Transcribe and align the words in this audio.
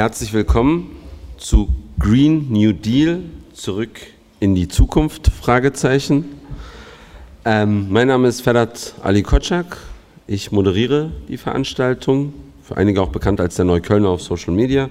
Herzlich 0.00 0.32
willkommen 0.32 0.94
zu 1.38 1.68
Green 1.98 2.52
New 2.52 2.72
Deal, 2.72 3.18
zurück 3.52 3.98
in 4.38 4.54
die 4.54 4.68
Zukunft, 4.68 5.26
Fragezeichen. 5.26 6.24
Ähm, 7.44 7.88
mein 7.90 8.06
Name 8.06 8.28
ist 8.28 8.42
Ferhat 8.42 8.94
Ali 9.02 9.24
Kotschak, 9.24 9.76
ich 10.28 10.52
moderiere 10.52 11.10
die 11.26 11.36
Veranstaltung, 11.36 12.32
für 12.62 12.76
einige 12.76 13.02
auch 13.02 13.08
bekannt 13.08 13.40
als 13.40 13.56
der 13.56 13.64
Neuköllner 13.64 14.10
auf 14.10 14.22
Social 14.22 14.54
Media. 14.54 14.88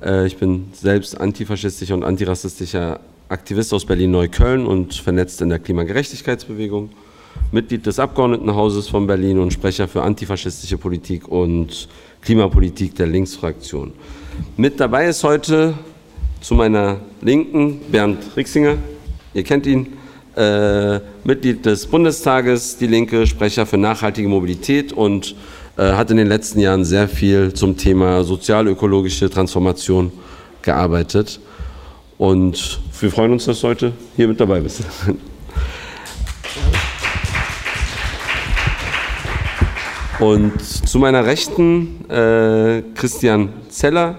Äh, 0.00 0.28
ich 0.28 0.36
bin 0.36 0.68
selbst 0.74 1.20
antifaschistischer 1.20 1.94
und 1.94 2.04
antirassistischer 2.04 3.00
Aktivist 3.28 3.74
aus 3.74 3.84
Berlin-Neukölln 3.84 4.64
und 4.64 4.94
vernetzt 4.94 5.42
in 5.42 5.48
der 5.48 5.58
Klimagerechtigkeitsbewegung. 5.58 6.90
Mitglied 7.50 7.84
des 7.84 7.98
Abgeordnetenhauses 7.98 8.86
von 8.86 9.08
Berlin 9.08 9.40
und 9.40 9.52
Sprecher 9.52 9.88
für 9.88 10.02
antifaschistische 10.02 10.78
Politik 10.78 11.26
und 11.26 11.88
Klimapolitik 12.22 12.94
der 12.94 13.08
Linksfraktion. 13.08 13.92
Mit 14.56 14.80
dabei 14.80 15.08
ist 15.08 15.24
heute 15.24 15.74
zu 16.40 16.54
meiner 16.54 16.98
Linken 17.20 17.80
Bernd 17.90 18.18
Rixinger, 18.36 18.76
ihr 19.34 19.42
kennt 19.42 19.66
ihn, 19.66 19.94
äh, 20.36 21.00
Mitglied 21.24 21.66
des 21.66 21.86
Bundestages, 21.86 22.76
die 22.76 22.86
Linke, 22.86 23.26
Sprecher 23.26 23.66
für 23.66 23.78
nachhaltige 23.78 24.28
Mobilität 24.28 24.92
und 24.92 25.34
äh, 25.76 25.92
hat 25.92 26.10
in 26.10 26.16
den 26.16 26.28
letzten 26.28 26.60
Jahren 26.60 26.84
sehr 26.84 27.08
viel 27.08 27.52
zum 27.52 27.76
Thema 27.76 28.22
sozial-ökologische 28.24 29.28
Transformation 29.28 30.12
gearbeitet. 30.62 31.40
Und 32.18 32.80
wir 33.00 33.10
freuen 33.10 33.32
uns, 33.32 33.46
dass 33.46 33.60
du 33.60 33.68
heute 33.68 33.92
hier 34.16 34.28
mit 34.28 34.40
dabei 34.40 34.60
bist. 34.60 34.82
Und 40.20 40.60
zu 40.60 40.98
meiner 40.98 41.24
Rechten 41.24 42.04
äh, 42.10 42.82
Christian 42.94 43.48
Zeller, 43.70 44.16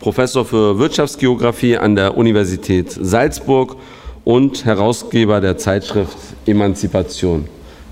Professor 0.00 0.46
für 0.46 0.78
Wirtschaftsgeografie 0.78 1.76
an 1.76 1.94
der 1.94 2.16
Universität 2.16 2.90
Salzburg 2.90 3.76
und 4.24 4.64
Herausgeber 4.64 5.42
der 5.42 5.58
Zeitschrift 5.58 6.16
Emanzipation. 6.46 7.46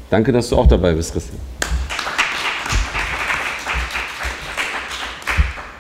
Danke, 0.09 0.33
dass 0.33 0.49
du 0.49 0.57
auch 0.57 0.69
dabei 0.69 0.95
bist, 0.95 1.13
Christian. 1.13 1.39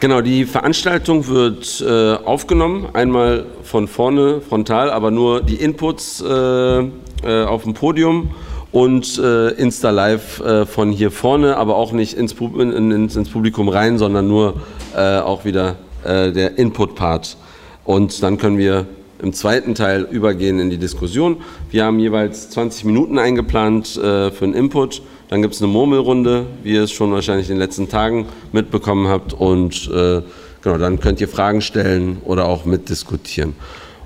Genau, 0.01 0.21
die 0.21 0.45
Veranstaltung 0.45 1.27
wird 1.29 1.83
äh, 1.87 2.15
aufgenommen, 2.27 2.89
einmal 2.93 3.47
von 3.63 3.89
vorne 3.89 4.43
frontal, 4.43 4.91
aber 4.91 5.11
nur 5.11 5.43
die 5.43 5.57
Inputs 5.57 6.21
äh, 6.21 6.81
äh 6.81 7.45
auf 7.45 7.63
dem 7.63 7.73
Podium 7.73 8.31
und 8.73 9.19
äh, 9.19 9.49
Insta 9.51 9.91
Live 9.91 10.41
äh, 10.41 10.67
von 10.67 10.93
hier 10.93 11.11
vorne, 11.11 11.57
aber 11.57 11.77
auch 11.77 11.93
nicht 11.93 12.15
ins, 12.15 12.33
ins, 12.33 13.17
ins 13.17 13.29
Publikum 13.29 13.69
rein, 13.69 13.99
sondern 13.99 14.29
nur 14.29 14.61
äh, 14.97 15.19
auch 15.19 15.45
wieder 15.45 15.77
äh, 16.05 16.31
der 16.33 16.59
Input-Part. 16.59 17.37
Und 17.85 18.23
dann 18.23 18.39
können 18.39 18.59
wir 18.59 18.87
im 19.21 19.33
zweiten 19.33 19.75
Teil 19.75 20.07
übergehen 20.11 20.61
in 20.61 20.71
die 20.71 20.79
Diskussion. 20.79 21.39
Wir 21.71 21.85
haben 21.85 21.99
jeweils 21.99 22.51
20 22.51 22.85
Minuten 22.85 23.19
eingeplant 23.19 23.97
äh, 23.97 24.31
für 24.31 24.45
einen 24.45 24.55
Input. 24.55 25.03
Dann 25.29 25.43
gibt 25.43 25.55
es 25.55 25.63
eine 25.63 25.71
Murmelrunde, 25.71 26.47
wie 26.63 26.75
ihr 26.75 26.85
es 26.85 26.93
schon 26.93 27.13
wahrscheinlich 27.13 27.49
in 27.49 27.57
den 27.57 27.61
letzten 27.61 27.89
Tagen 27.89 28.27
mitbekommen 28.53 29.09
habt. 29.09 29.33
Und 29.33 29.91
äh, 29.93 30.23
genau, 30.63 30.79
dann 30.79 31.01
könnt 31.01 31.21
ihr 31.21 31.29
Fragen 31.29 31.61
stellen 31.61 32.19
oder 32.25 32.47
auch 32.49 32.65
mitdiskutieren. 32.65 33.55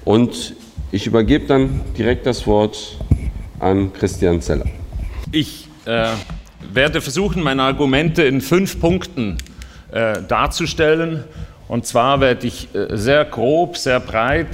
Und 0.05 0.55
ich 0.91 1.07
übergebe 1.07 1.47
dann 1.47 1.81
direkt 1.97 2.27
das 2.27 2.47
Wort 2.47 2.99
an 3.61 3.93
Christian 3.93 4.41
Zeller. 4.41 4.67
Ich 5.33 5.69
äh, 5.85 6.09
werde 6.73 7.01
versuchen, 7.01 7.43
meine 7.43 7.63
Argumente 7.63 8.23
in 8.23 8.41
fünf 8.41 8.81
Punkten 8.81 9.37
äh, 9.93 10.23
darzustellen. 10.27 11.25
Und 11.67 11.87
zwar 11.87 12.21
werde 12.21 12.47
ich 12.47 12.75
äh, 12.75 12.97
sehr 12.97 13.25
grob, 13.25 13.77
sehr 13.77 14.01
breit 14.01 14.49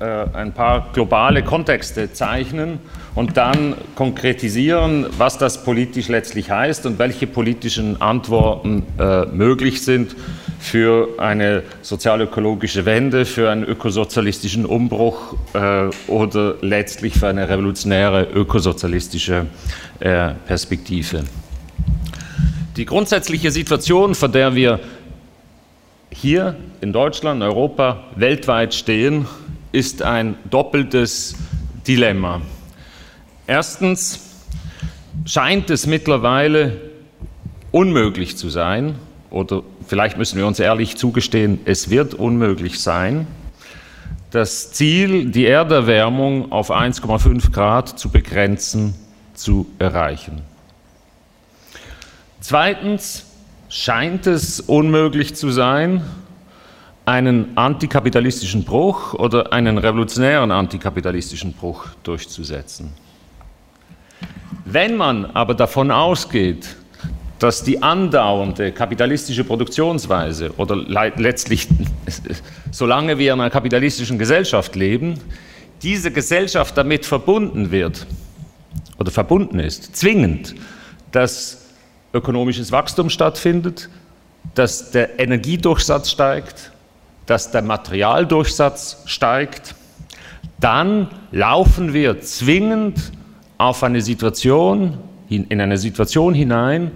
äh, 0.00 0.04
ein 0.04 0.52
paar 0.52 0.92
globale 0.92 1.42
Kontexte 1.42 2.12
zeichnen 2.12 2.78
und 3.14 3.36
dann 3.36 3.74
konkretisieren, 3.94 5.06
was 5.16 5.38
das 5.38 5.64
politisch 5.64 6.08
letztlich 6.08 6.50
heißt 6.50 6.86
und 6.86 6.98
welche 6.98 7.26
politischen 7.26 8.00
Antworten 8.00 8.84
äh, 8.98 9.24
möglich 9.26 9.82
sind 9.82 10.14
für 10.58 11.08
eine 11.18 11.62
sozialökologische 11.82 12.84
Wende, 12.84 13.24
für 13.24 13.50
einen 13.50 13.64
ökosozialistischen 13.64 14.66
Umbruch 14.66 15.34
äh, 15.54 15.88
oder 16.08 16.56
letztlich 16.60 17.14
für 17.14 17.28
eine 17.28 17.48
revolutionäre 17.48 18.24
ökosozialistische 18.24 19.46
äh, 20.00 20.30
Perspektive. 20.46 21.24
Die 22.76 22.84
grundsätzliche 22.84 23.50
Situation, 23.50 24.14
vor 24.14 24.28
der 24.28 24.54
wir 24.54 24.80
hier 26.10 26.56
in 26.80 26.92
Deutschland, 26.92 27.42
Europa, 27.42 28.04
weltweit 28.16 28.74
stehen, 28.74 29.26
ist 29.72 30.02
ein 30.02 30.36
doppeltes 30.50 31.36
Dilemma. 31.86 32.40
Erstens 33.46 34.20
scheint 35.24 35.70
es 35.70 35.86
mittlerweile 35.86 36.76
unmöglich 37.70 38.36
zu 38.36 38.48
sein, 38.48 38.96
oder 39.30 39.62
vielleicht 39.88 40.16
müssen 40.16 40.38
wir 40.38 40.46
uns 40.46 40.60
ehrlich 40.60 40.96
zugestehen, 40.96 41.60
es 41.64 41.90
wird 41.90 42.14
unmöglich 42.14 42.80
sein, 42.80 43.26
das 44.30 44.72
Ziel, 44.72 45.30
die 45.30 45.46
Erderwärmung 45.46 46.52
auf 46.52 46.70
1,5 46.70 47.50
Grad 47.50 47.98
zu 47.98 48.10
begrenzen, 48.10 48.94
zu 49.34 49.66
erreichen. 49.78 50.42
Zweitens 52.40 53.24
scheint 53.68 54.26
es 54.26 54.60
unmöglich 54.60 55.34
zu 55.34 55.50
sein, 55.50 56.02
einen 57.06 57.56
antikapitalistischen 57.56 58.64
Bruch 58.64 59.14
oder 59.14 59.52
einen 59.52 59.78
revolutionären 59.78 60.50
antikapitalistischen 60.50 61.54
Bruch 61.54 61.86
durchzusetzen. 62.02 62.92
Wenn 64.66 64.96
man 64.96 65.24
aber 65.24 65.54
davon 65.54 65.90
ausgeht, 65.90 66.76
dass 67.38 67.62
die 67.62 67.82
andauernde 67.82 68.72
kapitalistische 68.72 69.44
Produktionsweise 69.44 70.52
oder 70.56 70.76
letztlich, 70.76 71.68
solange 72.70 73.18
wir 73.18 73.34
in 73.34 73.40
einer 73.40 73.50
kapitalistischen 73.50 74.18
Gesellschaft 74.18 74.74
leben, 74.74 75.20
diese 75.82 76.10
Gesellschaft 76.10 76.76
damit 76.76 77.06
verbunden 77.06 77.70
wird 77.70 78.06
oder 78.98 79.10
verbunden 79.10 79.60
ist, 79.60 79.94
zwingend, 79.96 80.54
dass 81.12 81.66
ökonomisches 82.12 82.72
Wachstum 82.72 83.10
stattfindet, 83.10 83.88
dass 84.54 84.90
der 84.90 85.20
Energiedurchsatz 85.20 86.10
steigt, 86.10 86.72
dass 87.26 87.50
der 87.50 87.62
Materialdurchsatz 87.62 89.02
steigt, 89.04 89.74
dann 90.58 91.08
laufen 91.30 91.92
wir 91.92 92.20
zwingend 92.20 93.12
auf 93.58 93.82
eine 93.84 94.00
Situation, 94.00 94.98
in 95.28 95.60
eine 95.60 95.76
Situation 95.76 96.34
hinein, 96.34 96.90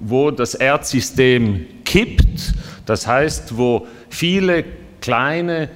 wo 0.00 0.30
das 0.30 0.54
Erdsystem 0.54 1.66
kippt, 1.84 2.54
das 2.86 3.06
heißt, 3.06 3.56
wo 3.56 3.86
viele 4.08 4.64
kleine 5.00 5.68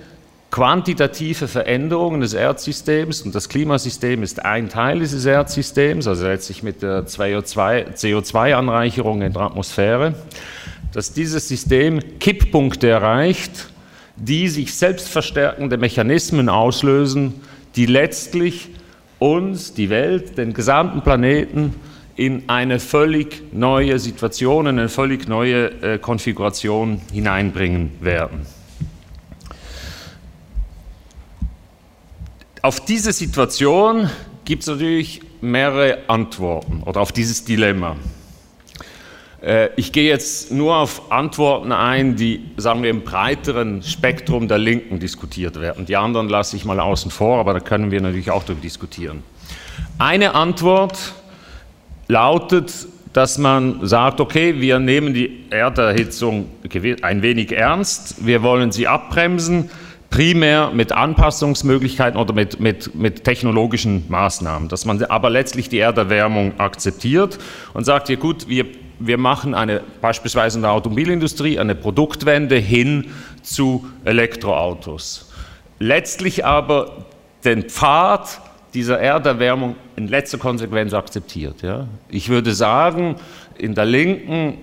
quantitative 0.50 1.48
Veränderungen 1.48 2.20
des 2.20 2.32
Erdsystems 2.32 3.22
und 3.22 3.34
das 3.34 3.48
Klimasystem 3.48 4.22
ist 4.22 4.44
ein 4.44 4.68
Teil 4.68 5.00
dieses 5.00 5.24
Erdsystems, 5.24 6.06
also 6.06 6.24
letztlich 6.24 6.62
mit 6.62 6.80
der 6.80 7.06
CO2-Anreicherung 7.06 9.22
in 9.22 9.32
der 9.32 9.42
Atmosphäre, 9.42 10.14
dass 10.92 11.12
dieses 11.12 11.48
System 11.48 11.98
Kipppunkte 12.20 12.88
erreicht, 12.88 13.70
die 14.16 14.48
sich 14.48 14.74
selbst 14.74 15.08
verstärkende 15.08 15.76
Mechanismen 15.76 16.48
auslösen, 16.48 17.34
die 17.74 17.86
letztlich 17.86 18.68
uns, 19.18 19.74
die 19.74 19.90
Welt, 19.90 20.38
den 20.38 20.54
gesamten 20.54 21.02
Planeten 21.02 21.74
in 22.16 22.48
eine 22.48 22.78
völlig 22.78 23.52
neue 23.52 23.98
Situation, 23.98 24.66
in 24.66 24.78
eine 24.78 24.88
völlig 24.88 25.28
neue 25.28 25.66
äh, 25.82 25.98
Konfiguration 25.98 27.00
hineinbringen 27.12 27.92
werden. 28.00 28.46
Auf 32.62 32.84
diese 32.84 33.12
Situation 33.12 34.08
gibt 34.44 34.62
es 34.62 34.68
natürlich 34.68 35.20
mehrere 35.40 35.98
Antworten 36.08 36.82
oder 36.84 37.00
auf 37.00 37.12
dieses 37.12 37.44
Dilemma. 37.44 37.96
Äh, 39.42 39.68
ich 39.76 39.92
gehe 39.92 40.08
jetzt 40.08 40.50
nur 40.50 40.76
auf 40.76 41.12
Antworten 41.12 41.72
ein, 41.72 42.16
die, 42.16 42.50
sagen 42.56 42.82
wir, 42.82 42.90
im 42.90 43.02
breiteren 43.02 43.82
Spektrum 43.82 44.48
der 44.48 44.58
Linken 44.58 45.00
diskutiert 45.00 45.60
werden. 45.60 45.84
Die 45.84 45.96
anderen 45.96 46.28
lasse 46.28 46.56
ich 46.56 46.64
mal 46.64 46.80
außen 46.80 47.10
vor, 47.10 47.38
aber 47.38 47.52
da 47.52 47.60
können 47.60 47.90
wir 47.90 48.00
natürlich 48.00 48.30
auch 48.30 48.44
darüber 48.44 48.62
diskutieren. 48.62 49.22
Eine 49.98 50.34
Antwort 50.34 51.12
lautet, 52.08 52.72
dass 53.12 53.38
man 53.38 53.86
sagt, 53.86 54.20
okay, 54.20 54.60
wir 54.60 54.78
nehmen 54.78 55.14
die 55.14 55.44
Erderhitzung 55.50 56.48
ein 57.02 57.22
wenig 57.22 57.52
ernst, 57.52 58.26
wir 58.26 58.42
wollen 58.42 58.72
sie 58.72 58.88
abbremsen, 58.88 59.70
primär 60.10 60.70
mit 60.72 60.92
Anpassungsmöglichkeiten 60.92 62.18
oder 62.18 62.32
mit, 62.32 62.60
mit, 62.60 62.94
mit 62.94 63.24
technologischen 63.24 64.04
Maßnahmen, 64.08 64.68
dass 64.68 64.84
man 64.84 65.02
aber 65.04 65.30
letztlich 65.30 65.68
die 65.68 65.78
Erderwärmung 65.78 66.58
akzeptiert 66.58 67.38
und 67.72 67.84
sagt, 67.84 68.08
ja 68.08 68.16
gut, 68.16 68.48
wir 68.48 68.66
wir 68.98 69.18
machen 69.18 69.54
eine, 69.54 69.80
beispielsweise 70.00 70.58
in 70.58 70.62
der 70.62 70.72
Automobilindustrie 70.72 71.58
eine 71.58 71.74
Produktwende 71.74 72.56
hin 72.56 73.10
zu 73.42 73.86
Elektroautos. 74.04 75.32
Letztlich 75.78 76.44
aber 76.44 77.06
den 77.44 77.64
Pfad 77.64 78.40
dieser 78.74 78.98
Erderwärmung 78.98 79.76
in 79.96 80.08
letzter 80.08 80.38
Konsequenz 80.38 80.92
akzeptiert. 80.92 81.62
Ja? 81.62 81.86
Ich 82.08 82.28
würde 82.28 82.54
sagen, 82.54 83.16
in 83.56 83.74
der 83.74 83.84
Linken, 83.84 84.58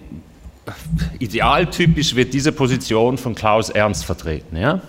idealtypisch 1.19 2.15
wird 2.15 2.33
diese 2.33 2.51
Position 2.51 3.17
von 3.17 3.35
Klaus 3.35 3.69
Ernst 3.69 4.05
vertreten. 4.05 4.57
Ja? 4.57 4.81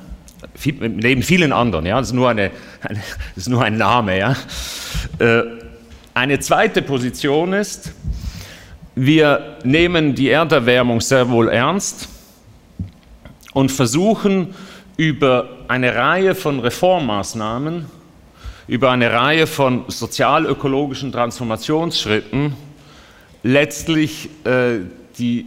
Neben 0.81 1.23
vielen 1.23 1.53
anderen, 1.53 1.87
ja? 1.87 1.99
das, 1.99 2.09
ist 2.09 2.15
nur 2.15 2.29
eine, 2.29 2.51
eine 2.83 3.01
das 3.35 3.45
ist 3.45 3.49
nur 3.49 3.63
ein 3.63 3.79
Name. 3.79 4.19
Ja? 4.19 4.37
Äh, 5.19 5.43
eine 6.15 6.41
zweite 6.41 6.83
Position 6.83 7.53
ist, 7.53 7.93
wir 8.95 9.57
nehmen 9.65 10.15
die 10.15 10.29
Erderwärmung 10.29 11.01
sehr 11.01 11.31
wohl 11.31 11.49
ernst 11.49 12.09
und 13.55 13.73
versuchen 13.73 14.55
über 14.99 15.49
eine 15.69 15.95
Reihe 15.95 16.35
von 16.35 16.61
Reformmaßnahmen, 16.61 17.87
über 18.69 18.91
eine 18.91 19.13
Reihe 19.13 19.47
von 19.47 19.85
sozialökologischen 19.89 21.13
Transformationsschritten 21.13 22.55
letztlich 23.43 24.29
äh, 24.45 24.81
die 25.19 25.47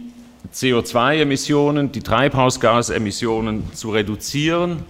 CO2-Emissionen, 0.54 1.92
die 1.92 2.00
Treibhausgasemissionen 2.00 3.72
zu 3.72 3.90
reduzieren, 3.90 4.84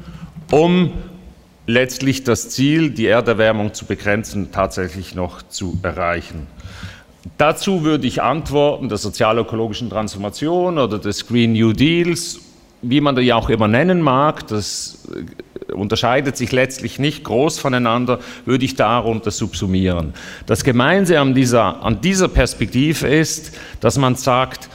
um 0.50 0.92
letztlich 1.66 2.24
das 2.24 2.50
Ziel, 2.50 2.90
die 2.90 3.06
Erderwärmung 3.06 3.74
zu 3.74 3.86
begrenzen, 3.86 4.52
tatsächlich 4.52 5.14
noch 5.14 5.42
zu 5.42 5.78
erreichen. 5.82 6.46
Dazu 7.38 7.82
würde 7.82 8.06
ich 8.06 8.22
antworten, 8.22 8.88
der 8.88 8.98
sozialökologischen 8.98 9.90
Transformation 9.90 10.78
oder 10.78 10.98
des 10.98 11.26
Green 11.26 11.52
New 11.52 11.72
Deals, 11.72 12.40
wie 12.82 13.00
man 13.00 13.16
ja 13.18 13.34
auch 13.34 13.50
immer 13.50 13.66
nennen 13.66 14.00
mag, 14.00 14.46
das 14.46 15.08
äh, 15.12 15.24
unterscheidet 15.72 16.36
sich 16.36 16.52
letztlich 16.52 16.98
nicht 16.98 17.24
groß 17.24 17.58
voneinander, 17.58 18.20
würde 18.44 18.64
ich 18.64 18.76
darunter 18.76 19.30
subsumieren. 19.30 20.14
Das 20.46 20.64
Gemeinsame 20.64 21.20
an 21.20 21.34
dieser, 21.34 21.82
an 21.82 22.00
dieser 22.00 22.28
Perspektive 22.28 23.08
ist, 23.08 23.52
dass 23.80 23.98
man 23.98 24.14
sagt, 24.14 24.68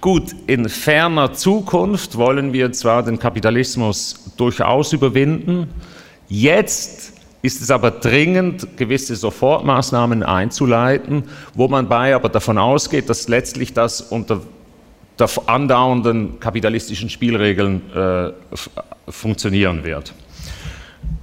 gut, 0.00 0.34
in 0.46 0.68
ferner 0.68 1.32
Zukunft 1.32 2.16
wollen 2.16 2.52
wir 2.52 2.72
zwar 2.72 3.02
den 3.02 3.18
Kapitalismus 3.18 4.32
durchaus 4.36 4.92
überwinden, 4.92 5.68
jetzt 6.28 7.14
ist 7.42 7.60
es 7.60 7.70
aber 7.70 7.90
dringend, 7.90 8.78
gewisse 8.78 9.16
Sofortmaßnahmen 9.16 10.22
einzuleiten, 10.22 11.24
wo 11.54 11.68
man 11.68 11.88
bei 11.88 12.14
aber 12.14 12.30
davon 12.30 12.56
ausgeht, 12.56 13.10
dass 13.10 13.28
letztlich 13.28 13.74
das 13.74 14.00
unter 14.00 14.40
der 15.18 15.28
andauernden 15.46 16.40
kapitalistischen 16.40 17.08
Spielregeln 17.08 17.82
äh, 17.94 18.32
funktionieren 19.08 19.84
wird. 19.84 20.14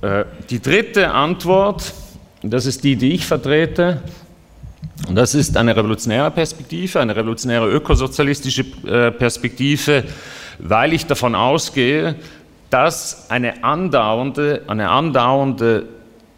Äh, 0.01 0.25
die 0.49 0.61
dritte 0.61 1.11
Antwort, 1.11 1.93
das 2.41 2.65
ist 2.65 2.83
die, 2.83 2.95
die 2.95 3.13
ich 3.13 3.25
vertrete, 3.25 4.01
und 5.07 5.15
das 5.15 5.35
ist 5.35 5.57
eine 5.57 5.75
revolutionäre 5.75 6.31
Perspektive, 6.31 6.99
eine 6.99 7.15
revolutionäre 7.15 7.69
ökosozialistische 7.69 8.65
äh, 8.85 9.11
Perspektive, 9.11 10.03
weil 10.59 10.93
ich 10.93 11.05
davon 11.05 11.35
ausgehe, 11.35 12.15
dass 12.69 13.29
eine 13.29 13.63
andauernde, 13.63 14.63
eine 14.67 14.89
andauernde 14.89 15.85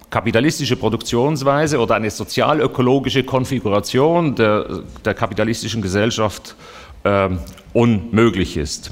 kapitalistische 0.10 0.76
Produktionsweise 0.76 1.80
oder 1.80 1.96
eine 1.96 2.10
sozialökologische 2.10 3.24
Konfiguration 3.24 4.36
der, 4.36 4.84
der 5.04 5.14
kapitalistischen 5.14 5.82
Gesellschaft 5.82 6.56
äh, 7.04 7.30
unmöglich 7.74 8.58
ist. 8.58 8.92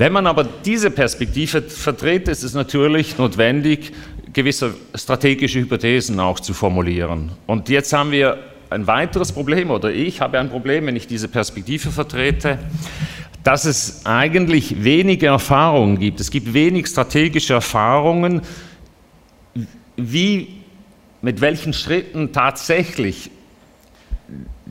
Wenn 0.00 0.14
man 0.14 0.26
aber 0.26 0.44
diese 0.44 0.90
Perspektive 0.90 1.60
vertritt, 1.60 2.26
ist 2.28 2.42
es 2.42 2.54
natürlich 2.54 3.18
notwendig, 3.18 3.92
gewisse 4.32 4.72
strategische 4.94 5.60
Hypothesen 5.60 6.18
auch 6.20 6.40
zu 6.40 6.54
formulieren. 6.54 7.32
Und 7.46 7.68
jetzt 7.68 7.92
haben 7.92 8.10
wir 8.10 8.38
ein 8.70 8.86
weiteres 8.86 9.30
Problem, 9.30 9.70
oder 9.70 9.92
ich 9.92 10.22
habe 10.22 10.38
ein 10.38 10.48
Problem, 10.48 10.86
wenn 10.86 10.96
ich 10.96 11.06
diese 11.06 11.28
Perspektive 11.28 11.90
vertrete, 11.90 12.58
dass 13.44 13.66
es 13.66 14.06
eigentlich 14.06 14.82
wenige 14.82 15.26
Erfahrungen 15.26 15.98
gibt. 15.98 16.18
Es 16.18 16.30
gibt 16.30 16.54
wenig 16.54 16.86
strategische 16.86 17.52
Erfahrungen, 17.52 18.40
wie, 19.98 20.48
mit 21.20 21.42
welchen 21.42 21.74
Schritten 21.74 22.32
tatsächlich 22.32 23.30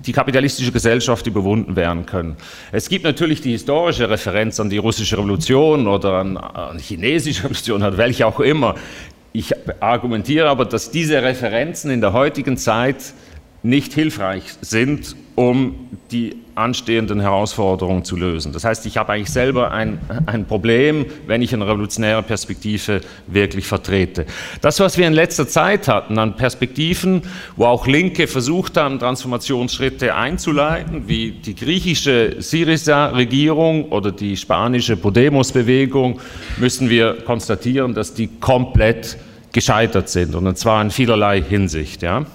die 0.05 0.11
kapitalistische 0.11 0.71
Gesellschaft 0.71 1.27
überwunden 1.27 1.75
werden 1.75 2.05
können. 2.05 2.37
Es 2.71 2.89
gibt 2.89 3.03
natürlich 3.03 3.41
die 3.41 3.51
historische 3.51 4.09
Referenz 4.09 4.59
an 4.59 4.69
die 4.69 4.77
russische 4.77 5.17
Revolution 5.17 5.87
oder 5.87 6.13
an, 6.13 6.37
an 6.37 6.79
chinesische 6.79 7.43
Revolution 7.43 7.81
oder 7.81 7.97
welche 7.97 8.25
auch 8.25 8.39
immer. 8.39 8.75
Ich 9.33 9.53
argumentiere 9.79 10.49
aber, 10.49 10.65
dass 10.65 10.91
diese 10.91 11.21
Referenzen 11.21 11.91
in 11.91 12.01
der 12.01 12.13
heutigen 12.13 12.57
Zeit 12.57 13.13
nicht 13.61 13.93
hilfreich 13.93 14.43
sind, 14.61 15.15
um 15.39 15.73
die 16.11 16.35
anstehenden 16.55 17.21
Herausforderungen 17.21 18.03
zu 18.03 18.17
lösen. 18.17 18.51
Das 18.51 18.65
heißt, 18.65 18.85
ich 18.85 18.97
habe 18.97 19.13
eigentlich 19.13 19.31
selber 19.31 19.71
ein, 19.71 19.97
ein 20.25 20.43
Problem, 20.45 21.05
wenn 21.27 21.41
ich 21.41 21.53
eine 21.53 21.65
revolutionäre 21.65 22.23
Perspektive 22.23 22.99
wirklich 23.25 23.65
vertrete. 23.65 24.25
Das, 24.59 24.81
was 24.81 24.97
wir 24.97 25.07
in 25.07 25.13
letzter 25.13 25.47
Zeit 25.47 25.87
hatten 25.87 26.19
an 26.19 26.35
Perspektiven, 26.35 27.21
wo 27.55 27.67
auch 27.67 27.87
Linke 27.87 28.27
versucht 28.27 28.75
haben, 28.75 28.99
Transformationsschritte 28.99 30.13
einzuleiten, 30.13 31.07
wie 31.07 31.31
die 31.31 31.55
griechische 31.55 32.35
Syriza-Regierung 32.39 33.93
oder 33.93 34.11
die 34.11 34.35
spanische 34.35 34.97
Podemos-Bewegung, 34.97 36.19
müssen 36.57 36.89
wir 36.89 37.13
konstatieren, 37.23 37.93
dass 37.93 38.13
die 38.13 38.27
komplett 38.27 39.17
gescheitert 39.53 40.09
sind 40.09 40.35
und 40.35 40.57
zwar 40.57 40.81
in 40.81 40.91
vielerlei 40.91 41.41
Hinsicht. 41.41 42.01
Ja. 42.01 42.25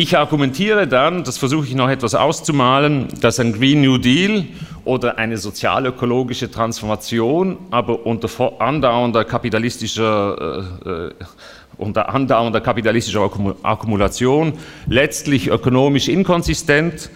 Ich 0.00 0.16
argumentiere 0.16 0.88
dann, 0.88 1.24
das 1.24 1.36
versuche 1.36 1.66
ich 1.66 1.74
noch 1.74 1.90
etwas 1.90 2.14
auszumalen, 2.14 3.08
dass 3.20 3.38
ein 3.38 3.52
Green 3.52 3.82
New 3.82 3.98
Deal 3.98 4.46
oder 4.86 5.18
eine 5.18 5.36
sozialökologische 5.36 6.50
Transformation, 6.50 7.58
aber 7.70 8.06
unter 8.06 8.30
andauernder 8.62 9.26
kapitalistischer, 9.26 10.64
äh, 10.86 10.88
äh, 10.88 11.14
unter 11.76 12.08
andauernder 12.08 12.62
kapitalistischer 12.62 13.30
Akkumulation 13.62 14.54
letztlich 14.86 15.48
ökonomisch 15.48 16.08
inkonsistent, 16.08 17.10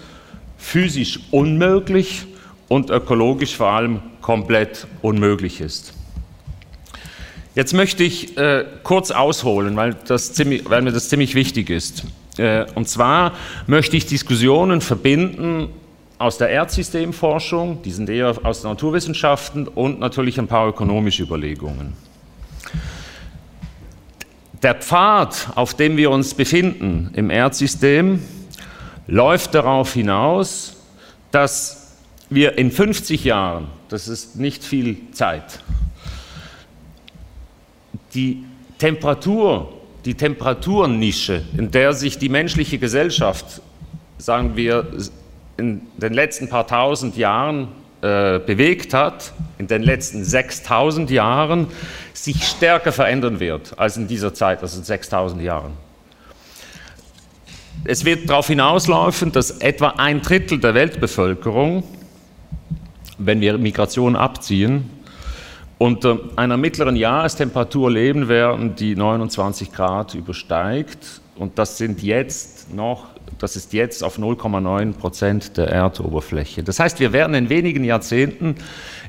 physisch 0.58 1.20
unmöglich 1.30 2.26
und 2.68 2.90
ökologisch 2.90 3.56
vor 3.56 3.68
allem 3.68 4.02
komplett 4.20 4.86
unmöglich 5.00 5.62
ist. 5.62 5.94
Jetzt 7.54 7.72
möchte 7.72 8.04
ich 8.04 8.36
äh, 8.36 8.66
kurz 8.82 9.10
ausholen, 9.10 9.74
weil, 9.74 9.96
das 10.06 10.34
ziemlich, 10.34 10.68
weil 10.68 10.82
mir 10.82 10.92
das 10.92 11.08
ziemlich 11.08 11.34
wichtig 11.34 11.70
ist. 11.70 12.04
Äh, 12.38 12.66
und 12.74 12.88
zwar 12.88 13.32
möchte 13.66 13.96
ich 13.96 14.06
Diskussionen 14.06 14.80
verbinden 14.80 15.68
aus 16.18 16.38
der 16.38 16.48
Erdsystemforschung, 16.48 17.82
die 17.82 17.90
sind 17.90 18.08
eher 18.08 18.34
aus 18.44 18.62
den 18.62 18.70
Naturwissenschaften 18.70 19.68
und 19.68 20.00
natürlich 20.00 20.38
ein 20.38 20.46
paar 20.46 20.68
ökonomische 20.68 21.22
Überlegungen. 21.22 21.94
Der 24.62 24.74
Pfad, 24.74 25.48
auf 25.56 25.74
dem 25.74 25.96
wir 25.96 26.10
uns 26.10 26.32
befinden 26.32 27.10
im 27.14 27.28
Erdsystem, 27.28 28.22
läuft 29.06 29.54
darauf 29.54 29.92
hinaus, 29.92 30.76
dass 31.30 31.98
wir 32.30 32.56
in 32.56 32.70
50 32.70 33.24
Jahren, 33.24 33.66
das 33.88 34.08
ist 34.08 34.36
nicht 34.36 34.64
viel 34.64 34.96
Zeit, 35.12 35.62
die 38.14 38.44
Temperatur 38.78 39.73
die 40.04 40.14
Temperaturnische, 40.14 41.42
in 41.56 41.70
der 41.70 41.92
sich 41.92 42.18
die 42.18 42.28
menschliche 42.28 42.78
Gesellschaft, 42.78 43.62
sagen 44.18 44.56
wir, 44.56 44.86
in 45.56 45.82
den 45.96 46.12
letzten 46.12 46.48
paar 46.48 46.66
tausend 46.66 47.16
Jahren 47.16 47.68
äh, 48.02 48.38
bewegt 48.38 48.92
hat, 48.92 49.32
in 49.58 49.66
den 49.66 49.82
letzten 49.82 50.24
6000 50.24 51.10
Jahren, 51.10 51.68
sich 52.12 52.44
stärker 52.44 52.92
verändern 52.92 53.40
wird 53.40 53.78
als 53.78 53.96
in 53.96 54.08
dieser 54.08 54.34
Zeit, 54.34 54.62
also 54.62 54.78
in 54.78 54.84
6000 54.84 55.42
Jahren. 55.42 55.72
Es 57.84 58.04
wird 58.04 58.28
darauf 58.28 58.46
hinauslaufen, 58.46 59.32
dass 59.32 59.50
etwa 59.52 59.94
ein 59.96 60.22
Drittel 60.22 60.58
der 60.58 60.74
Weltbevölkerung, 60.74 61.84
wenn 63.18 63.40
wir 63.40 63.58
Migration 63.58 64.16
abziehen, 64.16 64.90
unter 65.78 66.18
einer 66.36 66.56
mittleren 66.56 66.96
Jahrestemperatur 66.96 67.90
leben 67.90 68.28
werden, 68.28 68.76
die 68.76 68.94
29 68.96 69.72
Grad 69.72 70.14
übersteigt. 70.14 71.20
Und 71.36 71.58
das 71.58 71.78
sind 71.78 72.02
jetzt 72.02 72.72
noch, 72.72 73.06
das 73.38 73.56
ist 73.56 73.72
jetzt 73.72 74.04
auf 74.04 74.18
0,9 74.18 74.92
Prozent 74.92 75.56
der 75.56 75.68
Erdoberfläche. 75.68 76.62
Das 76.62 76.78
heißt, 76.78 77.00
wir 77.00 77.12
werden 77.12 77.34
in 77.34 77.48
wenigen 77.48 77.82
Jahrzehnten 77.82 78.54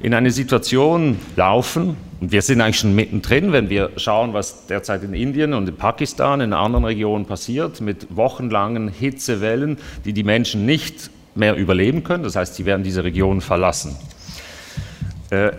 in 0.01 0.13
eine 0.13 0.31
Situation 0.31 1.19
laufen, 1.35 1.97
und 2.21 2.31
wir 2.31 2.41
sind 2.41 2.61
eigentlich 2.61 2.79
schon 2.79 2.95
mittendrin, 2.95 3.51
wenn 3.51 3.69
wir 3.69 3.91
schauen, 3.97 4.33
was 4.33 4.67
derzeit 4.67 5.03
in 5.03 5.13
Indien 5.13 5.53
und 5.53 5.67
in 5.67 5.75
Pakistan, 5.75 6.41
in 6.41 6.53
anderen 6.53 6.85
Regionen 6.85 7.25
passiert, 7.25 7.81
mit 7.81 8.15
wochenlangen 8.15 8.87
Hitzewellen, 8.87 9.77
die 10.05 10.13
die 10.13 10.23
Menschen 10.23 10.65
nicht 10.65 11.11
mehr 11.35 11.55
überleben 11.55 12.03
können. 12.03 12.23
Das 12.23 12.35
heißt, 12.35 12.55
sie 12.55 12.65
werden 12.65 12.83
diese 12.83 13.03
Region 13.03 13.41
verlassen. 13.41 13.95
Äh, 15.29 15.51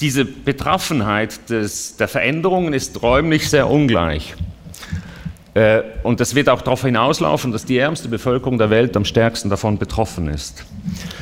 diese 0.00 0.24
Betroffenheit 0.24 1.50
des, 1.50 1.96
der 1.96 2.08
Veränderungen 2.08 2.72
ist 2.72 3.02
räumlich 3.02 3.48
sehr 3.48 3.70
ungleich. 3.70 4.34
Äh, 5.54 5.82
und 6.02 6.20
das 6.20 6.34
wird 6.34 6.48
auch 6.48 6.62
darauf 6.62 6.82
hinauslaufen, 6.82 7.52
dass 7.52 7.64
die 7.64 7.78
ärmste 7.78 8.08
Bevölkerung 8.08 8.58
der 8.58 8.70
Welt 8.70 8.96
am 8.96 9.04
stärksten 9.04 9.50
davon 9.50 9.78
betroffen 9.78 10.28
ist. 10.28 10.64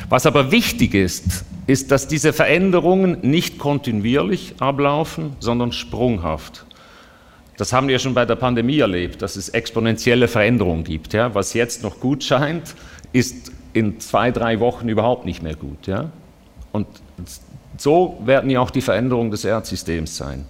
Was 0.09 0.25
aber 0.25 0.51
wichtig 0.51 0.95
ist, 0.95 1.45
ist, 1.67 1.91
dass 1.91 2.07
diese 2.07 2.33
Veränderungen 2.33 3.17
nicht 3.21 3.57
kontinuierlich 3.57 4.55
ablaufen, 4.59 5.35
sondern 5.39 5.71
sprunghaft. 5.71 6.65
Das 7.57 7.71
haben 7.71 7.87
wir 7.87 7.99
schon 7.99 8.15
bei 8.15 8.25
der 8.25 8.35
Pandemie 8.35 8.79
erlebt, 8.79 9.21
dass 9.21 9.35
es 9.35 9.49
exponentielle 9.49 10.27
Veränderungen 10.27 10.83
gibt. 10.83 11.13
Ja? 11.13 11.35
Was 11.35 11.53
jetzt 11.53 11.83
noch 11.83 11.99
gut 11.99 12.23
scheint, 12.23 12.75
ist 13.13 13.51
in 13.73 13.99
zwei, 13.99 14.31
drei 14.31 14.59
Wochen 14.59 14.89
überhaupt 14.89 15.25
nicht 15.25 15.43
mehr 15.43 15.55
gut. 15.55 15.85
Ja? 15.85 16.09
Und 16.71 16.87
so 17.77 18.19
werden 18.25 18.49
ja 18.49 18.59
auch 18.59 18.71
die 18.71 18.81
Veränderungen 18.81 19.31
des 19.31 19.45
Erdsystems 19.45 20.17
sein. 20.17 20.45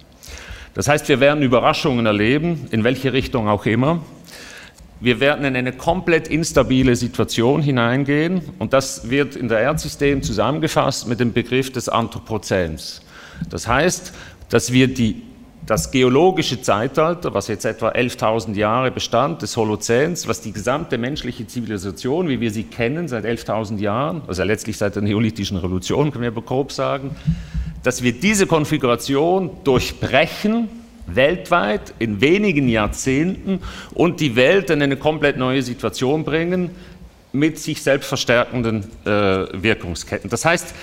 Das 0.74 0.88
heißt, 0.88 1.08
wir 1.08 1.20
werden 1.20 1.42
Überraschungen 1.42 2.04
erleben, 2.04 2.66
in 2.70 2.82
welche 2.84 3.12
Richtung 3.12 3.48
auch 3.48 3.64
immer. 3.64 4.00
Wir 5.00 5.20
werden 5.20 5.44
in 5.44 5.54
eine 5.54 5.72
komplett 5.72 6.28
instabile 6.28 6.96
Situation 6.96 7.62
hineingehen 7.62 8.42
und 8.58 8.72
das 8.72 9.10
wird 9.10 9.36
in 9.36 9.48
der 9.48 9.60
Erdsystem 9.60 10.22
zusammengefasst 10.22 11.06
mit 11.06 11.20
dem 11.20 11.32
Begriff 11.32 11.70
des 11.70 11.88
Anthropozäns. 11.88 13.02
Das 13.50 13.68
heißt, 13.68 14.14
dass 14.48 14.72
wir 14.72 14.88
die, 14.88 15.22
das 15.66 15.90
geologische 15.90 16.60
Zeitalter, 16.60 17.32
was 17.32 17.48
jetzt 17.48 17.64
etwa 17.64 17.88
11.000 17.88 18.54
Jahre 18.54 18.90
bestand, 18.90 19.40
des 19.40 19.56
Holozäns, 19.56 20.28
was 20.28 20.42
die 20.42 20.52
gesamte 20.52 20.98
menschliche 20.98 21.46
Zivilisation, 21.46 22.28
wie 22.28 22.40
wir 22.40 22.50
sie 22.50 22.64
kennen, 22.64 23.08
seit 23.08 23.24
11.000 23.24 23.78
Jahren, 23.78 24.22
also 24.26 24.42
letztlich 24.42 24.76
seit 24.76 24.94
der 24.94 25.02
neolithischen 25.02 25.56
Revolution, 25.56 26.12
können 26.12 26.34
wir 26.34 26.42
grob 26.42 26.70
sagen, 26.70 27.16
dass 27.82 28.02
wir 28.02 28.12
diese 28.12 28.46
Konfiguration 28.46 29.50
durchbrechen, 29.64 30.68
weltweit 31.06 31.94
in 31.98 32.20
wenigen 32.20 32.68
Jahrzehnten 32.68 33.60
und 33.92 34.20
die 34.20 34.36
Welt 34.36 34.70
in 34.70 34.82
eine 34.82 34.96
komplett 34.96 35.36
neue 35.36 35.62
Situation 35.62 36.24
bringen 36.24 36.70
mit 37.32 37.58
sich 37.58 37.82
selbst 37.82 38.06
verstärkenden 38.08 38.84
äh, 39.04 39.08
Wirkungsketten. 39.08 40.30
Das 40.30 40.44
heißt, 40.44 40.74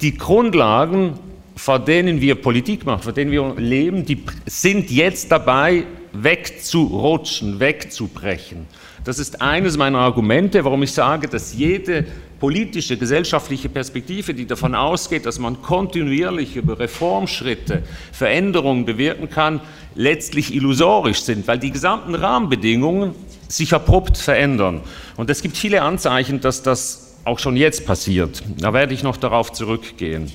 die 0.00 0.16
Grundlagen, 0.16 1.18
vor 1.56 1.78
denen 1.78 2.20
wir 2.20 2.34
Politik 2.34 2.84
machen, 2.86 3.02
vor 3.02 3.12
denen 3.12 3.30
wir 3.30 3.54
leben, 3.56 4.04
die 4.04 4.22
sind 4.46 4.90
jetzt 4.90 5.30
dabei, 5.30 5.84
wegzurutschen, 6.12 7.60
wegzubrechen. 7.60 8.66
Das 9.04 9.18
ist 9.18 9.42
eines 9.42 9.76
meiner 9.76 9.98
Argumente, 9.98 10.64
warum 10.64 10.82
ich 10.82 10.92
sage, 10.92 11.26
dass 11.26 11.54
jede 11.54 12.06
politische, 12.38 12.96
gesellschaftliche 12.96 13.68
Perspektive, 13.68 14.34
die 14.34 14.46
davon 14.46 14.74
ausgeht, 14.74 15.26
dass 15.26 15.38
man 15.38 15.60
kontinuierlich 15.62 16.56
über 16.56 16.78
Reformschritte 16.78 17.82
Veränderungen 18.12 18.84
bewirken 18.84 19.28
kann, 19.28 19.60
letztlich 19.94 20.54
illusorisch 20.54 21.22
sind, 21.22 21.46
weil 21.48 21.58
die 21.58 21.70
gesamten 21.70 22.14
Rahmenbedingungen 22.14 23.14
sich 23.48 23.74
abrupt 23.74 24.18
verändern. 24.18 24.80
Und 25.16 25.30
es 25.30 25.42
gibt 25.42 25.56
viele 25.56 25.82
Anzeichen, 25.82 26.40
dass 26.40 26.62
das 26.62 27.16
auch 27.24 27.38
schon 27.38 27.56
jetzt 27.56 27.86
passiert. 27.86 28.42
Da 28.58 28.72
werde 28.72 28.94
ich 28.94 29.02
noch 29.02 29.16
darauf 29.16 29.52
zurückgehen. 29.52 30.30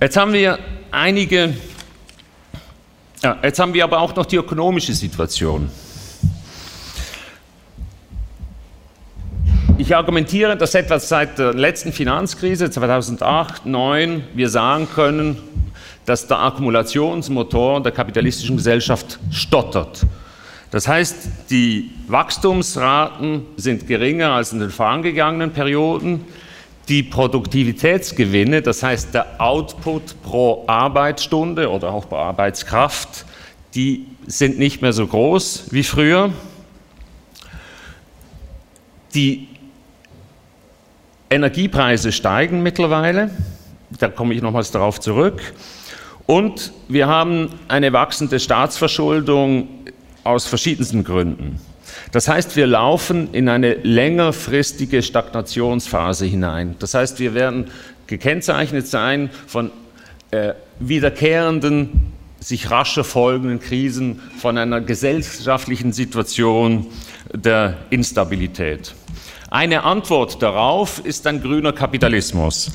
Jetzt 0.00 0.16
haben 0.16 0.32
wir 0.32 0.60
einige, 0.92 1.54
ja, 3.20 3.36
jetzt 3.42 3.58
haben 3.58 3.74
wir 3.74 3.82
aber 3.82 3.98
auch 3.98 4.14
noch 4.14 4.26
die 4.26 4.36
ökonomische 4.36 4.94
Situation. 4.94 5.68
Ich 9.76 9.96
argumentiere, 9.96 10.56
dass 10.56 10.76
etwa 10.76 11.00
seit 11.00 11.40
der 11.40 11.52
letzten 11.52 11.92
Finanzkrise 11.92 12.70
2008, 12.70 13.62
2009 13.62 14.22
wir 14.34 14.48
sagen 14.48 14.86
können, 14.94 15.36
dass 16.06 16.28
der 16.28 16.38
Akkumulationsmotor 16.42 17.82
der 17.82 17.90
kapitalistischen 17.90 18.56
Gesellschaft 18.56 19.18
stottert. 19.32 20.06
Das 20.70 20.86
heißt, 20.86 21.50
die 21.50 21.90
Wachstumsraten 22.06 23.46
sind 23.56 23.88
geringer 23.88 24.30
als 24.30 24.52
in 24.52 24.60
den 24.60 24.70
vorangegangenen 24.70 25.50
Perioden. 25.50 26.24
Die 26.88 27.02
Produktivitätsgewinne, 27.02 28.62
das 28.62 28.82
heißt 28.82 29.12
der 29.12 29.40
Output 29.40 30.22
pro 30.22 30.64
Arbeitsstunde 30.66 31.70
oder 31.70 31.92
auch 31.92 32.08
pro 32.08 32.16
Arbeitskraft, 32.16 33.26
die 33.74 34.06
sind 34.26 34.58
nicht 34.58 34.80
mehr 34.80 34.94
so 34.94 35.06
groß 35.06 35.66
wie 35.70 35.82
früher. 35.82 36.32
Die 39.14 39.48
Energiepreise 41.28 42.10
steigen 42.10 42.62
mittlerweile, 42.62 43.30
da 43.98 44.08
komme 44.08 44.32
ich 44.32 44.40
nochmals 44.40 44.70
darauf 44.70 44.98
zurück. 44.98 45.42
Und 46.24 46.72
wir 46.88 47.06
haben 47.06 47.50
eine 47.68 47.92
wachsende 47.92 48.40
Staatsverschuldung 48.40 49.68
aus 50.24 50.46
verschiedensten 50.46 51.04
Gründen. 51.04 51.60
Das 52.12 52.28
heißt, 52.28 52.56
wir 52.56 52.66
laufen 52.66 53.32
in 53.32 53.48
eine 53.48 53.74
längerfristige 53.74 55.02
Stagnationsphase 55.02 56.24
hinein. 56.24 56.76
Das 56.78 56.94
heißt, 56.94 57.20
wir 57.20 57.34
werden 57.34 57.66
gekennzeichnet 58.06 58.86
sein 58.86 59.30
von 59.46 59.70
äh, 60.30 60.54
wiederkehrenden, 60.78 62.12
sich 62.40 62.70
rascher 62.70 63.04
folgenden 63.04 63.60
Krisen, 63.60 64.20
von 64.38 64.56
einer 64.56 64.80
gesellschaftlichen 64.80 65.92
Situation 65.92 66.86
der 67.34 67.76
Instabilität. 67.90 68.94
Eine 69.50 69.84
Antwort 69.84 70.42
darauf 70.42 71.04
ist 71.04 71.26
ein 71.26 71.42
grüner 71.42 71.72
Kapitalismus, 71.72 72.70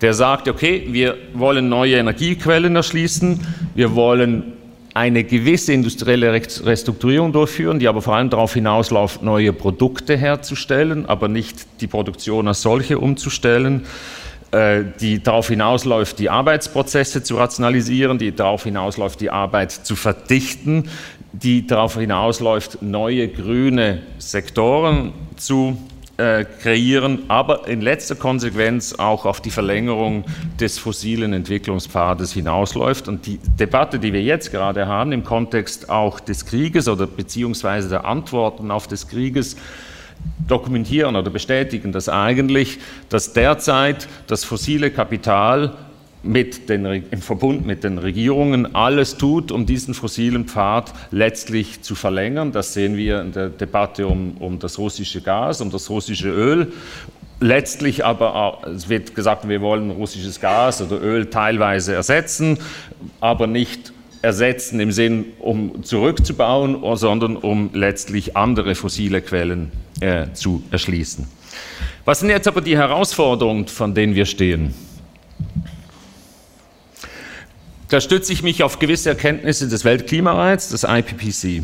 der 0.00 0.12
sagt, 0.12 0.48
okay, 0.48 0.86
wir 0.90 1.16
wollen 1.34 1.68
neue 1.68 1.96
Energiequellen 1.96 2.76
erschließen, 2.76 3.40
wir 3.74 3.94
wollen 3.94 4.55
eine 4.96 5.24
gewisse 5.24 5.74
industrielle 5.74 6.32
Restrukturierung 6.32 7.30
durchführen, 7.30 7.78
die 7.78 7.86
aber 7.86 8.00
vor 8.00 8.16
allem 8.16 8.30
darauf 8.30 8.54
hinausläuft, 8.54 9.22
neue 9.22 9.52
Produkte 9.52 10.16
herzustellen, 10.16 11.04
aber 11.04 11.28
nicht 11.28 11.66
die 11.82 11.86
Produktion 11.86 12.48
als 12.48 12.62
solche 12.62 12.98
umzustellen, 12.98 13.84
äh, 14.52 14.84
die 14.98 15.22
darauf 15.22 15.48
hinausläuft, 15.48 16.18
die 16.18 16.30
Arbeitsprozesse 16.30 17.22
zu 17.22 17.36
rationalisieren, 17.36 18.16
die 18.16 18.34
darauf 18.34 18.64
hinausläuft, 18.64 19.20
die 19.20 19.28
Arbeit 19.28 19.70
zu 19.70 19.96
verdichten, 19.96 20.88
die 21.34 21.66
darauf 21.66 21.98
hinausläuft, 21.98 22.80
neue 22.80 23.28
grüne 23.28 24.00
Sektoren 24.16 25.12
zu 25.36 25.76
äh, 26.18 26.44
kreieren, 26.62 27.24
aber 27.28 27.68
in 27.68 27.80
letzter 27.80 28.14
Konsequenz 28.14 28.94
auch 28.94 29.26
auf 29.26 29.40
die 29.40 29.50
Verlängerung 29.50 30.24
des 30.58 30.78
fossilen 30.78 31.32
Entwicklungspfades 31.32 32.32
hinausläuft. 32.32 33.08
Und 33.08 33.26
die 33.26 33.38
Debatte, 33.58 33.98
die 33.98 34.12
wir 34.12 34.22
jetzt 34.22 34.50
gerade 34.50 34.86
haben, 34.86 35.12
im 35.12 35.24
Kontext 35.24 35.90
auch 35.90 36.20
des 36.20 36.46
Krieges 36.46 36.88
oder 36.88 37.06
beziehungsweise 37.06 37.88
der 37.88 38.06
Antworten 38.06 38.70
auf 38.70 38.86
des 38.86 39.08
Krieges, 39.08 39.56
dokumentieren 40.48 41.16
oder 41.16 41.30
bestätigen 41.30 41.92
das 41.92 42.08
eigentlich, 42.08 42.78
dass 43.08 43.32
derzeit 43.32 44.08
das 44.26 44.44
fossile 44.44 44.90
Kapital 44.90 45.76
mit 46.22 46.68
den, 46.68 46.84
im 46.84 47.20
Verbund 47.20 47.66
mit 47.66 47.84
den 47.84 47.98
Regierungen 47.98 48.74
alles 48.74 49.16
tut, 49.16 49.52
um 49.52 49.66
diesen 49.66 49.94
fossilen 49.94 50.46
Pfad 50.46 50.92
letztlich 51.10 51.82
zu 51.82 51.94
verlängern. 51.94 52.52
Das 52.52 52.74
sehen 52.74 52.96
wir 52.96 53.20
in 53.20 53.32
der 53.32 53.48
Debatte 53.48 54.06
um, 54.06 54.36
um 54.38 54.58
das 54.58 54.78
russische 54.78 55.20
Gas, 55.20 55.60
um 55.60 55.70
das 55.70 55.88
russische 55.88 56.28
Öl. 56.28 56.72
Letztlich 57.38 58.04
aber, 58.04 58.62
es 58.74 58.88
wird 58.88 59.14
gesagt, 59.14 59.46
wir 59.48 59.60
wollen 59.60 59.90
russisches 59.90 60.40
Gas 60.40 60.80
oder 60.80 61.00
Öl 61.02 61.26
teilweise 61.26 61.94
ersetzen, 61.94 62.58
aber 63.20 63.46
nicht 63.46 63.92
ersetzen 64.22 64.80
im 64.80 64.90
Sinn, 64.90 65.26
um 65.38 65.84
zurückzubauen, 65.84 66.78
sondern 66.96 67.36
um 67.36 67.70
letztlich 67.74 68.36
andere 68.36 68.74
fossile 68.74 69.20
Quellen 69.20 69.70
äh, 70.00 70.32
zu 70.32 70.62
erschließen. 70.70 71.28
Was 72.04 72.20
sind 72.20 72.30
jetzt 72.30 72.48
aber 72.48 72.60
die 72.60 72.76
Herausforderungen, 72.76 73.66
von 73.68 73.94
denen 73.94 74.14
wir 74.14 74.26
stehen? 74.26 74.74
Da 77.88 78.00
stütze 78.00 78.32
ich 78.32 78.42
mich 78.42 78.64
auf 78.64 78.80
gewisse 78.80 79.10
Erkenntnisse 79.10 79.68
des 79.68 79.84
Weltklimarats, 79.84 80.70
des 80.70 80.82
IPPC. 80.82 81.62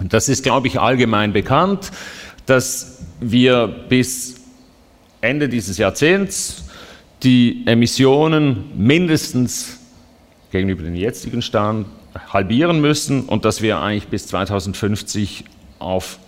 Das 0.00 0.28
ist, 0.28 0.44
glaube 0.44 0.68
ich, 0.68 0.78
allgemein 0.78 1.32
bekannt, 1.32 1.90
dass 2.46 2.98
wir 3.20 3.66
bis 3.66 4.36
Ende 5.20 5.48
dieses 5.48 5.76
Jahrzehnts 5.78 6.64
die 7.22 7.62
Emissionen 7.66 8.70
mindestens 8.76 9.78
gegenüber 10.50 10.82
dem 10.82 10.94
jetzigen 10.94 11.42
Stand 11.42 11.86
halbieren 12.32 12.80
müssen 12.80 13.24
und 13.24 13.44
dass 13.44 13.62
wir 13.62 13.80
eigentlich 13.80 14.08
bis 14.08 14.26
2050 14.28 15.44
auf 15.78 16.18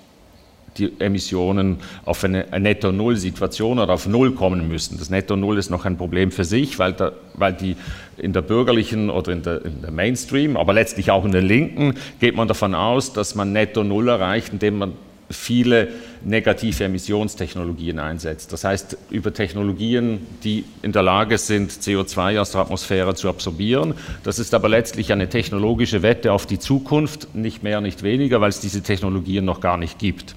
die 0.76 0.92
Emissionen 0.98 1.78
auf 2.04 2.24
eine 2.24 2.46
Netto-Null-Situation 2.58 3.78
oder 3.78 3.94
auf 3.94 4.06
Null 4.06 4.32
kommen 4.32 4.68
müssen. 4.68 4.98
Das 4.98 5.10
Netto-Null 5.10 5.58
ist 5.58 5.70
noch 5.70 5.84
ein 5.84 5.96
Problem 5.96 6.30
für 6.30 6.44
sich, 6.44 6.78
weil, 6.78 6.92
da, 6.92 7.12
weil 7.34 7.52
die 7.52 7.76
in 8.16 8.32
der 8.32 8.42
bürgerlichen 8.42 9.10
oder 9.10 9.32
in 9.32 9.42
der, 9.42 9.64
in 9.64 9.82
der, 9.82 9.90
Mainstream, 9.90 10.56
aber 10.56 10.72
letztlich 10.72 11.10
auch 11.10 11.24
in 11.24 11.32
der 11.32 11.42
Linken, 11.42 11.94
geht 12.20 12.36
man 12.36 12.48
davon 12.48 12.74
aus, 12.74 13.12
dass 13.12 13.34
man 13.34 13.52
Netto-Null 13.52 14.08
erreicht, 14.08 14.52
indem 14.52 14.78
man 14.78 14.92
viele 15.30 15.88
negative 16.22 16.84
Emissionstechnologien 16.84 17.98
einsetzt. 17.98 18.52
Das 18.52 18.64
heißt, 18.64 18.96
über 19.10 19.32
Technologien, 19.32 20.26
die 20.42 20.64
in 20.82 20.92
der 20.92 21.02
Lage 21.02 21.38
sind, 21.38 21.72
CO2 21.72 22.40
aus 22.40 22.52
der 22.52 22.60
Atmosphäre 22.62 23.14
zu 23.14 23.28
absorbieren. 23.28 23.94
Das 24.22 24.38
ist 24.38 24.54
aber 24.54 24.68
letztlich 24.68 25.12
eine 25.12 25.28
technologische 25.28 26.02
Wette 26.02 26.32
auf 26.32 26.46
die 26.46 26.58
Zukunft, 26.58 27.34
nicht 27.34 27.62
mehr, 27.62 27.80
nicht 27.80 28.02
weniger, 28.02 28.40
weil 28.40 28.50
es 28.50 28.60
diese 28.60 28.82
Technologien 28.82 29.44
noch 29.44 29.60
gar 29.60 29.76
nicht 29.76 29.98
gibt. 29.98 30.34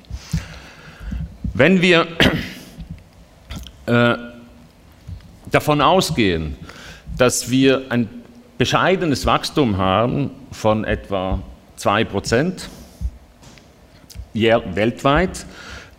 Wenn 1.57 1.81
wir 1.81 2.05
äh, 3.87 4.15
davon 5.49 5.81
ausgehen, 5.81 6.55
dass 7.17 7.49
wir 7.49 7.85
ein 7.89 8.07
bescheidenes 8.59 9.25
Wachstum 9.25 9.77
haben 9.77 10.29
von 10.51 10.83
etwa 10.83 11.41
2 11.77 12.03
Prozent 12.03 12.69
weltweit, 14.35 15.47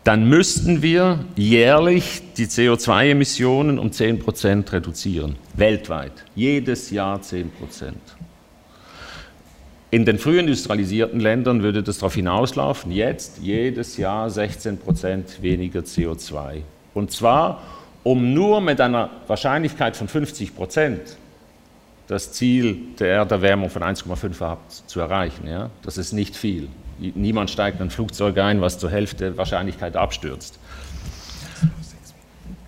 dann 0.05 0.29
müssten 0.29 0.81
wir 0.81 1.25
jährlich 1.35 2.23
die 2.37 2.47
CO2-Emissionen 2.47 3.81
um 3.81 3.91
10 3.91 4.21
Prozent 4.21 4.73
reduzieren. 4.73 5.35
Weltweit. 5.55 6.13
Jedes 6.37 6.93
Jahr 6.93 7.21
10 7.21 7.51
Prozent. 7.51 7.99
In 9.91 10.05
den 10.05 10.19
früh 10.19 10.39
industrialisierten 10.39 11.19
Ländern 11.19 11.63
würde 11.63 11.83
das 11.83 11.99
darauf 11.99 12.15
hinauslaufen, 12.15 12.93
jetzt 12.93 13.39
jedes 13.39 13.97
Jahr 13.97 14.29
16 14.29 14.79
Prozent 14.79 15.43
weniger 15.43 15.81
CO2. 15.81 16.63
Und 16.93 17.11
zwar, 17.11 17.63
um 18.03 18.35
nur 18.35 18.61
mit 18.61 18.83
einer 18.83 19.11
Wahrscheinlichkeit 19.27 19.97
von 19.97 20.09
50 20.09 20.55
Prozent 20.55 21.01
das 22.07 22.33
Ziel 22.33 22.79
der 22.99 23.09
Erderwärmung 23.09 23.71
von 23.71 23.83
1,5 23.83 24.57
zu 24.87 25.01
erreichen. 25.01 25.47
Ja? 25.47 25.71
Das 25.83 25.97
ist 25.97 26.13
nicht 26.13 26.37
viel. 26.37 26.69
Niemand 26.99 27.51
steigt 27.51 27.79
in 27.81 27.87
ein 27.87 27.91
Flugzeug 27.91 28.37
ein, 28.39 28.61
was 28.61 28.79
zur 28.79 28.91
Hälfte 28.91 29.37
Wahrscheinlichkeit 29.39 29.97
abstürzt. 29.97 30.59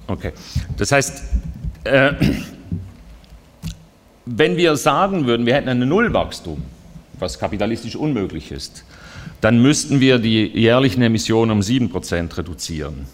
Okay. 0.07 0.33
Das 0.77 0.93
heißt, 0.93 1.23
äh, 1.85 2.13
wenn 4.27 4.57
wir 4.57 4.77
sagen 4.77 5.27
würden, 5.27 5.47
wir 5.47 5.55
hätten 5.55 5.69
ein 5.69 5.89
Nullwachstum, 5.89 6.63
was 7.21 7.39
kapitalistisch 7.39 7.97
unmöglich 7.97 8.53
ist, 8.53 8.85
dann 9.41 9.61
müssten 9.61 10.01
wir 10.01 10.19
die 10.19 10.47
jährlichen 10.47 11.03
Emissionen 11.03 11.51
um 11.51 11.61
7% 11.61 12.37
reduzieren. 12.37 13.07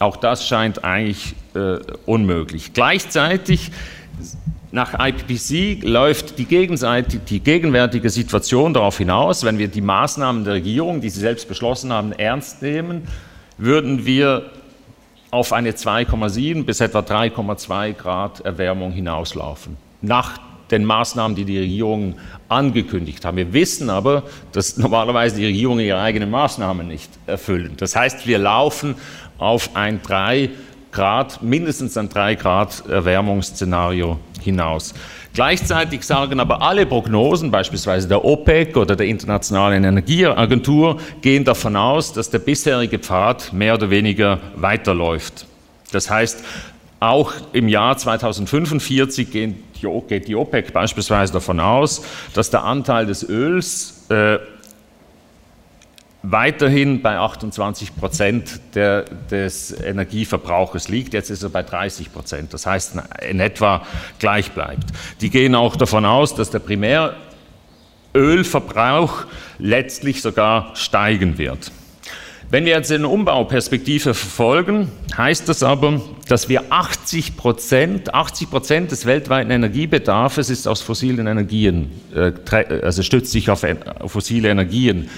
Auch 0.00 0.16
das 0.16 0.46
scheint 0.46 0.84
eigentlich 0.84 1.34
äh, 1.54 1.78
unmöglich. 2.06 2.72
Gleichzeitig 2.72 3.70
nach 4.72 4.94
IPPC 4.98 5.84
läuft 5.84 6.38
die, 6.38 6.46
die, 6.46 7.40
gegenwärtige 7.40 8.10
Situation 8.10 8.72
darauf 8.72 8.98
hinaus, 8.98 9.44
wenn 9.44 9.58
wir 9.58 9.68
die 9.68 9.82
Maßnahmen 9.82 10.44
der 10.44 10.54
Regierung, 10.54 11.00
die 11.00 11.10
sie 11.10 11.20
selbst 11.20 11.46
beschlossen 11.46 11.92
haben, 11.92 12.12
ernst 12.12 12.62
nehmen, 12.62 13.06
würden 13.58 14.06
wir 14.06 14.50
auf 15.30 15.52
eine 15.52 15.72
2,7 15.72 16.64
bis 16.64 16.80
etwa 16.80 17.00
3,2 17.00 17.92
Grad 17.92 18.40
Erwärmung 18.40 18.92
hinauslaufen. 18.92 19.76
Nach 20.00 20.38
den 20.72 20.84
Maßnahmen, 20.84 21.36
die 21.36 21.44
die 21.44 21.58
Regierungen 21.58 22.16
angekündigt 22.48 23.24
haben. 23.24 23.36
Wir 23.36 23.52
wissen 23.52 23.90
aber, 23.90 24.24
dass 24.52 24.76
normalerweise 24.78 25.36
die 25.36 25.46
Regierungen 25.46 25.84
ihre 25.84 26.00
eigenen 26.00 26.30
Maßnahmen 26.30 26.88
nicht 26.88 27.10
erfüllen. 27.26 27.74
Das 27.76 27.94
heißt, 27.94 28.26
wir 28.26 28.38
laufen 28.38 28.94
auf 29.38 29.74
ein 29.74 30.00
3 30.02 30.50
Grad, 30.90 31.42
mindestens 31.42 31.96
ein 31.96 32.08
3 32.08 32.34
Grad 32.34 32.84
Erwärmungsszenario 32.88 34.18
hinaus. 34.42 34.94
Gleichzeitig 35.34 36.02
sagen 36.02 36.40
aber 36.40 36.60
alle 36.60 36.84
Prognosen, 36.84 37.50
beispielsweise 37.50 38.06
der 38.06 38.22
OPEC 38.22 38.76
oder 38.76 38.96
der 38.96 39.06
Internationalen 39.06 39.82
Energieagentur, 39.82 40.98
gehen 41.22 41.44
davon 41.44 41.74
aus, 41.76 42.12
dass 42.12 42.28
der 42.28 42.40
bisherige 42.40 42.98
Pfad 42.98 43.52
mehr 43.52 43.74
oder 43.74 43.88
weniger 43.88 44.38
weiterläuft. 44.56 45.46
Das 45.90 46.10
heißt, 46.10 46.44
auch 47.02 47.32
im 47.52 47.68
Jahr 47.68 47.96
2045 47.96 49.30
geht 49.30 50.28
die 50.28 50.36
OPEC 50.36 50.72
beispielsweise 50.72 51.32
davon 51.32 51.58
aus, 51.58 52.04
dass 52.32 52.50
der 52.50 52.62
Anteil 52.62 53.06
des 53.06 53.28
Öls 53.28 54.08
äh, 54.08 54.38
weiterhin 56.22 57.02
bei 57.02 57.18
28 57.18 57.96
Prozent 57.96 58.60
der, 58.76 59.06
des 59.30 59.76
Energieverbrauches 59.80 60.88
liegt. 60.88 61.14
Jetzt 61.14 61.30
ist 61.30 61.42
er 61.42 61.48
bei 61.48 61.64
30 61.64 62.12
Prozent. 62.12 62.54
Das 62.54 62.66
heißt, 62.66 62.92
in 63.28 63.40
etwa 63.40 63.84
gleich 64.20 64.52
bleibt. 64.52 64.84
Die 65.20 65.30
gehen 65.30 65.56
auch 65.56 65.74
davon 65.74 66.04
aus, 66.04 66.36
dass 66.36 66.50
der 66.50 66.60
Primärölverbrauch 66.60 69.24
letztlich 69.58 70.22
sogar 70.22 70.76
steigen 70.76 71.38
wird. 71.38 71.72
Wenn 72.52 72.66
wir 72.66 72.72
jetzt 72.72 72.92
eine 72.92 73.08
Umbauperspektive 73.08 74.12
verfolgen, 74.12 74.92
heißt 75.16 75.48
das 75.48 75.62
aber, 75.62 76.02
dass 76.28 76.50
wir 76.50 76.64
80 76.68 77.38
Prozent, 77.38 78.12
80 78.12 78.50
Prozent 78.50 78.90
des 78.90 79.06
weltweiten 79.06 79.50
Energiebedarfs 79.50 80.50
ist 80.50 80.68
aus 80.68 80.82
fossilen 80.82 81.26
Energien, 81.26 81.90
äh, 82.14 82.32
also 82.82 83.02
stützt 83.02 83.32
sich 83.32 83.48
auf 83.48 83.64
fossile 84.06 84.50
Energien 84.50 85.08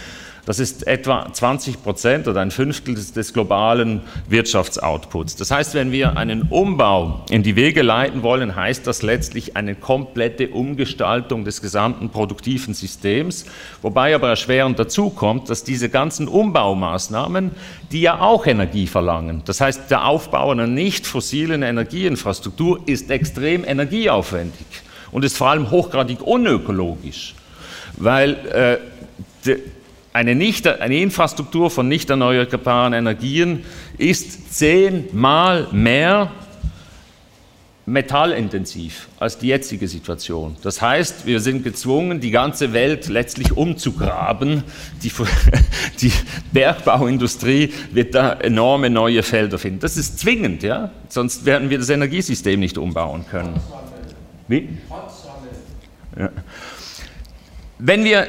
das 0.46 0.58
ist 0.58 0.86
etwa 0.86 1.32
20 1.32 1.82
Prozent 1.82 2.28
oder 2.28 2.40
ein 2.40 2.50
Fünftel 2.50 2.94
des, 2.94 3.12
des, 3.12 3.32
globalen 3.32 4.02
Wirtschaftsoutputs. 4.28 5.36
Das 5.36 5.50
heißt, 5.50 5.74
wenn 5.74 5.90
wir 5.90 6.16
einen 6.16 6.42
Umbau 6.42 7.24
in 7.30 7.42
die 7.42 7.56
Wege 7.56 7.82
leiten 7.82 8.22
wollen, 8.22 8.54
heißt 8.54 8.86
das 8.86 9.02
letztlich 9.02 9.56
eine 9.56 9.74
komplette 9.74 10.48
Umgestaltung 10.48 11.44
des 11.44 11.62
gesamten 11.62 12.10
produktiven 12.10 12.74
Systems, 12.74 13.46
wobei 13.80 14.14
aber 14.14 14.28
erschwerend 14.28 14.78
dazu 14.78 15.10
kommt, 15.10 15.48
dass 15.48 15.64
diese 15.64 15.88
ganzen 15.88 16.28
Umbaumaßnahmen, 16.28 17.52
die 17.90 18.02
ja 18.02 18.20
auch 18.20 18.46
Energie 18.46 18.86
verlangen, 18.86 19.42
das 19.46 19.60
heißt, 19.60 19.90
der 19.90 20.06
Aufbau 20.06 20.50
einer 20.50 20.66
nicht 20.66 21.06
fossilen 21.06 21.62
Energieinfrastruktur 21.62 22.80
ist 22.86 23.10
extrem 23.10 23.64
energieaufwendig 23.64 24.66
und 25.10 25.24
ist 25.24 25.36
vor 25.36 25.48
allem 25.48 25.70
hochgradig 25.70 26.20
unökologisch, 26.20 27.34
weil 27.96 28.80
äh, 29.44 29.58
eine, 30.14 30.36
nicht, 30.36 30.66
eine 30.68 30.96
Infrastruktur 30.98 31.70
von 31.70 31.88
nicht 31.88 32.08
erneuerbaren 32.08 32.92
Energien 32.92 33.64
ist 33.98 34.54
zehnmal 34.54 35.66
mehr 35.72 36.30
metallintensiv 37.84 39.08
als 39.18 39.38
die 39.38 39.48
jetzige 39.48 39.88
Situation. 39.88 40.56
Das 40.62 40.80
heißt, 40.80 41.26
wir 41.26 41.40
sind 41.40 41.64
gezwungen, 41.64 42.20
die 42.20 42.30
ganze 42.30 42.72
Welt 42.72 43.08
letztlich 43.08 43.56
umzugraben. 43.56 44.62
Die, 45.02 45.10
die, 46.00 46.12
Bergbauindustrie 46.52 47.72
wird 47.90 48.14
da 48.14 48.34
enorme 48.34 48.90
neue 48.90 49.24
Felder 49.24 49.58
finden. 49.58 49.80
Das 49.80 49.96
ist 49.96 50.20
zwingend, 50.20 50.62
ja? 50.62 50.92
sonst 51.08 51.44
werden 51.44 51.70
wir 51.70 51.78
das 51.78 51.90
Energiesystem 51.90 52.60
nicht 52.60 52.78
umbauen 52.78 53.26
können. 53.28 53.60
Wie? 54.46 54.68
Ja. 56.16 56.30
Wenn 57.78 58.04
wir 58.04 58.28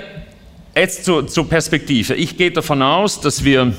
Jetzt 0.78 1.06
zur, 1.06 1.26
zur 1.26 1.48
Perspektive. 1.48 2.16
Ich 2.16 2.36
gehe 2.36 2.52
davon 2.52 2.82
aus, 2.82 3.22
dass 3.22 3.46
wir 3.46 3.74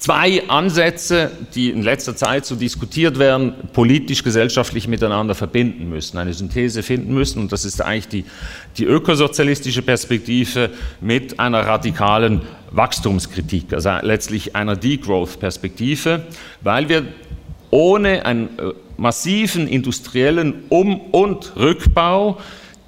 zwei 0.00 0.42
Ansätze, 0.48 1.30
die 1.54 1.70
in 1.70 1.82
letzter 1.82 2.16
Zeit 2.16 2.44
so 2.44 2.56
diskutiert 2.56 3.20
werden, 3.20 3.54
politisch, 3.72 4.24
gesellschaftlich 4.24 4.88
miteinander 4.88 5.36
verbinden 5.36 5.88
müssen, 5.88 6.18
eine 6.18 6.34
Synthese 6.34 6.82
finden 6.82 7.14
müssen. 7.14 7.38
Und 7.38 7.52
das 7.52 7.64
ist 7.64 7.80
eigentlich 7.80 8.08
die, 8.08 8.24
die 8.76 8.86
ökosozialistische 8.86 9.82
Perspektive 9.82 10.70
mit 11.00 11.38
einer 11.38 11.60
radikalen 11.60 12.40
Wachstumskritik, 12.72 13.72
also 13.72 13.90
letztlich 14.02 14.56
einer 14.56 14.74
Degrowth-Perspektive, 14.74 16.24
weil 16.60 16.88
wir 16.88 17.04
ohne 17.70 18.26
einen 18.26 18.58
äh, 18.58 18.72
massiven 18.96 19.68
industriellen 19.68 20.64
Um- 20.70 21.00
und 21.12 21.52
Rückbau 21.54 22.38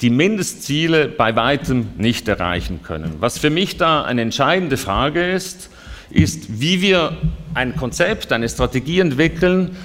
die 0.03 0.11
Mindestziele 0.11 1.07
bei 1.09 1.37
weitem 1.37 1.89
nicht 1.97 2.27
erreichen 2.27 2.81
können. 2.83 3.15
Was 3.21 3.39
für 3.39 3.51
mich 3.51 3.77
da 3.77 4.03
eine 4.03 4.23
entscheidende 4.23 4.77
Frage 4.77 5.31
ist, 5.31 5.71
ist, 6.11 6.61
wie 6.61 6.83
wir 6.83 7.17
ein 7.55 7.77
Konzept, 7.77 8.33
eine 8.33 8.49
Strategie 8.49 8.99
entwickeln, 8.99 9.77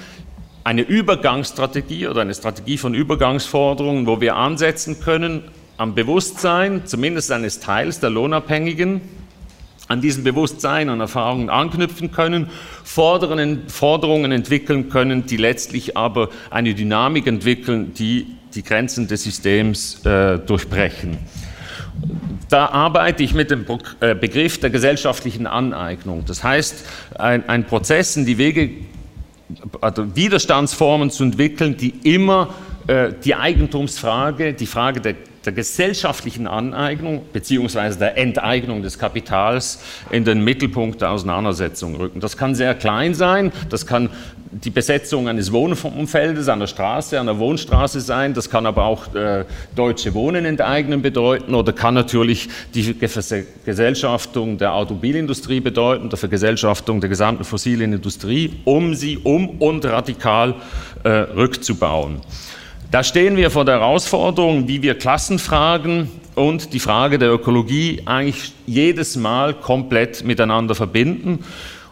eine 0.64 0.82
Übergangsstrategie 0.82 2.08
oder 2.08 2.22
eine 2.22 2.34
Strategie 2.34 2.76
von 2.78 2.94
Übergangsforderungen, 2.94 4.06
wo 4.06 4.20
wir 4.20 4.36
ansetzen 4.36 5.00
können 5.00 5.44
am 5.76 5.94
Bewusstsein, 5.94 6.82
zumindest 6.84 7.30
eines 7.30 7.60
Teils 7.60 8.00
der 8.00 8.10
Lohnabhängigen, 8.10 9.00
an 9.86 10.00
diesem 10.02 10.24
Bewusstsein 10.24 10.90
und 10.90 11.00
Erfahrungen 11.00 11.48
anknüpfen 11.48 12.10
können, 12.10 12.50
Forderungen 12.84 14.32
entwickeln 14.32 14.90
können, 14.90 15.24
die 15.26 15.38
letztlich 15.38 15.96
aber 15.96 16.28
eine 16.50 16.74
Dynamik 16.74 17.26
entwickeln, 17.26 17.94
die 17.94 18.26
die 18.54 18.62
Grenzen 18.62 19.08
des 19.08 19.24
Systems 19.24 20.04
äh, 20.04 20.38
durchbrechen. 20.38 21.18
Da 22.48 22.66
arbeite 22.66 23.22
ich 23.22 23.34
mit 23.34 23.50
dem 23.50 23.66
äh, 24.00 24.14
Begriff 24.14 24.58
der 24.58 24.70
gesellschaftlichen 24.70 25.46
Aneignung. 25.46 26.24
Das 26.26 26.42
heißt, 26.42 26.84
ein, 27.18 27.48
ein 27.48 27.64
Prozess 27.64 28.16
in 28.16 28.24
die 28.24 28.38
Wege, 28.38 28.70
also 29.80 30.16
Widerstandsformen 30.16 31.10
zu 31.10 31.24
entwickeln, 31.24 31.76
die 31.76 31.94
immer 32.04 32.54
äh, 32.86 33.12
die 33.22 33.34
Eigentumsfrage, 33.34 34.54
die 34.54 34.66
Frage 34.66 35.00
der, 35.00 35.14
der 35.48 35.54
gesellschaftlichen 35.54 36.46
Aneignung 36.46 37.22
bzw. 37.32 37.94
der 37.94 38.18
Enteignung 38.18 38.82
des 38.82 38.98
Kapitals 38.98 39.78
in 40.10 40.22
den 40.26 40.44
Mittelpunkt 40.44 41.00
der 41.00 41.10
Auseinandersetzung 41.10 41.96
rücken. 41.96 42.20
Das 42.20 42.36
kann 42.36 42.54
sehr 42.54 42.74
klein 42.74 43.14
sein, 43.14 43.50
das 43.70 43.86
kann 43.86 44.10
die 44.50 44.68
Besetzung 44.68 45.26
eines 45.26 45.50
Wohnumfeldes 45.50 46.46
der 46.46 46.66
Straße, 46.66 47.22
der 47.24 47.38
Wohnstraße 47.38 48.02
sein, 48.02 48.34
das 48.34 48.50
kann 48.50 48.66
aber 48.66 48.84
auch 48.84 49.14
äh, 49.14 49.46
deutsche 49.74 50.12
Wohnen 50.12 50.44
enteignen 50.44 51.00
bedeuten 51.00 51.54
oder 51.54 51.72
kann 51.72 51.94
natürlich 51.94 52.50
die 52.74 52.94
Gesellschaftung 53.64 54.58
der 54.58 54.74
Automobilindustrie 54.74 55.60
bedeuten, 55.60 56.10
der 56.10 56.18
Vergesellschaftung 56.18 57.00
der 57.00 57.08
gesamten 57.08 57.44
fossilen 57.44 57.94
Industrie, 57.94 58.52
um 58.64 58.94
sie 58.94 59.16
um 59.16 59.48
und 59.60 59.86
radikal 59.86 60.56
äh, 61.04 61.08
rückzubauen. 61.08 62.20
Da 62.90 63.04
stehen 63.04 63.36
wir 63.36 63.50
vor 63.50 63.66
der 63.66 63.80
Herausforderung, 63.80 64.66
wie 64.66 64.80
wir 64.80 64.96
Klassenfragen 64.96 66.08
und 66.34 66.72
die 66.72 66.80
Frage 66.80 67.18
der 67.18 67.30
Ökologie 67.30 68.00
eigentlich 68.06 68.54
jedes 68.64 69.14
Mal 69.14 69.52
komplett 69.52 70.24
miteinander 70.24 70.74
verbinden. 70.74 71.44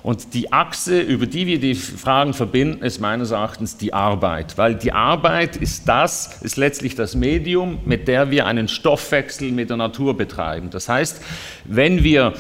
Und 0.03 0.33
die 0.33 0.55
Achse, 0.55 0.99
über 1.03 1.27
die 1.27 1.47
wir 1.47 1.61
die 1.61 1.75
Fragen 1.75 2.33
verbinden, 2.33 2.83
ist 2.83 2.99
meines 2.99 3.31
Erachtens 3.31 3.77
die 3.77 3.93
Arbeit. 3.93 4.57
Weil 4.57 4.77
die 4.77 4.93
Arbeit 4.93 5.57
ist 5.57 5.87
das, 5.87 6.41
ist 6.41 6.57
letztlich 6.57 6.95
das 6.95 7.15
Medium, 7.15 7.79
mit 7.85 8.09
der 8.09 8.31
wir 8.31 8.47
einen 8.47 8.67
Stoffwechsel 8.67 9.53
mit 9.53 9.69
der 9.69 9.77
Natur 9.77 10.17
betreiben. 10.17 10.71
Das 10.71 10.89
heißt, 10.89 11.21
wenn 11.65 12.05
wir 12.05 12.33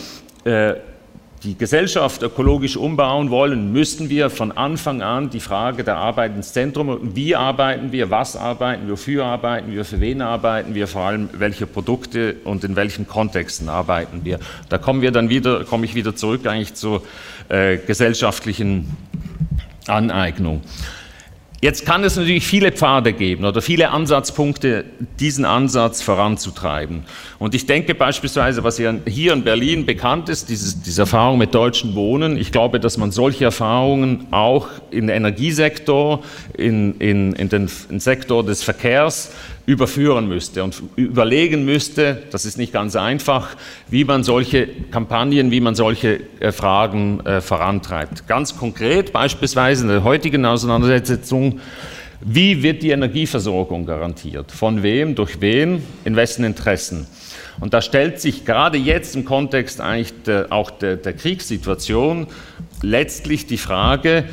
äh, 0.44 0.76
die 1.46 1.56
Gesellschaft 1.56 2.22
ökologisch 2.22 2.76
umbauen 2.76 3.30
wollen, 3.30 3.72
müssten 3.72 4.10
wir 4.10 4.30
von 4.30 4.50
Anfang 4.50 5.00
an 5.00 5.30
die 5.30 5.38
Frage 5.38 5.84
der 5.84 5.96
Arbeit 5.96 6.34
ins 6.34 6.52
Zentrum. 6.52 7.14
Wie 7.14 7.36
arbeiten 7.36 7.92
wir, 7.92 8.10
was 8.10 8.34
arbeiten 8.34 8.86
wir, 8.86 8.94
wofür 8.94 9.24
arbeiten 9.24 9.72
wir, 9.72 9.84
für 9.84 10.00
wen 10.00 10.22
arbeiten 10.22 10.74
wir, 10.74 10.88
vor 10.88 11.02
allem 11.02 11.28
welche 11.34 11.68
Produkte 11.68 12.34
und 12.42 12.64
in 12.64 12.74
welchen 12.74 13.06
Kontexten 13.06 13.68
arbeiten 13.68 14.24
wir. 14.24 14.40
Da 14.68 14.78
kommen 14.78 15.02
wir 15.02 15.12
dann 15.12 15.28
wieder, 15.28 15.62
komme 15.62 15.86
ich 15.86 15.94
wieder 15.94 16.16
zurück 16.16 16.44
eigentlich 16.46 16.74
zur 16.74 17.02
äh, 17.48 17.76
gesellschaftlichen 17.76 18.96
Aneignung. 19.86 20.62
Jetzt 21.62 21.86
kann 21.86 22.04
es 22.04 22.16
natürlich 22.16 22.46
viele 22.46 22.70
Pfade 22.70 23.14
geben 23.14 23.46
oder 23.46 23.62
viele 23.62 23.90
Ansatzpunkte, 23.90 24.84
diesen 25.18 25.46
Ansatz 25.46 26.02
voranzutreiben. 26.02 27.04
Und 27.38 27.54
ich 27.54 27.64
denke 27.64 27.94
beispielsweise, 27.94 28.62
was 28.62 28.76
hier 28.76 29.32
in 29.32 29.42
Berlin 29.42 29.86
bekannt 29.86 30.28
ist, 30.28 30.50
dieses, 30.50 30.82
diese 30.82 31.02
Erfahrung 31.02 31.38
mit 31.38 31.54
deutschen 31.54 31.94
Wohnen, 31.94 32.36
ich 32.36 32.52
glaube, 32.52 32.78
dass 32.78 32.98
man 32.98 33.10
solche 33.10 33.44
Erfahrungen 33.44 34.26
auch 34.32 34.68
den 34.92 35.08
Energiesektor, 35.08 36.22
in, 36.58 36.98
in, 36.98 37.32
in 37.32 37.48
den 37.48 37.68
Sektor 37.68 38.44
des 38.44 38.62
Verkehrs 38.62 39.32
überführen 39.66 40.28
müsste 40.28 40.62
und 40.62 40.80
überlegen 40.94 41.64
müsste, 41.64 42.22
das 42.30 42.44
ist 42.44 42.56
nicht 42.56 42.72
ganz 42.72 42.94
einfach, 42.94 43.56
wie 43.88 44.04
man 44.04 44.22
solche 44.22 44.68
Kampagnen, 44.92 45.50
wie 45.50 45.60
man 45.60 45.74
solche 45.74 46.20
äh, 46.38 46.52
Fragen 46.52 47.20
äh, 47.26 47.40
vorantreibt. 47.40 48.28
Ganz 48.28 48.56
konkret 48.56 49.12
beispielsweise 49.12 49.82
in 49.82 49.88
der 49.88 50.04
heutigen 50.04 50.44
Auseinandersetzung, 50.46 51.60
wie 52.20 52.62
wird 52.62 52.82
die 52.82 52.90
Energieversorgung 52.90 53.84
garantiert? 53.84 54.50
Von 54.52 54.82
wem, 54.82 55.14
durch 55.14 55.40
wen, 55.40 55.82
in 56.04 56.16
wessen 56.16 56.44
Interessen? 56.44 57.06
Und 57.60 57.74
da 57.74 57.82
stellt 57.82 58.20
sich 58.20 58.44
gerade 58.44 58.78
jetzt 58.78 59.16
im 59.16 59.24
Kontext 59.24 59.80
eigentlich 59.80 60.12
der, 60.22 60.46
auch 60.50 60.70
der, 60.70 60.96
der 60.96 61.12
Kriegssituation 61.12 62.26
letztlich 62.82 63.46
die 63.46 63.58
Frage, 63.58 64.24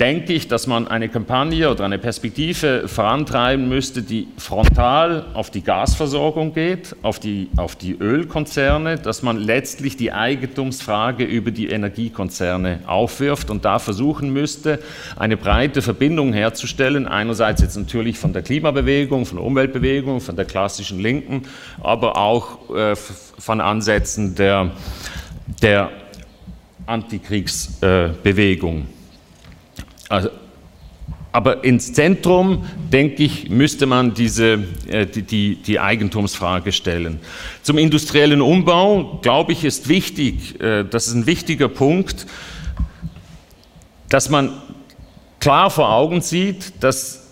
denke 0.00 0.32
ich, 0.32 0.46
dass 0.46 0.66
man 0.68 0.86
eine 0.86 1.08
Kampagne 1.08 1.70
oder 1.70 1.84
eine 1.84 1.98
Perspektive 1.98 2.86
vorantreiben 2.86 3.68
müsste, 3.68 4.02
die 4.02 4.28
frontal 4.36 5.26
auf 5.34 5.50
die 5.50 5.62
Gasversorgung 5.62 6.54
geht, 6.54 6.94
auf 7.02 7.18
die, 7.18 7.48
auf 7.56 7.74
die 7.74 7.96
Ölkonzerne, 7.98 8.98
dass 8.98 9.22
man 9.22 9.38
letztlich 9.38 9.96
die 9.96 10.12
Eigentumsfrage 10.12 11.24
über 11.24 11.50
die 11.50 11.68
Energiekonzerne 11.68 12.80
aufwirft 12.86 13.50
und 13.50 13.64
da 13.64 13.80
versuchen 13.80 14.32
müsste, 14.32 14.78
eine 15.16 15.36
breite 15.36 15.82
Verbindung 15.82 16.32
herzustellen, 16.32 17.08
einerseits 17.08 17.60
jetzt 17.62 17.76
natürlich 17.76 18.18
von 18.18 18.32
der 18.32 18.42
Klimabewegung, 18.42 19.26
von 19.26 19.38
der 19.38 19.46
Umweltbewegung, 19.46 20.20
von 20.20 20.36
der 20.36 20.44
klassischen 20.44 21.00
Linken, 21.00 21.42
aber 21.82 22.16
auch 22.16 22.74
äh, 22.74 22.94
von 22.94 23.60
Ansätzen 23.60 24.36
der, 24.36 24.70
der 25.60 25.90
Antikriegsbewegung. 26.86 28.82
Äh, 28.82 28.97
also, 30.08 30.30
aber 31.30 31.62
ins 31.62 31.92
Zentrum, 31.92 32.64
denke 32.92 33.22
ich, 33.22 33.50
müsste 33.50 33.86
man 33.86 34.14
diese, 34.14 34.64
äh, 34.88 35.06
die, 35.06 35.22
die, 35.22 35.56
die, 35.56 35.78
Eigentumsfrage 35.78 36.72
stellen. 36.72 37.20
Zum 37.62 37.76
industriellen 37.78 38.40
Umbau, 38.40 39.18
glaube 39.22 39.52
ich, 39.52 39.64
ist 39.64 39.88
wichtig, 39.88 40.60
äh, 40.60 40.84
das 40.84 41.06
ist 41.06 41.14
ein 41.14 41.26
wichtiger 41.26 41.68
Punkt, 41.68 42.26
dass 44.08 44.30
man 44.30 44.50
klar 45.38 45.70
vor 45.70 45.92
Augen 45.92 46.22
sieht, 46.22 46.82
dass 46.82 47.26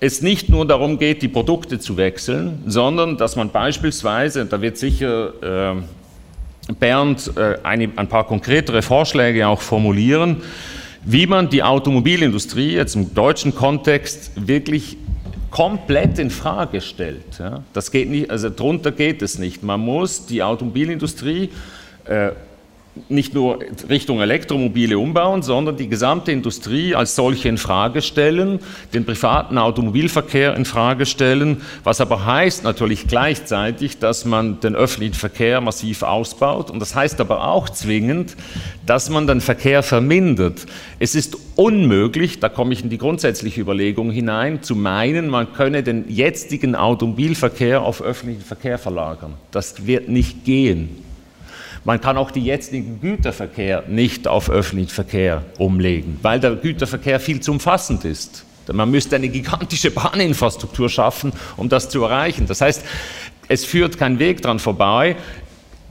es 0.00 0.22
nicht 0.22 0.48
nur 0.50 0.66
darum 0.66 0.98
geht, 0.98 1.22
die 1.22 1.28
Produkte 1.28 1.78
zu 1.78 1.96
wechseln, 1.96 2.62
sondern 2.66 3.16
dass 3.16 3.36
man 3.36 3.50
beispielsweise, 3.50 4.44
da 4.46 4.60
wird 4.60 4.76
sicher 4.76 5.74
äh, 5.78 6.72
Bernd 6.74 7.32
ein 7.64 8.08
paar 8.08 8.26
konkretere 8.26 8.82
Vorschläge 8.82 9.48
auch 9.48 9.60
formulieren, 9.60 10.42
wie 11.04 11.26
man 11.26 11.48
die 11.48 11.62
Automobilindustrie 11.62 12.72
jetzt 12.72 12.94
im 12.94 13.14
deutschen 13.14 13.54
Kontext 13.54 14.32
wirklich 14.36 14.96
komplett 15.50 16.18
in 16.18 16.30
Frage 16.30 16.80
stellt. 16.80 17.38
Ja. 17.38 17.62
Das 17.72 17.90
geht 17.90 18.08
nicht, 18.08 18.30
also 18.30 18.50
drunter 18.50 18.92
geht 18.92 19.22
es 19.22 19.38
nicht. 19.38 19.62
Man 19.62 19.80
muss 19.80 20.26
die 20.26 20.42
Automobilindustrie 20.42 21.50
äh, 22.04 22.30
nicht 23.08 23.34
nur 23.34 23.60
Richtung 23.88 24.20
Elektromobile 24.20 24.98
umbauen, 24.98 25.42
sondern 25.42 25.76
die 25.76 25.88
gesamte 25.88 26.32
Industrie 26.32 26.94
als 26.94 27.14
solche 27.14 27.48
in 27.48 27.56
Frage 27.56 28.02
stellen, 28.02 28.58
den 28.92 29.04
privaten 29.04 29.58
Automobilverkehr 29.58 30.56
in 30.56 30.64
Frage 30.64 31.06
stellen, 31.06 31.62
was 31.84 32.00
aber 32.00 32.26
heißt 32.26 32.64
natürlich 32.64 33.06
gleichzeitig, 33.06 33.98
dass 33.98 34.24
man 34.24 34.60
den 34.60 34.74
öffentlichen 34.74 35.14
Verkehr 35.14 35.60
massiv 35.60 36.02
ausbaut 36.02 36.70
und 36.70 36.80
das 36.80 36.94
heißt 36.94 37.20
aber 37.20 37.46
auch 37.46 37.68
zwingend, 37.68 38.36
dass 38.86 39.08
man 39.08 39.26
den 39.26 39.40
Verkehr 39.40 39.84
vermindert. 39.84 40.66
Es 40.98 41.14
ist 41.14 41.36
unmöglich, 41.54 42.40
da 42.40 42.48
komme 42.48 42.72
ich 42.72 42.82
in 42.82 42.90
die 42.90 42.98
grundsätzliche 42.98 43.60
Überlegung 43.60 44.10
hinein, 44.10 44.62
zu 44.62 44.74
meinen, 44.74 45.28
man 45.28 45.52
könne 45.52 45.84
den 45.84 46.06
jetzigen 46.08 46.74
Automobilverkehr 46.74 47.82
auf 47.82 48.02
öffentlichen 48.02 48.42
Verkehr 48.42 48.78
verlagern. 48.78 49.34
Das 49.52 49.86
wird 49.86 50.08
nicht 50.08 50.44
gehen. 50.44 51.09
Man 51.84 52.00
kann 52.00 52.16
auch 52.16 52.30
den 52.30 52.44
jetzigen 52.44 53.00
Güterverkehr 53.00 53.84
nicht 53.88 54.28
auf 54.28 54.50
öffentlichen 54.50 54.90
Verkehr 54.90 55.44
umlegen, 55.58 56.18
weil 56.22 56.38
der 56.38 56.56
Güterverkehr 56.56 57.20
viel 57.20 57.40
zu 57.40 57.52
umfassend 57.52 58.04
ist. 58.04 58.44
Man 58.70 58.90
müsste 58.90 59.16
eine 59.16 59.28
gigantische 59.28 59.90
Bahninfrastruktur 59.90 60.88
schaffen, 60.88 61.32
um 61.56 61.68
das 61.68 61.88
zu 61.88 62.04
erreichen. 62.04 62.46
Das 62.46 62.60
heißt, 62.60 62.84
es 63.48 63.64
führt 63.64 63.98
kein 63.98 64.18
Weg 64.18 64.42
daran 64.42 64.58
vorbei, 64.58 65.16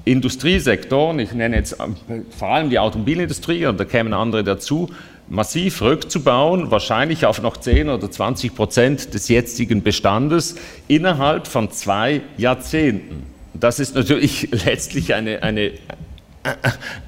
Industriesektoren, 0.06 1.19
ich 1.19 1.34
nenne 1.34 1.58
jetzt 1.58 1.78
ähm, 1.80 2.25
vor 2.36 2.49
allem 2.49 2.69
die 2.69 2.80
Automobilindustrie 2.80 3.65
und 3.65 3.80
da 3.80 3.86
kämen 3.86 4.13
andere 4.13 4.43
dazu, 4.43 4.89
massiv 5.28 5.82
rückzubauen, 5.82 6.71
wahrscheinlich 6.71 7.25
auf 7.25 7.41
noch 7.41 7.58
10 7.58 7.89
oder 7.89 8.10
20 8.10 8.56
Prozent 8.56 9.13
des 9.13 9.28
jetzigen 9.28 9.84
Bestandes 9.84 10.56
innerhalb 10.88 11.47
von 11.47 11.69
zwei 11.71 12.21
Jahrzehnten. 12.38 13.23
Das 13.60 13.80
ist 13.80 13.95
natürlich 13.95 14.50
letztlich 14.65 15.13
eine, 15.13 15.43
eine, 15.43 15.72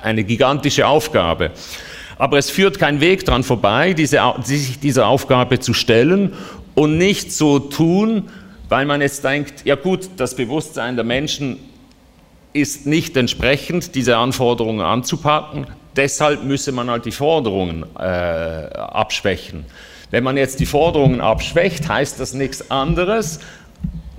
eine 0.01 0.23
gigantische 0.23 0.87
Aufgabe. 0.87 1.51
Aber 2.17 2.37
es 2.37 2.49
führt 2.49 2.77
kein 2.77 3.01
Weg 3.01 3.25
daran 3.25 3.43
vorbei, 3.43 3.93
diese, 3.93 4.21
sich 4.43 4.79
dieser 4.79 5.07
Aufgabe 5.07 5.59
zu 5.59 5.73
stellen 5.73 6.33
und 6.75 6.97
nicht 6.97 7.31
so 7.33 7.59
tun, 7.59 8.29
weil 8.69 8.85
man 8.85 9.01
jetzt 9.01 9.23
denkt, 9.23 9.65
ja 9.65 9.75
gut, 9.75 10.09
das 10.17 10.35
Bewusstsein 10.35 10.95
der 10.95 11.03
Menschen 11.03 11.57
ist 12.53 12.85
nicht 12.85 13.17
entsprechend, 13.17 13.95
diese 13.95 14.17
Anforderungen 14.17 14.81
anzupacken. 14.81 15.67
Deshalb 15.95 16.43
müsse 16.43 16.71
man 16.71 16.89
halt 16.89 17.05
die 17.05 17.11
Forderungen 17.11 17.85
äh, 17.97 18.01
abschwächen. 18.03 19.65
Wenn 20.09 20.23
man 20.23 20.37
jetzt 20.37 20.59
die 20.59 20.65
Forderungen 20.65 21.21
abschwächt, 21.21 21.87
heißt 21.87 22.19
das 22.19 22.33
nichts 22.33 22.69
anderes, 22.69 23.39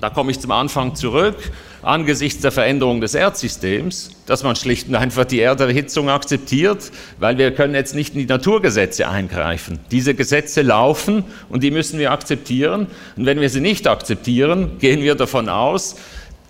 da 0.01 0.11
komme 0.11 0.33
ich 0.33 0.41
zum 0.41 0.51
Anfang 0.51 0.95
zurück, 0.95 1.37
angesichts 1.83 2.41
der 2.41 2.53
Veränderung 2.53 3.01
des 3.01 3.15
Erdsystems, 3.15 4.11
dass 4.27 4.43
man 4.45 4.57
schlicht 4.57 4.89
und 4.89 4.95
einfach 4.95 5.25
die 5.25 5.41
Erderhitzung 5.41 6.09
akzeptiert, 6.09 6.93
weil 7.19 7.39
wir 7.39 7.53
können 7.53 7.75
jetzt 7.75 7.95
nicht 7.95 8.15
in 8.15 8.21
die 8.21 8.27
Naturgesetze 8.27 9.09
eingreifen. 9.09 9.81
Diese 9.91 10.15
Gesetze 10.15 10.63
laufen 10.63 11.25
und 11.49 11.63
die 11.63 11.71
müssen 11.71 11.99
wir 11.99 12.13
akzeptieren. 12.13 12.87
Und 13.17 13.27
wenn 13.27 13.41
wir 13.41 13.51
sie 13.51 13.61
nicht 13.61 13.89
akzeptieren, 13.89 14.79
gehen 14.79 15.03
wir 15.03 15.17
davon 15.17 15.49
aus, 15.49 15.97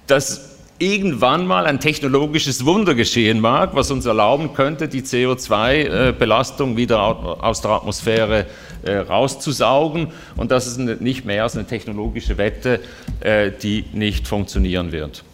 dass 0.07 0.53
irgendwann 0.79 1.47
mal 1.47 1.67
ein 1.67 1.79
technologisches 1.79 2.65
Wunder 2.67 2.95
geschehen 2.95 3.41
mag, 3.41 3.75
was 3.75 3.91
uns 3.91 4.05
erlauben 4.05 4.53
könnte, 4.53 4.89
die 4.89 5.03
CO2-Belastung 5.03 6.77
wieder 6.77 7.01
aus 7.01 7.61
der 7.61 7.71
Atmosphäre 7.71 8.47
äh, 8.83 8.97
rauszusaugen. 8.97 10.09
Und 10.37 10.51
das 10.51 10.67
ist 10.67 10.79
nicht 10.79 11.25
mehr 11.25 11.43
als 11.43 11.57
eine 11.57 11.67
technologische 11.67 12.39
Wette, 12.39 12.81
äh, 13.21 13.51
die 13.51 13.85
nicht 13.93 14.29
funktionieren 14.29 14.93
wird. 14.93 15.25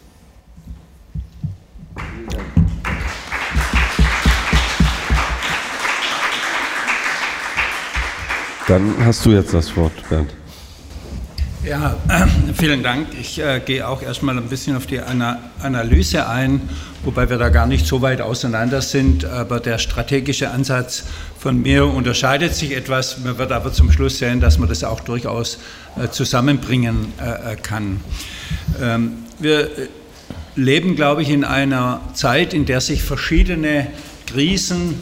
Dann 8.67 8.93
hast 9.03 9.25
du 9.25 9.31
jetzt 9.31 9.51
das 9.51 9.75
Wort, 9.75 9.93
Bernd. 10.09 10.38
Ja, 11.69 11.95
vielen 12.57 12.81
Dank. 12.81 13.09
Ich 13.21 13.39
äh, 13.39 13.61
gehe 13.63 13.87
auch 13.87 14.01
erstmal 14.01 14.35
ein 14.35 14.47
bisschen 14.47 14.75
auf 14.75 14.87
die 14.87 15.01
Ana 15.01 15.37
Analyse 15.61 16.27
ein, 16.27 16.67
wobei 17.03 17.29
wir 17.29 17.37
da 17.37 17.49
gar 17.49 17.67
nicht 17.67 17.85
so 17.85 18.01
weit 18.01 18.21
auseinander 18.21 18.81
sind. 18.81 19.23
Aber 19.23 19.59
der 19.59 19.77
strategische 19.77 20.49
Ansatz 20.49 21.03
von 21.37 21.61
mir 21.61 21.85
unterscheidet 21.85 22.55
sich 22.55 22.75
etwas. 22.75 23.19
Man 23.19 23.37
wird 23.37 23.51
aber 23.51 23.71
zum 23.71 23.91
Schluss 23.91 24.17
sehen, 24.17 24.41
dass 24.41 24.57
man 24.57 24.67
das 24.67 24.83
auch 24.83 25.01
durchaus 25.01 25.59
äh, 25.95 26.09
zusammenbringen 26.09 27.13
äh, 27.21 27.53
äh 27.53 27.55
kann. 27.55 27.99
Ähm, 28.81 29.19
wir 29.37 29.65
äh, 29.65 29.87
leben, 30.55 30.95
glaube 30.95 31.21
ich, 31.21 31.29
in 31.29 31.43
einer 31.43 32.01
Zeit, 32.15 32.55
in 32.55 32.65
der 32.65 32.81
sich 32.81 33.03
verschiedene 33.03 33.85
Krisen 34.25 34.95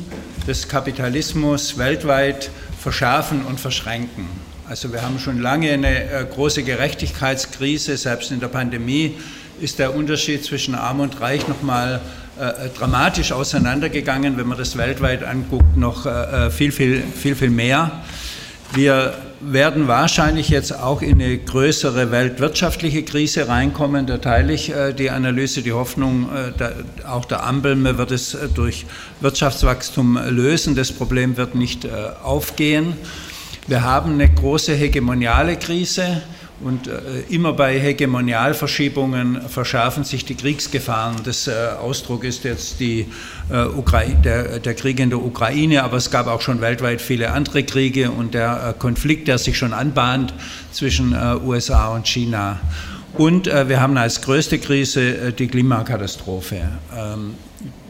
des 0.45 0.67
Kapitalismus 0.67 1.77
weltweit 1.77 2.49
verschärfen 2.77 3.45
und 3.45 3.57
verschränken. 3.57 4.46
Also 4.69 4.91
wir 4.91 5.01
haben 5.01 5.17
schon 5.17 5.41
lange 5.41 5.71
eine 5.71 6.11
äh, 6.11 6.25
große 6.25 6.61
Gerechtigkeitskrise, 6.63 7.95
selbst 7.95 8.31
in 8.31 8.41
der 8.41 8.49
Pandemie 8.49 9.15
ist 9.61 9.79
der 9.79 9.95
Unterschied 9.95 10.43
zwischen 10.43 10.75
Arm 10.75 10.99
und 10.99 11.21
Reich 11.21 11.47
nochmal 11.47 12.01
äh, 12.37 12.65
äh, 12.65 12.69
dramatisch 12.77 13.31
auseinandergegangen, 13.31 14.37
wenn 14.37 14.45
man 14.45 14.57
das 14.57 14.77
weltweit 14.77 15.23
anguckt, 15.23 15.77
noch 15.77 16.05
äh, 16.05 16.51
viel, 16.51 16.73
viel, 16.73 17.01
viel, 17.01 17.35
viel 17.35 17.49
mehr. 17.49 18.03
Wir 18.73 19.13
werden 19.39 19.87
wahrscheinlich 19.87 20.49
jetzt 20.49 20.77
auch 20.77 21.01
in 21.01 21.21
eine 21.21 21.37
größere 21.37 22.11
weltwirtschaftliche 22.11 23.03
Krise 23.03 23.47
reinkommen. 23.47 24.05
Da 24.05 24.17
teile 24.17 24.51
ich 24.51 24.69
äh, 24.69 24.91
die 24.91 25.09
Analyse, 25.09 25.61
die 25.61 25.71
Hoffnung 25.71 26.23
äh, 26.25 26.51
da, 26.57 26.71
auch 27.07 27.23
der 27.23 27.45
Ampel, 27.45 27.97
wird 27.97 28.11
es 28.11 28.37
durch 28.53 28.85
Wirtschaftswachstum 29.21 30.19
lösen. 30.29 30.75
Das 30.75 30.91
Problem 30.91 31.37
wird 31.37 31.55
nicht 31.55 31.87
aufgehen. 32.21 32.95
Wir 33.67 33.83
haben 33.83 34.13
eine 34.13 34.29
große 34.29 34.73
hegemoniale 34.73 35.57
Krise 35.57 36.21
und 36.61 36.87
äh, 36.87 36.91
immer 37.27 37.51
bei 37.51 37.77
Hegemonialverschiebungen 37.77 39.41
verschärfen 39.49 40.05
sich 40.05 40.23
die 40.23 40.35
Kriegsgefahren. 40.35 41.17
Das 41.25 41.49
äh, 41.49 41.51
Ausdruck 41.77 42.23
ist 42.23 42.45
jetzt 42.45 42.79
die, 42.79 43.07
äh, 43.49 44.13
der, 44.23 44.59
der, 44.59 44.73
Krieg 44.73 45.01
in 45.01 45.09
der 45.09 45.19
Ukraine, 45.19 45.83
aber 45.83 45.97
es 45.97 46.09
gab 46.09 46.27
auch 46.27 46.39
schon 46.39 46.61
weltweit 46.61 47.01
viele 47.01 47.33
andere 47.33 47.63
Kriege 47.63 48.09
und 48.09 48.33
der 48.33 48.73
Konflikt, 48.79 49.27
der 49.27 49.37
sich 49.37 49.57
schon 49.57 49.73
anbahnt 49.73 50.33
zwischen 50.71 51.13
USA 51.45 51.89
und 51.89 52.07
China. 52.07 52.61
Und 53.15 53.47
wir 53.47 53.81
haben 53.81 53.97
als 53.97 54.21
größte 54.21 54.59
Krise 54.59 55.33
die 55.33 55.47
Klimakatastrophe, 55.47 56.61
ähm, 56.95 57.33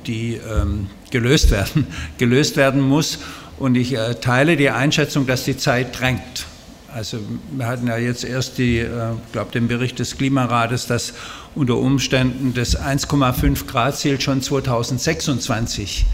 die 0.08 0.36
ähm, 0.36 0.88
gelöst 1.12 1.52
werden, 1.52 1.86
gelöst 2.18 2.56
werden 2.56 2.82
muss. 2.82 3.20
Und 3.58 3.76
ich 3.76 3.94
äh, 3.94 4.16
teile 4.16 4.56
die 4.56 4.70
Einschätzung, 4.70 5.26
dass 5.26 5.44
die 5.44 5.58
Zeit 5.58 6.00
drängt. 6.00 6.46
Also 6.94 7.20
wir 7.52 7.68
hatten 7.68 7.88
ja 7.88 7.98
jetzt 7.98 8.24
erst 8.24 8.58
die, 8.58 8.80
äh, 8.80 8.90
glaube 9.32 9.52
den 9.52 9.68
Bericht 9.68 10.00
des 10.00 10.18
Klimarates, 10.18 10.88
dass 10.88 11.14
unter 11.56 11.78
Umständen 11.78 12.54
das 12.54 12.80
1,5 12.80 13.68
Grad 13.68 13.98
Ziel 13.98 14.22
schon 14.22 14.42
2026 14.42 16.06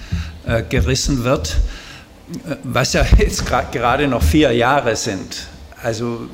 äh, 0.46 0.64
gerissen 0.64 1.24
wird, 1.24 1.58
äh, 2.48 2.56
was 2.64 2.94
ja 2.94 3.06
jetzt 3.18 3.46
gerade 3.46 4.08
noch 4.08 4.24
vier 4.24 4.52
Jahre 4.52 4.96
sind. 4.96 5.48
Also 5.82 6.28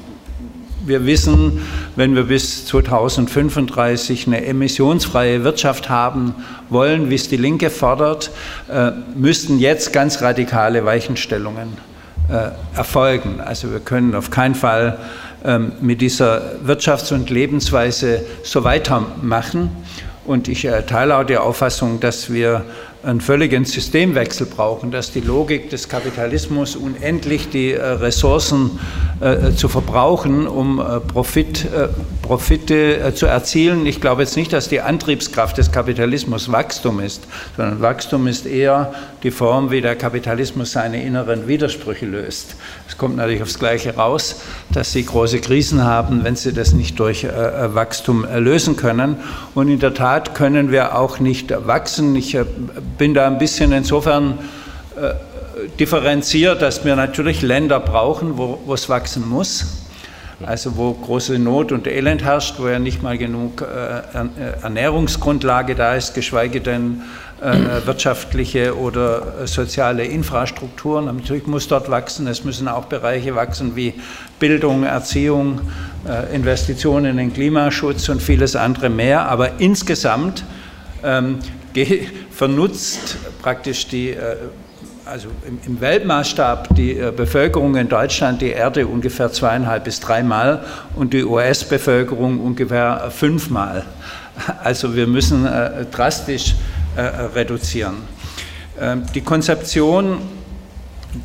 wir 0.86 1.06
wissen, 1.06 1.62
wenn 1.96 2.16
wir 2.16 2.24
bis 2.24 2.66
2035 2.66 4.28
eine 4.28 4.46
emissionsfreie 4.46 5.44
Wirtschaft 5.44 5.90
haben 5.90 6.36
wollen, 6.70 7.10
wie 7.10 7.16
es 7.16 7.30
die 7.30 7.38
Linke 7.38 7.70
fordert, 7.70 8.32
äh, 8.70 8.92
müssten 9.16 9.60
jetzt 9.60 9.94
ganz 9.94 10.22
radikale 10.22 10.86
Weichenstellungen 10.86 11.78
äh, 12.30 12.50
erfolgen. 12.76 13.42
Also 13.42 13.72
wir 13.72 13.80
können 13.80 14.16
auf 14.16 14.32
keinen 14.32 14.56
Fall 14.56 15.00
ähm, 15.44 15.72
mit 15.82 16.02
dieser 16.02 16.42
Wirtschafts- 16.66 17.14
und 17.14 17.30
Lebensweise 17.30 18.26
so 18.44 18.64
weitermachen. 18.64 19.72
Und 20.26 20.48
ich 20.48 20.66
äh, 20.66 20.84
teile 20.84 21.18
auch 21.18 21.24
die 21.24 21.38
Auffassung, 21.38 22.00
dass 22.00 22.32
wir 22.32 22.64
einen 23.02 23.22
völligen 23.22 23.64
Systemwechsel 23.64 24.46
brauchen, 24.46 24.92
dass 24.92 25.12
die 25.12 25.22
Logik 25.22 25.70
des 25.70 25.88
Kapitalismus 25.88 26.76
unendlich 26.76 27.50
die 27.50 27.72
äh, 27.72 27.82
Ressourcen 27.82 28.78
äh, 29.22 29.52
zu 29.52 29.70
verbrauchen, 29.70 30.48
um 30.48 30.80
äh, 30.80 31.00
Profit, 31.00 31.66
äh, 31.66 31.88
Profite 32.22 33.00
äh, 33.00 33.14
zu 33.14 33.26
erzielen. 33.26 33.86
Ich 33.86 34.02
glaube 34.02 34.24
jetzt 34.24 34.36
nicht, 34.36 34.52
dass 34.52 34.68
die 34.68 34.82
Antriebskraft 34.82 35.58
des 35.58 35.72
Kapitalismus 35.72 36.52
Wachstum 36.52 37.00
ist, 37.00 37.24
sondern 37.56 37.82
Wachstum 37.82 38.28
ist 38.28 38.46
eher 38.46 38.94
die 39.24 39.32
Form, 39.32 39.72
wie 39.72 39.82
der 39.82 39.96
Kapitalismus 39.96 40.72
seine 40.72 41.04
inneren 41.04 41.48
Widersprüche 41.48 42.06
löst. 42.06 42.56
Es 42.88 42.98
kommt 42.98 43.18
natürlich 43.18 43.42
aufs 43.42 43.60
Gleiche 43.60 43.96
raus, 43.96 44.42
dass 44.72 44.92
sie 44.92 45.06
große 45.06 45.40
Krisen 45.40 45.84
haben, 45.84 46.24
wenn 46.24 46.36
sie 46.36 46.54
das 46.54 46.74
nicht 46.74 47.00
durch 47.00 47.26
äh, 47.26 47.76
Wachstum 47.76 48.26
lösen 48.38 48.76
können. 48.76 49.18
Und 49.56 49.70
in 49.70 49.80
der 49.80 49.94
Tat 49.94 50.36
können 50.36 50.72
wir 50.72 50.98
auch 50.98 51.20
nicht 51.20 51.54
wachsen. 51.68 52.16
Ich 52.16 52.38
bin 52.98 53.14
da 53.14 53.28
ein 53.28 53.38
bisschen 53.38 53.72
insofern 53.74 54.40
äh, 54.96 55.14
differenziert, 55.80 56.62
dass 56.62 56.86
wir 56.86 56.96
natürlich 56.96 57.42
Länder 57.42 57.80
brauchen, 57.80 58.38
wo, 58.38 58.60
wo 58.66 58.74
es 58.74 58.88
wachsen 58.88 59.28
muss. 59.28 59.66
Also 60.46 60.78
wo 60.78 60.94
große 60.94 61.38
Not 61.38 61.74
und 61.74 61.86
Elend 61.86 62.24
herrscht, 62.24 62.56
wo 62.60 62.70
ja 62.70 62.80
nicht 62.80 63.04
mal 63.04 63.18
genug 63.18 63.62
äh, 63.62 63.66
äh 63.66 64.64
Ernährungsgrundlage 64.64 65.76
da 65.76 65.96
ist, 65.96 66.14
geschweige 66.14 66.62
denn 66.62 67.02
äh, 67.42 67.86
wirtschaftliche 67.86 68.78
oder 68.78 69.48
soziale 69.48 70.04
Infrastrukturen. 70.04 71.06
Natürlich 71.06 71.48
muss 71.48 71.68
dort 71.68 71.90
wachsen. 71.90 72.28
Es 72.28 72.44
müssen 72.44 72.68
auch 72.68 72.86
Bereiche 72.86 73.36
wachsen 73.36 73.76
wie 73.76 73.94
Bildung, 74.40 74.84
Erziehung, 74.84 75.62
äh, 76.08 76.36
Investitionen 76.36 77.18
in 77.18 77.34
Klimaschutz 77.34 78.10
und 78.10 78.22
vieles 78.22 78.56
andere 78.56 78.90
mehr. 78.90 79.30
Aber 79.30 79.60
insgesamt 79.60 80.44
ähm, 81.04 81.40
vernutzt 82.32 83.18
praktisch 83.42 83.88
die, 83.88 84.10
äh, 84.10 84.36
also 85.06 85.30
im 85.66 85.82
Weltmaßstab 85.82 86.76
die 86.76 86.98
äh, 86.98 87.12
Bevölkerung 87.16 87.76
in 87.76 87.90
Deutschland 87.90 88.42
die 88.42 88.50
Erde 88.50 88.86
ungefähr 88.86 89.32
zweieinhalb 89.32 89.86
bis 89.86 90.00
dreimal 90.00 90.64
und 90.96 91.14
die 91.14 91.24
US-Bevölkerung 91.24 92.40
ungefähr 92.40 93.10
fünfmal. 93.12 93.86
Also 94.64 94.96
wir 94.96 95.08
müssen 95.08 95.46
äh, 95.46 95.86
drastisch 95.86 96.56
reduzieren. 97.00 97.96
Ähm, 98.80 99.04
die 99.14 99.22
Konzeption, 99.22 100.18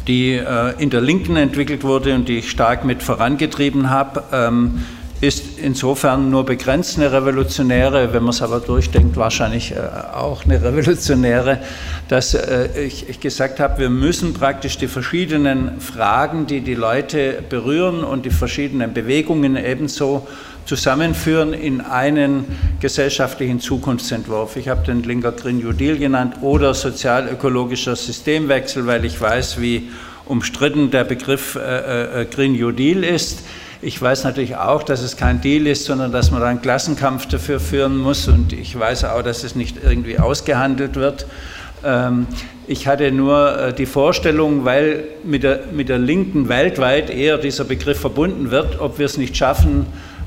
die 0.09 0.41
in 0.79 0.89
der 0.89 1.03
Linken 1.03 1.37
entwickelt 1.37 1.85
wurde 1.85 2.15
und 2.15 2.27
die 2.27 2.39
ich 2.39 2.51
stark 2.51 2.87
mit 2.87 3.03
vorangetrieben 3.03 3.91
habe, 3.91 4.23
ähm, 4.33 4.81
ist 5.21 5.59
insofern 5.59 6.31
nur 6.31 6.45
begrenzt 6.45 6.99
eine 6.99 7.13
revolutionäre, 7.13 8.13
wenn 8.13 8.23
man 8.23 8.31
es 8.31 8.43
aber 8.43 8.61
durchdenkt, 8.61 9.17
wahrscheinlich 9.17 9.73
äh, 9.73 9.79
auch 10.13 10.45
eine 10.45 10.63
revolutionäre, 10.63 11.61
dass 12.09 12.35
äh, 12.35 12.69
ich 12.85 13.21
gesagt 13.21 13.61
habe, 13.61 13.79
wir 13.79 13.91
müssen 13.91 14.35
praktisch 14.35 14.77
die 14.77 14.89
verschiedenen 14.89 15.81
Fragen, 15.81 16.47
die 16.47 16.61
die 16.61 16.75
Leute 16.75 17.43
berühren 17.49 18.05
und 18.05 18.27
die 18.27 18.31
verschiedenen 18.31 18.93
Bewegungen 18.93 19.57
ebenso 19.57 20.27
zusammenführen 20.65 21.53
in 21.53 21.81
einen 21.81 22.45
gesellschaftlichen 22.81 23.61
Zukunftsentwurf. 23.61 24.57
Ich 24.57 24.69
habe 24.69 24.85
den 24.85 25.03
linker 25.03 25.33
Green 25.33 25.59
New 25.59 25.73
Deal 25.73 25.97
genannt 25.97 26.37
oder 26.41 26.75
sozial-ökologischer 26.75 27.97
Systemwechsel, 27.97 28.87
weil 28.87 29.05
ich 29.05 29.21
weiß, 29.21 29.61
wie 29.61 29.91
umstritten 30.27 30.91
der 30.91 31.05
Begriff 31.05 31.57
äh, 31.57 32.27
Green 32.31 32.53
New 32.53 32.73
Deal 32.73 33.05
ist. 33.05 33.45
Ich 33.83 34.01
weiß 34.01 34.25
natürlich 34.25 34.57
auch, 34.57 34.83
dass 34.83 35.03
es 35.03 35.19
kein 35.19 35.43
Deal 35.43 35.67
ist, 35.67 35.85
sondern 35.85 36.11
dass 36.11 36.31
man 36.31 36.43
einen 36.43 36.63
Klassenkampf 36.63 37.27
dafür 37.27 37.61
führen 37.61 37.99
muss. 37.99 38.29
Und 38.29 38.55
ich 38.55 38.79
weiß 38.79 39.05
auch, 39.05 39.23
dass 39.23 39.45
es 39.45 39.55
nicht 39.55 39.77
irgendwie 39.85 40.19
ausgehandelt 40.19 40.95
wird. 40.95 41.27
Ähm, 41.85 42.27
ich 42.67 42.87
hatte 42.87 43.13
nur 43.13 43.59
äh, 43.59 43.75
die 43.75 43.85
Vorstellung, 43.85 44.65
weil 44.65 45.05
mit 45.23 45.43
der, 45.43 45.65
mit 45.71 45.91
der 45.91 45.99
Linken 45.99 46.49
weltweit 46.49 47.11
eher 47.11 47.37
dieser 47.37 47.65
Begriff 47.65 48.01
verbunden 48.01 48.51
wird, 48.51 48.81
ob 48.81 48.99
wir 48.99 49.05
es 49.05 49.19
nicht 49.19 49.37
schaffen, 49.37 49.85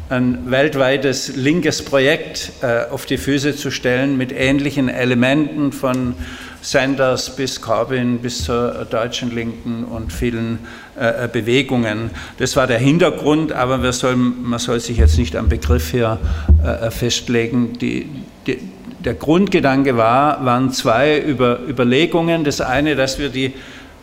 ein 0.10 0.50
weltweites 0.50 1.36
linkes 1.36 1.84
Projekt 1.84 2.52
äh, 2.62 2.90
auf 2.90 3.06
die 3.06 3.18
Füße 3.18 3.56
zu 3.56 3.72
stellen 3.72 4.18
mit 4.18 4.32
ähnlichen 4.32 4.88
Elementen 4.90 5.72
von 5.72 6.16
Sanders 6.62 7.36
bis 7.36 7.62
Corbyn 7.62 8.20
bis 8.20 8.46
zur 8.46 8.86
deutschen 8.90 9.34
Linken 9.34 9.84
und 9.84 10.12
vielen 10.12 10.60
äh, 11.00 11.26
äh, 11.26 11.30
Bewegungen. 11.32 12.10
Das 12.40 12.56
war 12.56 12.68
der 12.68 12.80
Hintergrund, 12.80 13.52
aber 13.52 13.92
sollen, 13.92 14.44
man 14.44 14.60
soll 14.60 14.80
sich 14.80 14.98
jetzt 14.98 15.18
nicht 15.18 15.36
am 15.36 15.50
Begriff 15.50 15.92
hier 15.92 16.20
äh, 16.64 16.90
festlegen. 16.90 17.74
Die, 17.80 18.10
die, 18.48 18.60
der 19.00 19.14
Grundgedanke 19.14 19.98
war, 19.98 20.44
waren 20.46 20.72
zwei 20.72 21.20
Über, 21.20 21.60
Überlegungen. 21.68 22.44
Das 22.44 22.62
eine, 22.62 22.96
dass 22.96 23.20
wir 23.20 23.30
die 23.30 23.54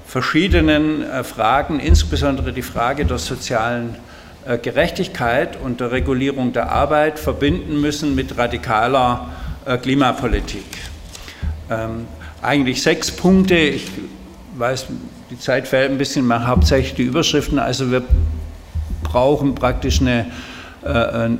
verschiedenen 0.06 1.02
äh, 1.02 1.24
Fragen, 1.24 1.80
insbesondere 1.80 2.52
die 2.52 2.62
Frage 2.62 3.04
der 3.04 3.18
sozialen 3.18 3.94
äh, 3.94 4.13
Gerechtigkeit 4.58 5.58
und 5.60 5.80
der 5.80 5.90
Regulierung 5.90 6.52
der 6.52 6.70
Arbeit 6.70 7.18
verbinden 7.18 7.80
müssen 7.80 8.14
mit 8.14 8.36
radikaler 8.36 9.30
äh, 9.64 9.78
Klimapolitik. 9.78 10.66
Ähm, 11.70 12.06
eigentlich 12.42 12.82
sechs 12.82 13.10
Punkte. 13.10 13.54
Ich 13.54 13.90
weiß, 14.56 14.86
die 15.30 15.38
Zeit 15.38 15.66
fällt 15.66 15.90
ein 15.90 15.98
bisschen, 15.98 16.26
mache 16.26 16.46
hauptsächlich 16.46 16.94
die 16.94 17.04
Überschriften. 17.04 17.58
Also 17.58 17.90
wir 17.90 18.02
brauchen 19.02 19.54
praktisch 19.54 20.00
eine, 20.00 20.26
äh, 20.84 21.30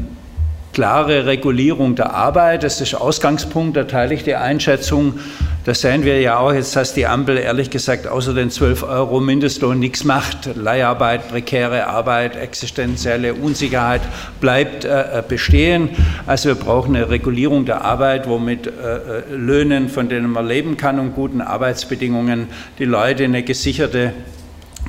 klare 0.75 1.25
Regulierung 1.25 1.95
der 1.95 2.13
Arbeit. 2.13 2.65
Das 2.65 2.81
ist 2.81 2.95
Ausgangspunkt, 2.95 3.77
da 3.77 3.85
teile 3.85 4.13
ich 4.13 4.25
die 4.25 4.35
Einschätzung. 4.35 5.19
Das 5.65 5.81
sehen 5.81 6.05
wir 6.05 6.21
ja 6.21 6.39
auch 6.39 6.53
jetzt, 6.53 6.77
dass 6.77 6.93
die 6.93 7.07
Ampel 7.07 7.39
ehrlich 7.39 7.71
gesagt 7.71 8.07
außer 8.07 8.35
den 8.35 8.51
12 8.51 8.83
Euro 8.83 9.19
Mindestlohn 9.19 9.79
nichts 9.79 10.05
macht. 10.05 10.55
Leiharbeit, 10.55 11.31
prekäre 11.31 11.87
Arbeit, 11.87 12.37
existenzielle 12.37 13.33
Unsicherheit 13.33 14.03
bleibt 14.43 14.85
äh, 14.85 15.23
bestehen. 15.27 15.89
Also 16.27 16.51
wir 16.51 16.57
brauchen 16.57 16.95
eine 16.95 17.09
Regulierung 17.09 17.65
der 17.65 17.81
Arbeit, 17.81 18.29
womit 18.29 18.67
äh, 18.67 18.71
äh, 18.71 19.35
Löhnen, 19.35 19.89
von 19.89 20.11
denen 20.11 20.31
man 20.31 20.47
leben 20.47 20.77
kann 20.77 21.01
und 21.01 21.15
guten 21.15 21.41
Arbeitsbedingungen 21.41 22.49
die 22.79 22.85
Leute 22.85 23.25
eine 23.25 23.43
gesicherte, 23.43 24.13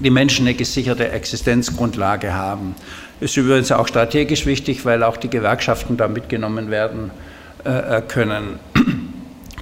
die 0.02 0.10
Menschen 0.10 0.46
eine 0.46 0.56
gesicherte 0.56 1.10
Existenzgrundlage 1.10 2.34
haben. 2.34 2.76
Ist 3.22 3.38
übrigens 3.38 3.72
auch 3.72 3.88
strategisch 3.88 4.46
wichtig, 4.46 4.84
weil 4.84 5.04
auch 5.04 5.16
die 5.16 5.30
Gewerkschaften 5.30 5.96
da 5.96 6.10
mitgenommen 6.10 6.70
werden 6.70 7.12
äh, 7.64 8.02
können. 8.02 8.60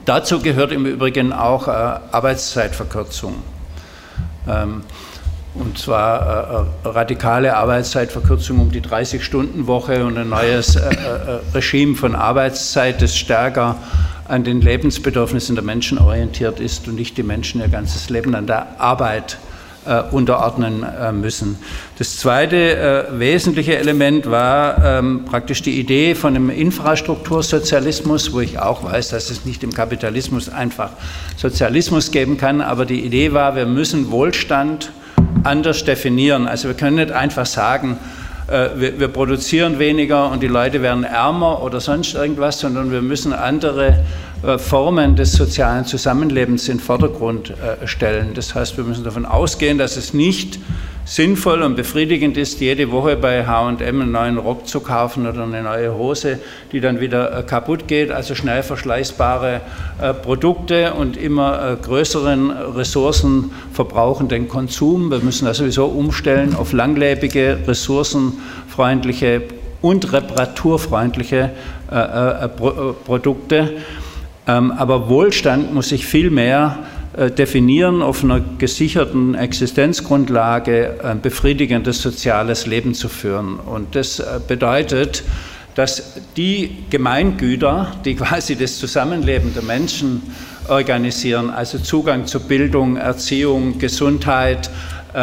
Dazu 0.06 0.42
gehört 0.42 0.72
im 0.72 0.86
Übrigen 0.86 1.32
auch 1.32 1.68
äh, 1.68 1.72
Arbeitszeitverkürzung. 1.72 3.36
Ähm, 4.48 4.84
und 5.54 5.78
zwar 5.78 6.68
äh, 6.84 6.88
radikale 6.88 7.56
Arbeitszeitverkürzung 7.56 8.60
um 8.60 8.72
die 8.72 8.82
30-Stunden-Woche 8.82 10.04
und 10.04 10.18
ein 10.18 10.30
neues 10.30 10.80
Regime 11.54 11.96
von 11.96 12.16
Arbeitszeit, 12.16 13.02
das 13.04 13.16
stärker 13.16 13.76
an 14.28 14.44
den 14.44 14.62
Lebensbedürfnissen 14.62 15.56
der 15.56 15.64
Menschen 15.64 16.00
orientiert 16.00 16.60
ist 16.60 16.88
und 16.88 16.96
nicht 16.96 17.18
die 17.18 17.24
Menschen 17.24 17.62
ihr 17.62 17.68
ganzes 17.68 18.10
Leben 18.10 18.34
an 18.34 18.48
der 18.48 18.82
Arbeit 18.82 19.34
äh, 19.34 19.53
unterordnen 20.12 20.84
äh, 20.84 21.12
müssen. 21.12 21.58
Das 21.98 22.18
zweite 22.18 22.56
äh, 22.56 23.20
wesentliche 23.20 23.78
Element 23.78 24.30
war 24.30 24.84
ähm, 24.84 25.26
praktisch 25.26 25.62
die 25.62 25.80
Idee 25.80 26.16
von 26.16 26.36
einem 26.36 26.50
Infrastruktursozialismus, 26.50 28.34
wo 28.34 28.40
ich 28.40 28.60
auch 28.60 28.84
weiß, 28.84 29.10
dass 29.10 29.30
es 29.30 29.46
nicht 29.46 29.64
im 29.64 29.74
Kapitalismus 29.74 30.50
einfach 30.50 30.92
Sozialismus 31.38 32.12
geben 32.12 32.38
kann, 32.38 32.62
aber 32.62 32.86
die 32.86 33.04
Idee 33.06 33.34
war, 33.34 33.56
wir 33.56 33.66
müssen 33.66 34.12
Wohlstand 34.12 34.92
anders 35.44 35.84
definieren. 35.84 36.48
Also 36.48 36.70
wir 36.70 36.76
können 36.76 36.98
nicht 36.98 37.12
einfach 37.12 37.46
sagen, 37.46 37.98
äh, 38.48 38.70
wir, 38.76 39.00
wir, 39.00 39.08
produzieren 39.08 39.80
weniger 39.80 40.30
und 40.30 40.44
die 40.44 40.48
Leute 40.48 40.82
werden 40.82 41.04
ärmer 41.04 41.64
oder 41.64 41.80
sonst 41.80 42.14
irgendwas, 42.14 42.60
sondern 42.60 42.92
wir 42.92 43.02
müssen 43.02 43.34
andere 43.34 43.88
äh, 43.88 43.96
Formen 44.58 45.16
des 45.16 45.32
sozialen 45.32 45.86
Zusammenlebens 45.86 46.68
in 46.68 46.78
den 46.78 46.84
Vordergrund 46.84 47.52
äh, 47.52 47.88
stellen. 47.88 48.34
Das 48.34 48.54
heißt, 48.54 48.76
wir 48.76 48.84
müssen 48.84 49.06
davon 49.06 49.26
ausgehen, 49.26 49.78
dass 49.78 49.96
es 49.96 50.14
nicht 50.14 50.60
sinnvoll 51.06 51.62
und 51.62 51.78
befriedigend 51.78 52.36
ist, 52.36 52.60
jede 52.60 52.92
Woche 52.92 53.16
bei 53.16 53.46
HM 53.46 53.78
einen 53.82 54.12
neuen 54.12 54.38
Rock 54.38 54.68
zu 54.68 54.82
kaufen 54.82 55.26
oder 55.28 55.44
eine 55.44 55.64
neue 55.64 55.96
Hose, 55.96 56.40
die 56.74 56.82
dann 56.82 57.00
wieder 57.00 57.40
äh, 57.40 57.44
kaputt 57.44 57.88
geht. 57.88 58.12
Also 58.12 58.36
schnell 58.36 58.64
verschleißbare 58.64 59.62
Produkte 60.24 60.94
und 60.94 61.16
immer 61.16 61.78
größeren 61.82 62.52
Ressourcen 62.52 63.52
verbrauchenden 63.72 64.50
Konsum. 64.50 65.10
Wir 65.10 65.20
müssen 65.20 65.46
das 65.46 65.58
sowieso 65.58 65.86
umstellen 65.86 66.56
auf 66.56 66.74
langlebige, 66.74 67.60
ressourcenfreundliche 67.66 69.44
und 69.82 70.12
reparaturfreundliche 70.12 71.52
Produkte. 73.06 73.74
Ähm, 74.48 74.72
aber 74.72 75.10
Wohlstand 75.10 75.74
muss 75.74 75.90
sich 75.90 76.06
viel 76.06 76.30
mehr 76.30 76.80
äh, 77.16 77.32
definieren, 77.32 78.02
auf 78.02 78.24
einer 78.24 78.42
gesicherten 78.58 79.36
Existenzgrundlage 79.36 81.00
ein 81.04 81.22
befriedigendes 81.22 82.02
soziales 82.02 82.66
Leben 82.66 82.94
zu 82.94 83.08
führen. 83.08 83.60
Und 83.60 83.96
das 83.96 84.20
äh, 84.20 84.40
bedeutet, 84.48 85.24
dass 85.76 86.20
die 86.36 86.86
Gemeingüter, 86.90 87.92
die 88.04 88.16
quasi 88.16 88.56
das 88.56 88.80
Zusammenleben 88.80 89.54
der 89.54 89.64
Menschen 89.64 90.24
organisieren, 90.68 91.50
also 91.50 91.78
Zugang 91.78 92.26
zu 92.26 92.40
Bildung, 92.40 92.98
Erziehung, 92.98 93.80
Gesundheit, 93.80 94.70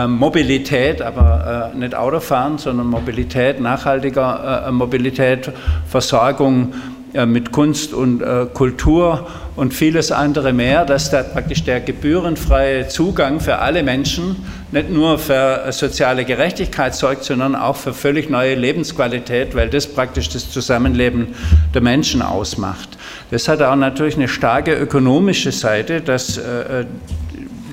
Mobilität, 0.06 1.02
aber 1.02 1.72
äh, 1.74 1.76
nicht 1.76 1.96
Autofahren, 1.96 2.58
sondern 2.58 2.86
Mobilität, 2.86 3.60
nachhaltiger 3.60 4.70
Mobilität, 4.70 5.50
Versorgung, 5.88 6.72
äh, 6.72 6.99
mit 7.26 7.52
Kunst 7.52 7.92
und 7.92 8.22
äh, 8.22 8.46
Kultur 8.52 9.26
und 9.56 9.74
vieles 9.74 10.12
andere 10.12 10.52
mehr, 10.52 10.84
dass 10.84 11.10
da 11.10 11.22
praktisch 11.22 11.64
der 11.64 11.80
gebührenfreie 11.80 12.88
Zugang 12.88 13.40
für 13.40 13.58
alle 13.58 13.82
Menschen 13.82 14.36
nicht 14.72 14.90
nur 14.90 15.18
für 15.18 15.64
soziale 15.72 16.24
Gerechtigkeit 16.24 16.94
sorgt, 16.94 17.24
sondern 17.24 17.56
auch 17.56 17.76
für 17.76 17.92
völlig 17.92 18.30
neue 18.30 18.54
Lebensqualität, 18.54 19.54
weil 19.54 19.68
das 19.68 19.86
praktisch 19.86 20.28
das 20.28 20.50
Zusammenleben 20.50 21.34
der 21.74 21.82
Menschen 21.82 22.22
ausmacht. 22.22 22.96
Das 23.30 23.48
hat 23.48 23.60
auch 23.62 23.76
natürlich 23.76 24.16
eine 24.16 24.28
starke 24.28 24.74
ökonomische 24.74 25.52
Seite, 25.52 26.00
dass 26.00 26.38
äh, 26.38 26.84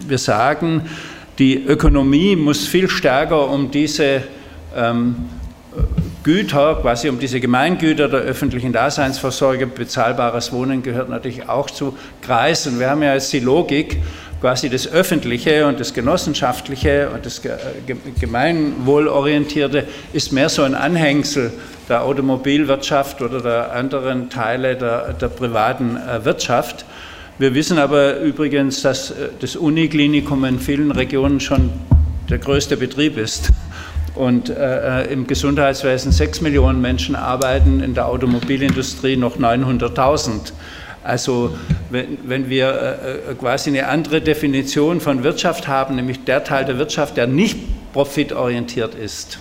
wir 0.07 0.17
sagen, 0.17 0.83
die 1.37 1.63
Ökonomie 1.63 2.35
muss 2.35 2.65
viel 2.65 2.89
stärker 2.89 3.49
um 3.49 3.69
diese 3.69 4.23
ähm, 4.75 5.15
Güter, 6.27 6.79
quasi 6.81 7.07
um 7.07 7.19
diese 7.19 7.39
Gemeingüter 7.39 8.09
der 8.09 8.19
öffentlichen 8.19 8.73
Daseinsvorsorge, 8.73 9.65
bezahlbares 9.65 10.51
Wohnen 10.51 10.83
gehört 10.83 11.07
natürlich 11.07 11.47
auch 11.47 11.69
zu 11.69 11.97
kreisen. 12.21 12.81
Wir 12.81 12.89
haben 12.89 13.01
ja 13.01 13.13
jetzt 13.13 13.31
die 13.31 13.39
Logik, 13.39 14.01
quasi 14.41 14.69
das 14.69 14.91
Öffentliche 14.91 15.65
und 15.65 15.79
das 15.79 15.93
Genossenschaftliche 15.93 17.11
und 17.11 17.25
das 17.25 17.41
Gemeinwohlorientierte 18.19 19.85
ist 20.11 20.33
mehr 20.33 20.49
so 20.49 20.63
ein 20.63 20.75
Anhängsel 20.75 21.53
der 21.87 22.03
Automobilwirtschaft 22.03 23.21
oder 23.21 23.39
der 23.39 23.71
anderen 23.71 24.29
Teile 24.29 24.75
der, 24.75 25.13
der 25.13 25.29
privaten 25.29 25.95
äh, 25.95 26.25
Wirtschaft. 26.25 26.83
Wir 27.37 27.53
wissen 27.53 27.77
aber 27.77 28.19
übrigens, 28.19 28.81
dass 28.81 29.11
äh, 29.11 29.29
das 29.39 29.55
Uniklinikum 29.55 30.43
in 30.43 30.59
vielen 30.59 30.91
Regionen 30.91 31.39
schon 31.39 31.69
der 32.29 32.39
größte 32.39 32.75
Betrieb 32.75 33.17
ist 33.17 33.53
und 34.17 34.49
äh, 34.49 35.03
äh, 35.03 35.13
im 35.13 35.27
Gesundheitswesen 35.27 36.11
sechs 36.11 36.41
Millionen 36.41 36.81
Menschen 36.81 37.15
arbeiten, 37.15 37.81
in 37.81 37.93
der 37.93 38.07
Automobilindustrie 38.07 39.15
noch 39.15 39.37
900.000. 39.37 40.51
Also 41.03 41.55
wenn, 41.89 42.17
wenn 42.25 42.49
wir 42.49 42.67
äh, 42.67 43.31
äh, 43.31 43.35
quasi 43.35 43.69
eine 43.69 43.87
andere 43.87 44.19
Definition 44.19 44.99
von 44.99 45.23
Wirtschaft 45.23 45.67
haben, 45.67 45.95
nämlich 45.95 46.25
der 46.25 46.43
Teil 46.43 46.65
der 46.65 46.77
Wirtschaft, 46.77 47.15
der 47.15 47.27
nicht 47.27 47.57
profitorientiert 47.93 48.93
ist, 48.95 49.39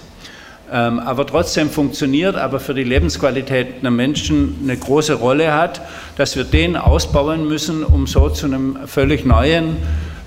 ähm, 0.71 0.99
aber 0.99 1.27
trotzdem 1.27 1.71
funktioniert, 1.71 2.37
aber 2.37 2.61
für 2.61 2.75
die 2.75 2.85
Lebensqualität 2.85 3.83
der 3.83 3.91
Menschen 3.91 4.57
eine 4.63 4.77
große 4.77 5.15
Rolle 5.15 5.55
hat, 5.55 5.81
dass 6.17 6.37
wir 6.37 6.45
den 6.45 6.77
ausbauen 6.77 7.49
müssen, 7.49 7.85
um 7.85 8.07
so 8.07 8.29
zu 8.29 8.47
einem 8.47 8.79
völlig 8.87 9.25
neuen 9.25 9.77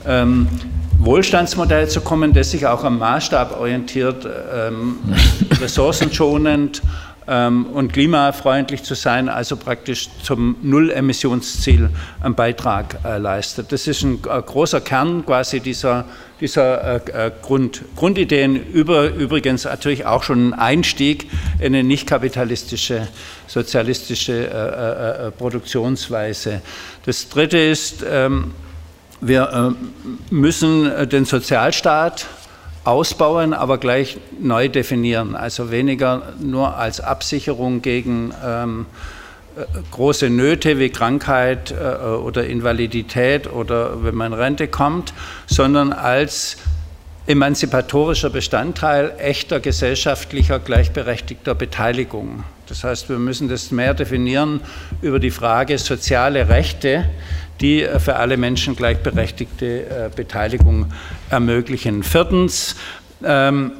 ähm, 0.08 0.48
Wohlstandsmodell 1.00 1.88
zu 1.88 2.02
kommen, 2.02 2.34
das 2.34 2.52
sich 2.52 2.68
auch 2.68 2.84
am 2.84 3.00
Maßstab 3.00 3.58
orientiert, 3.58 4.28
ähm, 4.54 4.98
ressourcenschonend 5.62 6.82
ähm, 7.26 7.68
und 7.68 7.94
klimafreundlich 7.94 8.84
zu 8.84 8.96
sein, 8.96 9.30
also 9.30 9.56
praktisch 9.56 10.10
zum 10.22 10.58
Null-Emissionsziel 10.62 11.90
einen 12.22 12.36
Beitrag 12.36 12.98
äh, 13.06 13.18
leistet. 13.18 13.72
Das 13.72 13.88
ist 13.88 14.04
ein 14.04 14.16
äh, 14.16 14.42
großer 14.42 14.82
Kern 14.82 15.26
quasi 15.26 15.62
dieser, 15.62 16.04
dieser 16.42 17.08
äh, 17.08 17.28
äh 17.28 17.32
Grund, 17.42 17.82
Grundideen, 17.96 18.56
über, 18.74 19.10
übrigens 19.10 19.64
natürlich 19.64 20.06
auch 20.06 20.24
schon 20.24 20.50
ein 20.50 20.60
Einstieg 20.60 21.30
in 21.60 21.68
eine 21.68 21.84
nicht 21.86 22.08
kapitalistische, 22.08 23.08
sozialistische 23.48 24.34
äh, 24.34 25.28
äh, 25.28 25.32
Produktionsweise. 25.32 26.62
Das 27.06 27.30
Dritte 27.30 27.58
ist, 27.58 28.04
ähm, 28.06 28.54
wir 29.22 29.76
äh, 29.78 30.34
müssen 30.34 30.90
äh, 30.90 31.08
den 31.08 31.26
Sozialstaat 31.26 32.28
ausbauen, 32.86 33.54
aber 33.54 33.78
gleich 33.78 34.18
neu 34.40 34.70
definieren. 34.70 35.36
Also 35.36 35.72
weniger 35.72 36.34
nur 36.40 36.78
als 36.78 37.02
Absicherung 37.02 37.82
gegen 37.82 38.34
ähm, 38.46 38.86
äh, 39.58 39.64
große 39.92 40.30
Nöte 40.30 40.80
wie 40.80 40.90
Krankheit 40.90 41.74
oder 41.74 42.46
Invalidität 42.46 43.52
oder 43.52 44.04
wenn 44.04 44.16
man 44.16 44.32
in 44.32 44.40
Rente 44.40 44.68
kommt, 44.68 45.14
sondern 45.48 45.92
als 45.92 46.58
emanzipatorischer 47.28 48.32
Bestandteil 48.32 49.14
echter 49.20 49.60
gesellschaftlicher 49.60 50.58
gleichberechtigter 50.58 51.54
Beteiligung. 51.54 52.44
Das 52.68 52.84
heißt, 52.84 53.10
wir 53.10 53.20
müssen 53.20 53.50
das 53.50 53.70
mehr 53.72 53.94
definieren 53.94 54.62
über 55.02 55.20
die 55.20 55.32
Frage 55.32 55.78
soziale 55.78 56.50
Rechte, 56.50 57.06
die 57.62 57.84
äh, 57.84 58.00
für 58.00 58.16
alle 58.16 58.38
Menschen 58.38 58.76
gleichberechtigte 58.76 59.66
äh, 59.66 60.10
Beteiligung 60.16 60.88
ermöglichen. 61.30 62.04
Viertens, 62.04 62.76
ähm, 63.24 63.72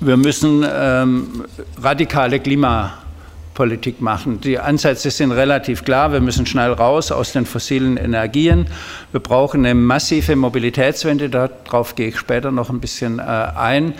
wir 0.00 0.16
müssen 0.16 0.64
ähm, 0.68 1.44
radikale 1.80 2.40
Klimapolitik 2.40 4.00
machen. 4.00 4.40
Die 4.40 4.58
Ansätze 4.58 5.10
sind 5.10 5.32
relativ 5.32 5.84
klar. 5.84 6.12
Wir 6.12 6.20
müssen 6.20 6.46
schnell 6.46 6.72
raus 6.72 7.10
aus 7.10 7.32
den 7.32 7.46
fossilen 7.46 7.96
Energien. 7.96 8.66
Wir 9.12 9.20
brauchen 9.20 9.64
eine 9.64 9.74
massive 9.74 10.36
Mobilitätswende. 10.36 11.30
Darauf 11.30 11.94
gehe 11.94 12.08
ich 12.08 12.18
später 12.18 12.50
noch 12.50 12.70
ein 12.70 12.80
bisschen 12.80 13.18
äh, 13.18 13.22
ein. 13.22 13.94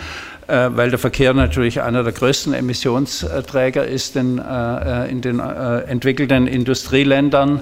Weil 0.47 0.91
der 0.91 0.99
Verkehr 0.99 1.33
natürlich 1.33 1.81
einer 1.81 2.03
der 2.03 2.13
größten 2.13 2.53
Emissionsträger 2.53 3.87
ist 3.87 4.15
in, 4.15 4.35
den 4.35 5.39
entwickelten 5.39 6.45
Industrieländern. 6.45 7.61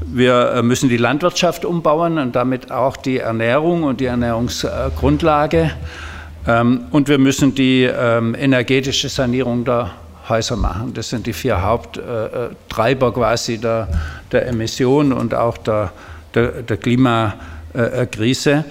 Wir 0.00 0.62
müssen 0.62 0.88
die 0.88 0.96
Landwirtschaft 0.96 1.64
umbauen 1.64 2.18
und 2.18 2.36
damit 2.36 2.70
auch 2.70 2.96
die 2.96 3.18
Ernährung 3.18 3.84
und 3.84 4.00
die 4.00 4.06
Ernährungsgrundlage. 4.06 5.70
Ähm, 6.46 6.86
und 6.90 7.08
wir 7.08 7.18
müssen 7.18 7.54
die 7.54 7.84
ähm, 7.84 8.34
energetische 8.34 9.08
Sanierung 9.08 9.64
der 9.64 9.90
Häuser 10.28 10.56
machen. 10.56 10.92
Das 10.94 11.10
sind 11.10 11.26
die 11.26 11.32
vier 11.32 11.62
Haupttreiber 11.62 13.12
quasi 13.12 13.58
der, 13.58 13.88
der 14.32 14.46
Emissionen 14.48 15.12
und 15.12 15.34
auch 15.34 15.58
der, 15.58 15.92
der, 16.34 16.62
der 16.62 16.76
Klimakrise. 16.76 18.64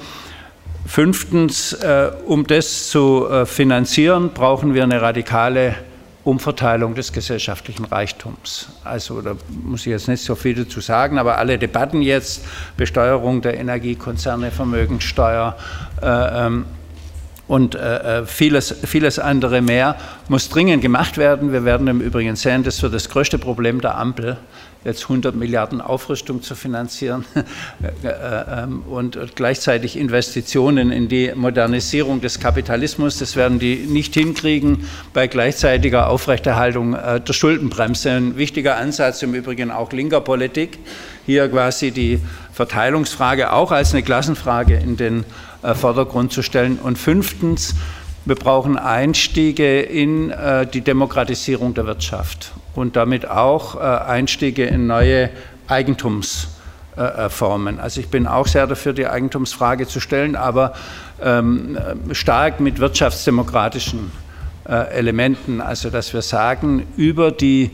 Fünftens, 0.85 1.73
äh, 1.73 2.11
um 2.25 2.45
das 2.45 2.89
zu 2.89 3.27
äh, 3.29 3.45
finanzieren, 3.45 4.31
brauchen 4.33 4.73
wir 4.73 4.83
eine 4.83 5.01
radikale 5.01 5.75
Umverteilung 6.23 6.95
des 6.95 7.11
gesellschaftlichen 7.11 7.85
Reichtums. 7.85 8.69
Also 8.83 9.21
da 9.21 9.35
muss 9.63 9.81
ich 9.81 9.87
jetzt 9.87 10.07
nicht 10.07 10.23
so 10.23 10.35
viel 10.35 10.55
dazu 10.55 10.79
sagen, 10.79 11.17
aber 11.17 11.37
alle 11.37 11.57
Debatten 11.57 12.01
jetzt, 12.01 12.45
Besteuerung 12.77 13.41
der 13.41 13.59
Energiekonzerne, 13.59 14.51
Vermögenssteuer 14.51 15.57
äh, 16.01 16.45
ähm, 16.45 16.65
und 17.47 17.75
äh, 17.75 18.21
äh, 18.21 18.25
vieles, 18.25 18.73
vieles 18.85 19.19
andere 19.19 19.61
mehr, 19.61 19.97
muss 20.29 20.47
dringend 20.47 20.81
gemacht 20.81 21.17
werden. 21.17 21.51
Wir 21.51 21.65
werden 21.65 21.87
im 21.87 21.99
Übrigen 21.99 22.37
sehen, 22.37 22.63
das 22.63 22.81
wird 22.81 22.93
das 22.93 23.09
größte 23.09 23.37
Problem 23.37 23.81
der 23.81 23.97
Ampel 23.97 24.37
jetzt 24.83 25.03
100 25.03 25.35
Milliarden 25.35 25.81
Aufrüstung 25.81 26.41
zu 26.41 26.55
finanzieren 26.55 27.25
äh, 28.03 28.07
äh, 28.07 28.67
und 28.89 29.17
gleichzeitig 29.35 29.97
Investitionen 29.97 30.91
in 30.91 31.07
die 31.07 31.31
Modernisierung 31.35 32.21
des 32.21 32.39
Kapitalismus. 32.39 33.17
Das 33.19 33.35
werden 33.35 33.59
die 33.59 33.75
nicht 33.75 34.13
hinkriegen 34.13 34.87
bei 35.13 35.27
gleichzeitiger 35.27 36.09
Aufrechterhaltung 36.09 36.93
äh, 36.93 37.21
der 37.21 37.33
Schuldenbremse. 37.33 38.11
Ein 38.11 38.37
wichtiger 38.37 38.77
Ansatz 38.77 39.21
im 39.23 39.33
Übrigen 39.33 39.71
auch 39.71 39.91
linker 39.91 40.21
Politik, 40.21 40.79
hier 41.25 41.47
quasi 41.49 41.91
die 41.91 42.19
Verteilungsfrage 42.51 43.53
auch 43.53 43.71
als 43.71 43.93
eine 43.93 44.03
Klassenfrage 44.03 44.75
in 44.75 44.97
den 44.97 45.25
Vordergrund 45.75 46.33
zu 46.33 46.41
stellen. 46.41 46.77
Und 46.77 46.97
fünftens, 46.97 47.73
wir 48.25 48.35
brauchen 48.35 48.77
Einstiege 48.77 49.79
in 49.79 50.33
die 50.73 50.81
Demokratisierung 50.81 51.73
der 51.73 51.85
Wirtschaft 51.85 52.53
und 52.75 52.95
damit 52.95 53.27
auch 53.27 53.75
äh, 53.75 53.79
Einstiege 53.79 54.65
in 54.65 54.87
neue 54.87 55.29
Eigentumsformen. 55.67 57.79
Also 57.79 58.01
ich 58.01 58.09
bin 58.09 58.27
auch 58.27 58.47
sehr 58.47 58.67
dafür, 58.67 58.93
die 58.93 59.07
Eigentumsfrage 59.07 59.87
zu 59.87 59.99
stellen, 59.99 60.35
aber 60.35 60.73
ähm, 61.21 61.77
stark 62.11 62.59
mit 62.59 62.79
wirtschaftsdemokratischen 62.79 64.11
äh, 64.67 64.89
Elementen. 64.91 65.61
Also 65.61 65.89
dass 65.89 66.13
wir 66.13 66.21
sagen, 66.21 66.85
über 66.97 67.31
die 67.31 67.71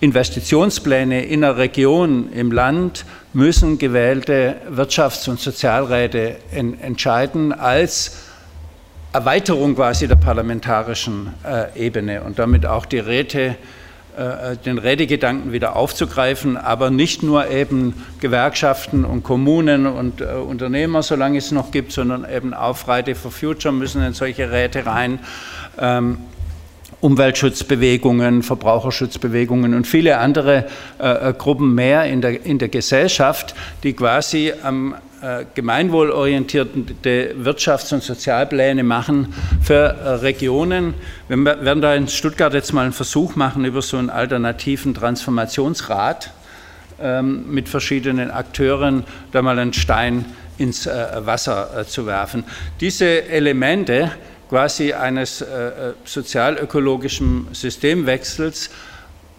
Investitionspläne 0.00 1.24
in 1.24 1.44
einer 1.44 1.58
Region 1.58 2.32
im 2.32 2.50
Land 2.50 3.04
müssen 3.32 3.78
gewählte 3.78 4.56
Wirtschafts- 4.68 5.30
und 5.30 5.38
Sozialräte 5.38 6.38
entscheiden 6.50 7.52
als 7.52 8.16
Erweiterung 9.12 9.76
quasi 9.76 10.08
der 10.08 10.16
parlamentarischen 10.16 11.34
äh, 11.44 11.78
Ebene 11.78 12.22
und 12.22 12.38
damit 12.38 12.66
auch 12.66 12.84
die 12.84 12.98
Räte 12.98 13.56
den 14.64 14.78
Redegedanken 14.78 15.52
wieder 15.52 15.74
aufzugreifen, 15.74 16.58
aber 16.58 16.90
nicht 16.90 17.22
nur 17.22 17.48
eben 17.48 17.94
Gewerkschaften 18.20 19.04
und 19.04 19.22
Kommunen 19.22 19.86
und 19.86 20.20
äh, 20.20 20.24
Unternehmer, 20.24 21.02
solange 21.02 21.38
es 21.38 21.50
noch 21.50 21.70
gibt, 21.70 21.92
sondern 21.92 22.26
eben 22.30 22.52
auch 22.52 22.76
Friday 22.76 23.14
for 23.14 23.30
Future 23.30 23.72
müssen 23.72 24.02
in 24.02 24.12
solche 24.12 24.50
Räte 24.50 24.84
rein. 24.84 25.18
Ähm, 25.78 26.18
Umweltschutzbewegungen, 27.00 28.42
Verbraucherschutzbewegungen 28.42 29.74
und 29.74 29.86
viele 29.86 30.18
andere 30.18 30.66
äh, 31.00 31.30
äh 31.30 31.32
Gruppen 31.32 31.74
mehr 31.74 32.04
in 32.04 32.20
der, 32.20 32.44
in 32.44 32.58
der 32.58 32.68
Gesellschaft, 32.68 33.54
die 33.82 33.92
quasi 33.92 34.52
am 34.62 34.94
äh, 34.94 35.11
gemeinwohlorientierte 35.54 37.36
Wirtschafts- 37.38 37.94
und 37.94 38.02
Sozialpläne 38.02 38.82
machen 38.82 39.32
für 39.62 39.74
äh, 39.74 40.08
Regionen. 40.14 40.94
Wir 41.28 41.44
werden 41.44 41.80
da 41.80 41.94
in 41.94 42.08
Stuttgart 42.08 42.52
jetzt 42.54 42.72
mal 42.72 42.82
einen 42.82 42.92
Versuch 42.92 43.36
machen 43.36 43.64
über 43.64 43.82
so 43.82 43.98
einen 43.98 44.10
alternativen 44.10 44.94
Transformationsrat 44.94 46.32
ähm, 47.00 47.52
mit 47.52 47.68
verschiedenen 47.68 48.32
Akteuren, 48.32 49.04
da 49.30 49.42
mal 49.42 49.58
einen 49.60 49.72
Stein 49.72 50.24
ins 50.58 50.86
äh, 50.86 51.06
Wasser 51.20 51.86
zu 51.86 52.04
werfen. 52.06 52.42
Diese 52.80 53.24
Elemente 53.28 54.10
quasi 54.48 54.92
eines 54.92 55.42
sozialökologischen 56.04 57.48
Systemwechsels 57.52 58.68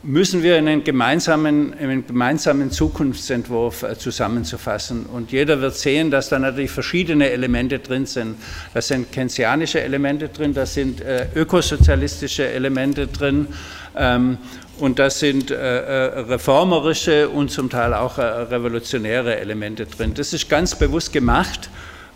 müssen 0.03 0.43
wir 0.43 0.57
in 0.57 0.67
einen 0.67 0.83
gemeinsamen, 0.83 1.73
in 1.73 1.89
einen 1.89 2.05
gemeinsamen 2.05 2.71
Zukunftsentwurf 2.71 3.83
äh, 3.83 3.97
zusammenzufassen. 3.97 5.05
Und 5.05 5.31
jeder 5.31 5.61
wird 5.61 5.75
sehen, 5.75 6.11
dass 6.11 6.29
da 6.29 6.37
natürlich 6.39 6.71
verschiedene 6.71 7.29
Elemente 7.29 7.79
drin 7.79 8.05
sind. 8.05 8.35
Da 8.73 8.81
sind 8.81 9.11
keynesianische 9.13 9.81
Elemente 9.81 10.27
drin, 10.27 10.53
da 10.53 10.65
sind 10.65 10.99
äh, 11.01 11.27
ökosozialistische 11.35 12.45
Elemente 12.45 13.07
drin. 13.07 13.47
Ähm, 13.95 14.37
und 14.79 14.99
da 14.99 15.09
sind 15.09 15.51
äh, 15.51 15.55
reformerische 15.55 17.29
und 17.29 17.51
zum 17.51 17.69
Teil 17.69 17.93
auch 17.93 18.17
revolutionäre 18.17 19.39
Elemente 19.39 19.85
drin. 19.85 20.13
Das 20.15 20.33
ist 20.33 20.49
ganz 20.49 20.75
bewusst 20.75 21.13
gemacht, 21.13 21.69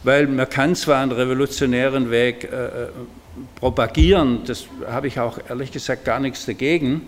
weil 0.04 0.28
man 0.28 0.50
kann 0.50 0.76
zwar 0.76 1.04
einen 1.04 1.12
revolutionären 1.12 2.10
Weg 2.10 2.50
propagieren, 3.60 4.40
das 4.48 4.66
habe 4.90 5.08
ich 5.08 5.20
auch 5.20 5.38
ehrlich 5.48 5.72
gesagt 5.72 6.04
gar 6.04 6.20
nichts 6.20 6.48
dagegen, 6.48 7.04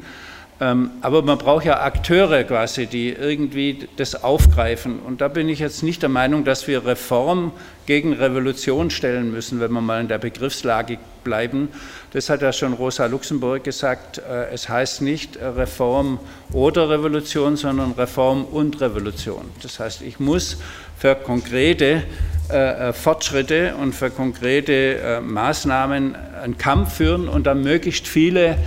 aber 0.59 1.21
man 1.21 1.37
braucht 1.37 1.63
ja 1.63 1.81
Akteure 1.81 2.43
quasi, 2.43 2.85
die 2.85 3.09
irgendwie 3.09 3.87
das 3.95 4.23
aufgreifen. 4.23 4.99
Und 4.99 5.21
da 5.21 5.29
bin 5.29 5.47
ich 5.47 5.59
jetzt 5.59 5.83
nicht 5.83 6.01
der 6.01 6.09
Meinung, 6.09 6.43
dass 6.43 6.67
wir 6.67 6.85
Reform 6.85 7.53
gegen 7.85 8.13
Revolution 8.13 8.91
stellen 8.91 9.31
müssen, 9.31 9.59
wenn 9.61 9.71
wir 9.71 9.81
mal 9.81 10.01
in 10.01 10.09
der 10.09 10.17
Begriffslage 10.17 10.97
bleiben. 11.23 11.69
Das 12.11 12.29
hat 12.29 12.41
ja 12.41 12.51
schon 12.51 12.73
Rosa 12.73 13.05
Luxemburg 13.05 13.63
gesagt. 13.63 14.17
Äh, 14.17 14.53
es 14.53 14.67
heißt 14.67 15.01
nicht 15.01 15.39
Reform 15.41 16.19
oder 16.51 16.89
Revolution, 16.89 17.55
sondern 17.55 17.93
Reform 17.93 18.45
und 18.45 18.81
Revolution. 18.81 19.45
Das 19.61 19.79
heißt, 19.79 20.01
ich 20.01 20.19
muss 20.19 20.57
für 20.97 21.15
konkrete 21.15 22.03
äh, 22.51 22.89
äh, 22.89 22.93
Fortschritte 22.93 23.75
und 23.75 23.93
für 23.93 24.09
konkrete 24.09 25.21
Maßnahmen 25.23 26.15
einen 26.43 26.57
Kampf 26.57 26.95
führen 26.95 27.29
und 27.29 27.47
dann 27.47 27.63
möglichst 27.63 28.07
viele 28.07 28.57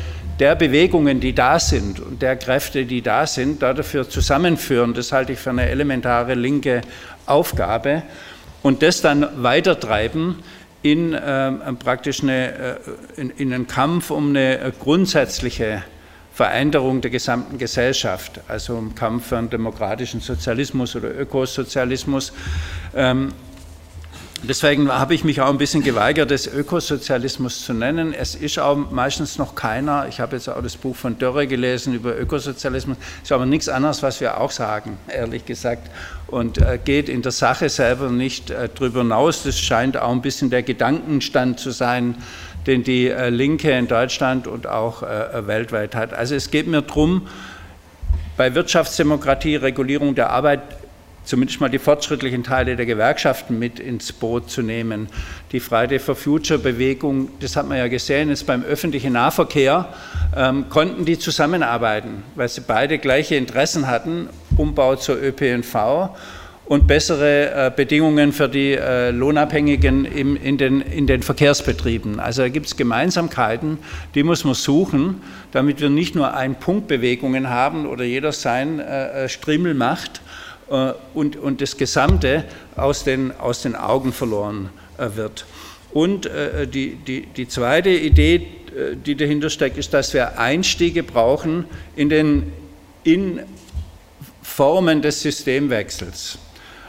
der 0.42 0.56
Bewegungen, 0.56 1.20
die 1.20 1.36
da 1.36 1.60
sind 1.60 2.00
und 2.00 2.20
der 2.20 2.34
Kräfte, 2.34 2.84
die 2.84 3.00
da 3.00 3.28
sind, 3.28 3.62
dafür 3.62 4.08
zusammenführen. 4.08 4.92
Das 4.92 5.12
halte 5.12 5.34
ich 5.34 5.38
für 5.38 5.50
eine 5.50 5.68
elementare 5.68 6.34
linke 6.34 6.80
Aufgabe. 7.26 8.02
Und 8.60 8.82
das 8.82 9.00
dann 9.00 9.24
weitertreiben 9.36 10.42
in 10.82 11.14
äh, 11.14 11.52
praktisch 11.74 12.24
eine, 12.24 12.54
äh, 12.54 12.76
in, 13.16 13.30
in 13.30 13.52
einen 13.52 13.68
Kampf 13.68 14.10
um 14.10 14.30
eine 14.30 14.72
grundsätzliche 14.80 15.84
Veränderung 16.34 17.00
der 17.02 17.12
gesamten 17.12 17.56
Gesellschaft, 17.56 18.40
also 18.48 18.76
im 18.76 18.96
Kampf 18.96 19.28
für 19.28 19.38
einen 19.38 19.48
demokratischen 19.48 20.18
Sozialismus 20.18 20.96
oder 20.96 21.16
Ökosozialismus. 21.16 22.32
Ähm, 22.96 23.32
Deswegen 24.44 24.90
habe 24.90 25.14
ich 25.14 25.22
mich 25.22 25.40
auch 25.40 25.48
ein 25.48 25.58
bisschen 25.58 25.84
geweigert, 25.84 26.32
das 26.32 26.48
Ökosozialismus 26.48 27.64
zu 27.64 27.74
nennen. 27.74 28.12
Es 28.12 28.34
ist 28.34 28.58
auch 28.58 28.90
meistens 28.90 29.38
noch 29.38 29.54
keiner. 29.54 30.08
Ich 30.08 30.18
habe 30.18 30.34
jetzt 30.34 30.48
auch 30.48 30.60
das 30.60 30.76
Buch 30.76 30.96
von 30.96 31.16
Dörre 31.16 31.46
gelesen 31.46 31.94
über 31.94 32.18
Ökosozialismus. 32.18 32.96
Es 33.18 33.28
ist 33.28 33.32
aber 33.32 33.46
nichts 33.46 33.68
anderes, 33.68 34.02
was 34.02 34.20
wir 34.20 34.40
auch 34.40 34.50
sagen, 34.50 34.98
ehrlich 35.06 35.46
gesagt. 35.46 35.88
Und 36.26 36.58
äh, 36.58 36.80
geht 36.84 37.08
in 37.08 37.22
der 37.22 37.30
Sache 37.30 37.68
selber 37.68 38.10
nicht 38.10 38.50
äh, 38.50 38.68
drüber 38.68 39.02
hinaus. 39.02 39.44
Das 39.44 39.60
scheint 39.60 39.96
auch 39.96 40.10
ein 40.10 40.22
bisschen 40.22 40.50
der 40.50 40.64
Gedankenstand 40.64 41.60
zu 41.60 41.70
sein, 41.70 42.16
den 42.66 42.82
die 42.82 43.10
äh, 43.10 43.28
Linke 43.28 43.70
in 43.70 43.86
Deutschland 43.86 44.48
und 44.48 44.66
auch 44.66 45.02
weltweit 45.02 45.94
hat. 45.94 46.14
Also 46.14 46.34
es 46.34 46.50
geht 46.50 46.66
mir 46.66 46.82
darum, 46.82 47.28
bei 48.36 48.56
Wirtschaftsdemokratie, 48.56 49.54
Regulierung 49.54 50.16
der 50.16 50.30
Arbeit 50.30 50.62
zumindest 51.24 51.60
mal 51.60 51.68
die 51.68 51.78
fortschrittlichen 51.78 52.42
Teile 52.42 52.76
der 52.76 52.86
Gewerkschaften 52.86 53.58
mit 53.58 53.78
ins 53.78 54.12
Boot 54.12 54.50
zu 54.50 54.62
nehmen. 54.62 55.08
Die 55.52 55.60
Friday 55.60 55.98
for 55.98 56.16
Future 56.16 56.58
Bewegung, 56.58 57.28
das 57.40 57.56
hat 57.56 57.68
man 57.68 57.78
ja 57.78 57.88
gesehen, 57.88 58.30
ist 58.30 58.44
beim 58.44 58.64
öffentlichen 58.64 59.12
Nahverkehr, 59.12 59.88
ähm, 60.36 60.68
konnten 60.68 61.04
die 61.04 61.18
zusammenarbeiten, 61.18 62.22
weil 62.34 62.48
sie 62.48 62.62
beide 62.62 62.98
gleiche 62.98 63.36
Interessen 63.36 63.86
hatten, 63.86 64.28
Umbau 64.56 64.96
zur 64.96 65.22
ÖPNV 65.22 66.10
und 66.64 66.86
bessere 66.86 67.66
äh, 67.66 67.72
Bedingungen 67.74 68.32
für 68.32 68.48
die 68.48 68.72
äh, 68.72 69.10
Lohnabhängigen 69.10 70.04
im, 70.04 70.36
in, 70.36 70.58
den, 70.58 70.80
in 70.80 71.06
den 71.06 71.22
Verkehrsbetrieben. 71.22 72.20
Also 72.20 72.42
da 72.42 72.48
gibt 72.48 72.66
es 72.66 72.76
Gemeinsamkeiten, 72.76 73.78
die 74.14 74.22
muss 74.22 74.44
man 74.44 74.54
suchen, 74.54 75.22
damit 75.50 75.80
wir 75.80 75.90
nicht 75.90 76.14
nur 76.14 76.34
Ein-Punkt-Bewegungen 76.34 77.50
haben 77.50 77.86
oder 77.86 78.04
jeder 78.04 78.32
sein 78.32 78.78
äh, 78.78 79.24
äh 79.24 79.28
Strimmel 79.28 79.74
macht 79.74 80.22
und, 81.14 81.36
und 81.36 81.60
das 81.60 81.76
Gesamte 81.76 82.44
aus 82.76 83.04
den, 83.04 83.32
aus 83.38 83.62
den 83.62 83.76
Augen 83.76 84.12
verloren 84.12 84.70
äh, 84.98 85.08
wird. 85.16 85.44
Und 85.92 86.24
die, 86.72 86.96
die, 86.96 87.26
die 87.26 87.48
zweite 87.48 87.90
Idee, 87.90 88.46
die 89.04 89.14
dahinter 89.14 89.50
steckt, 89.50 89.76
ist, 89.76 89.92
dass 89.92 90.14
wir 90.14 90.38
Einstiege 90.38 91.02
brauchen 91.02 91.66
in 91.96 92.08
den 92.08 92.50
in 93.04 93.40
Formen 94.42 95.02
des 95.02 95.22
Systemwechsels. 95.22 96.38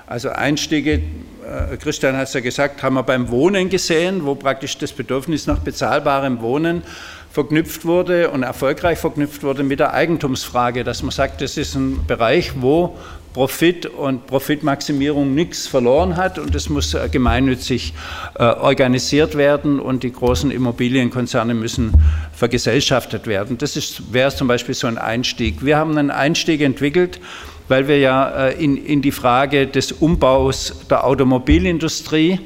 Also 0.05 0.29
Einstiege, 0.29 1.01
äh, 1.45 1.77
Christian 1.77 2.17
hat 2.17 2.27
es 2.27 2.33
ja 2.33 2.41
gesagt, 2.41 2.83
haben 2.83 2.95
wir 2.95 3.03
beim 3.03 3.29
Wohnen 3.29 3.69
gesehen, 3.69 4.25
wo 4.25 4.35
praktisch 4.35 4.77
das 4.77 4.91
Bedürfnis 4.91 5.47
nach 5.47 5.59
bezahlbarem 5.59 6.41
Wohnen 6.41 6.83
verknüpft 7.31 7.85
wurde 7.85 8.29
und 8.29 8.43
erfolgreich 8.43 8.99
verknüpft 8.99 9.43
wurde 9.43 9.63
mit 9.63 9.79
der 9.79 9.93
Eigentumsfrage, 9.93 10.83
dass 10.83 11.01
man 11.01 11.11
sagt, 11.11 11.41
das 11.41 11.57
ist 11.57 11.75
ein 11.75 12.05
Bereich, 12.05 12.51
wo 12.61 12.97
Profit 13.33 13.87
und 13.87 14.27
Profitmaximierung 14.27 15.33
nichts 15.33 15.67
verloren 15.67 16.17
hat 16.17 16.37
und 16.37 16.53
es 16.53 16.69
muss 16.69 16.93
äh, 16.93 17.09
gemeinnützig 17.11 17.93
äh, 18.35 18.43
organisiert 18.43 19.35
werden 19.35 19.79
und 19.79 20.03
die 20.03 20.13
großen 20.13 20.51
Immobilienkonzerne 20.51 21.55
müssen 21.55 21.93
vergesellschaftet 22.33 23.25
werden. 23.25 23.57
Das 23.57 24.03
wäre 24.11 24.33
zum 24.33 24.47
Beispiel 24.47 24.75
so 24.75 24.85
ein 24.85 24.99
Einstieg. 24.99 25.65
Wir 25.65 25.77
haben 25.77 25.97
einen 25.97 26.11
Einstieg 26.11 26.61
entwickelt, 26.61 27.19
weil 27.67 27.87
wir 27.87 27.97
ja 27.97 28.47
äh, 28.47 28.63
in, 28.63 28.77
in 28.77 29.01
die 29.01 29.11
Frage 29.11 29.65
des 29.65 29.91
Umbaus 29.91 30.85
der 30.89 31.03
Automobilindustrie 31.03 32.39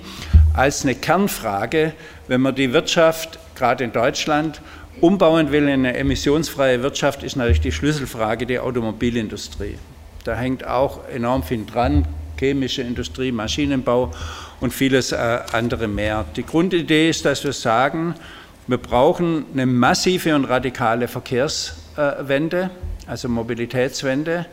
als 0.54 0.84
eine 0.84 0.96
Kernfrage, 0.96 1.94
wenn 2.30 2.42
man 2.42 2.56
die 2.56 2.72
Wirtschaft, 2.72 3.40
gerade 3.56 3.84
in 3.84 3.92
Deutschland, 3.92 4.62
umbauen 5.02 5.52
will 5.52 5.64
in 5.64 5.86
eine 5.86 5.98
emissionsfreie 5.98 6.82
Wirtschaft, 6.82 7.24
ist 7.24 7.36
natürlich 7.36 7.62
die 7.62 7.72
Schlüsselfrage 7.72 8.46
die 8.46 8.58
Automobilindustrie. 8.58 9.78
Da 10.28 10.36
hängt 10.36 10.67
auch 10.67 11.07
enorm 11.07 11.41
viel 11.41 11.65
dran, 11.65 12.05
chemische 12.38 12.82
Industrie, 12.82 13.32
Maschinenbau 13.32 14.11
und 14.59 14.73
vieles 14.73 15.13
äh, 15.13 15.39
andere 15.53 15.88
mehr. 15.88 16.25
Die 16.36 16.45
Grundidee 16.45 17.09
ist, 17.09 17.23
dass 17.23 17.45
wir 17.45 17.53
sagen, 17.53 18.13
wir 18.67 18.78
brauchen 18.78 19.45
eine 19.53 19.65
massive 19.65 20.36
und 20.36 20.43
radikale 20.43 21.07
Verkehrswende, 21.07 22.71
also 23.05 23.30
Mobilitätswende. 23.30 24.47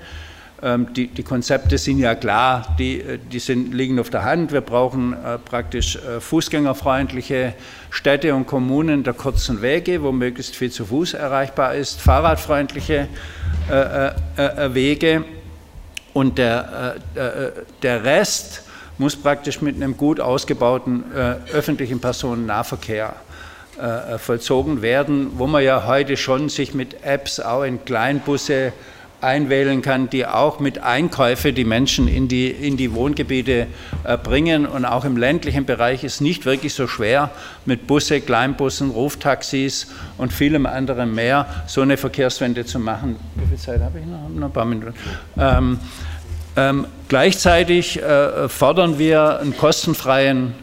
Ähm, 0.63 0.93
die, 0.95 1.09
die, 1.09 1.25
Konzepte 1.25 1.77
sind 1.77 1.99
ja 1.99 2.15
klar, 2.15 2.77
die, 2.79 3.01
äh, 3.01 3.19
die 3.19 3.41
sind, 3.41 3.75
liegen 3.75 3.99
auf 3.99 4.11
der 4.11 4.23
Hand. 4.23 4.53
Wir 4.53 4.61
brauchen 4.61 5.13
äh, 5.13 5.39
praktisch 5.39 5.97
äh, 5.97 6.21
fußgängerfreundliche 6.21 7.55
Städte 7.91 8.33
und 8.37 8.47
Kommunen 8.47 9.03
der 9.03 9.15
kurzen 9.15 9.61
Wege, 9.61 10.05
wo 10.05 10.13
möglichst 10.13 10.55
viel 10.55 10.71
zu 10.71 10.87
Fuß 10.87 11.15
erreichbar 11.15 11.75
ist, 11.75 12.01
fahrradfreundliche 12.01 13.09
äh, 13.69 14.07
äh, 14.37 14.73
Wege 14.73 15.25
und 16.15 16.39
der, 16.39 16.97
der 17.83 18.05
Rest 18.05 18.63
muss 18.97 19.17
praktisch 19.17 19.61
mit 19.61 19.77
einem 19.77 19.97
gut 19.97 20.21
ausgebauten 20.21 21.05
öffentlichen 21.53 22.01
Personennahverkehr 22.01 23.15
vollzogen 24.19 24.81
werden, 24.83 25.33
wo 25.37 25.47
man 25.47 25.63
ja 25.65 25.85
heute 25.87 26.17
schon 26.17 26.49
sich 26.49 26.75
mit 26.75 27.05
Apps 27.05 27.41
auch 27.41 27.65
in 27.65 27.85
Kleinbusse 27.85 28.73
einwählen 29.25 29.83
kann, 29.83 30.11
die 30.11 30.27
auch 30.27 30.61
mit 30.61 30.79
Einkäufe 30.79 31.53
die 31.53 31.65
Menschen 31.65 32.07
in 32.09 32.29
die, 32.29 32.51
in 32.51 32.77
die 32.77 32.93
Wohngebiete 32.95 33.67
äh, 34.05 34.19
bringen. 34.19 34.67
Und 34.67 34.85
auch 34.85 35.05
im 35.05 35.17
ländlichen 35.17 35.65
Bereich 35.65 36.05
ist 36.05 36.21
nicht 36.21 36.45
wirklich 36.45 36.75
so 36.75 36.87
schwer, 36.87 37.31
mit 37.65 37.87
Busse, 37.87 38.21
Kleinbussen, 38.21 38.91
Ruftaxis 38.91 39.89
und 40.19 40.33
vielem 40.33 40.67
anderen 40.67 41.15
mehr 41.15 41.47
so 41.67 41.81
eine 41.81 41.97
Verkehrswende 41.97 42.65
zu 42.65 42.79
machen. 42.79 43.17
Wie 43.35 43.47
viel 43.47 43.59
Zeit 43.59 43.81
habe 43.81 43.99
ich 43.99 44.07
noch? 44.07 44.29
Noch 44.29 44.49
ein 44.49 44.53
paar 44.53 44.65
Minuten. 44.65 44.95
Ähm, 45.39 45.79
ähm, 46.57 46.87
gleichzeitig 47.09 48.01
äh, 48.01 48.49
fordern 48.49 48.99
wir 48.99 49.41
einen 49.41 49.57
kostenfreien 49.57 50.55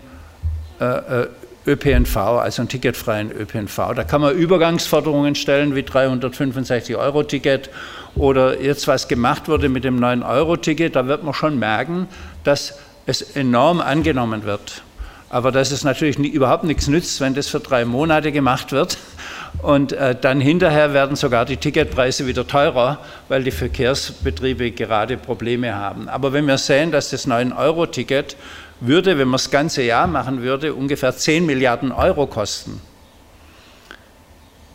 äh, 0.80 0.86
äh 0.86 1.28
ÖPNV, 1.68 2.18
also 2.18 2.64
einen 2.64 2.70
ticketfreien 2.70 3.32
ÖPNV. 3.32 3.94
Da 3.96 4.04
kann 4.04 4.22
man 4.22 4.36
Übergangsforderungen 4.36 5.36
stellen 5.36 5.76
wie 5.76 5.84
365 5.84 6.96
Euro 6.96 7.24
Ticket 7.24 7.70
oder 8.16 8.62
jetzt 8.62 8.88
was 8.88 9.08
gemacht 9.08 9.48
wurde 9.48 9.70
mit 9.70 9.84
dem 9.84 10.00
9-Euro-Ticket, 10.00 10.96
da 10.96 11.08
wird 11.08 11.24
man 11.24 11.34
schon 11.34 11.60
merken, 11.60 12.08
dass 12.44 12.80
es 13.06 13.22
enorm 13.22 13.82
angenommen 13.82 14.44
wird. 14.44 14.84
Aber 15.30 15.52
dass 15.52 15.72
es 15.72 15.84
natürlich 15.84 16.20
nie, 16.20 16.28
überhaupt 16.28 16.66
nichts 16.66 16.88
nützt, 16.88 17.22
wenn 17.22 17.34
das 17.34 17.48
für 17.48 17.62
drei 17.62 17.86
Monate 17.86 18.34
gemacht 18.34 18.74
wird 18.74 18.98
und 19.62 19.94
äh, 19.94 20.16
dann 20.20 20.42
hinterher 20.42 20.94
werden 20.94 21.16
sogar 21.16 21.46
die 21.46 21.58
Ticketpreise 21.58 22.28
wieder 22.28 22.46
teurer, 22.48 23.00
weil 23.30 23.44
die 23.44 23.52
Verkehrsbetriebe 23.52 24.72
gerade 24.72 25.18
Probleme 25.18 25.76
haben. 25.76 26.10
Aber 26.10 26.34
wenn 26.34 26.48
wir 26.48 26.58
sehen, 26.58 26.92
dass 26.92 27.12
das 27.12 27.28
9-Euro-Ticket 27.28 28.36
würde, 28.82 29.18
wenn 29.18 29.28
man 29.28 29.34
das 29.34 29.52
ganze 29.52 29.84
Jahr 29.84 30.08
machen 30.08 30.42
würde, 30.42 30.74
ungefähr 30.74 31.16
10 31.16 31.46
Milliarden 31.46 31.92
Euro 31.92 32.28
kosten. 32.28 32.82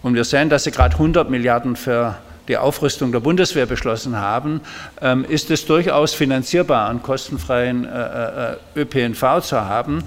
Und 0.02 0.14
wir 0.14 0.24
sehen, 0.24 0.48
dass 0.48 0.64
sie 0.64 0.70
gerade 0.70 0.94
100 0.94 1.28
Milliarden 1.28 1.74
für 1.74 2.16
die 2.48 2.56
Aufrüstung 2.56 3.12
der 3.12 3.20
Bundeswehr 3.20 3.66
beschlossen 3.66 4.16
haben, 4.16 4.60
ähm, 5.00 5.24
ist 5.28 5.50
es 5.50 5.66
durchaus 5.66 6.14
finanzierbar, 6.14 6.88
einen 6.88 7.02
kostenfreien 7.02 7.84
äh, 7.84 8.52
äh, 8.52 8.56
ÖPNV 8.76 9.40
zu 9.42 9.60
haben. 9.60 10.04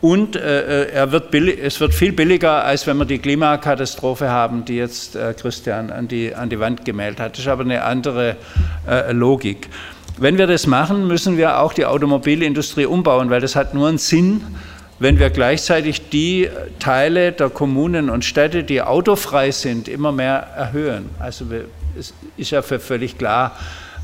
Und 0.00 0.34
äh, 0.34 0.88
er 0.88 1.12
wird 1.12 1.32
es 1.32 1.78
wird 1.78 1.94
viel 1.94 2.12
billiger, 2.12 2.64
als 2.64 2.86
wenn 2.88 2.96
wir 2.96 3.04
die 3.04 3.18
Klimakatastrophe 3.18 4.28
haben, 4.28 4.64
die 4.64 4.76
jetzt 4.76 5.16
Christian 5.40 5.92
an 5.92 6.08
die, 6.08 6.34
an 6.34 6.48
die 6.48 6.58
Wand 6.58 6.84
gemeldet 6.84 7.20
hat. 7.20 7.32
Das 7.34 7.40
ist 7.40 7.48
aber 7.48 7.62
eine 7.62 7.84
andere 7.84 8.34
Logik. 9.12 9.68
Wenn 10.18 10.38
wir 10.38 10.48
das 10.48 10.66
machen, 10.66 11.06
müssen 11.06 11.36
wir 11.36 11.60
auch 11.60 11.72
die 11.72 11.86
Automobilindustrie 11.86 12.86
umbauen, 12.86 13.30
weil 13.30 13.40
das 13.40 13.54
hat 13.54 13.74
nur 13.74 13.86
einen 13.86 13.98
Sinn, 13.98 14.42
wenn 14.98 15.18
wir 15.18 15.30
gleichzeitig 15.30 16.10
die 16.10 16.48
Teile 16.78 17.32
der 17.32 17.50
Kommunen 17.50 18.08
und 18.08 18.24
Städte, 18.24 18.62
die 18.62 18.82
autofrei 18.82 19.50
sind, 19.50 19.88
immer 19.88 20.12
mehr 20.12 20.46
erhöhen. 20.56 21.10
Also 21.18 21.50
wir 21.50 21.64
es 21.98 22.14
ist 22.36 22.50
ja 22.50 22.62
völlig 22.62 23.18
klar, 23.18 23.56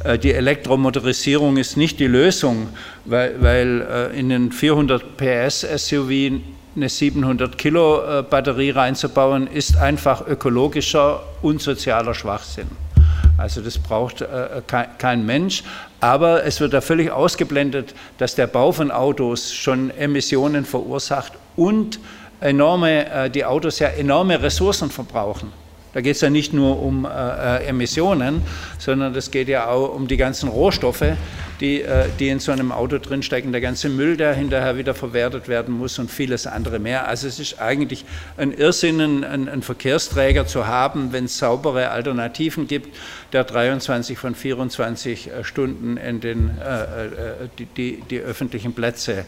äh, 0.04 0.18
die 0.18 0.32
Elektromotorisierung 0.32 1.56
ist 1.56 1.76
nicht 1.76 1.98
die 2.00 2.06
Lösung, 2.06 2.68
weil, 3.04 3.34
weil 3.40 3.86
äh, 4.14 4.18
in 4.18 4.28
den 4.28 4.52
400 4.52 5.16
PS 5.16 5.66
SUV 5.76 6.40
eine 6.76 6.88
700 6.88 7.58
Kilo 7.58 8.02
äh, 8.02 8.22
Batterie 8.22 8.70
reinzubauen, 8.70 9.46
ist 9.48 9.76
einfach 9.76 10.26
ökologischer 10.26 11.22
und 11.42 11.60
sozialer 11.60 12.14
Schwachsinn. 12.14 12.68
Also 13.36 13.60
das 13.60 13.78
braucht 13.78 14.24
kein 14.98 15.24
Mensch. 15.24 15.62
Aber 16.00 16.44
es 16.44 16.60
wird 16.60 16.72
da 16.72 16.80
völlig 16.80 17.12
ausgeblendet, 17.12 17.94
dass 18.18 18.34
der 18.34 18.48
Bau 18.48 18.72
von 18.72 18.90
Autos 18.90 19.52
schon 19.52 19.90
Emissionen 19.90 20.64
verursacht 20.64 21.34
und 21.54 22.00
enorme, 22.40 23.30
die 23.32 23.44
Autos 23.44 23.78
ja 23.78 23.88
enorme 23.90 24.42
Ressourcen 24.42 24.90
verbrauchen. 24.90 25.52
Da 25.98 26.02
geht 26.02 26.14
es 26.14 26.20
ja 26.20 26.30
nicht 26.30 26.52
nur 26.52 26.80
um 26.80 27.04
äh, 27.04 27.08
äh 27.08 27.66
Emissionen, 27.66 28.42
sondern 28.78 29.16
es 29.16 29.32
geht 29.32 29.48
ja 29.48 29.66
auch 29.66 29.92
um 29.92 30.06
die 30.06 30.16
ganzen 30.16 30.48
Rohstoffe, 30.48 31.02
die, 31.60 31.82
äh, 31.82 32.04
die 32.20 32.28
in 32.28 32.38
so 32.38 32.52
einem 32.52 32.70
Auto 32.70 32.98
drinstecken, 32.98 33.50
der 33.50 33.60
ganze 33.60 33.88
Müll, 33.88 34.16
der 34.16 34.32
hinterher 34.32 34.76
wieder 34.76 34.94
verwertet 34.94 35.48
werden 35.48 35.76
muss 35.76 35.98
und 35.98 36.08
vieles 36.08 36.46
andere 36.46 36.78
mehr. 36.78 37.08
Also 37.08 37.26
es 37.26 37.40
ist 37.40 37.60
eigentlich 37.60 38.04
ein 38.36 38.52
Irrsinn, 38.52 39.00
einen, 39.00 39.24
einen 39.24 39.62
Verkehrsträger 39.62 40.46
zu 40.46 40.68
haben, 40.68 41.12
wenn 41.12 41.24
es 41.24 41.38
saubere 41.38 41.90
Alternativen 41.90 42.68
gibt, 42.68 42.94
der 43.32 43.42
23 43.42 44.16
von 44.16 44.36
24 44.36 45.30
äh, 45.30 45.42
Stunden 45.42 45.96
in 45.96 46.20
den, 46.20 46.58
äh, 46.58 47.06
äh, 47.06 47.10
die, 47.58 47.66
die, 47.66 48.02
die 48.08 48.20
öffentlichen 48.20 48.72
Plätze 48.72 49.24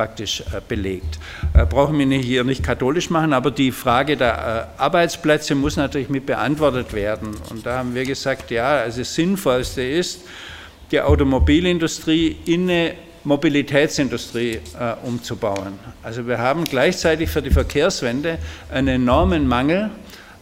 praktisch 0.00 0.40
äh, 0.40 0.62
belegt. 0.66 1.18
Äh, 1.52 1.66
brauchen 1.66 1.98
wir 1.98 2.18
hier 2.18 2.42
nicht 2.42 2.62
katholisch 2.62 3.10
machen, 3.10 3.34
aber 3.34 3.50
die 3.50 3.70
Frage 3.70 4.16
der 4.16 4.70
äh, 4.78 4.80
Arbeitsplätze 4.80 5.54
muss 5.54 5.76
natürlich 5.76 6.08
mit 6.08 6.24
beantwortet 6.24 6.94
werden. 6.94 7.36
Und 7.50 7.66
da 7.66 7.76
haben 7.76 7.94
wir 7.94 8.06
gesagt, 8.06 8.50
ja, 8.50 8.78
also 8.78 9.00
das 9.00 9.14
Sinnvollste 9.14 9.82
ist, 9.82 10.22
die 10.90 11.02
Automobilindustrie 11.02 12.34
in 12.46 12.62
eine 12.70 12.94
Mobilitätsindustrie 13.24 14.52
äh, 14.54 14.60
umzubauen. 15.06 15.78
Also 16.02 16.26
wir 16.26 16.38
haben 16.38 16.64
gleichzeitig 16.64 17.28
für 17.28 17.42
die 17.42 17.50
Verkehrswende 17.50 18.38
einen 18.72 19.02
enormen 19.02 19.46
Mangel 19.46 19.90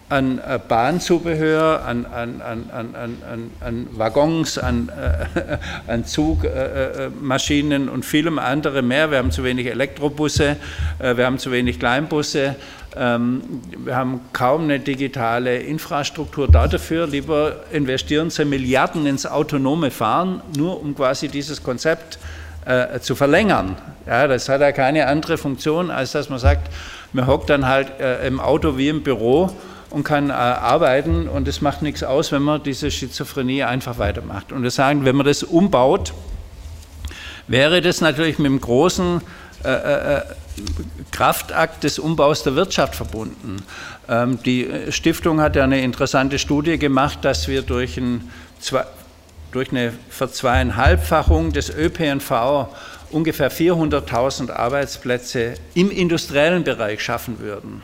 an 0.08 0.38
äh, 0.38 0.58
Bahnzubehör, 0.66 1.84
an, 1.84 2.06
an, 2.06 2.40
an, 2.40 3.50
an 3.60 3.86
Waggons, 3.92 4.56
an, 4.56 4.88
äh, 4.88 5.58
an 5.86 6.04
Zugmaschinen 6.06 7.88
äh, 7.88 7.90
und 7.90 8.04
vielem 8.04 8.38
andere 8.38 8.82
mehr. 8.82 9.10
Wir 9.10 9.18
haben 9.18 9.30
zu 9.30 9.44
wenig 9.44 9.66
Elektrobusse, 9.66 10.56
wir 10.98 11.26
haben 11.26 11.38
zu 11.38 11.52
wenig 11.52 11.78
Kleinbusse, 11.78 12.56
ähm, 12.96 13.42
wir 13.84 13.96
haben 13.96 14.20
kaum 14.32 14.64
eine 14.64 14.80
digitale 14.80 15.58
Infrastruktur 15.58 16.48
dafür. 16.48 17.06
Lieber 17.06 17.56
investieren 17.72 18.30
Sie 18.30 18.44
Milliarden 18.46 19.04
ins 19.06 19.26
autonome 19.26 19.90
Fahren, 19.90 20.40
nur 20.56 20.80
um 20.80 20.94
quasi 20.94 21.28
dieses 21.28 21.62
Konzept 21.62 22.18
zu 23.00 23.14
verlängern. 23.14 23.76
Ja, 24.06 24.26
das 24.26 24.50
hat 24.50 24.60
ja 24.60 24.72
keine 24.72 25.06
andere 25.06 25.38
Funktion, 25.38 25.90
als 25.90 26.12
dass 26.12 26.28
man 26.28 26.38
sagt, 26.38 26.70
man 27.14 27.26
hockt 27.26 27.48
dann 27.48 27.66
halt 27.66 27.92
im 28.26 28.40
Auto 28.40 28.76
wie 28.76 28.88
im 28.88 29.02
Büro 29.02 29.50
und 29.90 30.04
kann 30.04 30.30
äh, 30.30 30.32
arbeiten 30.32 31.28
und 31.28 31.48
es 31.48 31.60
macht 31.60 31.82
nichts 31.82 32.02
aus, 32.02 32.32
wenn 32.32 32.42
man 32.42 32.62
diese 32.62 32.90
Schizophrenie 32.90 33.64
einfach 33.64 33.98
weitermacht. 33.98 34.52
Und 34.52 34.62
wir 34.62 34.70
sagen, 34.70 35.04
wenn 35.04 35.16
man 35.16 35.26
das 35.26 35.42
umbaut, 35.42 36.12
wäre 37.46 37.80
das 37.80 38.00
natürlich 38.00 38.38
mit 38.38 38.46
dem 38.46 38.60
großen 38.60 39.20
äh, 39.64 39.68
äh, 39.68 40.16
äh 40.16 40.22
Kraftakt 41.12 41.84
des 41.84 42.00
Umbaus 42.00 42.42
der 42.42 42.56
Wirtschaft 42.56 42.96
verbunden. 42.96 43.62
Ähm, 44.08 44.42
die 44.42 44.68
Stiftung 44.90 45.40
hat 45.40 45.54
ja 45.54 45.62
eine 45.62 45.80
interessante 45.80 46.38
Studie 46.38 46.78
gemacht, 46.78 47.20
dass 47.22 47.46
wir 47.46 47.62
durch, 47.62 47.96
ein, 47.96 48.28
durch 49.52 49.70
eine 49.70 49.92
Verzweieinhalbfachung 50.10 51.52
des 51.52 51.70
ÖPNV 51.70 52.68
ungefähr 53.10 53.52
400.000 53.52 54.50
Arbeitsplätze 54.50 55.54
im 55.74 55.90
industriellen 55.90 56.64
Bereich 56.64 57.00
schaffen 57.00 57.38
würden. 57.38 57.82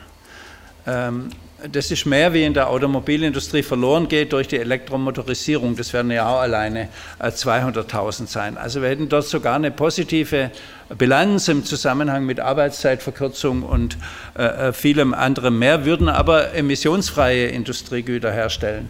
Ähm, 0.85 1.29
das 1.71 1.91
ist 1.91 2.05
mehr, 2.05 2.33
wie 2.33 2.43
in 2.43 2.53
der 2.53 2.69
Automobilindustrie 2.69 3.63
verloren 3.63 4.07
geht 4.07 4.33
durch 4.33 4.47
die 4.47 4.57
Elektromotorisierung. 4.57 5.75
Das 5.75 5.93
werden 5.93 6.11
ja 6.11 6.27
auch 6.27 6.39
alleine 6.39 6.89
200.000 7.19 8.23
äh, 8.23 8.27
sein. 8.27 8.57
Also 8.57 8.81
wir 8.81 8.89
hätten 8.89 9.09
dort 9.09 9.25
sogar 9.25 9.55
eine 9.55 9.71
positive 9.71 10.51
Bilanz 10.97 11.47
im 11.47 11.63
Zusammenhang 11.63 12.25
mit 12.25 12.39
Arbeitszeitverkürzung 12.39 13.63
und 13.63 13.97
äh, 14.37 14.43
äh, 14.43 14.73
vielem 14.73 15.13
anderem 15.13 15.57
mehr, 15.57 15.85
würden 15.85 16.09
aber 16.09 16.53
emissionsfreie 16.53 17.47
Industriegüter 17.47 18.31
herstellen. 18.31 18.89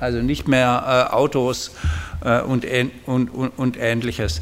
Also 0.00 0.18
nicht 0.18 0.48
mehr 0.48 1.14
Autos 1.14 1.70
und, 2.46 2.66
und, 3.06 3.28
und, 3.28 3.48
und 3.56 3.78
Ähnliches 3.78 4.40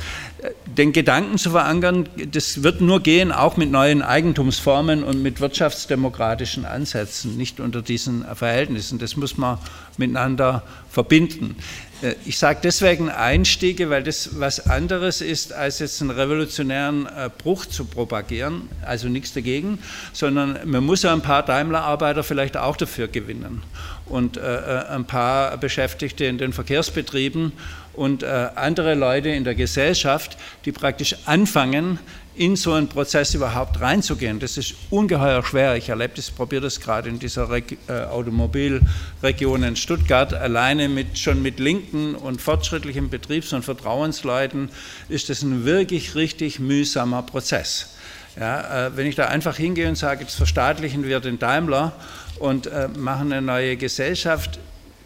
den 0.66 0.93
Gedanken 0.93 1.38
zu 1.38 1.51
verankern, 1.51 2.09
das 2.30 2.62
wird 2.62 2.80
nur 2.80 3.01
gehen, 3.01 3.32
auch 3.32 3.57
mit 3.57 3.70
neuen 3.70 4.03
Eigentumsformen 4.03 5.05
und 5.05 5.22
mit 5.22 5.40
wirtschaftsdemokratischen 5.40 6.64
Ansätzen, 6.64 7.36
nicht 7.36 7.61
unter 7.61 7.82
diesen 7.82 8.24
Verhältnissen. 8.34 8.99
Das 8.99 9.16
muss 9.16 9.36
man 9.36 9.59
miteinander 9.97 10.62
verbinden. 10.90 11.57
Äh, 12.03 12.15
ich 12.25 12.39
sage 12.39 12.61
deswegen 12.63 13.09
Einstiege, 13.09 13.89
weil 13.91 14.03
das 14.03 14.39
was 14.39 14.69
anderes 14.69 15.21
ist, 15.21 15.53
als 15.53 15.79
jetzt 15.79 16.01
einen 16.01 16.11
revolutionären 16.11 17.07
äh, 17.07 17.31
Bruch 17.37 17.67
zu 17.67 17.85
propagieren, 17.85 18.69
also 18.83 19.09
nichts 19.09 19.33
dagegen, 19.33 19.79
sondern 20.13 20.59
man 20.65 20.85
muss 20.85 21.03
ja 21.03 21.13
ein 21.13 21.23
paar 21.23 21.45
Daimler-Arbeiter 21.45 22.23
vielleicht 22.23 22.57
auch 22.57 22.77
dafür 22.77 23.09
gewinnen 23.09 23.63
und 24.07 24.37
äh, 24.37 24.41
ein 24.41 25.05
paar 25.05 25.57
Beschäftigte 25.57 26.25
in 26.25 26.39
den 26.39 26.53
Verkehrsbetrieben 26.53 27.53
und 27.95 28.25
andere 28.25 28.95
Leute 28.95 29.29
in 29.29 29.45
der 29.45 29.55
Gesellschaft, 29.55 30.39
die 30.65 30.73
praktisch 30.73 31.15
anfangen, 31.27 31.99
in 32.35 32.57
so 32.57 32.72
einen 32.72 32.89
Prozess 32.89 33.35
überhaupt 33.35 33.80
reinzugehen. 33.80 34.41
Das 34.41 34.57
ist 34.57 34.74
ungeheuer 34.91 35.45
schwer. 35.45 35.76
Ich 35.76 35.91
erlebe 35.91 36.14
das, 36.16 36.30
probiere 36.30 36.62
das 36.62 36.80
gerade 36.80 37.09
in 37.09 37.18
dieser 37.18 37.51
Reg 37.51 37.76
äh, 37.89 38.05
Automobilregion 38.05 39.62
in 39.62 39.76
Stuttgart. 39.76 40.33
Alleine 40.33 40.89
mit, 40.89 41.18
schon 41.18 41.43
mit 41.43 41.61
linken 41.61 42.14
und 42.14 42.41
fortschrittlichen 42.41 43.11
Betriebs- 43.11 43.53
und 43.53 43.64
Vertrauensleuten 43.64 44.70
ist 45.09 45.28
das 45.28 45.43
ein 45.43 45.64
wirklich 45.66 46.14
richtig 46.14 46.59
mühsamer 46.59 47.22
Prozess. 47.22 47.95
Ja, 48.39 48.87
äh, 48.87 48.97
wenn 48.97 49.07
ich 49.07 49.14
da 49.14 49.26
einfach 49.26 49.57
hingehe 49.57 49.89
und 49.89 49.97
sage, 49.97 50.22
jetzt 50.22 50.37
verstaatlichen 50.37 51.05
wir 51.05 51.20
den 51.20 51.39
Daimler 51.39 51.93
und 52.39 52.66
äh, 52.66 52.89
machen 52.89 53.30
eine 53.30 53.43
neue 53.43 53.76
Gesellschaft, 53.76 54.59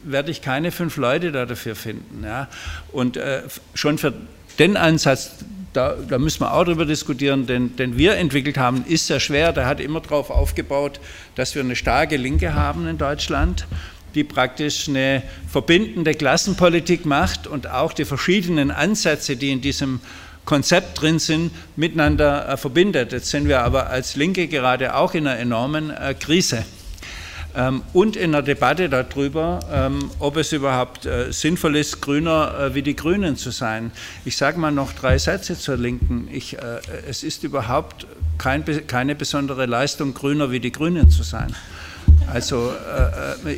werde 0.04 0.30
ich 0.30 0.42
keine 0.42 0.70
fünf 0.70 0.96
Leute 0.96 1.32
da 1.32 1.44
dafür 1.44 1.74
finden. 1.74 2.22
Ja. 2.24 2.46
Und 2.92 3.16
äh, 3.16 3.42
schon 3.74 3.98
für 3.98 4.12
den 4.58 4.76
Ansatz, 4.76 5.32
da, 5.72 5.94
da, 6.08 6.18
müssen 6.18 6.40
wir 6.40 6.54
auch 6.54 6.64
darüber 6.64 6.86
diskutieren, 6.86 7.46
denn, 7.46 7.76
den 7.76 7.98
wir 7.98 8.14
entwickelt 8.16 8.56
haben, 8.56 8.84
ist 8.86 9.06
sehr 9.06 9.20
schwer. 9.20 9.52
Der 9.52 9.66
hat 9.66 9.78
immer 9.78 10.00
darauf 10.00 10.30
aufgebaut, 10.30 11.00
dass 11.34 11.54
wir 11.54 11.62
eine 11.62 11.76
starke 11.76 12.16
Linke 12.16 12.54
haben 12.54 12.88
in 12.88 12.96
Deutschland, 12.96 13.66
die 14.14 14.24
praktisch 14.24 14.88
eine 14.88 15.22
verbindende 15.46 16.14
Klassenpolitik 16.14 17.04
macht 17.04 17.46
und 17.46 17.68
auch 17.68 17.92
die 17.92 18.06
verschiedenen 18.06 18.70
Ansätze, 18.70 19.36
die 19.36 19.50
in 19.50 19.60
diesem 19.60 20.00
Konzept 20.46 21.02
drin 21.02 21.18
sind, 21.18 21.50
miteinander 21.76 22.48
äh, 22.48 22.56
verbindet. 22.56 23.12
Jetzt 23.12 23.30
sind 23.30 23.48
wir 23.48 23.60
aber 23.60 23.90
als 23.90 24.16
Linke 24.16 24.46
gerade 24.46 24.94
auch 24.94 25.12
in 25.12 25.26
einer 25.26 25.38
enormen 25.38 25.90
äh, 25.90 26.14
Krise. 26.14 26.64
Ähm, 27.56 27.82
und 27.94 28.16
in 28.16 28.32
der 28.32 28.42
Debatte 28.42 28.90
darüber, 28.90 29.60
ähm, 29.72 30.10
ob 30.18 30.36
es 30.36 30.52
überhaupt 30.52 31.06
äh, 31.06 31.32
sinnvoll 31.32 31.76
ist, 31.76 32.02
grüner 32.02 32.54
äh, 32.58 32.74
wie 32.74 32.82
die 32.82 32.94
Grünen 32.94 33.36
zu 33.36 33.50
sein. 33.50 33.92
Ich 34.26 34.36
sage 34.36 34.58
mal 34.58 34.70
noch 34.70 34.92
drei 34.92 35.16
Sätze 35.16 35.58
zur 35.58 35.78
Linken. 35.78 36.28
Ich, 36.30 36.58
äh, 36.58 36.80
es 37.08 37.22
ist 37.22 37.44
überhaupt 37.44 38.06
kein, 38.36 38.62
keine 38.86 39.14
besondere 39.14 39.64
Leistung, 39.64 40.12
grüner 40.12 40.50
wie 40.50 40.60
die 40.60 40.72
Grünen 40.72 41.08
zu 41.10 41.22
sein. 41.22 41.56
Also 42.32 42.72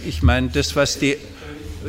ich 0.04 0.22
meine, 0.22 0.48
das, 0.48 0.76
was 0.76 0.98
die 0.98 1.16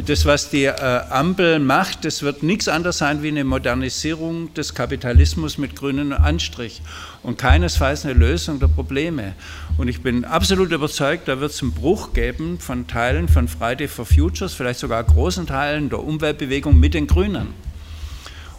das, 0.05 0.25
was 0.25 0.49
die 0.49 0.65
äh, 0.65 1.01
Ampel 1.09 1.59
macht, 1.59 2.05
das 2.05 2.21
wird 2.23 2.43
nichts 2.43 2.67
anderes 2.67 2.99
sein 2.99 3.23
wie 3.23 3.29
eine 3.29 3.43
Modernisierung 3.43 4.53
des 4.53 4.73
Kapitalismus 4.73 5.57
mit 5.57 5.75
grünem 5.75 6.11
Anstrich 6.13 6.81
und 7.23 7.37
keinesfalls 7.37 8.05
eine 8.05 8.13
Lösung 8.13 8.59
der 8.59 8.67
Probleme. 8.67 9.33
Und 9.77 9.87
ich 9.87 10.01
bin 10.01 10.25
absolut 10.25 10.71
überzeugt, 10.71 11.27
da 11.27 11.39
wird 11.39 11.51
es 11.51 11.61
einen 11.61 11.73
Bruch 11.73 12.13
geben 12.13 12.59
von 12.59 12.87
Teilen 12.87 13.27
von 13.27 13.47
Friday 13.47 13.87
for 13.87 14.05
Futures, 14.05 14.53
vielleicht 14.53 14.79
sogar 14.79 15.03
großen 15.03 15.47
Teilen 15.47 15.89
der 15.89 16.03
Umweltbewegung 16.03 16.79
mit 16.79 16.93
den 16.93 17.07
Grünen. 17.07 17.68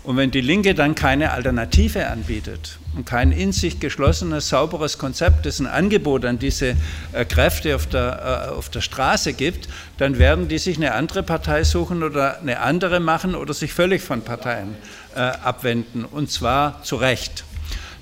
Und 0.02 0.16
wenn 0.16 0.30
die 0.30 0.40
Linke 0.40 0.74
dann 0.74 0.94
keine 0.94 1.32
Alternative 1.32 2.06
anbietet 2.06 2.78
und 2.96 3.04
kein 3.04 3.32
in 3.32 3.52
sich 3.52 3.80
geschlossenes, 3.80 4.48
sauberes 4.48 4.96
Konzept, 4.96 5.44
das 5.44 5.60
ein 5.60 5.66
Angebot 5.66 6.24
an 6.24 6.38
diese 6.38 6.74
äh, 7.12 7.24
Kräfte 7.26 7.76
auf 7.76 7.86
der, 7.86 8.48
äh, 8.48 8.50
auf 8.50 8.70
der 8.70 8.80
Straße 8.80 9.34
gibt, 9.34 9.68
dann 9.98 10.18
werden 10.18 10.48
die 10.48 10.56
sich 10.56 10.78
eine 10.78 10.94
andere 10.94 11.22
Partei 11.22 11.64
suchen 11.64 12.02
oder 12.02 12.40
eine 12.40 12.60
andere 12.60 12.98
machen 12.98 13.34
oder 13.34 13.52
sich 13.52 13.74
völlig 13.74 14.00
von 14.00 14.22
Parteien 14.22 14.74
äh, 15.14 15.20
abwenden, 15.20 16.06
und 16.06 16.30
zwar 16.30 16.82
zu 16.82 16.96
Recht. 16.96 17.44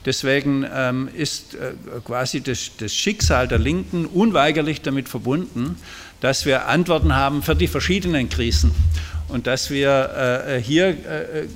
Deswegen 0.07 0.65
ähm, 0.73 1.09
ist 1.13 1.59
quasi 2.05 2.41
das, 2.41 2.71
das 2.79 2.95
Schicksal 2.95 3.49
der 3.49 3.59
Linken 3.59 4.07
unweigerlich 4.07 4.81
damit 4.81 5.09
verbunden, 5.09 5.77
dass 6.21 6.47
wir 6.47 6.67
Antworten 6.69 7.15
haben 7.15 7.43
für 7.43 7.57
die 7.57 7.67
verschiedenen 7.67 8.31
Krisen 8.31 8.75
und 9.29 9.47
dass 9.47 9.71
wir 9.71 10.47
äh, 10.49 10.63
hier 10.63 10.89
äh, 10.89 11.47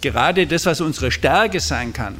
gerade 0.00 0.46
das, 0.46 0.66
was 0.66 0.80
unsere 0.80 1.10
Stärke 1.10 1.60
sein 1.60 1.92
kann, 1.92 2.16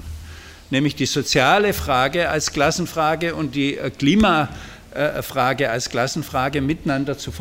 nämlich 0.71 0.95
die 0.95 1.07
soziale 1.07 1.73
Frage 1.73 2.29
als 2.29 2.53
Klassenfrage 2.53 3.35
und 3.35 3.55
die 3.55 3.77
äh, 3.79 3.91
Klimafrage 3.91 5.71
als 5.71 5.89
Klassenfrage 5.89 6.61
miteinander 6.61 7.17
zu, 7.17 7.33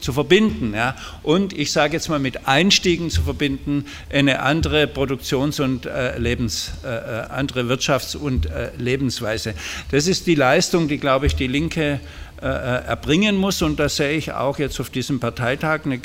zu 0.00 0.12
verbinden. 0.12 0.74
Ja. 0.74 0.96
Und 1.22 1.52
ich 1.52 1.70
sage 1.72 1.94
jetzt 1.94 2.08
mal 2.08 2.18
mit 2.18 2.48
Einstiegen 2.48 3.10
zu 3.10 3.22
verbinden, 3.22 3.86
eine 4.12 4.40
andere 4.40 4.86
Produktions- 4.86 5.60
und 5.60 5.86
äh, 5.86 6.18
Lebens, 6.18 6.72
äh, 6.84 6.88
äh 6.88 7.26
andere 7.30 7.62
Wirtschafts- 7.62 8.16
und 8.16 8.46
äh, 8.46 8.70
Lebensweise. 8.78 9.54
Das 9.90 10.06
ist 10.06 10.26
die 10.26 10.34
Leistung, 10.34 10.88
die, 10.88 10.98
glaube 10.98 11.26
ich, 11.26 11.36
die 11.36 11.46
Linke 11.46 11.92
äh, 11.92 12.00
erbringen 12.40 13.36
muss. 13.36 13.62
Und 13.62 13.78
da 13.78 13.88
sehe 13.88 14.12
ich 14.12 14.32
auch 14.32 14.58
jetzt 14.58 14.80
auf 14.80 14.90
diesem 14.90 15.20
Parteitag 15.20 15.80
eine, 15.84 16.00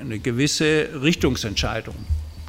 eine 0.00 0.18
gewisse 0.18 0.88
Richtungsentscheidung. 1.02 1.94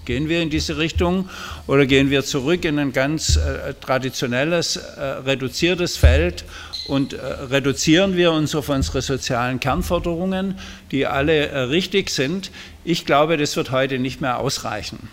Gehen 0.07 0.29
wir 0.29 0.41
in 0.41 0.49
diese 0.49 0.77
Richtung 0.77 1.29
oder 1.67 1.85
gehen 1.85 2.09
wir 2.09 2.23
zurück 2.23 2.63
in 2.63 2.79
ein 2.79 2.93
ganz 2.93 3.35
äh, 3.35 3.73
traditionelles, 3.73 4.77
äh, 4.77 5.01
reduziertes 5.01 5.97
Feld 5.97 6.45
und 6.87 7.11
äh, 7.11 7.17
reduzieren 7.21 8.15
wir 8.15 8.31
uns 8.31 8.55
auf 8.55 8.69
unsere 8.69 9.01
sozialen 9.01 9.59
Kernforderungen, 9.59 10.57
die 10.91 11.05
alle 11.05 11.47
äh, 11.47 11.59
richtig 11.59 12.09
sind? 12.09 12.51
Ich 12.85 13.05
glaube, 13.05 13.35
das 13.35 13.57
wird 13.57 13.71
heute 13.71 13.99
nicht 13.99 14.21
mehr 14.21 14.39
ausreichen. 14.39 15.09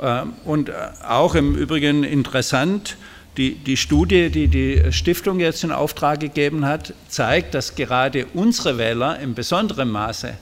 Ähm, 0.00 0.34
und 0.44 0.68
äh, 0.68 0.74
auch 1.08 1.34
im 1.34 1.56
Übrigen 1.56 2.04
interessant, 2.04 2.96
die, 3.36 3.54
die, 3.54 3.76
Studie, 3.76 4.30
die 4.30 4.48
die 4.48 4.92
Stiftung 4.92 5.40
jetzt 5.40 5.64
in 5.64 5.72
Auftrag 5.72 6.20
gegeben 6.20 6.64
hat, 6.64 6.94
zeigt, 7.08 7.54
dass 7.54 7.74
gerade 7.74 8.26
unsere 8.34 8.76
Wähler 8.78 9.18
in 9.20 9.34
besonderem 9.34 9.90
Maße 9.90 10.34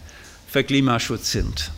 für 0.49 0.65
Klimaschutz 0.65 1.33
sind. 1.33 1.71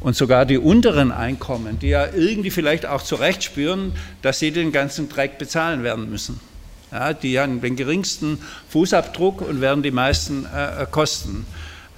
Und 0.00 0.14
sogar 0.14 0.46
die 0.46 0.58
unteren 0.58 1.10
Einkommen, 1.10 1.78
die 1.78 1.88
ja 1.88 2.06
irgendwie 2.14 2.50
vielleicht 2.50 2.86
auch 2.86 3.02
zu 3.02 3.16
Recht 3.16 3.42
spüren, 3.42 3.92
dass 4.22 4.38
sie 4.38 4.52
den 4.52 4.70
ganzen 4.70 5.08
Dreck 5.08 5.38
bezahlen 5.38 5.82
werden 5.82 6.08
müssen. 6.08 6.40
Ja, 6.92 7.12
die 7.12 7.38
haben 7.38 7.60
den 7.60 7.76
geringsten 7.76 8.38
Fußabdruck 8.70 9.42
und 9.42 9.60
werden 9.60 9.82
die 9.82 9.90
meisten 9.90 10.46
äh, 10.46 10.86
Kosten, 10.90 11.46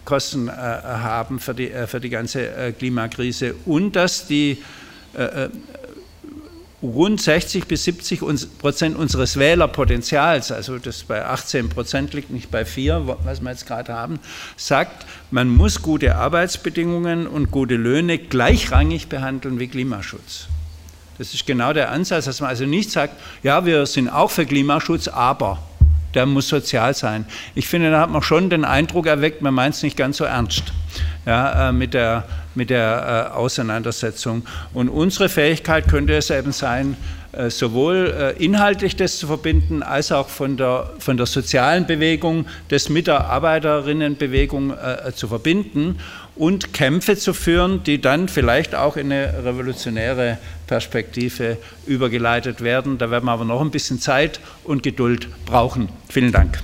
Kosten 0.04 0.48
äh, 0.48 0.50
haben 0.50 1.38
für 1.38 1.54
die, 1.54 1.70
äh, 1.70 1.86
für 1.86 2.00
die 2.00 2.08
ganze 2.08 2.48
äh, 2.48 2.72
Klimakrise 2.72 3.54
und 3.66 3.94
dass 3.94 4.26
die 4.26 4.62
äh, 5.14 5.48
rund 6.82 7.20
60 7.20 7.66
bis 7.66 7.84
70 7.84 8.20
Prozent 8.58 8.96
unseres 8.96 9.38
Wählerpotenzials, 9.38 10.50
also 10.50 10.78
das 10.78 11.02
bei 11.02 11.24
18 11.24 11.68
Prozent 11.68 12.14
liegt, 12.14 12.30
nicht 12.30 12.50
bei 12.50 12.64
4, 12.64 13.16
was 13.24 13.42
wir 13.42 13.50
jetzt 13.50 13.66
gerade 13.66 13.92
haben, 13.92 14.18
sagt, 14.56 15.06
man 15.30 15.48
muss 15.48 15.82
gute 15.82 16.16
Arbeitsbedingungen 16.16 17.26
und 17.26 17.50
gute 17.50 17.76
Löhne 17.76 18.18
gleichrangig 18.18 19.08
behandeln 19.08 19.58
wie 19.58 19.68
Klimaschutz. 19.68 20.46
Das 21.18 21.34
ist 21.34 21.46
genau 21.46 21.74
der 21.74 21.90
Ansatz, 21.90 22.24
dass 22.24 22.40
man 22.40 22.48
also 22.48 22.64
nicht 22.64 22.90
sagt, 22.90 23.14
ja, 23.42 23.66
wir 23.66 23.84
sind 23.84 24.08
auch 24.08 24.30
für 24.30 24.46
Klimaschutz, 24.46 25.06
aber 25.06 25.58
der 26.14 26.26
muss 26.26 26.48
sozial 26.48 26.94
sein. 26.94 27.24
Ich 27.54 27.68
finde, 27.68 27.90
da 27.90 28.00
hat 28.00 28.11
man 28.11 28.22
schon 28.22 28.50
den 28.50 28.64
Eindruck 28.64 29.06
erweckt, 29.06 29.42
man 29.42 29.54
meint 29.54 29.74
es 29.74 29.82
nicht 29.82 29.96
ganz 29.96 30.16
so 30.16 30.24
ernst 30.24 30.72
ja, 31.26 31.68
äh, 31.68 31.72
mit 31.72 31.94
der, 31.94 32.24
mit 32.54 32.70
der 32.70 33.30
äh, 33.32 33.36
Auseinandersetzung. 33.36 34.44
Und 34.72 34.88
unsere 34.88 35.28
Fähigkeit 35.28 35.88
könnte 35.88 36.14
es 36.14 36.30
eben 36.30 36.52
sein, 36.52 36.96
äh, 37.32 37.50
sowohl 37.50 38.34
inhaltlich 38.38 38.96
das 38.96 39.18
zu 39.18 39.28
verbinden, 39.28 39.82
als 39.82 40.11
auch 40.11 40.28
von 40.28 40.56
der, 40.56 40.90
von 40.98 41.16
der 41.16 41.26
sozialen 41.26 41.86
Bewegung, 41.86 42.46
das 42.68 42.88
mit 42.88 43.06
der 43.06 43.26
Arbeiterinnenbewegung 43.26 44.74
zu 45.14 45.28
verbinden 45.28 45.98
und 46.36 46.72
Kämpfe 46.72 47.16
zu 47.16 47.32
führen, 47.32 47.82
die 47.84 48.00
dann 48.00 48.28
vielleicht 48.28 48.74
auch 48.74 48.96
in 48.96 49.12
eine 49.12 49.44
revolutionäre 49.44 50.38
Perspektive 50.66 51.58
übergeleitet 51.86 52.62
werden. 52.62 52.98
Da 52.98 53.10
werden 53.10 53.24
wir 53.26 53.32
aber 53.32 53.44
noch 53.44 53.60
ein 53.60 53.70
bisschen 53.70 54.00
Zeit 54.00 54.40
und 54.64 54.82
Geduld 54.82 55.28
brauchen. 55.44 55.88
Vielen 56.08 56.32
Dank. 56.32 56.62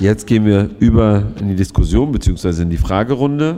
Jetzt 0.00 0.26
gehen 0.26 0.44
wir 0.44 0.68
über 0.80 1.22
in 1.40 1.48
die 1.48 1.54
Diskussion 1.54 2.12
bzw. 2.12 2.62
in 2.62 2.68
die 2.68 2.76
Fragerunde. 2.76 3.56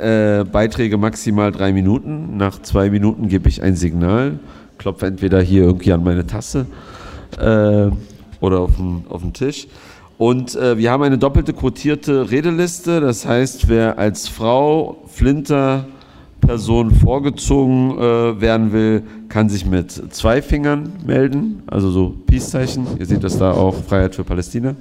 Äh, 0.00 0.44
Beiträge 0.44 0.96
maximal 0.96 1.52
drei 1.52 1.72
Minuten. 1.72 2.36
Nach 2.36 2.62
zwei 2.62 2.88
Minuten 2.88 3.28
gebe 3.28 3.48
ich 3.48 3.62
ein 3.62 3.76
Signal, 3.76 4.38
klopfe 4.78 5.06
entweder 5.06 5.42
hier 5.42 5.64
irgendwie 5.64 5.92
an 5.92 6.02
meine 6.02 6.26
Tasse 6.26 6.66
äh, 7.38 7.90
oder 8.40 8.60
auf 8.60 8.76
den, 8.76 9.04
auf 9.08 9.22
den 9.22 9.32
Tisch. 9.32 9.66
Und 10.18 10.54
äh, 10.54 10.78
wir 10.78 10.90
haben 10.90 11.02
eine 11.02 11.18
doppelte 11.18 11.52
quotierte 11.52 12.30
Redeliste. 12.30 13.00
Das 13.00 13.26
heißt, 13.26 13.68
wer 13.68 13.98
als 13.98 14.28
Frau 14.28 15.02
Flinter 15.08 15.86
Person 16.42 16.90
vorgezogen 16.90 17.96
äh, 17.98 18.40
werden 18.40 18.72
will, 18.72 19.04
kann 19.28 19.48
sich 19.48 19.64
mit 19.64 19.92
zwei 20.12 20.42
Fingern 20.42 20.92
melden, 21.06 21.62
also 21.68 21.90
so 21.90 22.14
Peace-Zeichen. 22.26 22.86
Ihr 22.98 23.06
seht 23.06 23.22
das 23.22 23.38
da 23.38 23.52
auch, 23.52 23.74
Freiheit 23.84 24.14
für 24.14 24.24
Palästina. 24.24 24.74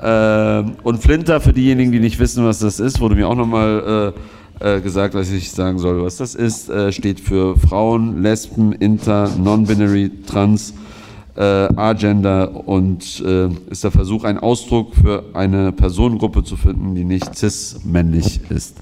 Äh, 0.00 0.64
und 0.84 1.02
Flinter, 1.02 1.40
für 1.40 1.52
diejenigen, 1.52 1.90
die 1.90 1.98
nicht 1.98 2.18
wissen, 2.18 2.44
was 2.44 2.60
das 2.60 2.78
ist, 2.78 3.00
wurde 3.00 3.16
mir 3.16 3.28
auch 3.28 3.34
nochmal 3.34 4.14
äh, 4.60 4.76
äh, 4.76 4.80
gesagt, 4.80 5.14
dass 5.14 5.30
ich 5.30 5.50
sagen 5.50 5.78
soll, 5.78 6.02
was 6.02 6.16
das 6.16 6.34
ist, 6.34 6.70
äh, 6.70 6.92
steht 6.92 7.20
für 7.20 7.56
Frauen, 7.56 8.22
Lesben, 8.22 8.72
Inter, 8.72 9.28
Non-Binary, 9.36 10.10
Trans, 10.26 10.72
äh, 11.36 11.42
Agender 11.76 12.66
und 12.66 13.22
äh, 13.24 13.48
ist 13.70 13.84
der 13.84 13.90
Versuch, 13.90 14.24
einen 14.24 14.38
Ausdruck 14.38 14.94
für 14.94 15.24
eine 15.34 15.72
Personengruppe 15.72 16.44
zu 16.44 16.56
finden, 16.56 16.94
die 16.94 17.04
nicht 17.04 17.34
cis-männlich 17.36 18.40
ist. 18.50 18.78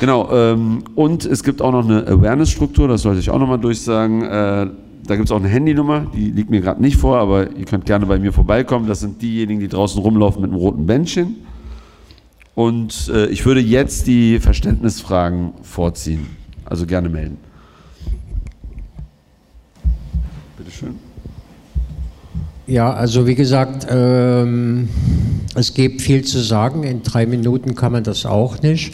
Genau, 0.00 0.30
ähm, 0.32 0.82
und 0.94 1.24
es 1.24 1.44
gibt 1.44 1.62
auch 1.62 1.72
noch 1.72 1.84
eine 1.84 2.06
Awareness-Struktur, 2.06 2.88
das 2.88 3.02
sollte 3.02 3.20
ich 3.20 3.30
auch 3.30 3.38
nochmal 3.38 3.58
durchsagen. 3.58 4.22
Äh, 4.22 4.66
da 5.06 5.14
gibt 5.14 5.28
es 5.28 5.32
auch 5.32 5.38
eine 5.38 5.48
Handynummer, 5.48 6.06
die 6.12 6.32
liegt 6.32 6.50
mir 6.50 6.60
gerade 6.60 6.82
nicht 6.82 6.96
vor, 6.96 7.18
aber 7.18 7.52
ihr 7.52 7.64
könnt 7.64 7.86
gerne 7.86 8.06
bei 8.06 8.18
mir 8.18 8.32
vorbeikommen. 8.32 8.88
Das 8.88 9.00
sind 9.00 9.22
diejenigen, 9.22 9.60
die 9.60 9.68
draußen 9.68 10.00
rumlaufen 10.02 10.42
mit 10.42 10.50
einem 10.50 10.58
roten 10.58 10.86
Bändchen. 10.86 11.36
Und 12.56 13.10
äh, 13.14 13.26
ich 13.26 13.46
würde 13.46 13.60
jetzt 13.60 14.06
die 14.08 14.40
Verständnisfragen 14.40 15.52
vorziehen. 15.62 16.26
Also 16.64 16.86
gerne 16.86 17.08
melden. 17.08 17.38
Bitte 20.56 20.70
schön. 20.70 21.05
Ja, 22.68 22.92
also 22.92 23.28
wie 23.28 23.36
gesagt, 23.36 23.86
ähm, 23.88 24.88
es 25.54 25.72
gibt 25.72 26.02
viel 26.02 26.24
zu 26.24 26.40
sagen. 26.40 26.82
In 26.82 27.04
drei 27.04 27.24
Minuten 27.24 27.76
kann 27.76 27.92
man 27.92 28.02
das 28.02 28.26
auch 28.26 28.60
nicht. 28.60 28.92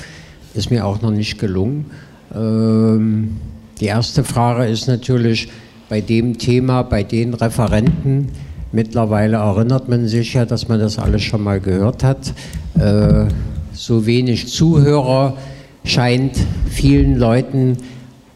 Ist 0.53 0.71
mir 0.71 0.85
auch 0.85 1.01
noch 1.01 1.11
nicht 1.11 1.39
gelungen. 1.39 1.87
Ähm, 2.35 3.37
die 3.81 3.87
erste 3.87 4.25
Frage 4.25 4.67
ist 4.67 4.89
natürlich, 4.89 5.49
bei 5.89 6.03
dem 6.03 6.37
Thema, 6.37 6.83
bei 6.83 7.03
den 7.03 7.33
Referenten. 7.33 8.29
Mittlerweile 8.73 9.39
erinnert 9.39 9.89
man 9.89 10.07
sich 10.07 10.35
ja, 10.35 10.45
dass 10.45 10.69
man 10.69 10.79
das 10.79 10.99
alles 10.99 11.23
schon 11.23 11.43
mal 11.43 11.59
gehört 11.59 12.05
hat. 12.05 12.35
Äh, 12.79 13.27
so 13.73 14.05
wenig 14.05 14.49
Zuhörer 14.49 15.39
scheint 15.85 16.37
vielen 16.69 17.17
Leuten 17.17 17.79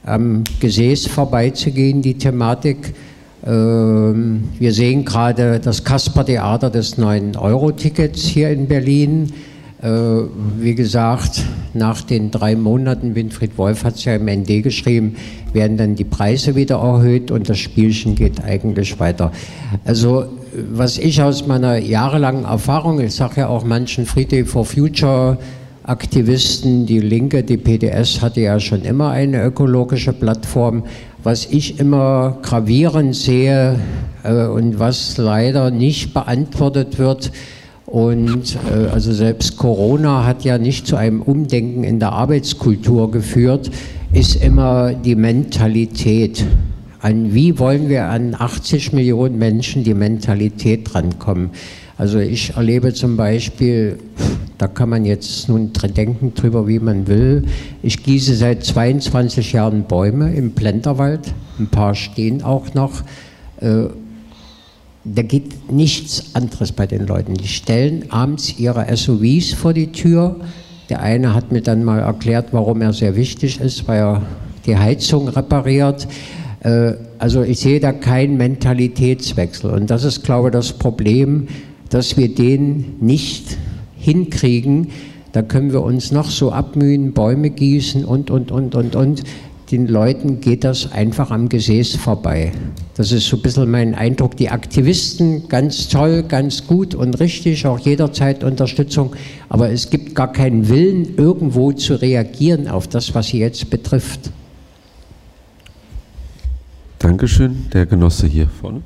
am 0.03 0.45
Gesäß 0.61 1.09
vorbeizugehen, 1.09 2.01
die 2.01 2.15
Thematik. 2.15 2.95
Ähm, 3.47 4.49
wir 4.59 4.73
sehen 4.73 5.05
gerade 5.05 5.61
das 5.61 5.85
Kasper-Theater 5.85 6.71
des 6.71 6.99
9-Euro-Tickets 6.99 8.23
hier 8.23 8.51
in 8.51 8.67
Berlin. 8.67 9.33
Äh, 9.83 9.89
wie 10.59 10.75
gesagt, 10.75 11.45
nach 11.75 12.01
den 12.01 12.31
drei 12.31 12.57
Monaten, 12.57 13.15
Winfried 13.15 13.57
Wolf 13.57 13.85
hat 13.85 13.97
es 13.97 14.05
ja 14.05 14.17
im 14.17 14.27
ND 14.27 14.63
geschrieben, 14.63 15.17
werden 15.53 15.77
dann 15.77 15.95
die 15.95 16.05
Preise 16.05 16.57
wieder 16.57 16.77
erhöht 16.77 17.31
und 17.31 17.49
das 17.49 17.59
Spielchen 17.59 18.15
geht 18.15 18.43
eigentlich 18.43 18.99
weiter. 18.99 19.31
Also 19.85 20.27
was 20.73 20.99
ich 20.99 21.23
aus 21.23 21.47
meiner 21.47 21.77
jahrelangen 21.77 22.45
Erfahrung, 22.45 23.01
ich 23.01 23.15
sage 23.15 23.43
ja 23.43 23.49
auch 23.49 23.65
manchen 23.65 24.07
Friday 24.07 24.45
for 24.45 24.65
Future 24.65 25.39
Aktivisten, 25.87 26.85
die 26.85 26.99
Linke, 26.99 27.45
die 27.45 27.59
PDS 27.59 28.21
hatte 28.21 28.41
ja 28.41 28.59
schon 28.59 28.83
immer 28.83 29.11
eine 29.11 29.45
ökologische 29.45 30.13
Plattform. 30.13 30.83
Was 31.27 31.45
ich 31.47 31.81
immer 31.81 32.39
gravierend 32.43 33.17
sehe 33.17 33.81
äh, 34.23 34.47
und 34.47 34.79
was 34.79 35.19
leider 35.19 35.73
nicht 35.73 36.15
beantwortet 36.15 37.01
wird, 37.01 37.33
und 37.85 38.57
äh, 38.71 38.93
also 38.93 39.13
selbst 39.13 39.57
Corona 39.57 40.25
hat 40.25 40.45
ja 40.45 40.57
nicht 40.57 40.87
zu 40.87 40.95
einem 40.95 41.21
Umdenken 41.23 41.83
in 41.83 41.99
der 41.99 42.13
Arbeitskultur 42.13 43.11
geführt, 43.11 43.73
ist 44.13 44.37
immer 44.37 44.93
die 44.93 45.17
Mentalität. 45.17 46.47
An 47.01 47.35
wie 47.35 47.59
wollen 47.59 47.89
wir 47.89 48.05
an 48.05 48.37
80 48.39 48.93
Millionen 48.93 49.37
Menschen 49.37 49.83
die 49.83 49.95
Mentalität 49.95 50.95
drankommen? 50.95 51.51
Also 51.99 52.21
ich 52.21 52.51
erlebe 52.51 52.95
zum 52.95 53.17
Beispiel, 53.17 53.99
da 54.59 54.69
kann 54.69 54.89
man 54.89 55.05
jetzt 55.05 55.49
nun 55.49 55.73
denken 55.73 56.33
drüber, 56.35 56.67
wie 56.67 56.79
man 56.79 57.07
will. 57.07 57.45
Ich 57.83 58.03
gieße 58.03 58.35
seit 58.35 58.65
22 58.65 59.53
Jahren 59.53 59.85
Bäume 59.85 60.35
im 60.35 60.53
Plenterwald. 60.53 61.35
Ein 61.59 61.67
paar 61.67 61.95
stehen 61.95 62.43
auch 62.43 62.73
noch. 62.73 63.03
Äh, 63.61 63.89
da 65.05 65.23
geht 65.23 65.71
nichts 65.71 66.35
anderes 66.35 66.73
bei 66.73 66.87
den 66.87 67.07
Leuten. 67.07 67.35
Die 67.35 67.49
stellen 67.49 68.11
abends 68.11 68.59
ihre 68.59 68.95
SUVs 68.97 69.53
vor 69.53 69.73
die 69.73 69.93
Tür. 69.93 70.37
Der 70.89 71.01
eine 71.01 71.35
hat 71.35 71.53
mir 71.53 71.61
dann 71.61 71.85
mal 71.85 72.01
erklärt, 72.01 72.49
warum 72.53 72.81
er 72.81 72.93
sehr 72.93 73.15
wichtig 73.15 73.61
ist, 73.61 73.87
weil 73.87 74.01
er 74.01 74.23
die 74.65 74.77
Heizung 74.77 75.29
repariert. 75.29 76.09
Äh, 76.61 76.95
also 77.19 77.43
ich 77.43 77.61
sehe 77.61 77.79
da 77.79 77.93
keinen 77.93 78.37
Mentalitätswechsel. 78.39 79.71
Und 79.71 79.91
das 79.91 80.05
ist, 80.05 80.25
glaube 80.25 80.49
ich, 80.49 80.53
das 80.53 80.73
Problem, 80.73 81.47
dass 81.91 82.17
wir 82.17 82.35
den 82.35 82.97
nicht 83.01 83.59
hinkriegen. 84.07 84.89
Da 85.33 85.43
können 85.43 85.73
wir 85.73 85.83
uns 85.83 86.13
noch 86.13 86.31
so 86.31 86.53
abmühen, 86.53 87.13
Bäume 87.13 87.51
gießen 87.51 88.05
und, 88.05 88.31
und, 88.31 88.51
und, 88.51 88.75
und, 88.75 88.97
und 88.97 89.23
den 89.71 89.89
Leuten 89.89 90.41
geht 90.41 90.63
das 90.63 90.93
einfach 90.93 91.33
am 91.33 91.49
Gesäß 91.49 91.97
vorbei. 91.97 92.53
Das 92.95 93.11
ist 93.11 93.27
so 93.27 93.37
ein 93.37 93.43
bisschen 93.43 93.69
mein 93.69 93.97
Eindruck. 93.97 94.37
Die 94.37 94.49
Aktivisten 94.49 95.49
ganz 95.49 95.89
toll, 95.89 96.23
ganz 96.23 96.69
gut 96.69 96.95
und 96.95 97.19
richtig, 97.19 97.67
auch 97.67 97.81
jederzeit 97.81 98.45
Unterstützung, 98.45 99.17
aber 99.49 99.71
es 99.71 99.91
gibt 99.91 100.15
gar 100.15 100.33
keinen 100.33 100.69
Willen, 100.69 101.17
irgendwo 101.17 101.73
zu 101.73 102.01
reagieren 102.01 102.69
auf 102.69 102.87
das, 102.87 103.15
was 103.15 103.27
sie 103.27 103.41
jetzt 103.41 103.69
betrifft. 103.69 104.31
Dankeschön, 107.01 107.67
der 107.73 107.87
Genosse 107.87 108.29
hier 108.29 108.49
vorne. 108.49 108.83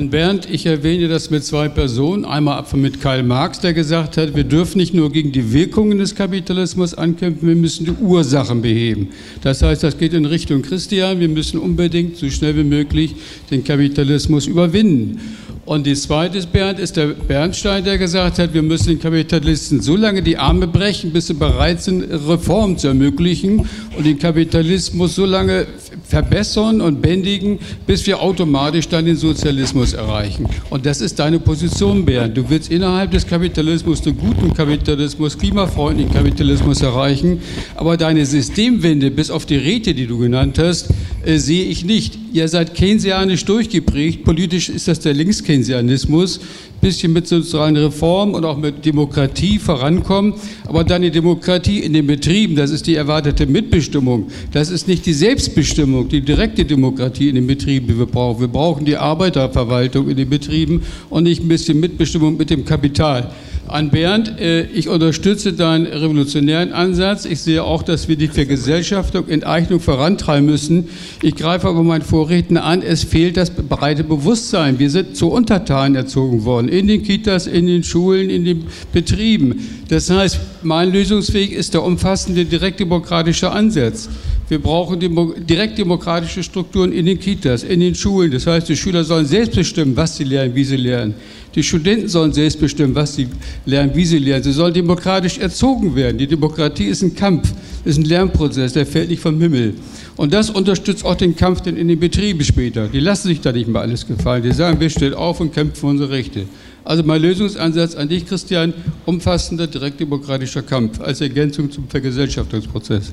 An 0.00 0.08
Bernd, 0.08 0.48
ich 0.50 0.64
erwähne 0.64 1.08
das 1.08 1.28
mit 1.28 1.44
zwei 1.44 1.68
Personen. 1.68 2.24
Einmal 2.24 2.64
mit 2.72 3.02
Karl 3.02 3.22
Marx, 3.22 3.60
der 3.60 3.74
gesagt 3.74 4.16
hat, 4.16 4.34
wir 4.34 4.44
dürfen 4.44 4.78
nicht 4.78 4.94
nur 4.94 5.12
gegen 5.12 5.30
die 5.30 5.52
Wirkungen 5.52 5.98
des 5.98 6.14
Kapitalismus 6.14 6.94
ankämpfen, 6.94 7.46
wir 7.46 7.54
müssen 7.54 7.84
die 7.84 7.90
Ursachen 7.90 8.62
beheben. 8.62 9.08
Das 9.42 9.60
heißt, 9.60 9.82
das 9.82 9.98
geht 9.98 10.14
in 10.14 10.24
Richtung 10.24 10.62
Christian, 10.62 11.20
wir 11.20 11.28
müssen 11.28 11.60
unbedingt 11.60 12.16
so 12.16 12.30
schnell 12.30 12.56
wie 12.56 12.64
möglich 12.64 13.14
den 13.50 13.62
Kapitalismus 13.62 14.46
überwinden. 14.46 15.20
Und 15.66 15.86
die 15.86 15.94
zweite 15.94 16.40
Bernd 16.46 16.78
ist 16.78 16.96
der 16.96 17.08
Bernstein, 17.08 17.84
der 17.84 17.98
gesagt 17.98 18.38
hat, 18.38 18.54
wir 18.54 18.62
müssen 18.62 18.88
den 18.88 18.98
Kapitalisten 18.98 19.80
so 19.80 19.94
lange 19.94 20.22
die 20.22 20.36
Arme 20.36 20.66
brechen, 20.66 21.12
bis 21.12 21.26
sie 21.26 21.34
bereit 21.34 21.82
sind, 21.82 22.02
Reformen 22.02 22.78
zu 22.78 22.88
ermöglichen 22.88 23.68
und 23.96 24.06
den 24.06 24.18
Kapitalismus 24.18 25.14
so 25.14 25.26
lange 25.26 25.66
verbessern 26.08 26.80
und 26.80 27.00
bändigen, 27.02 27.58
bis 27.86 28.06
wir 28.06 28.20
automatisch 28.20 28.88
dann 28.88 29.04
den 29.04 29.16
Sozialismus 29.16 29.92
erreichen. 29.92 30.48
Und 30.70 30.86
das 30.86 31.00
ist 31.00 31.18
deine 31.18 31.38
Position, 31.38 32.04
Bernd. 32.04 32.36
Du 32.36 32.48
willst 32.48 32.70
innerhalb 32.70 33.10
des 33.10 33.26
Kapitalismus 33.26 34.00
den 34.00 34.16
guten 34.16 34.54
Kapitalismus, 34.54 35.38
klimafreundlichen 35.38 36.12
Kapitalismus 36.12 36.82
erreichen, 36.82 37.40
aber 37.76 37.96
deine 37.96 38.24
Systemwende, 38.24 39.10
bis 39.10 39.30
auf 39.30 39.46
die 39.46 39.56
Räte, 39.56 39.94
die 39.94 40.06
du 40.06 40.18
genannt 40.18 40.58
hast, 40.58 40.88
äh, 41.24 41.38
sehe 41.38 41.64
ich 41.64 41.84
nicht. 41.84 42.18
Ihr 42.32 42.48
seid 42.48 42.74
keynesianisch 42.74 43.44
durchgeprägt. 43.44 44.24
Politisch 44.24 44.68
ist 44.68 44.88
das 44.88 45.00
der 45.00 45.14
Linkskeynesianismus 45.14 46.40
bisschen 46.80 47.12
mit 47.12 47.28
sozialen 47.28 47.76
Reformen 47.76 48.34
und 48.34 48.44
auch 48.44 48.56
mit 48.56 48.84
Demokratie 48.84 49.58
vorankommen. 49.58 50.34
Aber 50.66 50.84
dann 50.84 51.02
die 51.02 51.10
Demokratie 51.10 51.80
in 51.80 51.92
den 51.92 52.06
Betrieben, 52.06 52.56
das 52.56 52.70
ist 52.70 52.86
die 52.86 52.94
erwartete 52.94 53.46
Mitbestimmung. 53.46 54.28
Das 54.52 54.70
ist 54.70 54.88
nicht 54.88 55.06
die 55.06 55.12
Selbstbestimmung, 55.12 56.08
die 56.08 56.20
direkte 56.22 56.64
Demokratie 56.64 57.28
in 57.28 57.34
den 57.34 57.46
Betrieben, 57.46 57.86
die 57.86 57.98
wir 57.98 58.06
brauchen. 58.06 58.40
Wir 58.40 58.48
brauchen 58.48 58.84
die 58.84 58.96
Arbeiterverwaltung 58.96 60.08
in 60.08 60.16
den 60.16 60.30
Betrieben 60.30 60.82
und 61.10 61.24
nicht 61.24 61.42
ein 61.42 61.48
bisschen 61.48 61.80
Mitbestimmung 61.80 62.36
mit 62.36 62.50
dem 62.50 62.64
Kapital. 62.64 63.30
An 63.70 63.90
Bernd, 63.90 64.40
äh, 64.40 64.62
ich 64.62 64.88
unterstütze 64.88 65.52
deinen 65.52 65.86
revolutionären 65.86 66.72
Ansatz. 66.72 67.24
Ich 67.24 67.40
sehe 67.40 67.62
auch, 67.62 67.82
dass 67.84 68.08
wir 68.08 68.16
die 68.16 68.28
Vergesellschaftung, 68.28 69.28
Enteignung 69.28 69.78
vorantreiben 69.78 70.44
müssen. 70.44 70.88
Ich 71.22 71.36
greife 71.36 71.68
aber 71.68 71.84
meinen 71.84 72.02
Vorredner 72.02 72.64
an, 72.64 72.82
es 72.82 73.04
fehlt 73.04 73.36
das 73.36 73.50
breite 73.50 74.02
Bewusstsein. 74.02 74.78
Wir 74.80 74.90
sind 74.90 75.16
zu 75.16 75.30
Untertanen 75.30 75.94
erzogen 75.94 76.44
worden, 76.44 76.68
in 76.68 76.88
den 76.88 77.02
Kitas, 77.02 77.46
in 77.46 77.66
den 77.66 77.84
Schulen, 77.84 78.28
in 78.28 78.44
den 78.44 78.64
Betrieben. 78.92 79.60
Das 79.88 80.10
heißt, 80.10 80.40
mein 80.62 80.92
Lösungsweg 80.92 81.52
ist 81.52 81.74
der 81.74 81.84
umfassende 81.84 82.44
direktdemokratische 82.44 83.50
Ansatz. 83.52 84.08
Wir 84.50 84.58
brauchen 84.58 84.98
direktdemokratische 85.46 86.42
Strukturen 86.42 86.90
in 86.90 87.06
den 87.06 87.20
Kitas, 87.20 87.62
in 87.62 87.78
den 87.78 87.94
Schulen. 87.94 88.32
Das 88.32 88.48
heißt, 88.48 88.68
die 88.68 88.74
Schüler 88.74 89.04
sollen 89.04 89.24
selbst 89.24 89.54
bestimmen, 89.54 89.96
was 89.96 90.16
sie 90.16 90.24
lernen, 90.24 90.56
wie 90.56 90.64
sie 90.64 90.76
lernen. 90.76 91.14
Die 91.54 91.62
Studenten 91.62 92.08
sollen 92.08 92.32
selbst 92.32 92.58
bestimmen, 92.58 92.92
was 92.96 93.14
sie 93.14 93.28
lernen, 93.64 93.92
wie 93.94 94.04
sie 94.04 94.18
lernen. 94.18 94.42
Sie 94.42 94.50
sollen 94.50 94.74
demokratisch 94.74 95.38
erzogen 95.38 95.94
werden. 95.94 96.18
Die 96.18 96.26
Demokratie 96.26 96.86
ist 96.86 97.02
ein 97.02 97.14
Kampf, 97.14 97.52
ist 97.84 97.98
ein 97.98 98.04
Lernprozess, 98.04 98.72
der 98.72 98.86
fällt 98.86 99.10
nicht 99.10 99.22
vom 99.22 99.40
Himmel. 99.40 99.74
Und 100.16 100.32
das 100.32 100.50
unterstützt 100.50 101.04
auch 101.04 101.14
den 101.14 101.36
Kampf 101.36 101.64
in 101.68 101.86
den 101.86 102.00
Betrieben 102.00 102.42
später. 102.42 102.88
Die 102.88 102.98
lassen 102.98 103.28
sich 103.28 103.40
da 103.40 103.52
nicht 103.52 103.68
mehr 103.68 103.82
alles 103.82 104.04
gefallen. 104.04 104.42
Die 104.42 104.50
sagen, 104.50 104.80
wir 104.80 104.90
stehen 104.90 105.14
auf 105.14 105.38
und 105.38 105.54
kämpfen 105.54 105.76
für 105.76 105.86
unsere 105.86 106.10
Rechte. 106.10 106.46
Also 106.82 107.04
mein 107.04 107.22
Lösungsansatz 107.22 107.94
an 107.94 108.08
dich, 108.08 108.26
Christian, 108.26 108.74
umfassender 109.06 109.68
direktdemokratischer 109.68 110.62
Kampf 110.62 111.00
als 111.00 111.20
Ergänzung 111.20 111.70
zum 111.70 111.86
Vergesellschaftungsprozess. 111.88 113.12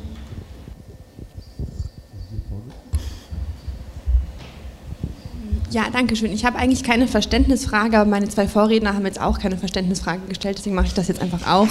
Ja, 5.70 5.88
danke 5.92 6.16
schön. 6.16 6.32
Ich 6.32 6.46
habe 6.46 6.58
eigentlich 6.58 6.84
keine 6.84 7.08
Verständnisfrage, 7.08 8.00
aber 8.00 8.10
meine 8.10 8.30
zwei 8.30 8.48
Vorredner 8.48 8.94
haben 8.94 9.06
jetzt 9.06 9.20
auch 9.20 9.38
keine 9.38 9.58
Verständnisfrage 9.58 10.22
gestellt, 10.30 10.58
deswegen 10.58 10.76
mache 10.76 10.88
ich 10.88 10.94
das 10.94 11.10
jetzt 11.10 11.22
einfach 11.22 11.46
auch. 11.46 11.68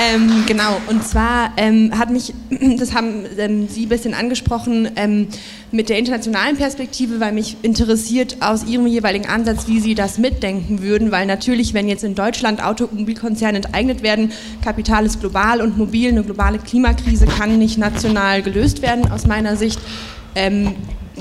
Ähm, 0.00 0.44
genau, 0.46 0.80
und 0.86 1.02
zwar 1.02 1.52
ähm, 1.56 1.98
hat 1.98 2.10
mich, 2.10 2.32
das 2.78 2.94
haben 2.94 3.24
ähm, 3.36 3.68
Sie 3.68 3.86
ein 3.86 3.88
bisschen 3.88 4.14
angesprochen, 4.14 4.88
ähm, 4.94 5.26
mit 5.72 5.88
der 5.88 5.98
internationalen 5.98 6.56
Perspektive, 6.56 7.18
weil 7.18 7.32
mich 7.32 7.56
interessiert 7.62 8.36
aus 8.40 8.64
Ihrem 8.64 8.86
jeweiligen 8.86 9.26
Ansatz, 9.26 9.66
wie 9.66 9.80
Sie 9.80 9.96
das 9.96 10.18
mitdenken 10.18 10.82
würden, 10.82 11.10
weil 11.10 11.26
natürlich, 11.26 11.74
wenn 11.74 11.88
jetzt 11.88 12.04
in 12.04 12.14
Deutschland 12.14 12.62
Automobilkonzerne 12.62 13.56
enteignet 13.58 14.02
werden, 14.02 14.30
Kapital 14.62 15.04
ist 15.04 15.20
global 15.20 15.60
und 15.60 15.76
mobil, 15.76 16.10
eine 16.10 16.22
globale 16.22 16.58
Klimakrise 16.58 17.26
kann 17.26 17.58
nicht 17.58 17.76
national 17.76 18.42
gelöst 18.42 18.82
werden, 18.82 19.10
aus 19.10 19.26
meiner 19.26 19.56
Sicht. 19.56 19.80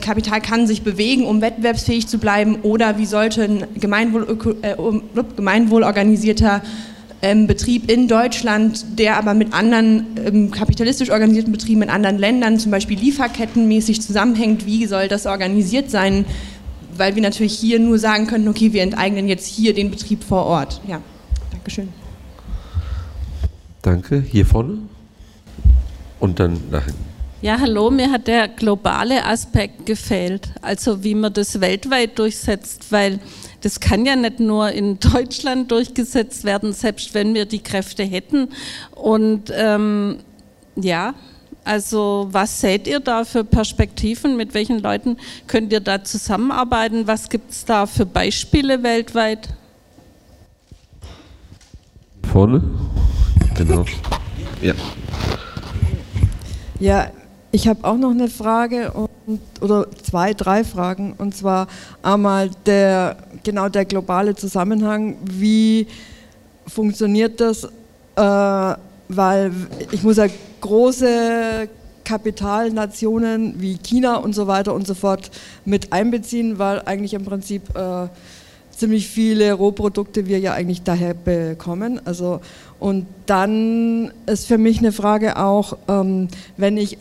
Kapital 0.02 0.42
kann 0.42 0.68
sich 0.68 0.84
bewegen, 0.84 1.26
um 1.26 1.42
wettbewerbsfähig 1.42 2.08
zu 2.08 2.18
bleiben, 2.18 2.60
oder 2.64 2.98
wie 2.98 3.06
sollte 3.06 3.44
ein 3.44 3.64
Gemeinwohl, 3.80 4.38
äh, 4.62 4.76
gemeinwohlorganisierter 5.36 6.62
ähm, 7.22 7.48
Betrieb 7.48 7.92
in 7.92 8.08
Deutschland, 8.08 9.00
der 9.00 9.18
aber 9.18 9.34
mit 9.34 9.54
anderen 9.54 10.06
ähm, 10.24 10.52
kapitalistisch 10.52 11.10
organisierten 11.10 11.52
Betrieben 11.52 11.82
in 11.82 11.90
anderen 11.90 12.18
Ländern, 12.18 12.60
zum 12.60 12.72
Beispiel 12.72 12.98
lieferkettenmäßig 13.00 14.02
zusammenhängt, 14.02 14.66
wie 14.66 14.86
soll 14.86 15.08
das 15.08 15.26
organisiert 15.26 15.90
sein? 15.90 16.26
Weil 16.96 17.16
wir 17.16 17.22
natürlich 17.22 17.54
hier 17.54 17.80
nur 17.80 18.00
sagen 18.00 18.28
könnten, 18.28 18.48
okay, 18.48 18.74
wir 18.74 18.84
enteignen 18.84 19.28
jetzt 19.28 19.48
hier 19.48 19.74
den 19.74 19.92
Betrieb 19.92 20.24
vor 20.24 20.46
Ort. 20.46 20.82
Ja, 20.88 21.02
Dankeschön. 21.52 21.90
Danke. 23.82 24.22
Hier 24.22 24.46
vorne 24.46 24.80
und 26.20 26.40
dann 26.40 26.60
nach 26.72 26.86
hinten. 26.86 27.07
Ja, 27.40 27.60
hallo, 27.60 27.92
mir 27.92 28.10
hat 28.10 28.26
der 28.26 28.48
globale 28.48 29.24
Aspekt 29.24 29.86
gefehlt, 29.86 30.50
also 30.64 31.04
wie 31.04 31.14
man 31.14 31.32
das 31.32 31.62
weltweit 31.62 32.18
durchsetzt, 32.18 32.92
weil 32.92 33.20
das 33.62 33.80
kann 33.80 34.08
ja 34.08 34.16
nicht 34.16 34.40
nur 34.40 34.72
in 34.72 35.00
Deutschland 35.00 35.70
durchgesetzt 35.70 36.46
werden, 36.46 36.74
selbst 36.74 37.14
wenn 37.14 37.36
wir 37.36 37.46
die 37.46 37.60
Kräfte 37.60 38.02
hätten. 38.02 38.50
Und 38.96 39.54
ähm, 39.56 40.18
ja, 40.76 41.14
also 41.64 42.28
was 42.32 42.60
seht 42.60 42.88
ihr 42.88 43.00
da 43.00 43.24
für 43.24 43.44
Perspektiven? 43.44 44.36
Mit 44.36 44.56
welchen 44.56 44.80
Leuten 44.80 45.18
könnt 45.46 45.72
ihr 45.72 45.80
da 45.80 46.04
zusammenarbeiten? 46.04 47.06
Was 47.06 47.30
gibt 47.30 47.52
es 47.52 47.66
da 47.66 47.86
für 47.86 48.08
Beispiele 48.08 48.82
weltweit? 48.82 49.50
Vorne? 52.32 52.64
Genau. 53.54 53.86
Ja. 54.60 54.74
Ja, 56.80 57.12
ich 57.52 57.68
habe 57.68 57.84
auch 57.84 57.98
noch 57.98 58.12
eine 58.12 58.28
Frage 58.28 58.92
und, 58.92 59.40
oder 59.62 59.88
zwei, 60.04 60.34
drei 60.34 60.64
Fragen. 60.64 61.14
Und 61.18 61.36
zwar 61.36 61.68
einmal 62.04 62.50
der, 62.66 63.18
genau 63.44 63.70
der 63.70 63.86
globale 63.86 64.36
Zusammenhang. 64.36 65.18
Wie 65.24 65.88
funktioniert 66.68 67.40
das? 67.40 67.64
Äh, 68.16 68.78
weil 69.10 69.52
ich 69.92 70.04
muss 70.04 70.18
ja 70.18 70.28
große 70.60 71.70
Kapitalnationen 72.04 73.62
wie 73.62 73.78
China 73.78 74.18
und 74.18 74.34
so 74.34 74.48
weiter 74.48 74.74
und 74.74 74.88
so 74.88 74.94
fort 74.94 75.30
mit 75.66 75.94
einbeziehen, 75.94 76.60
weil 76.60 76.82
eigentlich 76.86 77.14
im 77.14 77.26
Prinzip 77.26 77.64
äh, 77.78 78.08
ziemlich 78.72 79.08
viele 79.08 79.54
Rohprodukte 79.54 80.28
wir 80.28 80.40
ja 80.40 80.54
eigentlich 80.54 80.84
daher 80.84 81.14
bekommen. 81.14 82.02
Also 82.06 82.42
und 82.80 83.08
dann 83.26 84.12
ist 84.26 84.48
für 84.48 84.58
mich 84.58 84.80
eine 84.80 84.92
Frage 84.92 85.38
auch, 85.38 85.78
ähm, 85.88 86.28
wenn 86.58 86.78
ich 86.78 86.98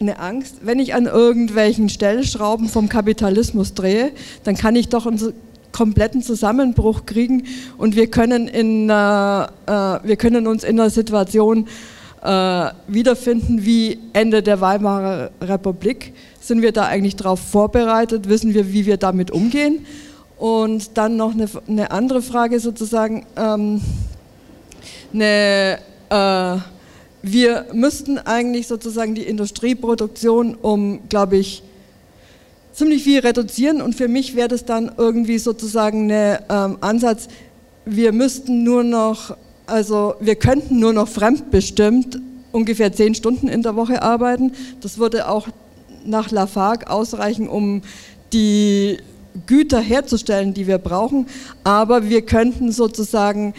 eine 0.00 0.18
Angst, 0.18 0.56
wenn 0.62 0.78
ich 0.78 0.94
an 0.94 1.06
irgendwelchen 1.06 1.88
Stellschrauben 1.88 2.68
vom 2.68 2.88
Kapitalismus 2.88 3.74
drehe, 3.74 4.12
dann 4.44 4.56
kann 4.56 4.76
ich 4.76 4.88
doch 4.88 5.06
einen 5.06 5.32
kompletten 5.72 6.22
Zusammenbruch 6.22 7.06
kriegen 7.06 7.44
und 7.78 7.96
wir 7.96 8.06
können, 8.08 8.48
in, 8.48 8.88
äh, 8.88 8.92
wir 8.92 10.16
können 10.16 10.46
uns 10.46 10.64
in 10.64 10.80
einer 10.80 10.90
Situation 10.90 11.66
äh, 12.22 12.70
wiederfinden 12.88 13.64
wie 13.64 13.98
Ende 14.12 14.42
der 14.42 14.60
Weimarer 14.60 15.30
Republik. 15.40 16.12
Sind 16.40 16.62
wir 16.62 16.72
da 16.72 16.86
eigentlich 16.86 17.16
darauf 17.16 17.40
vorbereitet? 17.40 18.28
Wissen 18.28 18.54
wir, 18.54 18.72
wie 18.72 18.86
wir 18.86 18.96
damit 18.96 19.30
umgehen? 19.30 19.86
Und 20.38 20.96
dann 20.96 21.16
noch 21.16 21.32
eine, 21.32 21.46
eine 21.66 21.90
andere 21.90 22.22
Frage 22.22 22.60
sozusagen, 22.60 23.26
ähm, 23.36 23.80
eine 25.12 25.78
äh, 26.10 26.58
wir 27.32 27.66
müssten 27.72 28.18
eigentlich 28.18 28.68
sozusagen 28.68 29.16
die 29.16 29.22
Industrieproduktion 29.22 30.54
um, 30.54 31.00
glaube 31.08 31.36
ich, 31.38 31.62
ziemlich 32.72 33.02
viel 33.02 33.18
reduzieren 33.18 33.82
und 33.82 33.94
für 33.96 34.06
mich 34.06 34.36
wäre 34.36 34.48
das 34.48 34.64
dann 34.64 34.92
irgendwie 34.96 35.38
sozusagen 35.38 36.10
ein 36.10 36.38
ähm, 36.48 36.78
Ansatz, 36.80 37.28
wir 37.84 38.12
müssten 38.12 38.62
nur 38.62 38.84
noch, 38.84 39.36
also 39.66 40.14
wir 40.20 40.36
könnten 40.36 40.78
nur 40.78 40.92
noch 40.92 41.08
fremdbestimmt 41.08 42.20
ungefähr 42.52 42.92
zehn 42.92 43.14
Stunden 43.14 43.48
in 43.48 43.62
der 43.62 43.76
Woche 43.76 44.02
arbeiten. 44.02 44.52
Das 44.80 44.98
würde 44.98 45.28
auch 45.28 45.48
nach 46.04 46.30
Lafargue 46.30 46.88
ausreichen, 46.88 47.48
um 47.48 47.82
die 48.32 48.98
Güter 49.46 49.80
herzustellen, 49.80 50.54
die 50.54 50.66
wir 50.66 50.78
brauchen. 50.78 51.26
Aber 51.64 52.08
wir 52.08 52.22
könnten 52.22 52.72
sozusagen 52.72 53.54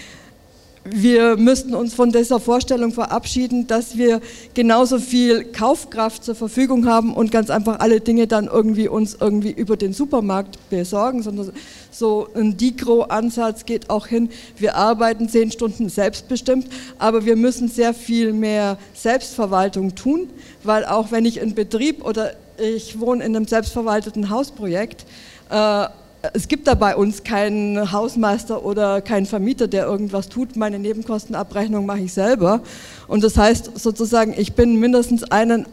wir 0.91 1.37
müssten 1.37 1.73
uns 1.73 1.93
von 1.93 2.11
dieser 2.11 2.39
Vorstellung 2.39 2.91
verabschieden, 2.91 3.67
dass 3.67 3.97
wir 3.97 4.21
genauso 4.53 4.99
viel 4.99 5.45
Kaufkraft 5.45 6.23
zur 6.23 6.35
Verfügung 6.35 6.87
haben 6.87 7.13
und 7.13 7.31
ganz 7.31 7.49
einfach 7.49 7.79
alle 7.79 7.99
Dinge 7.99 8.27
dann 8.27 8.47
irgendwie 8.47 8.87
uns 8.87 9.17
irgendwie 9.19 9.51
über 9.51 9.77
den 9.77 9.93
Supermarkt 9.93 10.57
besorgen, 10.69 11.23
sondern 11.23 11.51
so 11.91 12.27
ein 12.35 12.57
Digro-Ansatz 12.57 13.65
geht 13.65 13.89
auch 13.89 14.07
hin. 14.07 14.29
Wir 14.57 14.75
arbeiten 14.75 15.29
zehn 15.29 15.51
Stunden 15.51 15.89
selbstbestimmt, 15.89 16.67
aber 16.99 17.25
wir 17.25 17.35
müssen 17.35 17.67
sehr 17.67 17.93
viel 17.93 18.33
mehr 18.33 18.77
Selbstverwaltung 18.93 19.95
tun, 19.95 20.29
weil 20.63 20.85
auch 20.85 21.11
wenn 21.11 21.25
ich 21.25 21.41
einen 21.41 21.55
Betrieb 21.55 22.05
oder 22.05 22.33
ich 22.57 22.99
wohne 22.99 23.23
in 23.23 23.35
einem 23.35 23.47
selbstverwalteten 23.47 24.29
Hausprojekt. 24.29 25.05
Äh, 25.49 25.87
es 26.33 26.47
gibt 26.47 26.67
da 26.67 26.73
bei 26.73 26.95
uns 26.95 27.23
keinen 27.23 27.91
Hausmeister 27.91 28.65
oder 28.65 29.01
keinen 29.01 29.25
Vermieter, 29.25 29.67
der 29.67 29.85
irgendwas 29.85 30.29
tut. 30.29 30.55
Meine 30.55 30.79
Nebenkostenabrechnung 30.79 31.85
mache 31.85 31.99
ich 31.99 32.13
selber. 32.13 32.61
Und 33.07 33.23
das 33.23 33.37
heißt 33.37 33.79
sozusagen, 33.79 34.33
ich 34.37 34.53
bin 34.53 34.79
mindestens 34.79 35.23
einen 35.23 35.67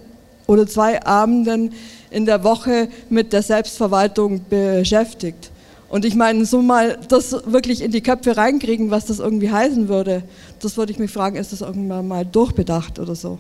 oder 0.46 0.66
zwei 0.66 1.04
Abenden 1.04 1.72
in 2.10 2.26
der 2.26 2.44
Woche 2.44 2.88
mit 3.08 3.32
der 3.32 3.42
Selbstverwaltung 3.42 4.42
beschäftigt. 4.48 5.50
Und 5.88 6.04
ich 6.04 6.14
meine, 6.14 6.44
so 6.44 6.60
mal 6.60 6.98
das 7.08 7.32
wirklich 7.46 7.82
in 7.82 7.92
die 7.92 8.00
Köpfe 8.00 8.36
reinkriegen, 8.36 8.90
was 8.90 9.06
das 9.06 9.20
irgendwie 9.20 9.50
heißen 9.50 9.88
würde, 9.88 10.24
das 10.60 10.76
würde 10.76 10.92
ich 10.92 10.98
mich 10.98 11.10
fragen, 11.10 11.36
ist 11.36 11.52
das 11.52 11.60
irgendwann 11.60 12.08
mal 12.08 12.24
durchbedacht 12.26 12.98
oder 12.98 13.14
so? 13.14 13.38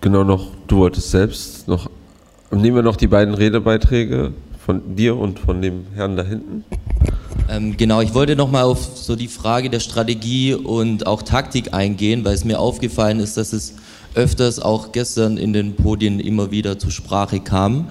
Genau 0.00 0.24
noch, 0.24 0.50
du 0.66 0.78
wolltest 0.78 1.10
selbst 1.10 1.68
noch 1.68 1.88
Nehmen 2.54 2.76
wir 2.76 2.82
noch 2.82 2.96
die 2.96 3.06
beiden 3.06 3.32
Redebeiträge 3.32 4.32
von 4.64 4.94
dir 4.94 5.16
und 5.16 5.38
von 5.38 5.62
dem 5.62 5.86
Herrn 5.94 6.16
da 6.16 6.22
hinten. 6.22 6.64
Ähm, 7.48 7.76
genau, 7.78 8.02
ich 8.02 8.12
wollte 8.12 8.36
nochmal 8.36 8.64
auf 8.64 8.90
so 8.94 9.16
die 9.16 9.28
Frage 9.28 9.70
der 9.70 9.80
Strategie 9.80 10.54
und 10.54 11.06
auch 11.06 11.22
Taktik 11.22 11.72
eingehen, 11.72 12.24
weil 12.26 12.34
es 12.34 12.44
mir 12.44 12.60
aufgefallen 12.60 13.20
ist, 13.20 13.38
dass 13.38 13.54
es 13.54 13.74
öfters 14.14 14.60
auch 14.60 14.92
gestern 14.92 15.38
in 15.38 15.54
den 15.54 15.76
Podien 15.76 16.20
immer 16.20 16.50
wieder 16.50 16.78
zur 16.78 16.90
Sprache 16.90 17.40
kam. 17.40 17.88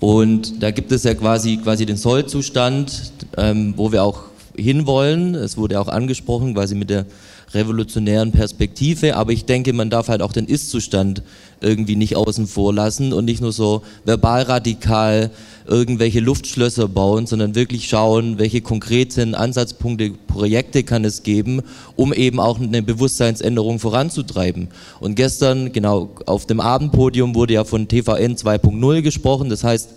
Und 0.00 0.62
da 0.62 0.70
gibt 0.70 0.90
es 0.90 1.04
ja 1.04 1.14
quasi, 1.14 1.58
quasi 1.58 1.84
den 1.84 1.98
Sollzustand, 1.98 3.12
ähm, 3.36 3.74
wo 3.76 3.92
wir 3.92 4.04
auch 4.04 4.22
hinwollen. 4.56 5.34
Es 5.34 5.58
wurde 5.58 5.78
auch 5.80 5.88
angesprochen, 5.88 6.54
quasi 6.54 6.74
mit 6.74 6.88
der 6.88 7.04
revolutionären 7.52 8.32
Perspektive, 8.32 9.16
aber 9.16 9.32
ich 9.32 9.44
denke, 9.44 9.72
man 9.72 9.90
darf 9.90 10.08
halt 10.08 10.22
auch 10.22 10.32
den 10.32 10.46
Ist-Zustand 10.46 11.22
irgendwie 11.60 11.96
nicht 11.96 12.16
außen 12.16 12.46
vor 12.46 12.72
lassen 12.72 13.12
und 13.12 13.24
nicht 13.24 13.40
nur 13.40 13.52
so 13.52 13.82
verbal 14.04 14.42
radikal 14.42 15.30
irgendwelche 15.66 16.20
Luftschlösser 16.20 16.88
bauen, 16.88 17.26
sondern 17.26 17.54
wirklich 17.54 17.88
schauen, 17.88 18.38
welche 18.38 18.60
konkreten 18.60 19.34
Ansatzpunkte, 19.34 20.12
Projekte 20.26 20.82
kann 20.82 21.04
es 21.04 21.22
geben, 21.22 21.62
um 21.96 22.12
eben 22.12 22.40
auch 22.40 22.60
eine 22.60 22.82
Bewusstseinsänderung 22.82 23.78
voranzutreiben. 23.78 24.68
Und 25.00 25.14
gestern, 25.14 25.72
genau, 25.72 26.10
auf 26.26 26.46
dem 26.46 26.60
Abendpodium 26.60 27.34
wurde 27.34 27.54
ja 27.54 27.64
von 27.64 27.88
TVN 27.88 28.36
2.0 28.36 29.02
gesprochen, 29.02 29.50
das 29.50 29.64
heißt, 29.64 29.90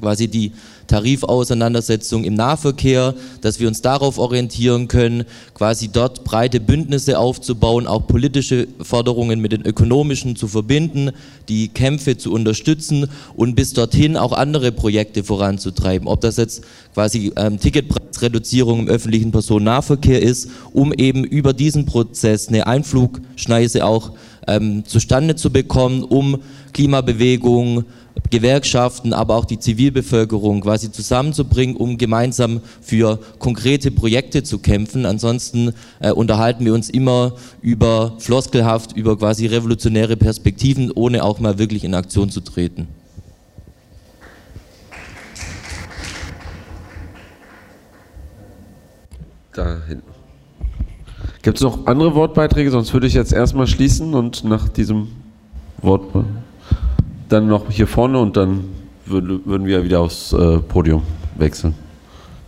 quasi 0.00 0.28
die 0.28 0.52
Tarifauseinandersetzung 0.86 2.24
im 2.24 2.34
Nahverkehr, 2.34 3.14
dass 3.40 3.58
wir 3.58 3.66
uns 3.66 3.82
darauf 3.82 4.18
orientieren 4.18 4.88
können, 4.88 5.24
quasi 5.54 5.88
dort 5.88 6.22
breite 6.22 6.60
Bündnisse 6.60 7.18
aufzubauen, 7.18 7.86
auch 7.86 8.06
politische 8.06 8.68
Forderungen 8.82 9.40
mit 9.40 9.52
den 9.52 9.62
ökonomischen 9.62 10.36
zu 10.36 10.48
verbinden, 10.48 11.10
die 11.48 11.68
Kämpfe 11.68 12.16
zu 12.16 12.32
unterstützen 12.32 13.08
und 13.34 13.56
bis 13.56 13.72
dorthin 13.72 14.16
auch 14.16 14.32
andere 14.32 14.70
Projekte 14.70 15.24
voranzutreiben. 15.24 16.06
Ob 16.08 16.20
das 16.20 16.36
jetzt 16.36 16.62
quasi 16.94 17.32
ähm, 17.36 17.58
Ticketpreisreduzierung 17.58 18.80
im 18.80 18.88
öffentlichen 18.88 19.32
Personennahverkehr 19.32 20.22
ist, 20.22 20.50
um 20.72 20.92
eben 20.92 21.24
über 21.24 21.52
diesen 21.52 21.86
Prozess 21.86 22.48
eine 22.48 22.66
Einflugschneise 22.66 23.84
auch 23.84 24.12
ähm, 24.46 24.84
zustande 24.86 25.34
zu 25.34 25.50
bekommen, 25.50 26.04
um 26.04 26.40
Klimabewegung, 26.72 27.84
Gewerkschaften, 28.30 29.12
aber 29.12 29.36
auch 29.36 29.44
die 29.44 29.58
Zivilbevölkerung 29.58 30.60
quasi 30.60 30.90
zusammenzubringen, 30.90 31.76
um 31.76 31.96
gemeinsam 31.98 32.60
für 32.80 33.18
konkrete 33.38 33.90
Projekte 33.90 34.42
zu 34.42 34.58
kämpfen. 34.58 35.06
Ansonsten 35.06 35.72
äh, 36.00 36.10
unterhalten 36.10 36.64
wir 36.64 36.74
uns 36.74 36.90
immer 36.90 37.34
über 37.62 38.14
floskelhaft, 38.18 38.96
über 38.96 39.16
quasi 39.16 39.46
revolutionäre 39.46 40.16
Perspektiven, 40.16 40.90
ohne 40.90 41.22
auch 41.24 41.38
mal 41.40 41.58
wirklich 41.58 41.84
in 41.84 41.94
Aktion 41.94 42.30
zu 42.30 42.40
treten. 42.40 42.88
Da 49.52 49.78
hinten. 49.88 50.16
Gibt 51.42 51.58
es 51.58 51.62
noch 51.62 51.86
andere 51.86 52.14
Wortbeiträge? 52.14 52.70
Sonst 52.70 52.92
würde 52.92 53.06
ich 53.06 53.14
jetzt 53.14 53.32
erstmal 53.32 53.66
schließen 53.66 54.14
und 54.14 54.44
nach 54.44 54.68
diesem 54.68 55.08
Wort 55.80 56.12
dann 57.28 57.48
noch 57.48 57.70
hier 57.70 57.86
vorne 57.86 58.18
und 58.18 58.36
dann 58.36 58.64
würden 59.06 59.66
wir 59.66 59.84
wieder 59.84 60.00
aufs 60.00 60.32
äh, 60.32 60.58
Podium 60.58 61.02
wechseln. 61.36 61.74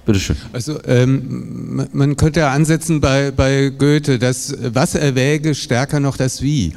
Bitteschön. 0.08 0.36
Also 0.54 0.78
ähm, 0.86 1.86
man 1.92 2.16
könnte 2.16 2.40
ja 2.40 2.50
ansetzen 2.50 3.02
bei, 3.02 3.30
bei 3.30 3.68
Goethe, 3.68 4.18
das 4.18 4.56
Was 4.62 4.94
erwäge 4.94 5.54
stärker 5.54 6.00
noch 6.00 6.16
das 6.16 6.40
Wie. 6.40 6.72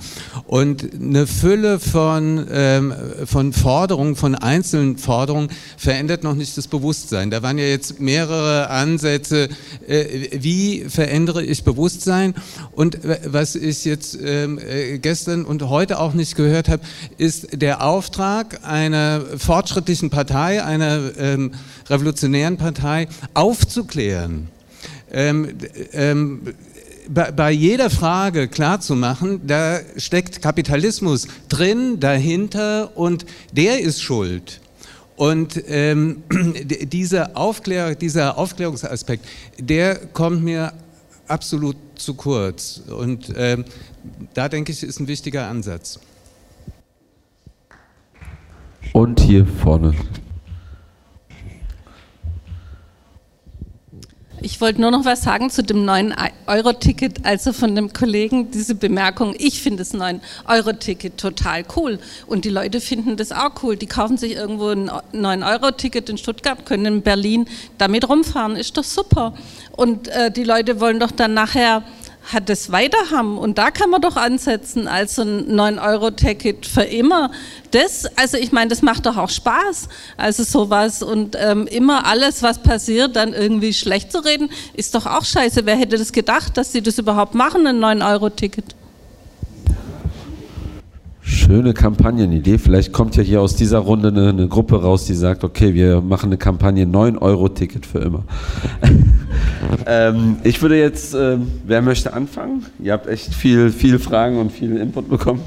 Und 0.48 0.90
eine 0.94 1.28
Fülle 1.28 1.80
von, 1.80 2.46
ähm, 2.52 2.94
von 3.24 3.54
Forderungen, 3.54 4.18
von 4.18 4.36
einzelnen 4.36 4.98
Forderungen 4.98 5.48
verändert 5.78 6.26
noch 6.26 6.36
nicht 6.36 6.58
das 6.58 6.68
Bewusstsein. 6.68 7.32
Da 7.32 7.42
waren 7.42 7.58
ja 7.58 7.64
jetzt 7.64 8.02
mehrere 8.02 8.70
Ansätze, 8.70 9.48
äh, 9.88 10.28
wie 10.34 10.84
verändere 10.90 11.42
ich 11.42 11.64
Bewusstsein. 11.64 12.34
Und 12.74 13.00
was 13.26 13.56
ich 13.56 13.86
jetzt 13.86 14.20
ähm, 14.22 14.60
äh, 14.60 14.98
gestern 14.98 15.46
und 15.46 15.70
heute 15.70 16.00
auch 16.00 16.14
nicht 16.14 16.36
gehört 16.36 16.68
habe, 16.68 16.84
ist 17.18 17.62
der 17.62 17.82
Auftrag 17.82 18.60
einer 18.66 19.22
fortschrittlichen 19.38 20.10
Partei, 20.10 20.62
einer 20.62 21.18
ähm, 21.18 21.52
revolutionären 21.92 22.58
Partei, 22.58 23.08
aufzuklären. 23.34 24.48
Ähm, 25.12 25.50
ähm, 25.94 26.42
bei, 27.10 27.32
bei 27.32 27.52
jeder 27.52 27.90
Frage 27.90 28.48
klarzumachen, 28.48 29.46
da 29.46 29.80
steckt 29.98 30.42
Kapitalismus 30.42 31.28
drin, 31.50 32.00
dahinter 32.00 32.96
und 32.96 33.26
der 33.52 33.80
ist 33.82 34.02
schuld. 34.02 34.62
Und 35.16 35.62
ähm, 35.68 36.24
diese 36.64 37.36
Aufklär, 37.36 37.96
dieser 37.96 38.38
Aufklärungsaspekt, 38.38 39.26
der 39.60 39.96
kommt 39.96 40.44
mir 40.44 40.74
absolut 41.28 41.76
zu 41.96 42.14
kurz. 42.14 42.82
Und 42.88 43.32
ähm, 43.36 43.66
da 44.34 44.50
denke 44.50 44.72
ich, 44.72 44.82
ist 44.84 45.00
ein 45.00 45.08
wichtiger 45.08 45.48
Ansatz. 45.48 46.00
Und 48.94 49.20
hier 49.22 49.46
vorne. 49.46 49.94
Ich 54.44 54.60
wollte 54.60 54.82
nur 54.82 54.90
noch 54.90 55.06
was 55.06 55.22
sagen 55.22 55.52
zu 55.52 55.62
dem 55.62 55.86
9-Euro-Ticket, 55.86 57.24
also 57.26 57.54
von 57.54 57.76
dem 57.76 57.94
Kollegen, 57.94 58.50
diese 58.50 58.74
Bemerkung. 58.74 59.36
Ich 59.38 59.62
finde 59.62 59.80
das 59.80 59.94
9-Euro-Ticket 59.94 61.16
total 61.18 61.64
cool 61.76 62.00
und 62.26 62.44
die 62.44 62.50
Leute 62.50 62.82
finden 62.82 63.18
das 63.18 63.32
auch 63.32 63.52
cool. 63.62 63.76
Die 63.76 63.86
kaufen 63.86 64.18
sich 64.18 64.34
irgendwo 64.34 64.70
ein 64.70 64.90
9-Euro-Ticket 65.14 66.10
in 66.10 66.18
Stuttgart, 66.18 66.66
können 66.66 66.86
in 66.88 67.02
Berlin 67.04 67.46
damit 67.78 68.10
rumfahren, 68.10 68.56
ist 68.56 68.78
doch 68.78 68.84
super. 68.84 69.36
Und 69.74 70.08
äh, 70.08 70.32
die 70.32 70.44
Leute 70.44 70.80
wollen 70.80 71.00
doch 71.00 71.12
dann 71.12 71.36
nachher 71.36 71.84
hat 72.24 72.50
das 72.50 72.72
weiterhaben 72.72 73.38
und 73.38 73.58
da 73.58 73.72
kann 73.72 73.90
man 73.90 74.02
doch 74.02 74.16
ansetzen 74.16 74.88
als 74.88 75.18
ein 75.20 75.48
9-Euro-Ticket 75.48 76.66
für 76.66 76.84
immer. 76.84 77.32
Das, 77.72 78.06
also 78.16 78.38
ich 78.38 78.52
meine, 78.52 78.70
das 78.70 78.82
macht 78.82 79.06
doch 79.06 79.18
auch 79.18 79.30
Spaß, 79.30 79.90
also 80.18 80.44
sowas 80.44 81.02
und 81.02 81.36
ähm, 81.40 81.68
immer 81.68 82.06
alles, 82.06 82.44
was 82.44 82.62
passiert, 82.62 83.16
dann 83.16 83.34
irgendwie 83.34 83.74
schlecht 83.74 84.12
zu 84.12 84.24
reden, 84.24 84.50
ist 84.74 84.96
doch 84.96 85.06
auch 85.06 85.26
scheiße. 85.26 85.66
Wer 85.66 85.76
hätte 85.76 85.98
das 85.98 86.12
gedacht, 86.12 86.58
dass 86.58 86.72
sie 86.72 86.82
das 86.82 86.98
überhaupt 87.00 87.34
machen, 87.34 87.66
ein 87.66 87.80
9-Euro-Ticket? 87.80 88.76
Schöne 91.32 91.74
Kampagnenidee. 91.74 92.58
Vielleicht 92.58 92.92
kommt 92.92 93.16
ja 93.16 93.24
hier 93.24 93.40
aus 93.40 93.56
dieser 93.56 93.80
Runde 93.80 94.10
eine, 94.10 94.30
eine 94.30 94.50
Gruppe 94.50 94.82
raus, 94.82 95.06
die 95.06 95.14
sagt, 95.14 95.46
okay, 95.46 95.74
wir 95.74 96.02
machen 96.02 96.26
eine 96.26 96.38
Kampagne 96.38 96.84
9-Euro-Ticket 96.84 97.86
für 97.86 98.00
immer. 98.00 98.26
ähm, 99.86 100.40
ich 100.44 100.62
würde 100.62 100.78
jetzt, 100.78 101.14
äh, 101.14 101.38
wer 101.66 101.82
möchte 101.82 102.12
anfangen? 102.12 102.66
Ihr 102.80 102.92
habt 102.92 103.08
echt 103.08 103.34
viel, 103.34 103.72
viel 103.72 103.98
Fragen 103.98 104.40
und 104.40 104.52
viel 104.52 104.76
Input 104.76 105.08
bekommen. 105.10 105.40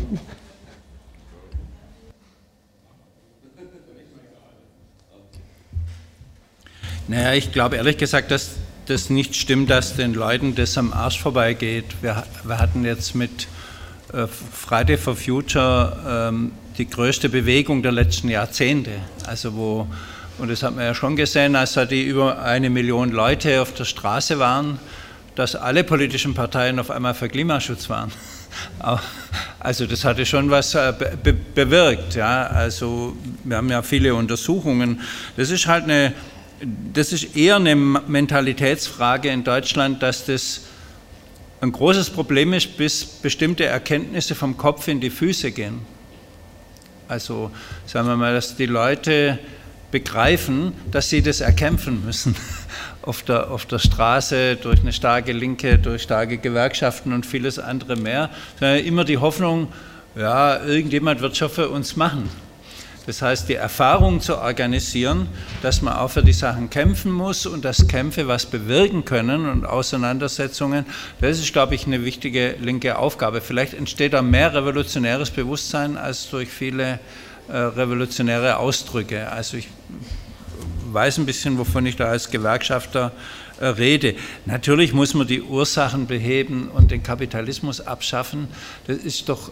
Naja, 7.09 7.35
ich 7.35 7.53
glaube 7.53 7.77
ehrlich 7.77 7.99
gesagt, 7.99 8.31
dass 8.31 8.53
das 8.87 9.11
nicht 9.11 9.37
stimmt, 9.37 9.69
dass 9.69 9.97
den 9.97 10.15
Leuten 10.15 10.55
das 10.55 10.79
am 10.79 10.95
Arsch 10.95 11.21
vorbeigeht. 11.21 11.85
Wir, 12.01 12.25
wir 12.43 12.59
hatten 12.59 12.87
jetzt 12.87 13.15
mit 13.15 13.49
Friday 14.53 14.97
for 14.97 15.17
Future 15.17 16.29
ähm, 16.31 16.53
die 16.79 16.89
größte 16.89 17.29
Bewegung 17.29 17.83
der 17.83 17.93
letzten 17.93 18.29
Jahrzehnte. 18.29 18.93
Also 19.27 19.55
wo, 19.55 19.87
und 20.39 20.51
das 20.51 20.63
hat 20.63 20.75
man 20.75 20.85
ja 20.85 20.95
schon 20.95 21.17
gesehen, 21.17 21.57
als 21.57 21.75
da 21.75 21.85
die 21.85 22.05
über 22.05 22.43
eine 22.43 22.71
Million 22.71 23.11
Leute 23.11 23.61
auf 23.63 23.73
der 23.75 23.85
Straße 23.85 24.39
waren, 24.39 24.79
dass 25.35 25.57
alle 25.57 25.85
politischen 25.85 26.35
Parteien 26.35 26.79
auf 26.79 26.91
einmal 26.91 27.15
für 27.15 27.29
Klimaschutz 27.29 27.89
waren. 27.89 28.13
Also 29.59 29.87
das 29.87 30.05
hatte 30.05 30.27
schon 30.27 30.51
was 30.51 30.75
äh, 30.75 30.93
be 31.23 31.33
bewirkt. 31.33 32.15
Ja? 32.15 32.47
Also 32.49 33.17
wir 33.45 33.57
haben 33.57 33.71
ja 33.71 33.81
viele 33.81 34.15
Untersuchungen. 34.15 35.01
Das 35.39 35.51
ist 35.51 35.67
halt 35.67 35.85
eine, 35.85 36.13
das 36.93 37.15
ist 37.15 37.35
eher 37.35 37.57
eine 37.57 37.75
Mentalitätsfrage 37.75 39.31
in 39.31 39.43
Deutschland, 39.43 40.03
dass 40.03 40.27
das 40.27 40.61
ein 41.61 41.73
großes 41.73 42.11
Problem 42.11 42.53
ist, 42.53 42.77
bis 42.77 43.05
bestimmte 43.05 43.65
Erkenntnisse 43.65 44.35
vom 44.35 44.57
Kopf 44.57 44.89
in 44.89 45.01
die 45.01 45.11
Füße 45.11 45.51
gehen. 45.53 45.81
Also 47.09 47.51
sagen 47.87 48.09
wir 48.09 48.17
mal, 48.17 48.35
dass 48.35 48.57
die 48.57 48.67
Leute 48.67 49.39
begreifen, 49.91 50.73
dass 50.91 51.09
sie 51.09 51.23
das 51.23 51.41
erkämpfen 51.41 52.05
müssen 52.05 52.35
auf 53.03 53.23
der, 53.23 53.51
auf 53.51 53.67
der 53.67 53.79
Straße 53.79 54.57
durch 54.57 54.81
eine 54.81 54.93
starke 54.93 55.33
Linke, 55.33 55.79
durch 55.79 56.03
starke 56.03 56.39
Gewerkschaften 56.39 57.13
und 57.13 57.25
vieles 57.25 57.59
andere 57.59 57.97
mehr. 57.97 58.31
Immer 58.61 59.05
die 59.05 59.19
Hoffnung, 59.19 59.69
ja, 60.17 60.63
irgendjemand 60.65 61.21
wird 61.21 61.37
schon 61.37 61.51
für 61.51 61.69
uns 61.69 61.97
machen. 61.97 62.29
Das 63.07 63.21
heißt, 63.21 63.49
die 63.49 63.55
Erfahrung 63.55 64.21
zu 64.21 64.39
organisieren, 64.39 65.29
dass 65.63 65.83
man 65.83 65.95
auch 65.95 66.11
für 66.11 66.23
die 66.23 66.33
Sachen 66.33 66.71
kämpfen 66.71 67.13
muss 67.13 67.47
und 67.47 67.65
dass 67.65 67.87
Kämpfe 67.87 68.29
was 68.29 68.47
bewirken 68.47 69.05
können 69.05 69.49
und 69.49 69.67
Auseinandersetzungen, 69.67 70.87
das 71.21 71.39
ist, 71.39 71.53
glaube 71.53 71.75
ich, 71.75 71.87
eine 71.87 72.05
wichtige 72.05 72.57
linke 72.61 72.99
Aufgabe. 72.99 73.41
Vielleicht 73.41 73.75
entsteht 73.75 74.15
da 74.15 74.23
mehr 74.23 74.55
revolutionäres 74.55 75.31
Bewusstsein 75.31 75.99
als 75.99 76.31
durch 76.31 76.49
viele 76.49 76.99
äh, 77.49 77.57
revolutionäre 77.57 78.57
Ausdrücke. 78.57 79.31
Also 79.31 79.59
ich 79.59 79.69
weiß 80.93 81.19
ein 81.19 81.27
bisschen, 81.27 81.59
wovon 81.59 81.85
ich 81.85 81.97
da 81.97 82.07
als 82.07 82.31
Gewerkschafter 82.31 83.13
äh, 83.61 83.67
rede. 83.67 84.15
Natürlich 84.47 84.95
muss 84.95 85.13
man 85.13 85.27
die 85.27 85.43
Ursachen 85.43 86.07
beheben 86.07 86.69
und 86.69 86.91
den 86.91 87.03
Kapitalismus 87.03 87.81
abschaffen. 87.81 88.49
Das 88.87 88.97
ist 88.97 89.29
doch 89.29 89.51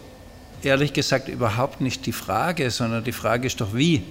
ehrlich 0.65 0.93
gesagt 0.93 1.27
überhaupt 1.27 1.81
nicht 1.81 2.05
die 2.05 2.11
Frage, 2.11 2.69
sondern 2.71 3.03
die 3.03 3.11
Frage 3.11 3.47
ist 3.47 3.61
doch 3.61 3.73
wie. 3.73 4.03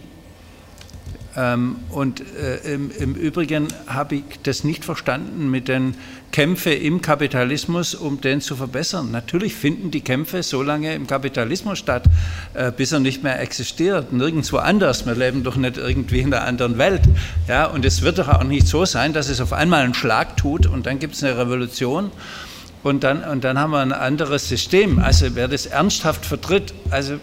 Ähm, 1.34 1.76
und 1.90 2.20
äh, 2.20 2.74
im, 2.74 2.90
im, 2.90 3.14
Übrigen 3.14 3.68
habe 3.86 4.16
ich 4.16 4.24
das 4.42 4.64
nicht 4.64 4.84
verstanden 4.84 5.50
mit 5.50 5.66
den 5.66 5.94
Kämpfen 6.30 6.72
im 6.72 7.00
Kapitalismus, 7.00 7.94
um 7.94 8.20
den 8.20 8.42
zu 8.42 8.54
verbessern. 8.54 9.10
Natürlich 9.10 9.54
finden 9.54 9.90
die 9.90 10.02
Kämpfe 10.02 10.42
so 10.42 10.62
lange 10.62 10.94
im 10.94 11.06
Kapitalismus 11.06 11.78
statt, 11.78 12.04
äh, 12.52 12.70
bis 12.70 12.92
er 12.92 13.00
nicht 13.00 13.22
mehr 13.22 13.40
existiert, 13.40 14.12
nirgendwo 14.12 14.58
anders. 14.58 15.06
Wir 15.06 15.14
leben 15.14 15.42
doch 15.42 15.56
nicht 15.56 15.78
irgendwie 15.78 16.20
in 16.20 16.34
einer 16.34 16.44
anderen 16.44 16.76
Welt. 16.76 17.02
Ja? 17.48 17.64
Und 17.64 17.86
es 17.86 18.02
wird 18.02 18.18
doch 18.18 18.28
auch 18.28 18.44
nicht 18.44 18.66
so 18.66 18.84
sein, 18.84 19.14
dass 19.14 19.30
es 19.30 19.40
auf 19.40 19.54
einmal 19.54 19.84
einen 19.84 19.94
Schlag 19.94 20.36
tut 20.36 20.66
und 20.66 20.84
dann 20.84 20.98
gibt 20.98 21.14
es 21.14 21.24
eine 21.24 21.38
Revolution 21.38 22.10
und 22.82 23.04
dann, 23.04 23.22
und 23.24 23.44
dann 23.44 23.58
haben 23.58 23.70
wir 23.70 23.80
ein 23.80 23.92
anderes 23.92 24.48
System. 24.48 24.98
Also 24.98 25.34
wer 25.34 25.48
das 25.48 25.66
ernsthaft 25.66 26.26
vertritt, 26.26 26.74
also 26.90 27.18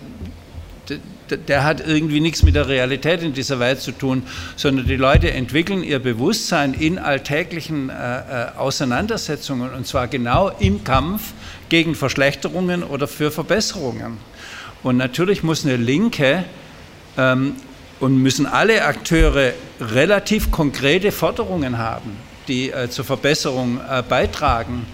der 1.30 1.64
hat 1.64 1.86
irgendwie 1.86 2.20
nichts 2.20 2.44
mit 2.44 2.56
der 2.56 2.68
Realität 2.68 3.22
in 3.22 3.34
dieser 3.34 3.60
Welt 3.60 3.80
zu 3.82 3.92
tun, 3.92 4.24
sondern 4.56 4.88
die 4.88 4.96
Leute 4.96 5.32
entwickeln 5.32 5.84
ihr 5.84 6.00
Bewusstsein 6.00 6.74
in 6.74 6.98
alltäglichen 6.98 7.90
äh, 7.90 7.94
äh, 7.94 8.58
Auseinandersetzungen 8.58 9.72
und 9.74 9.86
zwar 9.86 10.08
genau 10.08 10.50
im 10.60 10.84
Kampf 10.84 11.34
gegen 11.70 11.96
Verschlechterungen 11.96 12.84
oder 12.84 13.08
für 13.08 13.32
Verbesserungen. 13.32 14.18
Und 14.82 14.98
natürlich 14.98 15.44
muss 15.44 15.66
eine 15.66 15.76
Linke 15.76 16.46
ähm, 17.18 17.56
und 18.00 18.18
müssen 18.18 18.46
alle 18.46 18.86
Akteure 18.86 19.54
relativ 19.80 20.52
konkrete 20.52 21.12
Forderungen 21.12 21.78
haben, 21.78 22.18
die 22.48 22.72
äh, 22.72 22.90
zur 22.90 23.06
Verbesserung 23.06 23.80
äh, 23.90 24.02
beitragen. 24.08 24.86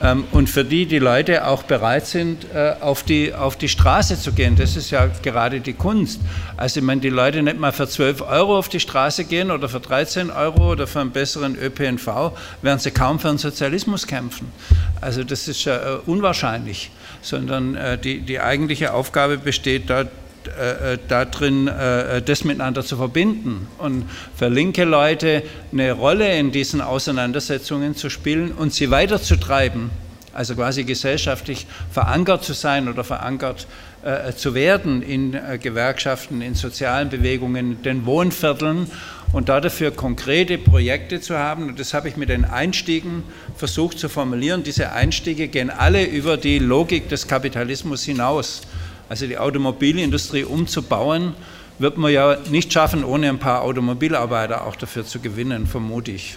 Ähm, 0.00 0.24
und 0.30 0.48
für 0.48 0.64
die 0.64 0.86
die 0.86 0.98
Leute 0.98 1.46
auch 1.46 1.64
bereit 1.64 2.06
sind, 2.06 2.46
äh, 2.54 2.74
auf 2.80 3.02
die, 3.02 3.34
auf 3.34 3.56
die 3.56 3.68
Straße 3.68 4.18
zu 4.18 4.32
gehen. 4.32 4.56
Das 4.56 4.76
ist 4.76 4.90
ja 4.90 5.08
gerade 5.22 5.60
die 5.60 5.72
Kunst. 5.72 6.20
Also, 6.56 6.80
meine, 6.82 7.00
die 7.00 7.08
Leute 7.08 7.42
nicht 7.42 7.58
mal 7.58 7.72
für 7.72 7.88
12 7.88 8.22
Euro 8.22 8.58
auf 8.58 8.68
die 8.68 8.80
Straße 8.80 9.24
gehen 9.24 9.50
oder 9.50 9.68
für 9.68 9.80
13 9.80 10.30
Euro 10.30 10.72
oder 10.72 10.86
für 10.86 11.00
einen 11.00 11.10
besseren 11.10 11.56
ÖPNV, 11.56 12.32
werden 12.62 12.78
sie 12.78 12.90
kaum 12.90 13.18
für 13.18 13.28
den 13.28 13.38
Sozialismus 13.38 14.06
kämpfen. 14.06 14.52
Also, 15.00 15.24
das 15.24 15.48
ist 15.48 15.64
ja 15.64 15.76
äh, 15.76 15.98
unwahrscheinlich, 16.06 16.90
sondern 17.20 17.74
äh, 17.74 17.98
die, 17.98 18.20
die 18.20 18.40
eigentliche 18.40 18.94
Aufgabe 18.94 19.38
besteht 19.38 19.90
dort, 19.90 20.08
äh, 20.48 20.94
äh, 20.94 20.98
darin, 21.08 21.68
äh, 21.68 22.22
das 22.22 22.44
miteinander 22.44 22.84
zu 22.84 22.96
verbinden 22.96 23.66
und 23.78 24.04
für 24.36 24.48
linke 24.48 24.84
Leute 24.84 25.42
eine 25.72 25.92
Rolle 25.92 26.38
in 26.38 26.52
diesen 26.52 26.80
Auseinandersetzungen 26.80 27.94
zu 27.94 28.10
spielen 28.10 28.52
und 28.52 28.72
sie 28.72 28.90
weiterzutreiben, 28.90 29.90
also 30.32 30.54
quasi 30.54 30.84
gesellschaftlich 30.84 31.66
verankert 31.90 32.44
zu 32.44 32.52
sein 32.52 32.88
oder 32.88 33.04
verankert 33.04 33.66
äh, 34.02 34.32
zu 34.32 34.54
werden 34.54 35.02
in 35.02 35.34
äh, 35.34 35.58
Gewerkschaften, 35.58 36.40
in 36.40 36.54
sozialen 36.54 37.08
Bewegungen, 37.08 37.82
den 37.82 38.06
Wohnvierteln 38.06 38.88
und 39.32 39.48
dafür 39.48 39.90
konkrete 39.90 40.56
Projekte 40.56 41.20
zu 41.20 41.36
haben. 41.36 41.68
Und 41.68 41.80
das 41.80 41.94
habe 41.94 42.08
ich 42.08 42.16
mit 42.16 42.28
den 42.28 42.44
Einstiegen 42.44 43.24
versucht 43.56 43.98
zu 43.98 44.08
formulieren. 44.08 44.62
Diese 44.62 44.92
Einstiege 44.92 45.48
gehen 45.48 45.70
alle 45.70 46.04
über 46.04 46.36
die 46.36 46.60
Logik 46.60 47.08
des 47.08 47.26
Kapitalismus 47.26 48.04
hinaus. 48.04 48.62
Also 49.08 49.26
die 49.26 49.38
Automobilindustrie 49.38 50.44
umzubauen, 50.44 51.34
wird 51.78 51.96
man 51.96 52.12
ja 52.12 52.36
nicht 52.50 52.72
schaffen, 52.72 53.04
ohne 53.04 53.28
ein 53.28 53.38
paar 53.38 53.62
Automobilarbeiter 53.62 54.66
auch 54.66 54.76
dafür 54.76 55.06
zu 55.06 55.20
gewinnen, 55.20 55.66
vermute 55.66 56.10
ich. 56.10 56.36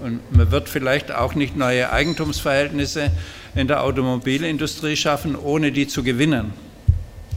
Und 0.00 0.20
man 0.36 0.50
wird 0.50 0.68
vielleicht 0.68 1.12
auch 1.12 1.34
nicht 1.34 1.56
neue 1.56 1.90
Eigentumsverhältnisse 1.90 3.10
in 3.54 3.68
der 3.68 3.82
Automobilindustrie 3.82 4.96
schaffen, 4.96 5.36
ohne 5.36 5.72
die 5.72 5.86
zu 5.86 6.02
gewinnen 6.02 6.52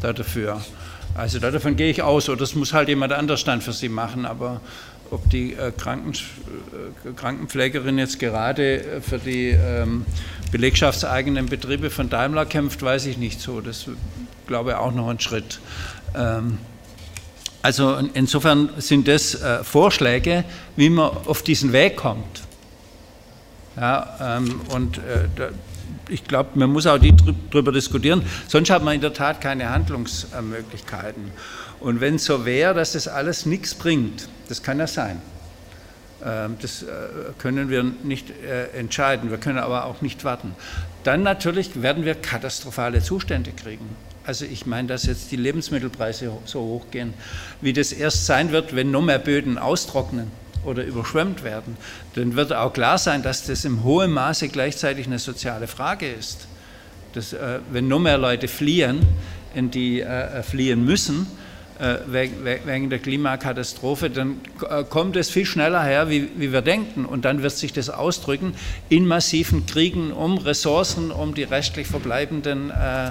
dafür. 0.02 0.62
Also 1.16 1.39
davon 1.39 1.78
gehe 1.78 1.89
ich 1.89 2.02
aus, 2.02 2.28
oder 2.28 2.39
das 2.39 2.56
muss 2.56 2.74
halt 2.74 2.89
jemand 2.89 3.14
anders 3.14 3.46
dann 3.46 3.62
für 3.62 3.72
sie 3.72 3.88
machen, 3.88 4.26
aber 4.26 4.60
ob 5.12 5.30
die 5.30 5.54
äh, 5.54 5.68
äh, 5.68 5.72
Krankenpflegerin 7.16 7.98
jetzt 7.98 8.20
gerade 8.20 8.84
äh, 8.84 9.02
für 9.02 9.20
die 9.20 9.50
ähm, 9.50 10.06
belegschaftseigenen 10.52 11.46
Betriebe 11.46 11.89
von 11.89 12.10
Daimler 12.10 12.46
kämpft, 12.46 12.82
weiß 12.82 13.06
ich 13.06 13.18
nicht 13.18 13.39
so. 13.39 13.62
Das 13.62 13.88
glaube 14.48 14.80
auch 14.80 14.93
noch 14.93 15.08
ein 15.10 15.20
Schritt. 15.20 15.60
Ähm, 16.16 16.60
also 17.62 17.98
insofern 18.14 18.70
sind 18.78 19.08
das 19.08 19.39
Vorschläge, 19.64 20.43
wie 20.76 20.91
man 20.91 21.10
auf 21.26 21.41
diesen 21.41 21.74
Weg 21.74 21.96
kommt. 21.96 22.43
Ja, 23.76 24.38
ähm, 24.38 24.62
und 24.70 25.02
ich 26.10 26.24
glaube, 26.26 26.52
man 26.60 26.70
muss 26.70 26.86
auch 26.86 27.00
darüber 27.52 27.72
diskutieren, 27.72 28.22
sonst 28.48 28.70
hat 28.70 28.84
man 28.84 28.96
in 28.96 29.02
der 29.02 29.14
Tat 29.14 29.41
keine 29.41 29.70
Handlungsmöglichkeiten. 29.70 31.32
Und 31.80 32.02
wenn 32.02 32.16
es 32.16 32.26
so 32.26 32.46
wäre, 32.46 32.74
dass 32.74 32.93
das 32.93 33.08
alles 33.08 33.46
nichts 33.46 33.74
bringt, 33.74 34.28
das 34.48 34.64
kann 34.64 34.80
ja 34.80 34.88
sein. 34.88 35.22
Ähm, 36.24 36.58
das 36.62 36.84
äh, 36.84 36.88
können 37.38 37.70
wir 37.70 37.84
nicht 37.84 38.30
äh, 38.30 38.68
entscheiden, 38.78 39.30
wir 39.30 39.38
können 39.38 39.60
aber 39.60 39.86
auch 39.86 40.02
nicht 40.02 40.24
warten. 40.24 40.56
Dann 41.04 41.24
natürlich 41.24 41.82
werden 41.82 42.06
wir 42.06 42.16
katastrophale 42.16 43.02
Zustände 43.02 43.52
kriegen. 43.52 43.96
Also 44.26 44.45
ich 44.45 44.65
meine, 44.65 44.88
dass 44.88 45.05
jetzt 45.05 45.32
die 45.32 45.36
Lebensmittelpreise 45.36 46.32
so 46.45 46.59
hoch 46.61 46.86
gehen, 46.91 47.13
wie 47.61 47.73
das 47.73 47.91
erst 47.91 48.26
sein 48.26 48.51
wird, 48.51 48.76
wenn 48.76 48.91
noch 48.91 49.01
mehr 49.01 49.19
Böden 49.19 49.57
austrocknen 49.57 50.32
oder 50.63 50.84
überschwemmt 50.84 51.43
werden. 51.43 51.78
Dann 52.15 52.36
wird 52.36 52.51
auch 52.51 52.73
klar 52.73 52.97
sein, 52.97 53.21
dass 53.21 53.45
das 53.45 53.65
im 53.65 53.84
hohen 53.84 54.11
Maße 54.11 54.49
gleichzeitig 54.49 55.05
eine 55.05 55.19
soziale 55.19 55.67
Frage 55.67 56.11
ist. 56.11 56.47
Dass, 57.13 57.34
äh, 57.34 57.59
wenn 57.71 57.88
noch 57.88 57.99
mehr 57.99 58.17
Leute 58.17 58.47
fliehen, 58.47 59.01
in 59.53 59.71
die 59.71 60.03
fliehen 60.43 60.84
müssen, 60.84 61.23
äh, 61.23 61.45
wegen 61.78 62.89
der 62.89 62.99
Klimakatastrophe, 62.99 64.09
dann 64.09 64.39
äh, 64.69 64.84
kommt 64.86 65.17
es 65.17 65.30
viel 65.30 65.45
schneller 65.45 65.84
her, 65.84 66.09
wie, 66.09 66.30
wie, 66.38 66.53
wir 66.53 66.61
denken. 66.61 67.05
Und 67.05 67.26
dann 67.26 67.43
wird 67.43 67.51
sich 67.51 67.73
das 67.73 67.89
ausdrücken 67.89 68.55
in 68.88 69.05
massiven 69.05 69.65
Kriegen 69.65 70.13
um 70.13 70.38
Ressourcen, 70.38 71.11
um 71.11 71.34
die 71.34 71.43
restlich 71.43 71.88
verbleibenden 71.88 72.71
äh, 72.71 73.09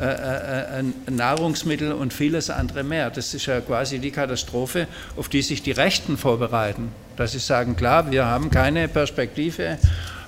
äh, 0.00 0.80
äh, 0.80 1.10
Nahrungsmittel 1.10 1.92
und 1.92 2.14
vieles 2.14 2.48
andere 2.48 2.84
mehr. 2.84 3.10
Das 3.10 3.34
ist 3.34 3.44
ja 3.46 3.60
quasi 3.60 3.98
die 3.98 4.10
Katastrophe, 4.10 4.88
auf 5.16 5.28
die 5.28 5.42
sich 5.42 5.62
die 5.62 5.72
Rechten 5.72 6.16
vorbereiten. 6.16 6.92
Dass 7.16 7.32
sie 7.32 7.38
sagen, 7.38 7.76
klar, 7.76 8.10
wir 8.10 8.24
haben 8.24 8.50
keine 8.50 8.88
Perspektive, 8.88 9.78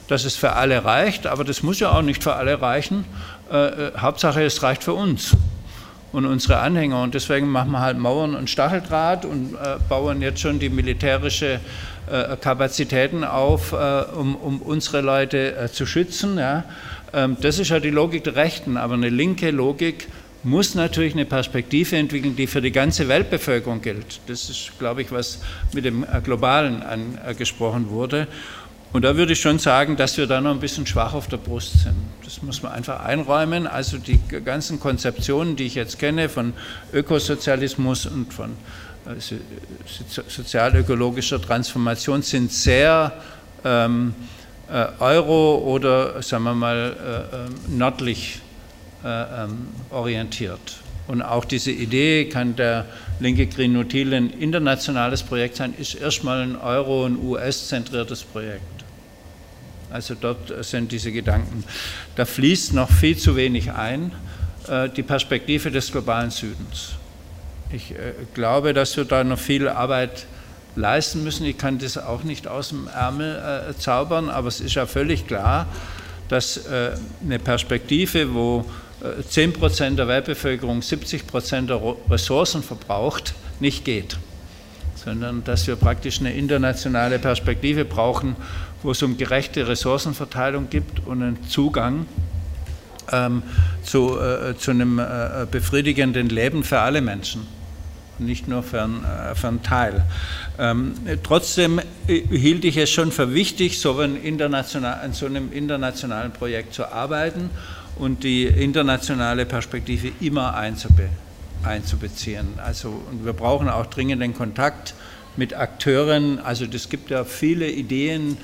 dass 0.08 0.24
es 0.24 0.36
für 0.36 0.54
alle 0.54 0.84
reicht, 0.84 1.26
aber 1.26 1.44
das 1.44 1.62
muss 1.62 1.80
ja 1.80 1.90
auch 1.90 2.02
nicht 2.02 2.22
für 2.22 2.34
alle 2.34 2.60
reichen. 2.60 3.04
Hauptsache, 3.50 4.42
es 4.42 4.62
reicht 4.62 4.84
für 4.84 4.94
uns 4.94 5.34
und 6.12 6.26
unsere 6.26 6.58
Anhänger. 6.58 7.02
Und 7.02 7.14
deswegen 7.14 7.48
machen 7.48 7.72
wir 7.72 7.80
halt 7.80 7.98
Mauern 7.98 8.34
und 8.34 8.48
Stacheldraht 8.48 9.24
und 9.24 9.54
äh, 9.54 9.76
bauen 9.88 10.22
jetzt 10.22 10.40
schon 10.40 10.58
die 10.58 10.68
militärische 10.68 11.60
äh, 12.10 12.36
Kapazitäten 12.36 13.24
auf, 13.24 13.72
äh, 13.72 13.76
um, 14.16 14.36
um, 14.36 14.62
unsere 14.62 15.00
Leute 15.00 15.56
äh, 15.56 15.68
zu 15.68 15.86
schützen. 15.86 16.38
Ja. 16.38 16.64
Ähm, 17.12 17.36
das 17.40 17.58
ist 17.58 17.68
ja 17.68 17.80
die 17.80 17.90
Logik 17.90 18.24
der 18.24 18.36
Rechten, 18.36 18.76
aber 18.76 18.94
eine 18.94 19.08
linke 19.08 19.50
Logik 19.50 20.08
muss 20.44 20.74
natürlich 20.74 21.14
eine 21.14 21.24
Perspektive 21.24 21.96
entwickeln, 21.96 22.36
die 22.36 22.46
für 22.46 22.62
die 22.62 22.70
ganze 22.70 23.08
Weltbevölkerung 23.08 23.82
gilt. 23.82 24.20
Das 24.28 24.48
ist, 24.48 24.78
glaube 24.78 25.02
ich, 25.02 25.10
was 25.10 25.40
mit 25.72 25.84
dem 25.84 26.04
äh, 26.04 26.20
Globalen 26.22 26.82
angesprochen 26.82 27.90
wurde. 27.90 28.28
Und 28.92 29.02
da 29.02 29.16
würde 29.16 29.34
ich 29.34 29.40
schon 29.40 29.58
sagen, 29.58 29.96
dass 29.96 30.16
wir 30.16 30.26
da 30.26 30.40
noch 30.40 30.52
ein 30.52 30.60
bisschen 30.60 30.86
schwach 30.86 31.12
auf 31.12 31.28
der 31.28 31.36
Brust 31.36 31.80
sind. 31.80 31.94
Das 32.24 32.42
muss 32.42 32.62
man 32.62 32.72
einfach 32.72 33.04
einräumen. 33.04 33.66
Also 33.66 33.98
die 33.98 34.18
ganzen 34.44 34.80
Konzeptionen, 34.80 35.56
die 35.56 35.64
ich 35.64 35.74
jetzt 35.74 35.98
kenne 35.98 36.28
von 36.28 36.54
Ökosozialismus 36.92 38.06
und 38.06 38.32
von 38.32 38.56
äh, 39.06 39.20
sozialökologischer 40.28 41.40
Transformation, 41.40 42.22
sind 42.22 42.50
sehr 42.50 43.12
ähm, 43.64 44.14
äh, 44.70 44.86
euro- 45.00 45.58
oder, 45.58 46.22
sagen 46.22 46.44
wir 46.44 46.54
mal, 46.54 46.96
äh, 47.32 47.36
ähm, 47.36 47.54
nördlich 47.78 48.40
äh, 49.04 49.44
ähm, 49.44 49.68
orientiert. 49.90 50.78
Und 51.06 51.22
auch 51.22 51.44
diese 51.44 51.70
Idee, 51.70 52.26
kann 52.28 52.56
der 52.56 52.84
linke 53.20 53.46
Green 53.46 53.72
New 53.72 53.82
Deal 53.82 54.12
ein 54.12 54.30
internationales 54.30 55.22
Projekt 55.22 55.56
sein, 55.56 55.74
ist 55.78 55.94
erstmal 55.94 56.42
ein 56.42 56.56
Euro- 56.56 57.04
und 57.04 57.16
US-zentriertes 57.22 58.24
Projekt. 58.24 58.77
Also 59.90 60.14
dort 60.14 60.64
sind 60.64 60.92
diese 60.92 61.12
Gedanken. 61.12 61.64
Da 62.16 62.24
fließt 62.24 62.74
noch 62.74 62.90
viel 62.90 63.16
zu 63.16 63.36
wenig 63.36 63.72
ein, 63.72 64.12
äh, 64.68 64.88
die 64.90 65.02
Perspektive 65.02 65.70
des 65.70 65.90
globalen 65.90 66.30
Südens. 66.30 66.90
Ich 67.72 67.92
äh, 67.92 68.12
glaube, 68.34 68.74
dass 68.74 68.96
wir 68.96 69.04
da 69.04 69.24
noch 69.24 69.38
viel 69.38 69.68
Arbeit 69.68 70.26
leisten 70.76 71.24
müssen. 71.24 71.46
Ich 71.46 71.56
kann 71.56 71.78
das 71.78 71.96
auch 71.96 72.22
nicht 72.22 72.46
aus 72.46 72.68
dem 72.68 72.86
Ärmel 72.88 73.70
äh, 73.70 73.78
zaubern, 73.78 74.28
aber 74.28 74.48
es 74.48 74.60
ist 74.60 74.74
ja 74.74 74.86
völlig 74.86 75.26
klar, 75.26 75.66
dass 76.28 76.60
eine 76.66 77.38
Perspektive, 77.38 78.34
wo 78.34 78.66
10 79.30 79.54
Prozent 79.54 79.98
der 79.98 80.08
Weltbevölkerung 80.08 80.82
70 80.82 81.26
Prozent 81.26 81.70
der 81.70 81.80
Ressourcen 82.10 82.62
verbraucht, 82.62 83.32
nicht 83.60 83.86
geht, 83.86 84.18
sondern 84.94 85.42
dass 85.44 85.66
wir 85.66 85.76
praktisch 85.76 86.20
eine 86.20 86.34
internationale 86.34 87.18
Perspektive 87.18 87.86
brauchen, 87.86 88.36
wo 88.82 88.92
es 88.92 89.02
um 89.02 89.16
gerechte 89.16 89.66
Ressourcenverteilung 89.66 90.70
gibt 90.70 91.06
und 91.06 91.22
einen 91.22 91.48
Zugang 91.48 92.06
ähm, 93.12 93.42
zu, 93.82 94.18
äh, 94.18 94.56
zu 94.56 94.70
einem 94.70 94.98
äh, 94.98 95.46
befriedigenden 95.50 96.28
Leben 96.28 96.62
für 96.62 96.80
alle 96.80 97.00
Menschen, 97.00 97.46
nicht 98.18 98.48
nur 98.48 98.62
für 98.62 98.82
einen, 98.82 99.04
äh, 99.04 99.34
für 99.34 99.48
einen 99.48 99.62
Teil. 99.62 100.04
Ähm, 100.58 100.94
trotzdem 101.22 101.80
äh, 102.06 102.20
hielt 102.30 102.64
ich 102.64 102.76
es 102.76 102.90
schon 102.90 103.12
für 103.12 103.34
wichtig, 103.34 103.80
so 103.80 103.98
an 103.98 105.12
so 105.12 105.26
einem 105.26 105.52
internationalen 105.52 106.32
Projekt 106.32 106.74
zu 106.74 106.86
arbeiten 106.86 107.50
und 107.96 108.22
die 108.22 108.44
internationale 108.44 109.44
Perspektive 109.46 110.12
immer 110.20 110.54
einzube, 110.54 111.08
einzubeziehen. 111.64 112.46
Also, 112.64 113.02
und 113.10 113.24
wir 113.24 113.32
brauchen 113.32 113.68
auch 113.68 113.86
dringend 113.86 114.22
den 114.22 114.34
Kontakt 114.34 114.94
mit 115.36 115.54
Akteuren. 115.54 116.38
Also 116.40 116.66
es 116.66 116.88
gibt 116.88 117.10
ja 117.10 117.24
viele 117.24 117.70
Ideen, 117.70 118.36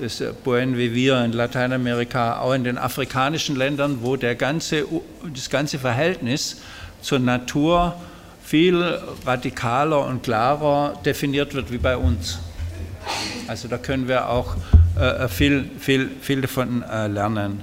das 0.00 0.22
Buen 0.44 0.76
wie 0.76 0.94
wir 0.94 1.24
in 1.24 1.32
Lateinamerika, 1.32 2.40
auch 2.40 2.54
in 2.54 2.64
den 2.64 2.78
afrikanischen 2.78 3.56
Ländern, 3.56 3.98
wo 4.02 4.16
der 4.16 4.34
ganze, 4.34 4.86
das 5.34 5.50
ganze 5.50 5.78
Verhältnis 5.78 6.60
zur 7.00 7.18
Natur 7.18 7.94
viel 8.44 8.98
radikaler 9.24 10.06
und 10.06 10.22
klarer 10.22 10.98
definiert 11.04 11.54
wird 11.54 11.72
wie 11.72 11.78
bei 11.78 11.96
uns. 11.96 12.38
Also 13.48 13.68
da 13.68 13.78
können 13.78 14.08
wir 14.08 14.28
auch 14.28 14.56
äh, 14.98 15.28
viel, 15.28 15.70
viel, 15.78 16.10
viel 16.20 16.40
davon 16.40 16.82
äh, 16.82 17.06
lernen. 17.08 17.62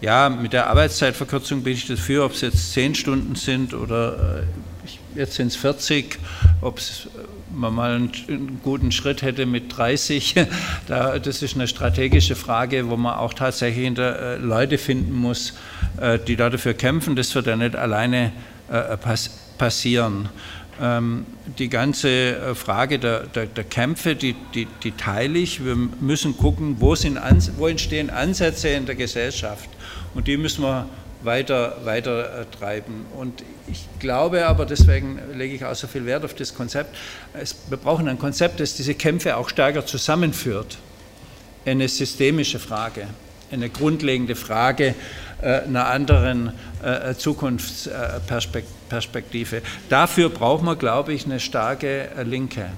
Ja, 0.00 0.30
mit 0.30 0.52
der 0.52 0.68
Arbeitszeitverkürzung 0.68 1.62
bin 1.62 1.74
ich 1.74 1.86
dafür, 1.86 2.24
ob 2.24 2.32
es 2.32 2.40
jetzt 2.40 2.72
zehn 2.72 2.94
Stunden 2.94 3.34
sind 3.34 3.74
oder 3.74 4.38
äh, 4.38 5.18
jetzt 5.18 5.34
sind 5.34 5.48
es 5.48 5.56
40, 5.56 6.18
ob 6.62 6.78
es 6.78 7.08
man 7.54 7.74
mal 7.74 7.94
einen, 7.94 8.60
guten 8.62 8.92
Schritt 8.92 9.22
hätte 9.22 9.46
mit 9.46 9.76
30, 9.76 10.34
da, 10.86 11.18
das 11.18 11.42
ist 11.42 11.54
eine 11.54 11.66
strategische 11.66 12.36
Frage, 12.36 12.88
wo 12.88 12.96
man 12.96 13.14
auch 13.14 13.34
tatsächlich 13.34 13.84
hinter, 13.84 14.18
äh, 14.18 14.36
Leute 14.36 14.78
finden 14.78 15.14
muss, 15.14 15.54
äh, 16.00 16.18
die 16.18 16.36
dafür 16.36 16.74
kämpfen. 16.74 17.16
Das 17.16 17.34
wird 17.34 17.46
ja 17.46 17.56
nicht 17.56 17.76
alleine 17.76 18.32
äh, 18.70 18.96
pass 18.96 19.30
passieren. 19.58 20.30
Ähm, 20.80 21.26
die 21.58 21.68
ganze 21.68 22.54
Frage 22.54 22.98
der, 22.98 23.26
der, 23.26 23.44
der 23.44 23.64
Kämpfe, 23.64 24.14
die, 24.14 24.34
die, 24.54 24.66
die, 24.82 24.92
teile 24.92 25.38
ich. 25.38 25.62
Wir 25.62 25.76
müssen 25.76 26.38
gucken, 26.38 26.76
wo, 26.78 26.94
sind, 26.94 27.18
wo 27.58 27.66
entstehen 27.66 28.08
Ansätze 28.08 28.68
in 28.70 28.86
der 28.86 28.94
Gesellschaft. 28.94 29.68
Und 30.14 30.26
die 30.26 30.38
müssen 30.38 30.64
wir 30.64 30.86
weiter, 31.22 31.76
weiter 31.84 32.40
äh, 32.40 32.44
treiben. 32.58 33.06
Und 33.16 33.44
ich 33.66 33.86
glaube 33.98 34.46
aber, 34.46 34.66
deswegen 34.66 35.18
lege 35.34 35.54
ich 35.54 35.64
auch 35.64 35.74
so 35.74 35.86
viel 35.86 36.04
Wert 36.06 36.24
auf 36.24 36.34
das 36.34 36.54
Konzept, 36.54 36.96
es, 37.34 37.54
wir 37.68 37.76
brauchen 37.76 38.08
ein 38.08 38.18
Konzept, 38.18 38.58
das 38.60 38.74
diese 38.74 38.94
Kämpfe 38.94 39.36
auch 39.36 39.48
stärker 39.48 39.86
zusammenführt. 39.86 40.78
Eine 41.66 41.88
systemische 41.88 42.58
Frage, 42.58 43.06
eine 43.50 43.68
grundlegende 43.68 44.34
Frage 44.34 44.94
äh, 45.42 45.60
einer 45.60 45.86
anderen 45.86 46.52
äh, 46.82 47.14
Zukunftsperspektive. 47.14 49.60
Dafür 49.88 50.30
braucht 50.30 50.62
man, 50.62 50.78
glaube 50.78 51.12
ich, 51.12 51.26
eine 51.26 51.38
starke 51.38 52.08
Linke 52.24 52.70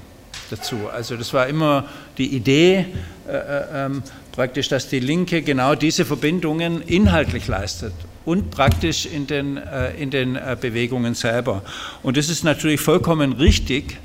dazu. 0.51 0.89
Also 0.93 1.17
das 1.17 1.33
war 1.33 1.47
immer 1.47 1.89
die 2.19 2.35
Idee, 2.35 2.87
äh, 3.29 3.33
äh 3.33 3.87
ähm, 3.87 4.03
praktisch, 4.33 4.69
dass 4.69 4.89
die 4.89 4.99
Linke 4.99 5.43
genau 5.43 5.77
diese 5.77 6.05
Verbindungen 6.05 6.83
inhaltlich 6.83 7.47
leistet 7.47 7.93
und 8.25 8.51
praktisch 8.51 9.07
in 9.07 9.27
den, 9.27 9.57
äh, 9.57 9.95
in 9.95 10.11
den 10.11 10.37
äh, 10.37 10.57
Bewegungen 10.61 11.15
selber. 11.15 11.63
Und 12.03 12.17
es 12.17 12.29
ist 12.29 12.45
natürlich 12.45 12.81
vollkommen 12.81 13.33
richtig, 13.33 13.99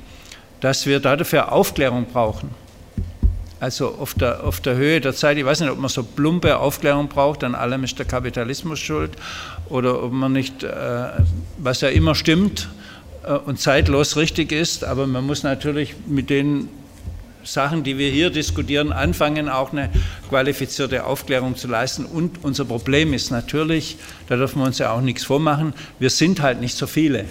dass 0.60 0.86
wir 0.86 1.00
dafür 1.00 1.52
Aufklärung 1.52 2.06
brauchen. 2.06 2.50
Also 3.60 3.88
auf 3.88 4.14
der, 4.14 4.44
auf 4.44 4.60
der 4.60 4.76
Höhe 4.76 5.00
der 5.00 5.14
Zeit, 5.14 5.36
ich 5.36 5.44
weiß 5.44 5.60
nicht, 5.60 5.70
ob 5.70 5.78
man 5.78 5.88
so 5.88 6.02
plumpe 6.02 6.58
Aufklärung 6.58 7.08
braucht, 7.08 7.42
an 7.42 7.54
allem 7.54 7.82
ist 7.84 7.98
der 7.98 8.06
Kapitalismus 8.06 8.78
schuld, 8.78 9.12
oder 9.68 10.02
ob 10.02 10.12
man 10.12 10.32
nicht, 10.32 10.62
äh, 10.62 11.08
was 11.58 11.80
ja 11.80 11.88
immer 11.88 12.14
stimmt 12.14 12.68
und 13.44 13.60
zeitlos 13.60 14.16
richtig 14.16 14.52
ist, 14.52 14.84
aber 14.84 15.06
man 15.06 15.26
muss 15.26 15.42
natürlich 15.42 15.94
mit 16.06 16.30
den 16.30 16.70
Sachen, 17.44 17.84
die 17.84 17.98
wir 17.98 18.10
hier 18.10 18.30
diskutieren, 18.30 18.92
anfangen, 18.92 19.48
auch 19.48 19.72
eine 19.72 19.90
qualifizierte 20.28 21.04
Aufklärung 21.04 21.56
zu 21.56 21.68
leisten. 21.68 22.04
Und 22.04 22.44
unser 22.44 22.64
Problem 22.64 23.14
ist 23.14 23.30
natürlich, 23.30 23.96
da 24.28 24.36
dürfen 24.36 24.60
wir 24.60 24.66
uns 24.66 24.78
ja 24.78 24.92
auch 24.92 25.00
nichts 25.00 25.24
vormachen, 25.24 25.74
wir 25.98 26.10
sind 26.10 26.42
halt 26.42 26.60
nicht 26.60 26.76
so 26.76 26.86
viele. 26.86 27.24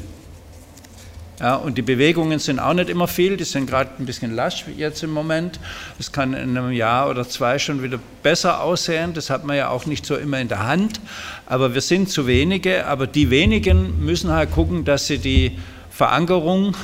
Ja, 1.40 1.56
und 1.56 1.78
die 1.78 1.84
Bewegungen 1.84 2.40
sind 2.40 2.58
auch 2.58 2.74
nicht 2.74 2.90
immer 2.90 3.08
viel, 3.08 3.38
die 3.38 3.44
sind 3.44 3.70
gerade 3.70 3.92
ein 4.00 4.08
bisschen 4.08 4.36
lasch 4.36 4.66
jetzt 4.76 5.04
im 5.04 5.12
Moment. 5.12 5.60
Das 6.00 6.12
kann 6.12 6.34
in 6.34 6.58
einem 6.58 6.72
Jahr 6.72 7.12
oder 7.12 7.30
zwei 7.30 7.60
schon 7.60 7.84
wieder 7.84 8.00
besser 8.24 8.64
aussehen, 8.64 9.14
das 9.14 9.30
hat 9.30 9.46
man 9.46 9.56
ja 9.56 9.70
auch 9.70 9.86
nicht 9.86 10.04
so 10.04 10.16
immer 10.16 10.40
in 10.40 10.48
der 10.48 10.66
Hand. 10.66 11.00
Aber 11.46 11.76
wir 11.76 11.82
sind 11.82 12.10
zu 12.10 12.26
wenige, 12.26 12.88
aber 12.88 13.06
die 13.06 13.30
wenigen 13.30 14.04
müssen 14.04 14.32
halt 14.32 14.52
gucken, 14.52 14.84
dass 14.84 15.06
sie 15.06 15.20
die 15.20 15.60
Verankerung 15.98 16.78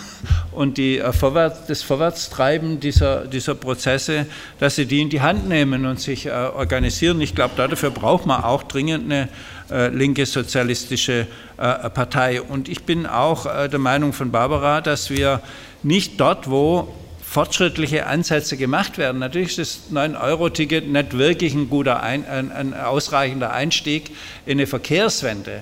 und 0.53 0.80
die, 0.80 0.98
äh, 0.98 1.14
Vorwärts, 1.14 1.68
das 1.68 1.84
Vorwärtstreiben 1.84 2.80
dieser, 2.80 3.27
dieser 3.27 3.53
Prozesse, 3.53 4.26
dass 4.60 4.76
sie 4.76 4.88
die 4.88 5.02
in 5.02 5.11
die 5.11 5.22
Hand 5.22 5.48
nehmen 5.48 5.85
und 5.85 5.99
sich 5.99 6.26
äh, 6.26 6.31
organisieren. 6.31 7.22
Ich 7.22 7.35
glaube, 7.35 7.53
dafür 7.56 7.91
braucht 7.91 8.26
man 8.26 8.44
auch 8.44 8.64
dringend 8.64 9.06
eine 9.06 9.30
äh, 9.69 9.90
linke 9.90 10.26
sozialistische 10.26 11.27
Partei. 11.56 12.41
Und 12.41 12.68
ich 12.68 12.84
bin 12.84 13.06
auch 13.06 13.45
der 13.68 13.80
Meinung 13.80 14.11
von 14.11 14.31
Barbara, 14.31 14.81
dass 14.81 15.11
wir 15.11 15.40
nicht 15.84 16.19
dort, 16.19 16.49
wo 16.49 16.91
fortschrittliche 17.22 18.07
Ansätze 18.07 18.57
gemacht 18.57 18.98
werden. 18.98 19.19
Natürlich 19.19 19.57
ist 19.57 19.91
das 19.91 19.95
9-Euro-Ticket 19.95 20.88
nicht 20.90 21.18
wirklich 21.18 21.53
ein 21.53 21.69
guter, 21.69 22.02
ein, 22.02 22.26
ein 22.27 22.73
ausreichender 22.73 23.53
Einstieg 23.53 24.10
in 24.45 24.53
eine 24.53 24.68
Verkehrswende. 24.68 25.61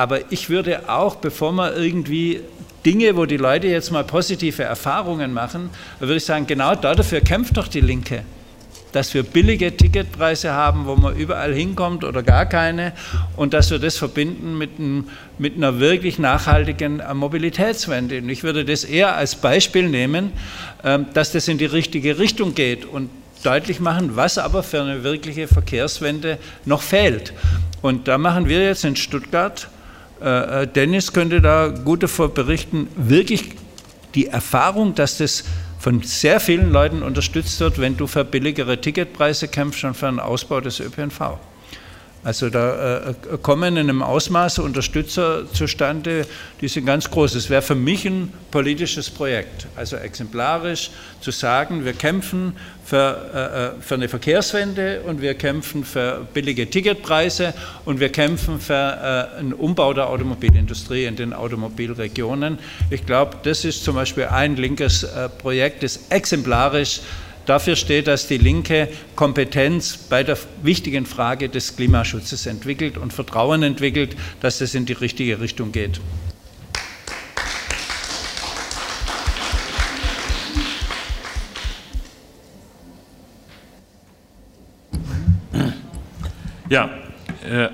Aber 0.00 0.32
ich 0.32 0.48
würde 0.48 0.88
auch, 0.88 1.16
bevor 1.16 1.52
man 1.52 1.76
irgendwie 1.76 2.40
Dinge, 2.86 3.16
wo 3.16 3.26
die 3.26 3.36
Leute 3.36 3.66
jetzt 3.66 3.90
mal 3.90 4.02
positive 4.02 4.62
Erfahrungen 4.62 5.34
machen, 5.34 5.68
würde 5.98 6.16
ich 6.16 6.24
sagen, 6.24 6.46
genau 6.46 6.74
dafür 6.74 7.20
kämpft 7.20 7.58
doch 7.58 7.68
die 7.68 7.82
Linke. 7.82 8.22
Dass 8.92 9.12
wir 9.12 9.22
billige 9.24 9.76
Ticketpreise 9.76 10.52
haben, 10.52 10.86
wo 10.86 10.96
man 10.96 11.14
überall 11.16 11.52
hinkommt 11.52 12.02
oder 12.02 12.22
gar 12.22 12.46
keine 12.46 12.94
und 13.36 13.52
dass 13.52 13.70
wir 13.70 13.78
das 13.78 13.98
verbinden 13.98 14.56
mit, 14.56 14.78
ein, 14.78 15.06
mit 15.36 15.56
einer 15.56 15.80
wirklich 15.80 16.18
nachhaltigen 16.18 17.00
äh, 17.00 17.12
Mobilitätswende. 17.12 18.22
Und 18.22 18.30
ich 18.30 18.42
würde 18.42 18.64
das 18.64 18.84
eher 18.84 19.16
als 19.16 19.36
Beispiel 19.36 19.86
nehmen, 19.86 20.32
ähm, 20.82 21.08
dass 21.12 21.32
das 21.32 21.46
in 21.46 21.58
die 21.58 21.66
richtige 21.66 22.18
Richtung 22.18 22.54
geht 22.54 22.86
und 22.86 23.10
deutlich 23.42 23.80
machen, 23.80 24.16
was 24.16 24.38
aber 24.38 24.62
für 24.62 24.80
eine 24.80 25.04
wirkliche 25.04 25.46
Verkehrswende 25.46 26.38
noch 26.64 26.80
fehlt. 26.80 27.34
Und 27.82 28.08
da 28.08 28.16
machen 28.16 28.48
wir 28.48 28.64
jetzt 28.64 28.86
in 28.86 28.96
Stuttgart 28.96 29.68
äh, 30.22 30.62
äh, 30.62 30.66
Dennis 30.66 31.12
könnte 31.12 31.40
da 31.40 31.68
gut 31.68 32.02
davon 32.02 32.32
berichten, 32.34 32.88
wirklich 32.96 33.50
die 34.14 34.26
Erfahrung, 34.26 34.94
dass 34.94 35.18
das 35.18 35.44
von 35.78 36.02
sehr 36.02 36.40
vielen 36.40 36.72
Leuten 36.72 37.02
unterstützt 37.02 37.58
wird, 37.60 37.80
wenn 37.80 37.96
du 37.96 38.06
für 38.06 38.24
billigere 38.24 38.80
Ticketpreise 38.80 39.48
kämpfst 39.48 39.84
und 39.84 39.96
für 39.96 40.08
einen 40.08 40.20
Ausbau 40.20 40.60
des 40.60 40.80
ÖPNV. 40.80 41.38
Also 42.22 42.50
da 42.50 42.98
äh, 42.98 43.14
kommen 43.40 43.78
in 43.78 43.88
einem 43.88 44.02
Ausmaß 44.02 44.58
Unterstützer 44.58 45.50
zustande, 45.52 46.26
die 46.60 46.68
sind 46.68 46.84
ganz 46.84 47.10
groß. 47.10 47.34
Es 47.34 47.48
wäre 47.48 47.62
für 47.62 47.74
mich 47.74 48.04
ein 48.04 48.30
politisches 48.50 49.08
Projekt, 49.08 49.66
also 49.74 49.96
exemplarisch 49.96 50.90
zu 51.22 51.30
sagen, 51.30 51.86
wir 51.86 51.94
kämpfen 51.94 52.54
für, 52.84 53.76
äh, 53.78 53.82
für 53.82 53.94
eine 53.94 54.10
Verkehrswende 54.10 55.00
und 55.06 55.22
wir 55.22 55.32
kämpfen 55.32 55.82
für 55.82 56.26
billige 56.34 56.68
Ticketpreise 56.68 57.54
und 57.86 58.00
wir 58.00 58.10
kämpfen 58.10 58.60
für 58.60 58.74
äh, 59.34 59.38
einen 59.38 59.54
Umbau 59.54 59.94
der 59.94 60.08
Automobilindustrie 60.08 61.06
in 61.06 61.16
den 61.16 61.32
Automobilregionen. 61.32 62.58
Ich 62.90 63.06
glaube, 63.06 63.38
das 63.44 63.64
ist 63.64 63.82
zum 63.82 63.94
Beispiel 63.94 64.24
ein 64.24 64.56
linkes 64.56 65.04
äh, 65.04 65.30
Projekt, 65.30 65.82
das 65.82 66.00
exemplarisch 66.10 67.00
dafür 67.46 67.76
steht, 67.76 68.06
dass 68.06 68.26
die 68.26 68.38
Linke 68.38 68.88
Kompetenz 69.16 69.96
bei 69.96 70.22
der 70.22 70.38
wichtigen 70.62 71.06
Frage 71.06 71.48
des 71.48 71.76
Klimaschutzes 71.76 72.46
entwickelt 72.46 72.98
und 72.98 73.12
Vertrauen 73.12 73.62
entwickelt, 73.62 74.16
dass 74.40 74.60
es 74.60 74.74
in 74.74 74.86
die 74.86 74.92
richtige 74.92 75.40
Richtung 75.40 75.72
geht. 75.72 76.00
Ja, 86.70 86.88
äh, 87.44 87.68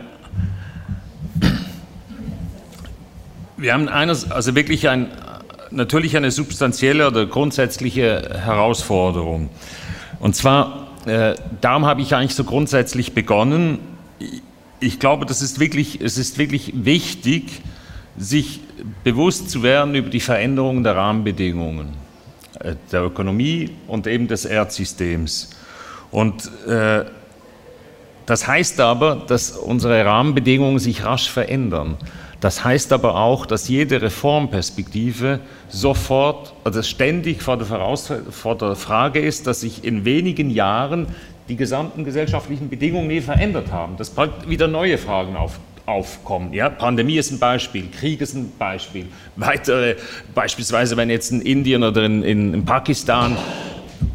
wir 3.59 3.75
haben 3.75 3.89
eines, 3.91 4.31
also 4.31 4.55
wirklich 4.55 4.89
ein, 4.89 5.11
natürlich 5.77 6.17
eine 6.17 6.31
substanzielle 6.31 7.07
oder 7.07 7.27
grundsätzliche 7.27 8.41
Herausforderung. 8.43 9.51
Und 10.19 10.35
zwar, 10.35 10.89
äh, 11.07 11.35
darum 11.61 11.87
habe 11.87 12.03
ich 12.03 12.15
eigentlich 12.15 12.35
so 12.35 12.45
grundsätzlich 12.45 13.13
begonnen. 13.13 13.79
Ich 14.81 14.99
glaube, 14.99 15.27
das 15.27 15.43
ist 15.43 15.61
wirklich, 15.61 16.01
es 16.01 16.19
ist 16.19 16.39
wirklich 16.39 16.73
wichtig, 16.75 17.63
sich 18.17 18.61
bewusst 19.05 19.51
zu 19.51 19.63
werden 19.63 19.95
über 19.95 20.11
die 20.11 20.21
Veränderung 20.21 20.83
der 20.83 20.97
Rahmenbedingungen 20.97 21.95
äh, 22.61 22.75
der 22.91 23.05
Ökonomie 23.05 23.71
und 23.87 24.07
eben 24.07 24.27
des 24.29 24.45
Erdsystems. 24.45 25.51
Und 26.11 26.51
äh, 26.67 27.05
das 28.27 28.47
heißt 28.47 28.81
aber, 28.81 29.25
dass 29.27 29.51
unsere 29.51 30.05
Rahmenbedingungen 30.05 30.79
sich 30.79 31.05
rasch 31.05 31.31
verändern. 31.31 31.97
Das 32.41 32.65
heißt 32.65 32.93
aber 32.93 33.17
auch, 33.17 33.47
dass 33.47 33.69
jede 33.69 34.03
Reformperspektive 34.03 35.41
sofort, 35.69 36.53
also 36.65 36.83
ständig 36.83 37.43
vor 37.43 37.57
der, 37.57 37.67
vor 38.31 38.59
der 38.59 38.77
Frage 38.77 39.21
ist, 39.21 39.47
dass 39.47 39.63
sich 39.63 39.85
in 39.85 40.05
wenigen 40.05 40.51
Jahren 40.51 41.07
die 41.49 41.57
gesamten 41.57 42.05
gesellschaftlichen 42.05 42.69
Bedingungen 42.69 43.09
nie 43.09 43.21
verändert 43.21 43.71
haben, 43.71 43.97
dass 43.97 44.13
wieder 44.47 44.69
neue 44.69 44.99
Fragen 44.99 45.37
auf, 45.37 45.59
aufkommen. 45.87 46.53
Ja, 46.53 46.69
Pandemie 46.69 47.17
ist 47.17 47.31
ein 47.31 47.39
Beispiel, 47.39 47.89
Krieg 47.89 48.21
ist 48.21 48.35
ein 48.35 48.53
Beispiel. 48.59 49.07
Weitere, 49.37 49.97
beispielsweise, 50.35 50.97
wenn 50.97 51.09
jetzt 51.09 51.31
in 51.31 51.41
Indien 51.41 51.85
oder 51.85 52.05
in, 52.05 52.23
in, 52.23 52.53
in 52.53 52.65
Pakistan 52.65 53.37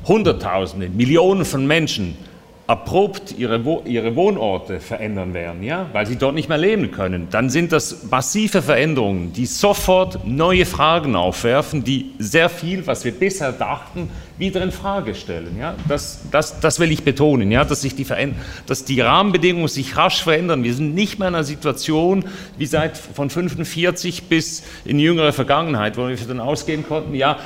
Hunderttausende, 0.05 0.89
Millionen 0.89 1.45
von 1.45 1.65
Menschen 1.65 2.17
abrupt 2.71 3.37
ihre, 3.37 3.81
ihre 3.83 4.15
Wohnorte 4.15 4.79
verändern 4.79 5.33
werden, 5.33 5.61
ja, 5.61 5.87
weil 5.91 6.05
sie 6.05 6.15
dort 6.15 6.35
nicht 6.35 6.47
mehr 6.47 6.57
leben 6.57 6.89
können, 6.91 7.27
dann 7.29 7.49
sind 7.49 7.73
das 7.73 8.09
massive 8.09 8.61
Veränderungen, 8.61 9.33
die 9.33 9.45
sofort 9.45 10.25
neue 10.25 10.65
Fragen 10.65 11.17
aufwerfen, 11.17 11.83
die 11.83 12.11
sehr 12.17 12.47
viel, 12.47 12.87
was 12.87 13.03
wir 13.03 13.11
bisher 13.11 13.51
dachten, 13.51 14.09
wieder 14.37 14.63
in 14.63 14.71
Frage 14.71 15.15
stellen. 15.15 15.57
Ja. 15.59 15.75
Das, 15.89 16.21
das, 16.31 16.61
das 16.61 16.79
will 16.79 16.93
ich 16.93 17.03
betonen, 17.03 17.51
ja, 17.51 17.65
dass, 17.65 17.81
sich 17.81 17.93
die 17.93 18.07
dass 18.65 18.85
die 18.85 19.01
Rahmenbedingungen 19.01 19.67
sich 19.67 19.97
rasch 19.97 20.23
verändern. 20.23 20.63
Wir 20.63 20.73
sind 20.73 20.95
nicht 20.95 21.19
mehr 21.19 21.27
in 21.27 21.35
einer 21.35 21.43
Situation 21.43 22.23
wie 22.57 22.67
seit 22.67 22.97
von 22.97 23.29
45 23.29 24.29
bis 24.29 24.63
in 24.85 24.97
jüngere 24.97 25.33
Vergangenheit, 25.33 25.97
wo 25.97 26.07
wir 26.07 26.15
dann 26.15 26.39
ausgehen 26.39 26.87
konnten, 26.87 27.15
ja, 27.15 27.37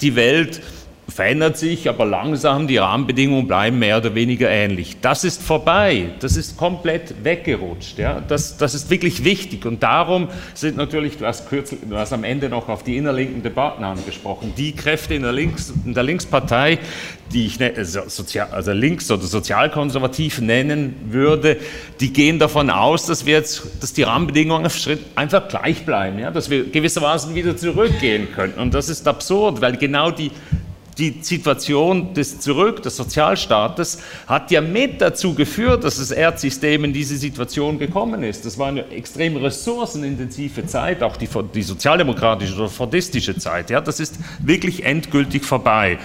die 0.00 0.14
Welt 0.14 0.60
verändert 1.08 1.56
sich, 1.56 1.88
aber 1.88 2.04
langsam, 2.04 2.68
die 2.68 2.76
Rahmenbedingungen 2.76 3.48
bleiben 3.48 3.78
mehr 3.78 3.96
oder 3.96 4.14
weniger 4.14 4.50
ähnlich. 4.50 4.98
Das 5.00 5.24
ist 5.24 5.42
vorbei, 5.42 6.10
das 6.20 6.36
ist 6.36 6.58
komplett 6.58 7.24
weggerutscht. 7.24 7.98
Ja? 7.98 8.20
Das, 8.20 8.58
das 8.58 8.74
ist 8.74 8.90
wirklich 8.90 9.24
wichtig 9.24 9.64
und 9.64 9.82
darum 9.82 10.28
sind 10.52 10.76
natürlich, 10.76 11.16
du 11.16 11.26
hast, 11.26 11.48
kürzlich, 11.48 11.80
du 11.88 11.96
hast 11.96 12.12
am 12.12 12.24
Ende 12.24 12.50
noch 12.50 12.68
auf 12.68 12.84
die 12.84 12.98
innerlinken 12.98 13.42
Debatten 13.42 13.84
angesprochen, 13.84 14.52
die 14.56 14.72
Kräfte 14.72 15.14
in 15.14 15.22
der, 15.22 15.32
Links, 15.32 15.72
in 15.84 15.94
der 15.94 16.02
Linkspartei, 16.02 16.78
die 17.32 17.46
ich 17.46 17.58
ne, 17.58 17.72
sozial, 17.84 18.48
also 18.50 18.72
links- 18.72 19.10
oder 19.10 19.22
sozialkonservativ 19.22 20.40
nennen 20.42 20.94
würde, 21.08 21.56
die 22.00 22.12
gehen 22.12 22.38
davon 22.38 22.68
aus, 22.68 23.06
dass 23.06 23.24
wir 23.24 23.34
jetzt, 23.34 23.62
dass 23.80 23.94
die 23.94 24.02
Rahmenbedingungen 24.02 24.70
einfach 25.14 25.48
gleich 25.48 25.86
bleiben, 25.86 26.18
ja? 26.18 26.30
dass 26.30 26.50
wir 26.50 26.70
gewissermaßen 26.70 27.34
wieder 27.34 27.56
zurückgehen 27.56 28.28
könnten. 28.34 28.60
Und 28.60 28.74
das 28.74 28.90
ist 28.90 29.08
absurd, 29.08 29.62
weil 29.62 29.78
genau 29.78 30.10
die 30.10 30.30
die 30.98 31.18
Situation 31.22 32.12
des 32.14 32.40
Zurück, 32.40 32.82
des 32.82 32.96
Sozialstaates, 32.96 33.98
hat 34.26 34.50
ja 34.50 34.60
mit 34.60 35.00
dazu 35.00 35.34
geführt, 35.34 35.84
dass 35.84 35.98
das 35.98 36.10
Erdsystem 36.10 36.84
in 36.84 36.92
diese 36.92 37.16
Situation 37.16 37.78
gekommen 37.78 38.22
ist. 38.24 38.44
Das 38.44 38.58
war 38.58 38.68
eine 38.68 38.88
extrem 38.90 39.36
ressourcenintensive 39.36 40.66
Zeit, 40.66 41.02
auch 41.02 41.16
die, 41.16 41.28
die 41.54 41.62
sozialdemokratische 41.62 42.54
oder 42.54 42.68
fordistische 42.68 43.36
Zeit. 43.36 43.70
Ja, 43.70 43.80
das 43.80 44.00
ist 44.00 44.16
wirklich 44.40 44.84
endgültig 44.84 45.44
vorbei. 45.44 45.98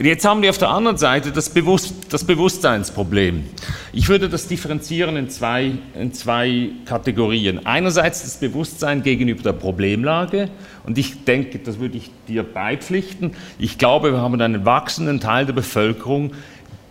Jetzt 0.00 0.24
haben 0.24 0.42
wir 0.42 0.50
auf 0.50 0.58
der 0.58 0.70
anderen 0.70 0.96
Seite 0.96 1.32
das, 1.32 1.50
Bewusst, 1.50 1.92
das 2.10 2.22
Bewusstseinsproblem. 2.22 3.44
Ich 3.92 4.08
würde 4.08 4.28
das 4.28 4.46
differenzieren 4.46 5.16
in 5.16 5.28
zwei, 5.28 5.72
in 5.98 6.12
zwei 6.12 6.70
Kategorien. 6.84 7.66
Einerseits 7.66 8.22
das 8.22 8.38
Bewusstsein 8.38 9.02
gegenüber 9.02 9.42
der 9.42 9.54
Problemlage 9.54 10.50
und 10.86 10.98
ich 10.98 11.24
denke, 11.24 11.58
das 11.58 11.80
würde 11.80 11.96
ich 11.98 12.12
dir 12.28 12.44
beipflichten. 12.44 13.32
Ich 13.58 13.76
glaube, 13.76 14.12
wir 14.12 14.20
haben 14.20 14.40
einen 14.40 14.64
wachsenden 14.64 15.18
Teil 15.18 15.46
der 15.46 15.54
Bevölkerung, 15.54 16.32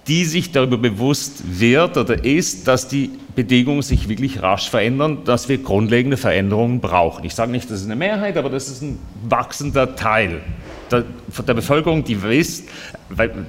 die 0.09 0.25
sich 0.25 0.51
darüber 0.51 0.77
bewusst 0.77 1.59
wird 1.59 1.95
oder 1.95 2.25
ist, 2.25 2.67
dass 2.67 2.89
die 2.89 3.11
Bedingungen 3.35 3.83
sich 3.83 4.09
wirklich 4.09 4.41
rasch 4.41 4.69
verändern, 4.69 5.19
dass 5.23 5.47
wir 5.47 5.59
grundlegende 5.59 6.17
Veränderungen 6.17 6.81
brauchen. 6.81 7.23
Ich 7.23 7.35
sage 7.35 7.51
nicht, 7.51 7.69
das 7.69 7.79
ist 7.79 7.85
eine 7.85 7.95
Mehrheit, 7.95 8.35
aber 8.35 8.49
das 8.49 8.67
ist 8.67 8.81
ein 8.81 8.99
wachsender 9.29 9.95
Teil 9.95 10.41
der, 10.91 11.03
der 11.47 11.53
Bevölkerung, 11.53 12.03
die 12.03 12.21
weiß, 12.21 12.63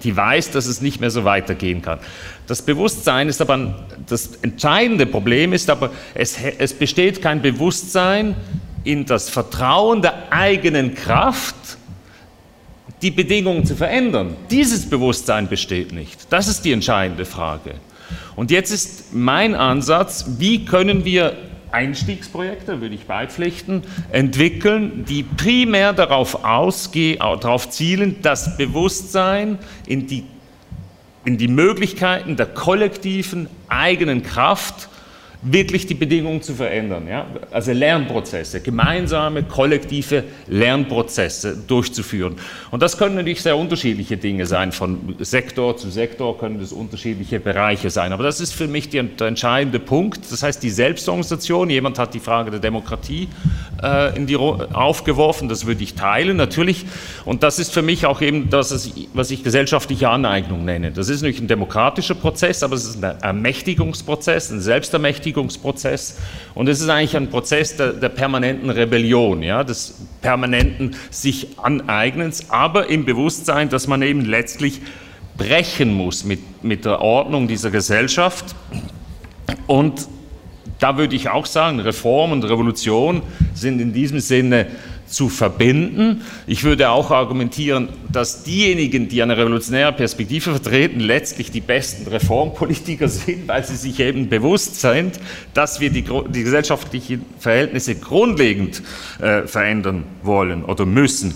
die 0.02 0.16
weiß, 0.16 0.50
dass 0.50 0.66
es 0.66 0.80
nicht 0.80 1.00
mehr 1.00 1.10
so 1.10 1.24
weitergehen 1.24 1.82
kann. 1.82 1.98
Das 2.46 2.62
Bewusstsein 2.62 3.28
ist 3.28 3.40
aber, 3.40 3.86
das 4.06 4.36
entscheidende 4.42 5.06
Problem 5.06 5.52
ist 5.52 5.70
aber, 5.70 5.90
es, 6.14 6.36
es 6.58 6.72
besteht 6.72 7.22
kein 7.22 7.42
Bewusstsein 7.42 8.36
in 8.84 9.04
das 9.04 9.28
Vertrauen 9.28 10.02
der 10.02 10.32
eigenen 10.32 10.94
Kraft, 10.94 11.54
die 13.02 13.10
Bedingungen 13.10 13.64
zu 13.64 13.76
verändern. 13.76 14.36
Dieses 14.50 14.88
Bewusstsein 14.88 15.48
besteht 15.48 15.92
nicht. 15.92 16.26
Das 16.30 16.48
ist 16.48 16.64
die 16.64 16.72
entscheidende 16.72 17.24
Frage. 17.24 17.74
Und 18.34 18.50
jetzt 18.50 18.70
ist 18.70 19.14
mein 19.14 19.54
Ansatz, 19.54 20.24
wie 20.38 20.64
können 20.64 21.04
wir 21.04 21.36
Einstiegsprojekte, 21.70 22.80
würde 22.80 22.94
ich 22.94 23.06
beipflichten, 23.06 23.82
entwickeln, 24.10 25.04
die 25.08 25.22
primär 25.22 25.92
darauf, 25.92 26.44
ausgehen, 26.44 27.18
darauf 27.18 27.70
zielen, 27.70 28.22
das 28.22 28.56
Bewusstsein 28.56 29.58
in 29.86 30.06
die, 30.06 30.24
in 31.24 31.38
die 31.38 31.48
Möglichkeiten 31.48 32.36
der 32.36 32.46
kollektiven 32.46 33.48
eigenen 33.68 34.22
Kraft 34.22 34.88
wirklich 35.42 35.86
die 35.86 35.94
Bedingungen 35.94 36.42
zu 36.42 36.54
verändern. 36.54 37.06
Ja? 37.08 37.26
Also 37.52 37.72
Lernprozesse, 37.72 38.60
gemeinsame, 38.60 39.44
kollektive 39.44 40.24
Lernprozesse 40.48 41.56
durchzuführen. 41.66 42.36
Und 42.72 42.82
das 42.82 42.98
können 42.98 43.14
natürlich 43.14 43.42
sehr 43.42 43.56
unterschiedliche 43.56 44.16
Dinge 44.16 44.46
sein. 44.46 44.72
Von 44.72 45.14
Sektor 45.20 45.76
zu 45.76 45.90
Sektor 45.90 46.36
können 46.38 46.58
das 46.58 46.72
unterschiedliche 46.72 47.38
Bereiche 47.38 47.90
sein. 47.90 48.12
Aber 48.12 48.24
das 48.24 48.40
ist 48.40 48.52
für 48.52 48.66
mich 48.66 48.88
der 48.88 49.04
entscheidende 49.20 49.78
Punkt. 49.78 50.20
Das 50.30 50.42
heißt, 50.42 50.62
die 50.62 50.70
Selbstorganisation, 50.70 51.70
jemand 51.70 51.98
hat 52.00 52.14
die 52.14 52.20
Frage 52.20 52.50
der 52.50 52.60
Demokratie 52.60 53.28
äh, 53.80 54.16
in 54.16 54.26
die, 54.26 54.36
aufgeworfen, 54.36 55.48
das 55.48 55.66
würde 55.66 55.84
ich 55.84 55.94
teilen, 55.94 56.36
natürlich. 56.36 56.84
Und 57.24 57.44
das 57.44 57.60
ist 57.60 57.72
für 57.72 57.82
mich 57.82 58.06
auch 58.06 58.20
eben 58.22 58.50
das, 58.50 58.90
was 59.14 59.30
ich 59.30 59.44
gesellschaftliche 59.44 60.08
Aneignung 60.08 60.64
nenne. 60.64 60.90
Das 60.90 61.08
ist 61.08 61.22
nicht 61.22 61.40
ein 61.40 61.46
demokratischer 61.46 62.16
Prozess, 62.16 62.64
aber 62.64 62.74
es 62.74 62.84
ist 62.84 63.04
ein 63.04 63.20
Ermächtigungsprozess, 63.20 64.50
ein 64.50 64.60
Selbstermächtigungsprozess 64.60 65.27
Vermächtigungsprozess. 65.28 66.18
Und 66.54 66.68
es 66.68 66.80
ist 66.80 66.88
eigentlich 66.88 67.16
ein 67.16 67.28
Prozess 67.28 67.76
der, 67.76 67.92
der 67.92 68.08
permanenten 68.08 68.70
Rebellion, 68.70 69.42
ja, 69.42 69.64
des 69.64 69.94
permanenten 70.20 70.96
sich 71.10 71.58
Aneignens, 71.58 72.50
aber 72.50 72.88
im 72.88 73.04
Bewusstsein, 73.04 73.68
dass 73.68 73.86
man 73.86 74.02
eben 74.02 74.24
letztlich 74.24 74.80
brechen 75.36 75.94
muss 75.94 76.24
mit, 76.24 76.64
mit 76.64 76.84
der 76.84 77.00
Ordnung 77.00 77.46
dieser 77.46 77.70
Gesellschaft. 77.70 78.56
Und 79.66 80.08
da 80.80 80.96
würde 80.96 81.14
ich 81.14 81.28
auch 81.28 81.46
sagen, 81.46 81.80
Reform 81.80 82.32
und 82.32 82.44
Revolution 82.44 83.22
sind 83.54 83.80
in 83.80 83.92
diesem 83.92 84.20
Sinne 84.20 84.66
zu 85.08 85.28
verbinden. 85.28 86.22
Ich 86.46 86.64
würde 86.64 86.90
auch 86.90 87.10
argumentieren, 87.10 87.88
dass 88.12 88.44
diejenigen, 88.44 89.08
die 89.08 89.22
eine 89.22 89.36
revolutionäre 89.36 89.92
Perspektive 89.92 90.50
vertreten, 90.50 91.00
letztlich 91.00 91.50
die 91.50 91.60
besten 91.60 92.08
Reformpolitiker 92.08 93.08
sind, 93.08 93.48
weil 93.48 93.64
sie 93.64 93.76
sich 93.76 94.00
eben 94.00 94.28
bewusst 94.28 94.80
sind, 94.80 95.18
dass 95.54 95.80
wir 95.80 95.90
die, 95.90 96.02
die 96.02 96.42
gesellschaftlichen 96.44 97.24
Verhältnisse 97.38 97.94
grundlegend 97.96 98.82
äh, 99.20 99.46
verändern 99.46 100.04
wollen 100.22 100.64
oder 100.64 100.86
müssen. 100.86 101.34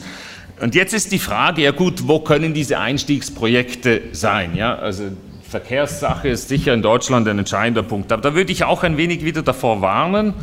Und 0.61 0.75
jetzt 0.75 0.95
ist 0.95 1.11
die 1.11 1.19
Frage, 1.19 1.63
ja 1.63 1.73
gut, 1.73 2.07
wo 2.07 2.21
können 2.21 2.55
diese 2.55 2.79
Einstiegsprojekte 2.79 4.03
sein? 4.13 4.55
Ja, 4.55 4.77
also 4.77 5.05
Verkehrssache 5.53 6.29
ist 6.29 6.49
sicher 6.49 6.73
in 6.73 6.83
Deutschland 6.83 7.29
ein 7.29 7.39
entscheidender 7.39 7.83
Punkt. 7.83 8.13
Aber 8.13 8.23
da 8.23 8.35
würde 8.35 8.53
ich 8.53 8.65
auch 8.65 8.83
ein 8.85 8.97
wenig 8.97 9.25
wieder 9.25 9.43
davor 9.43 9.83
warnen, 9.83 10.35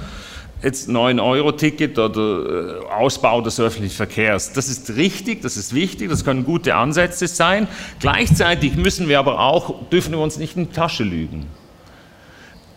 jetzt 0.62 0.90
9-Euro-Ticket 0.90 1.98
oder 1.98 2.82
äh, 2.82 2.86
Ausbau 2.92 3.42
des 3.42 3.60
öffentlichen 3.60 3.96
Verkehrs. 3.96 4.52
Das 4.54 4.68
ist 4.68 4.96
richtig, 4.96 5.42
das 5.42 5.58
ist 5.58 5.74
wichtig, 5.74 6.10
das 6.10 6.26
können 6.26 6.44
gute 6.44 6.76
Ansätze 6.76 7.28
sein. 7.28 7.68
Gleichzeitig 8.00 8.76
müssen 8.76 9.08
wir 9.08 9.20
aber 9.20 9.40
auch, 9.40 9.90
dürfen 9.90 10.12
wir 10.12 10.20
uns 10.20 10.38
nicht 10.38 10.58
in 10.58 10.68
die 10.68 10.74
Tasche 10.74 11.04
lügen. 11.04 11.46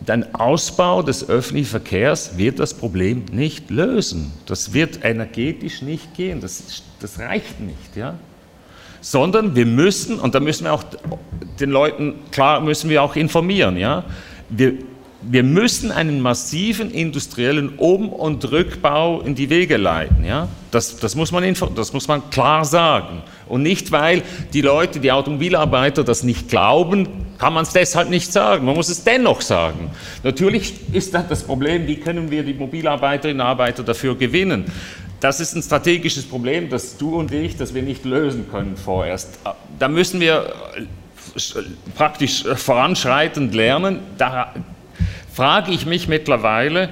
Dein 0.05 0.35
Ausbau 0.35 1.01
des 1.01 1.29
öffentlichen 1.29 1.69
Verkehrs 1.69 2.37
wird 2.37 2.59
das 2.59 2.73
Problem 2.73 3.23
nicht 3.31 3.69
lösen. 3.69 4.33
Das 4.45 4.73
wird 4.73 5.03
energetisch 5.03 5.81
nicht 5.81 6.13
gehen. 6.13 6.41
Das, 6.41 6.83
das 6.99 7.19
reicht 7.19 7.59
nicht, 7.61 7.95
ja. 7.95 8.15
Sondern 8.99 9.55
wir 9.55 9.65
müssen, 9.65 10.19
und 10.19 10.35
da 10.35 10.39
müssen 10.39 10.65
wir 10.65 10.73
auch 10.73 10.83
den 11.59 11.69
Leuten, 11.69 12.15
klar, 12.31 12.59
müssen 12.61 12.89
wir 12.89 13.01
auch 13.01 13.15
informieren, 13.15 13.77
ja. 13.77 14.03
Wir, 14.49 14.73
wir 15.29 15.43
müssen 15.43 15.91
einen 15.91 16.21
massiven 16.21 16.91
industriellen 16.91 17.77
Um- 17.77 18.09
und 18.09 18.51
Rückbau 18.51 19.21
in 19.21 19.35
die 19.35 19.49
Wege 19.49 19.77
leiten. 19.77 20.25
Ja? 20.25 20.47
Das, 20.71 20.97
das, 20.97 21.15
muss 21.15 21.31
man, 21.31 21.43
das 21.75 21.93
muss 21.93 22.07
man 22.07 22.29
klar 22.29 22.65
sagen. 22.65 23.21
Und 23.47 23.63
nicht, 23.63 23.91
weil 23.91 24.23
die 24.53 24.61
Leute, 24.61 24.99
die 24.99 25.11
Automobilarbeiter 25.11 26.03
das 26.03 26.23
nicht 26.23 26.49
glauben, 26.49 27.07
kann 27.37 27.53
man 27.53 27.63
es 27.63 27.71
deshalb 27.71 28.09
nicht 28.09 28.31
sagen. 28.31 28.65
Man 28.65 28.75
muss 28.75 28.89
es 28.89 29.03
dennoch 29.03 29.41
sagen. 29.41 29.91
Natürlich 30.23 30.73
ist 30.91 31.13
das 31.13 31.27
das 31.27 31.43
Problem, 31.43 31.87
wie 31.87 31.97
können 31.97 32.31
wir 32.31 32.43
die 32.43 32.53
Mobilarbeiterinnen 32.53 33.41
und 33.41 33.47
Arbeiter 33.47 33.83
dafür 33.83 34.15
gewinnen. 34.15 34.65
Das 35.19 35.39
ist 35.39 35.55
ein 35.55 35.61
strategisches 35.61 36.25
Problem, 36.25 36.69
das 36.69 36.97
du 36.97 37.15
und 37.15 37.31
ich, 37.31 37.55
das 37.55 37.73
wir 37.73 37.81
nicht 37.81 38.03
lösen 38.03 38.49
können 38.51 38.75
vorerst. 38.75 39.39
Da 39.79 39.87
müssen 39.87 40.19
wir 40.19 40.53
praktisch 41.95 42.43
voranschreitend 42.43 43.55
lernen. 43.55 43.99
Da, 44.17 44.53
frage 45.33 45.71
ich 45.71 45.85
mich 45.87 46.07
mittlerweile, 46.07 46.89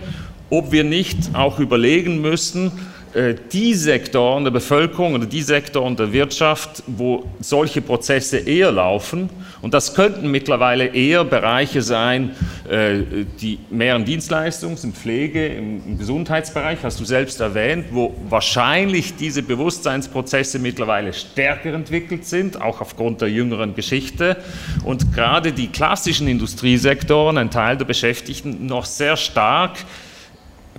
ob 0.49 0.71
wir 0.71 0.83
nicht 0.83 1.17
auch 1.33 1.59
überlegen 1.59 2.21
müssen, 2.21 2.71
die 3.13 3.73
Sektoren 3.73 4.43
der 4.43 4.51
Bevölkerung 4.51 5.15
oder 5.15 5.25
die 5.25 5.41
Sektoren 5.41 5.95
der 5.95 6.13
Wirtschaft, 6.13 6.83
wo 6.87 7.25
solche 7.39 7.81
Prozesse 7.81 8.37
eher 8.37 8.71
laufen, 8.71 9.29
und 9.61 9.75
das 9.75 9.93
könnten 9.93 10.31
mittlerweile 10.31 10.87
eher 10.87 11.23
Bereiche 11.23 11.81
sein, 11.81 12.31
äh, 12.67 13.25
die 13.39 13.59
mehr 13.69 13.95
in 13.95 14.05
Dienstleistungs-, 14.05 14.83
in 14.83 14.93
Pflege, 14.93 15.47
im 15.47 15.99
Gesundheitsbereich, 15.99 16.79
hast 16.81 16.99
du 16.99 17.05
selbst 17.05 17.39
erwähnt, 17.39 17.85
wo 17.91 18.15
wahrscheinlich 18.27 19.15
diese 19.15 19.43
Bewusstseinsprozesse 19.43 20.57
mittlerweile 20.57 21.13
stärker 21.13 21.73
entwickelt 21.73 22.25
sind, 22.25 22.59
auch 22.59 22.81
aufgrund 22.81 23.21
der 23.21 23.29
jüngeren 23.29 23.75
Geschichte. 23.75 24.37
Und 24.83 25.13
gerade 25.13 25.51
die 25.51 25.67
klassischen 25.67 26.27
Industriesektoren, 26.27 27.37
ein 27.37 27.51
Teil 27.51 27.77
der 27.77 27.85
Beschäftigten, 27.85 28.65
noch 28.65 28.85
sehr 28.85 29.15
stark 29.15 29.77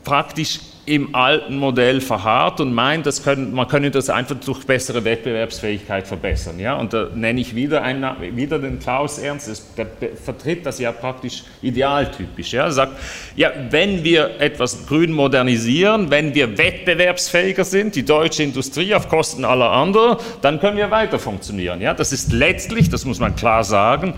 praktisch 0.02 0.58
im 0.84 1.14
alten 1.14 1.58
Modell 1.58 2.00
verharrt 2.00 2.60
und 2.60 2.74
meint, 2.74 3.06
das 3.06 3.22
können, 3.22 3.54
man 3.54 3.68
könne 3.68 3.92
das 3.92 4.10
einfach 4.10 4.34
durch 4.44 4.66
bessere 4.66 5.04
Wettbewerbsfähigkeit 5.04 6.08
verbessern. 6.08 6.58
Ja? 6.58 6.74
Und 6.74 6.92
da 6.92 7.08
nenne 7.14 7.40
ich 7.40 7.54
wieder, 7.54 7.82
einen, 7.82 8.04
wieder 8.36 8.58
den 8.58 8.80
Klaus 8.80 9.18
Ernst, 9.18 9.64
der 9.76 9.86
vertritt 10.16 10.66
das 10.66 10.80
ja 10.80 10.90
praktisch 10.90 11.44
idealtypisch. 11.62 12.52
Ja? 12.52 12.64
Er 12.64 12.72
sagt, 12.72 12.92
ja, 13.36 13.52
wenn 13.70 14.02
wir 14.02 14.40
etwas 14.40 14.86
grün 14.88 15.12
modernisieren, 15.12 16.10
wenn 16.10 16.34
wir 16.34 16.58
wettbewerbsfähiger 16.58 17.64
sind, 17.64 17.94
die 17.94 18.04
deutsche 18.04 18.42
Industrie 18.42 18.92
auf 18.92 19.08
Kosten 19.08 19.44
aller 19.44 19.70
anderen, 19.70 20.16
dann 20.40 20.58
können 20.58 20.76
wir 20.76 20.90
weiter 20.90 21.20
funktionieren. 21.20 21.80
Ja? 21.80 21.94
Das 21.94 22.12
ist 22.12 22.32
letztlich, 22.32 22.90
das 22.90 23.04
muss 23.04 23.20
man 23.20 23.36
klar 23.36 23.62
sagen, 23.62 24.14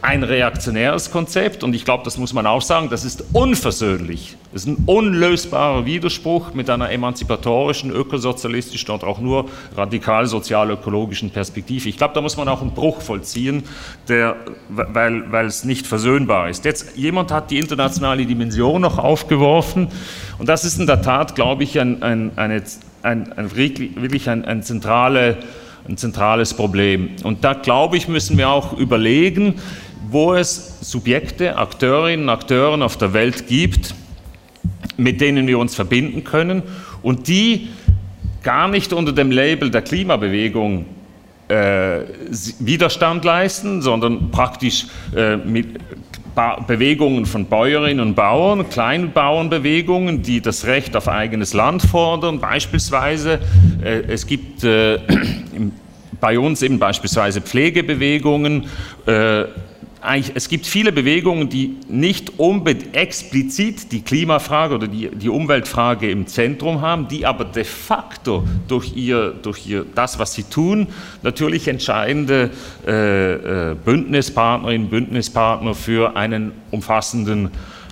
ein 0.00 0.22
reaktionäres 0.22 1.10
Konzept 1.10 1.64
und 1.64 1.74
ich 1.74 1.84
glaube, 1.84 2.04
das 2.04 2.18
muss 2.18 2.32
man 2.32 2.46
auch 2.46 2.62
sagen, 2.62 2.88
das 2.88 3.04
ist 3.04 3.24
unversöhnlich. 3.32 4.36
Das 4.52 4.62
ist 4.62 4.68
ein 4.68 4.84
unlösbarer 4.86 5.86
Widerspruch 5.86 6.54
mit 6.54 6.70
einer 6.70 6.90
emanzipatorischen, 6.90 7.90
ökosozialistischen 7.90 8.90
oder 8.90 9.06
auch 9.06 9.18
nur 9.18 9.46
radikal 9.76 10.26
sozial-ökologischen 10.26 11.30
Perspektive. 11.30 11.88
Ich 11.88 11.96
glaube, 11.96 12.14
da 12.14 12.20
muss 12.20 12.36
man 12.36 12.48
auch 12.48 12.62
einen 12.62 12.74
Bruch 12.74 13.00
vollziehen, 13.00 13.64
der, 14.08 14.36
weil, 14.68 15.30
weil 15.32 15.46
es 15.46 15.64
nicht 15.64 15.86
versöhnbar 15.86 16.48
ist. 16.48 16.64
Jetzt, 16.64 16.96
jemand 16.96 17.32
hat 17.32 17.50
die 17.50 17.58
internationale 17.58 18.24
Dimension 18.24 18.80
noch 18.80 18.98
aufgeworfen 18.98 19.88
und 20.38 20.48
das 20.48 20.64
ist 20.64 20.78
in 20.78 20.86
der 20.86 21.02
Tat, 21.02 21.34
glaube 21.34 21.64
ich, 21.64 21.78
ein, 21.78 22.02
ein, 22.02 22.30
eine, 22.36 22.62
ein, 23.02 23.32
ein 23.32 23.56
wirklich 23.56 24.30
ein, 24.30 24.44
ein 24.44 24.62
zentrale 24.62 25.38
ein 25.88 25.96
zentrales 25.96 26.54
Problem. 26.54 27.10
Und 27.24 27.44
da, 27.44 27.54
glaube 27.54 27.96
ich, 27.96 28.08
müssen 28.08 28.36
wir 28.36 28.50
auch 28.50 28.76
überlegen, 28.76 29.54
wo 30.10 30.34
es 30.34 30.80
Subjekte, 30.80 31.56
Akteurinnen, 31.56 32.28
Akteure 32.28 32.82
auf 32.84 32.96
der 32.96 33.12
Welt 33.12 33.46
gibt, 33.46 33.94
mit 34.96 35.20
denen 35.20 35.46
wir 35.46 35.58
uns 35.58 35.74
verbinden 35.74 36.24
können 36.24 36.62
und 37.02 37.28
die 37.28 37.68
gar 38.42 38.68
nicht 38.68 38.92
unter 38.92 39.12
dem 39.12 39.30
Label 39.30 39.70
der 39.70 39.82
Klimabewegung 39.82 40.86
äh, 41.48 42.00
Widerstand 42.58 43.24
leisten, 43.24 43.82
sondern 43.82 44.30
praktisch 44.30 44.86
äh, 45.16 45.36
mit 45.36 45.78
ba 46.34 46.60
Bewegungen 46.60 47.26
von 47.26 47.46
Bäuerinnen 47.46 48.00
und 48.00 48.14
Bauern, 48.14 48.68
Kleinbauernbewegungen, 48.68 50.22
die 50.22 50.40
das 50.40 50.66
Recht 50.66 50.94
auf 50.94 51.08
eigenes 51.08 51.52
Land 51.52 51.82
fordern, 51.82 52.38
beispielsweise. 52.38 53.40
Äh, 53.82 54.02
es 54.08 54.26
gibt 54.26 54.62
äh, 54.62 54.98
bei 56.20 56.38
uns 56.38 56.62
eben 56.62 56.78
beispielsweise 56.78 57.40
Pflegebewegungen, 57.40 58.66
äh, 59.06 59.44
es 60.34 60.48
gibt 60.48 60.66
viele 60.66 60.92
Bewegungen, 60.92 61.48
die 61.48 61.76
nicht 61.88 62.32
explizit 62.92 63.90
die 63.90 64.02
Klimafrage 64.02 64.76
oder 64.76 64.86
die, 64.86 65.08
die, 65.08 65.28
Umweltfrage 65.28 66.10
im 66.10 66.26
Zentrum 66.26 66.80
haben, 66.80 67.08
die 67.08 67.26
aber 67.26 67.44
de 67.44 67.64
facto 67.64 68.44
durch, 68.68 68.96
ihr, 68.96 69.34
durch 69.42 69.66
ihr, 69.66 69.84
das, 69.94 70.18
was 70.18 70.34
sie 70.34 70.44
tun, 70.44 70.86
natürlich 71.22 71.66
entscheidende 71.66 72.50
äh, 72.86 73.70
äh, 73.70 73.74
Bündnispartnerinnen, 73.74 74.88
Bündnispartner 74.88 75.74
für 75.74 76.16
einen 76.16 76.52
umfassenden 76.70 77.50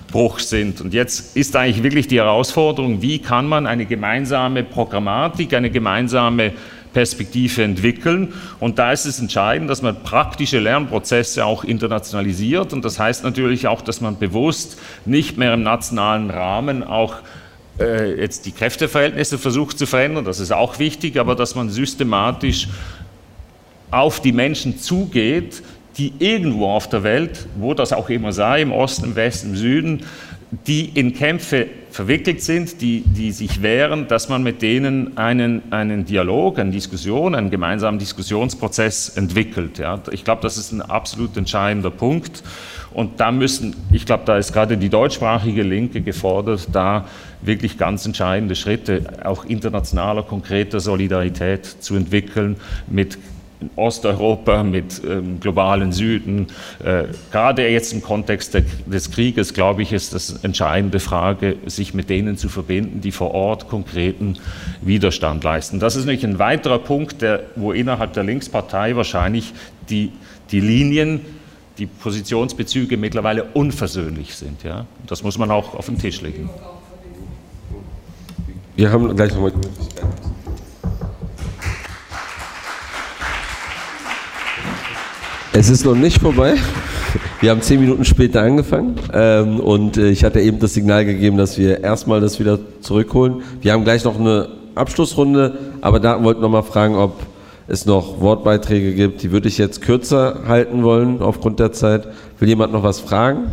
Bruch 0.09 0.39
sind. 0.39 0.79
Und 0.79 0.93
jetzt 0.93 1.35
ist 1.35 1.55
eigentlich 1.55 1.83
wirklich 1.83 2.07
die 2.07 2.17
Herausforderung, 2.17 3.01
wie 3.01 3.19
kann 3.19 3.47
man 3.47 3.67
eine 3.67 3.85
gemeinsame 3.85 4.63
Programmatik, 4.63 5.53
eine 5.53 5.69
gemeinsame 5.69 6.53
Perspektive 6.97 7.61
entwickeln. 7.61 8.33
Und 8.59 8.79
da 8.79 8.91
ist 8.91 9.05
es 9.05 9.19
entscheidend, 9.19 9.69
dass 9.69 9.83
man 9.83 10.01
praktische 10.01 10.57
Lernprozesse 10.57 11.45
auch 11.45 11.63
internationalisiert. 11.63 12.73
Und 12.73 12.83
das 12.83 12.97
heißt 12.97 13.23
natürlich 13.23 13.67
auch, 13.67 13.81
dass 13.81 14.01
man 14.01 14.17
bewusst 14.17 14.79
nicht 15.05 15.37
mehr 15.37 15.53
im 15.53 15.61
nationalen 15.61 16.31
Rahmen 16.31 16.83
auch 16.83 17.17
äh, 17.79 18.19
jetzt 18.19 18.47
die 18.47 18.51
Kräfteverhältnisse 18.51 19.37
versucht 19.37 19.77
zu 19.77 19.85
verändern. 19.85 20.25
Das 20.25 20.39
ist 20.39 20.51
auch 20.51 20.79
wichtig, 20.79 21.19
aber 21.19 21.35
dass 21.35 21.53
man 21.53 21.69
systematisch 21.69 22.67
auf 23.91 24.19
die 24.19 24.31
Menschen 24.31 24.79
zugeht, 24.79 25.61
die 25.99 26.13
irgendwo 26.17 26.65
auf 26.65 26.89
der 26.89 27.03
Welt, 27.03 27.45
wo 27.57 27.75
das 27.75 27.93
auch 27.93 28.09
immer 28.09 28.31
sei, 28.31 28.63
im 28.63 28.71
Osten, 28.71 29.05
im 29.05 29.15
Westen, 29.15 29.49
im 29.49 29.55
Süden, 29.55 30.03
die 30.51 30.85
in 30.85 31.13
Kämpfe 31.13 31.67
verwickelt 31.91 32.41
sind, 32.41 32.81
die, 32.81 33.01
die 33.01 33.31
sich 33.31 33.61
wehren, 33.61 34.07
dass 34.07 34.29
man 34.29 34.43
mit 34.43 34.61
denen 34.61 35.17
einen, 35.17 35.61
einen 35.71 36.05
Dialog, 36.05 36.59
eine 36.59 36.71
Diskussion, 36.71 37.35
einen 37.35 37.49
gemeinsamen 37.49 37.99
Diskussionsprozess 37.99 39.09
entwickelt. 39.17 39.77
Ja. 39.77 40.01
Ich 40.11 40.23
glaube, 40.23 40.41
das 40.41 40.57
ist 40.57 40.71
ein 40.71 40.81
absolut 40.81 41.35
entscheidender 41.35 41.91
Punkt. 41.91 42.43
Und 42.93 43.19
da 43.19 43.31
müssen, 43.31 43.75
ich 43.91 44.05
glaube, 44.05 44.23
da 44.25 44.37
ist 44.37 44.53
gerade 44.53 44.77
die 44.77 44.89
deutschsprachige 44.89 45.63
Linke 45.63 46.01
gefordert, 46.01 46.69
da 46.71 47.05
wirklich 47.41 47.77
ganz 47.77 48.05
entscheidende 48.05 48.55
Schritte 48.55 49.03
auch 49.23 49.45
internationaler, 49.45 50.23
konkreter 50.23 50.79
Solidarität 50.79 51.65
zu 51.65 51.95
entwickeln 51.95 52.55
mit 52.87 53.17
Osteuropa, 53.75 54.63
mit 54.63 55.01
ähm, 55.07 55.39
globalen 55.39 55.91
Süden. 55.91 56.47
Äh, 56.83 57.05
gerade 57.31 57.67
jetzt 57.67 57.91
im 57.91 58.01
Kontext 58.01 58.53
der, 58.53 58.63
des 58.85 59.11
Krieges, 59.11 59.53
glaube 59.53 59.81
ich, 59.81 59.93
ist 59.93 60.13
das 60.13 60.43
entscheidende 60.43 60.99
Frage, 60.99 61.57
sich 61.65 61.93
mit 61.93 62.09
denen 62.09 62.37
zu 62.37 62.49
verbinden, 62.49 63.01
die 63.01 63.11
vor 63.11 63.31
Ort 63.33 63.67
konkreten 63.67 64.37
Widerstand 64.81 65.43
leisten. 65.43 65.79
Das 65.79 65.95
ist 65.95 66.05
nämlich 66.05 66.23
ein 66.23 66.39
weiterer 66.39 66.79
Punkt, 66.79 67.21
der, 67.21 67.43
wo 67.55 67.71
innerhalb 67.71 68.13
der 68.13 68.23
Linkspartei 68.23 68.95
wahrscheinlich 68.95 69.53
die, 69.89 70.11
die 70.51 70.59
Linien, 70.59 71.21
die 71.77 71.87
Positionsbezüge 71.87 72.97
mittlerweile 72.97 73.45
unversöhnlich 73.53 74.35
sind. 74.35 74.63
Ja? 74.63 74.85
Das 75.07 75.23
muss 75.23 75.37
man 75.37 75.51
auch 75.51 75.73
auf 75.73 75.87
den 75.87 75.97
Tisch 75.97 76.21
legen. 76.21 76.49
Wir 78.75 78.91
haben 78.91 79.15
gleich 79.15 79.33
nochmal 79.33 79.51
die 79.51 80.26
Es 85.59 85.71
ist 85.71 85.85
noch 85.85 85.95
nicht 85.95 86.21
vorbei. 86.21 86.53
Wir 87.41 87.49
haben 87.49 87.63
zehn 87.63 87.79
Minuten 87.79 88.05
später 88.05 88.43
angefangen 88.43 88.93
ähm, 89.11 89.59
und 89.59 89.97
äh, 89.97 90.09
ich 90.09 90.23
hatte 90.23 90.39
eben 90.39 90.59
das 90.59 90.75
Signal 90.75 91.03
gegeben, 91.03 91.35
dass 91.35 91.57
wir 91.57 91.83
erstmal 91.83 92.21
das 92.21 92.39
wieder 92.39 92.59
zurückholen. 92.81 93.41
Wir 93.61 93.73
haben 93.73 93.83
gleich 93.83 94.03
noch 94.03 94.19
eine 94.19 94.49
Abschlussrunde, 94.75 95.57
aber 95.81 95.99
da 95.99 96.23
wollten 96.23 96.43
wir 96.43 96.49
mal 96.49 96.61
fragen, 96.61 96.93
ob 96.93 97.25
es 97.67 97.87
noch 97.87 98.21
Wortbeiträge 98.21 98.93
gibt. 98.93 99.23
Die 99.23 99.31
würde 99.31 99.47
ich 99.47 99.57
jetzt 99.57 99.81
kürzer 99.81 100.43
halten 100.47 100.83
wollen 100.83 101.23
aufgrund 101.23 101.59
der 101.59 101.71
Zeit. 101.71 102.07
Will 102.37 102.49
jemand 102.49 102.71
noch 102.71 102.83
was 102.83 102.99
fragen? 102.99 103.49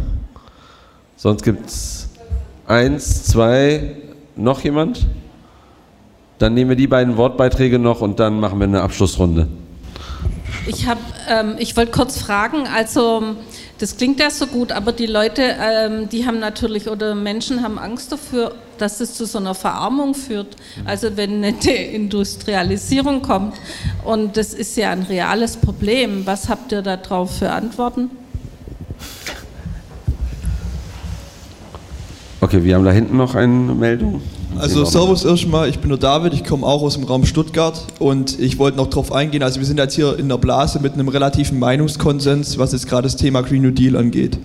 Sonst 1.17 1.43
gibt 1.43 1.69
es 1.69 2.11
Eins, 2.67 3.25
zwei, 3.25 3.97
noch 4.37 4.61
jemand? 4.61 5.07
Dann 6.37 6.53
nehmen 6.53 6.69
wir 6.69 6.77
die 6.77 6.87
beiden 6.87 7.17
Wortbeiträge 7.17 7.79
noch 7.79 8.03
und 8.03 8.21
dann 8.21 8.41
machen 8.41 8.59
wir 8.59 8.67
eine 8.67 8.83
Abschlussrunde. 8.83 9.49
Ich, 10.67 10.87
ähm, 11.29 11.57
ich 11.59 11.77
wollte 11.77 11.93
kurz 11.93 12.19
fragen, 12.19 12.67
also 12.67 13.37
das 13.79 13.99
klingt 13.99 14.19
ja 14.19 14.31
so 14.31 14.47
gut, 14.47 14.73
aber 14.73 14.93
die 14.93 15.07
Leute, 15.07 15.43
ähm, 15.43 16.09
die 16.09 16.27
haben 16.27 16.39
natürlich 16.39 16.89
oder 16.89 17.15
Menschen 17.15 17.63
haben 17.63 17.79
Angst 17.79 18.13
dafür, 18.13 18.55
dass 18.79 19.01
es 19.01 19.15
zu 19.15 19.27
so 19.27 19.39
einer 19.39 19.55
Verarmung 19.55 20.15
führt. 20.15 20.57
Also 20.87 21.17
wenn 21.17 21.45
eine 21.45 21.53
Deindustrialisierung 21.65 23.21
kommt 23.21 23.57
und 24.05 24.37
das 24.39 24.55
ist 24.55 24.77
ja 24.77 24.91
ein 24.91 25.03
reales 25.03 25.57
Problem. 25.59 26.25
Was 26.25 26.49
habt 26.49 26.73
ihr 26.73 26.81
darauf 26.81 27.39
für 27.39 27.51
Antworten? 27.51 28.11
Okay, 32.41 32.63
wir 32.63 32.75
haben 32.75 32.85
da 32.85 32.93
hinten 32.93 33.17
noch 33.17 33.35
eine 33.35 33.75
Meldung. 33.75 34.23
Also 34.59 34.85
Servus 34.85 35.25
erstmal, 35.25 35.69
ich 35.69 35.81
bin 35.81 35.89
der 35.89 35.99
David, 35.99 36.33
ich 36.33 36.45
komme 36.45 36.65
auch 36.65 36.83
aus 36.83 36.95
dem 36.95 37.05
Raum 37.05 37.27
Stuttgart 37.27 37.87
und 37.99 38.39
ich 38.39 38.59
wollte 38.59 38.77
noch 38.77 38.87
darauf 38.87 39.13
eingehen, 39.13 39.43
also 39.43 39.59
wir 39.59 39.67
sind 39.67 39.79
jetzt 39.79 39.95
hier 39.95 40.17
in 40.19 40.29
der 40.29 40.39
Blase 40.39 40.79
mit 40.81 40.95
einem 40.95 41.09
relativen 41.09 41.59
Meinungskonsens, 41.59 42.57
was 42.57 42.73
jetzt 42.73 42.89
gerade 42.89 43.03
das 43.03 43.17
Thema 43.17 43.43
Green 43.43 43.63
New 43.63 43.73
Deal 43.73 43.97
angeht. 43.97 44.39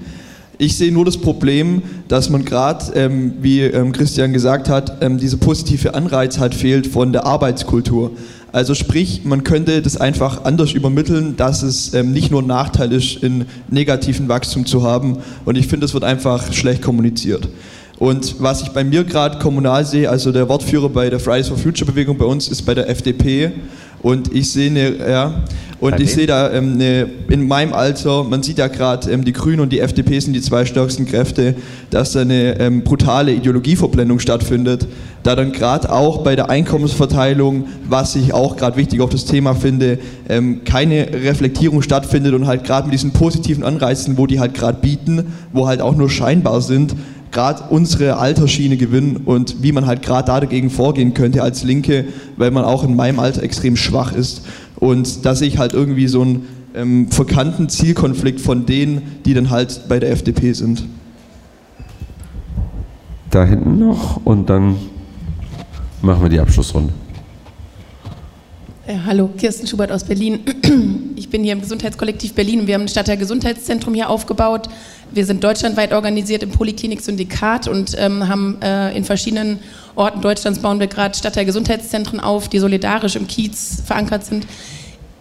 Ich 0.58 0.78
sehe 0.78 0.92
nur 0.92 1.06
das 1.06 1.18
Problem, 1.18 1.84
dass 2.08 2.30
man 2.30 2.44
gerade, 2.44 2.92
ähm, 2.96 3.36
wie 3.40 3.62
ähm, 3.62 3.92
Christian 3.92 4.34
gesagt 4.34 4.68
hat, 4.68 5.02
ähm, 5.02 5.18
dieser 5.18 5.38
positive 5.38 5.94
Anreiz 5.94 6.40
halt 6.40 6.54
fehlt 6.54 6.88
von 6.88 7.14
der 7.14 7.26
Arbeitskultur. 7.26 8.12
Also 8.52 8.74
sprich, 8.74 9.22
man 9.26 9.44
könnte 9.44 9.82
das 9.82 9.96
einfach 9.96 10.44
anders 10.44 10.72
übermitteln, 10.74 11.38
dass 11.38 11.62
es 11.62 11.94
ähm, 11.94 12.12
nicht 12.12 12.32
nur 12.32 12.42
ein 12.42 12.48
Nachteil 12.48 12.92
ist, 12.92 13.24
in 13.24 13.46
negativen 13.70 14.28
Wachstum 14.28 14.66
zu 14.66 14.84
haben. 14.84 15.20
Und 15.46 15.56
ich 15.56 15.68
finde, 15.68 15.86
es 15.86 15.94
wird 15.94 16.04
einfach 16.04 16.52
schlecht 16.52 16.82
kommuniziert. 16.82 17.48
Und 18.00 18.38
was 18.40 18.62
ich 18.62 18.70
bei 18.70 18.86
mir 18.86 19.04
gerade 19.04 19.40
kommunal 19.40 19.86
sehe, 19.86 20.10
also 20.10 20.32
der 20.32 20.48
Wortführer 20.48 20.88
bei 20.88 21.10
der 21.10 21.20
Fridays 21.20 21.50
for 21.50 21.58
Future 21.58 21.92
Bewegung 21.92 22.18
bei 22.18 22.26
uns 22.26 22.48
ist 22.48 22.62
bei 22.62 22.74
der 22.74 22.90
FDP. 22.90 23.52
Und 24.02 24.34
ich 24.34 24.50
sehe 24.52 24.70
eine, 24.70 25.10
ja, 25.10 25.44
und 25.82 25.94
okay. 25.94 26.04
ich 26.04 26.14
sehe 26.14 26.26
da 26.26 26.52
ähm, 26.52 26.74
eine, 26.74 27.10
in 27.30 27.48
meinem 27.48 27.74
Alter, 27.74 28.24
man 28.24 28.42
sieht 28.44 28.58
ja 28.58 28.68
gerade, 28.68 29.12
ähm, 29.12 29.26
die 29.26 29.34
Grünen 29.34 29.60
und 29.60 29.74
die 29.74 29.80
FDP 29.80 30.20
sind 30.20 30.34
die 30.34 30.42
zwei 30.42 30.64
stärksten 30.66 31.06
Kräfte, 31.06 31.56
dass 31.90 32.14
da 32.14 32.22
eine 32.22 32.58
ähm, 32.60 32.84
brutale 32.84 33.34
Ideologieverblendung 33.34 34.20
stattfindet. 34.20 34.88
Da 35.24 35.36
dann 35.36 35.52
gerade 35.52 35.92
auch 35.92 36.24
bei 36.24 36.38
der 36.38 36.50
Einkommensverteilung, 36.50 37.66
was 37.90 38.16
ich 38.16 38.34
auch 38.34 38.56
gerade 38.56 38.78
wichtig 38.78 39.02
auf 39.02 39.10
das 39.10 39.26
Thema 39.26 39.54
finde, 39.54 40.00
ähm, 40.30 40.64
keine 40.64 41.08
Reflektierung 41.12 41.82
stattfindet 41.82 42.34
und 42.34 42.48
halt 42.48 42.64
gerade 42.64 42.88
mit 42.88 42.94
diesen 42.94 43.12
positiven 43.12 43.66
Anreizen, 43.66 44.18
wo 44.18 44.28
die 44.28 44.40
halt 44.40 44.54
gerade 44.54 44.80
bieten, 44.80 45.34
wo 45.52 45.68
halt 45.68 45.82
auch 45.82 45.96
nur 45.96 46.10
scheinbar 46.10 46.62
sind, 46.62 46.96
gerade 47.32 47.64
unsere 47.70 48.18
Altersschiene 48.18 48.78
gewinnen 48.78 49.18
und 49.26 49.62
wie 49.62 49.72
man 49.72 49.86
halt 49.86 50.02
gerade 50.02 50.28
da 50.28 50.40
dagegen 50.40 50.70
vorgehen 50.70 51.14
könnte 51.14 51.44
als 51.44 51.64
Linke, 51.64 52.06
weil 52.38 52.52
man 52.52 52.66
auch 52.66 52.84
in 52.84 52.96
meinem 52.96 53.20
Alter 53.20 53.44
extrem 53.44 53.76
schwach 53.76 54.14
ist. 54.14 54.46
Und 54.78 55.26
da 55.26 55.36
sehe 55.36 55.48
ich 55.48 55.58
halt 55.58 55.74
irgendwie 55.74 56.08
so 56.08 56.22
einen 56.22 56.48
ähm, 56.74 57.12
verkannten 57.12 57.70
Zielkonflikt 57.70 58.40
von 58.40 58.66
denen, 58.66 59.20
die 59.26 59.34
dann 59.34 59.50
halt 59.50 59.88
bei 59.88 60.00
der 60.00 60.12
FDP 60.12 60.54
sind. 60.54 60.86
Da 63.30 63.46
hinten 63.46 63.78
noch 63.78 64.26
und 64.26 64.50
dann 64.50 64.78
machen 66.02 66.24
wir 66.24 66.30
die 66.30 66.40
Abschlussrunde. 66.40 66.94
Ja, 68.88 68.96
äh, 68.96 68.98
hallo, 69.06 69.30
Kirsten 69.38 69.68
Schubert 69.68 69.92
aus 69.92 70.04
Berlin. 70.04 70.40
Ich 71.20 71.30
bin 71.30 71.44
hier 71.44 71.54
im 71.54 71.62
Gesundheitskollektiv 71.62 72.34
Berlin 72.34 72.62
und 72.62 72.68
wir 72.68 72.74
haben 72.74 72.84
ein 72.84 72.88
Stadtteil-Gesundheitszentrum 72.88 73.94
hier 73.94 74.10
aufgebaut. 74.10 74.68
Wir 75.12 75.26
sind 75.26 75.44
deutschlandweit 75.44 75.92
organisiert 75.92 76.44
im 76.44 76.52
Poliklinik-Syndikat 76.52 77.68
und 77.68 77.96
ähm, 77.98 78.28
haben 78.28 78.62
äh, 78.62 78.96
in 78.96 79.04
verschiedenen 79.04 79.60
Orten 79.96 80.22
Deutschlands 80.22 80.60
bauen 80.60 80.80
wir 80.80 80.88
gerade 80.88 81.18
Stadtteil-Gesundheitszentren 81.18 82.20
auf, 82.20 82.48
die 82.48 82.60
solidarisch 82.60 83.16
im 83.16 83.28
Kiez 83.28 83.82
verankert 83.86 84.26
sind. 84.26 84.46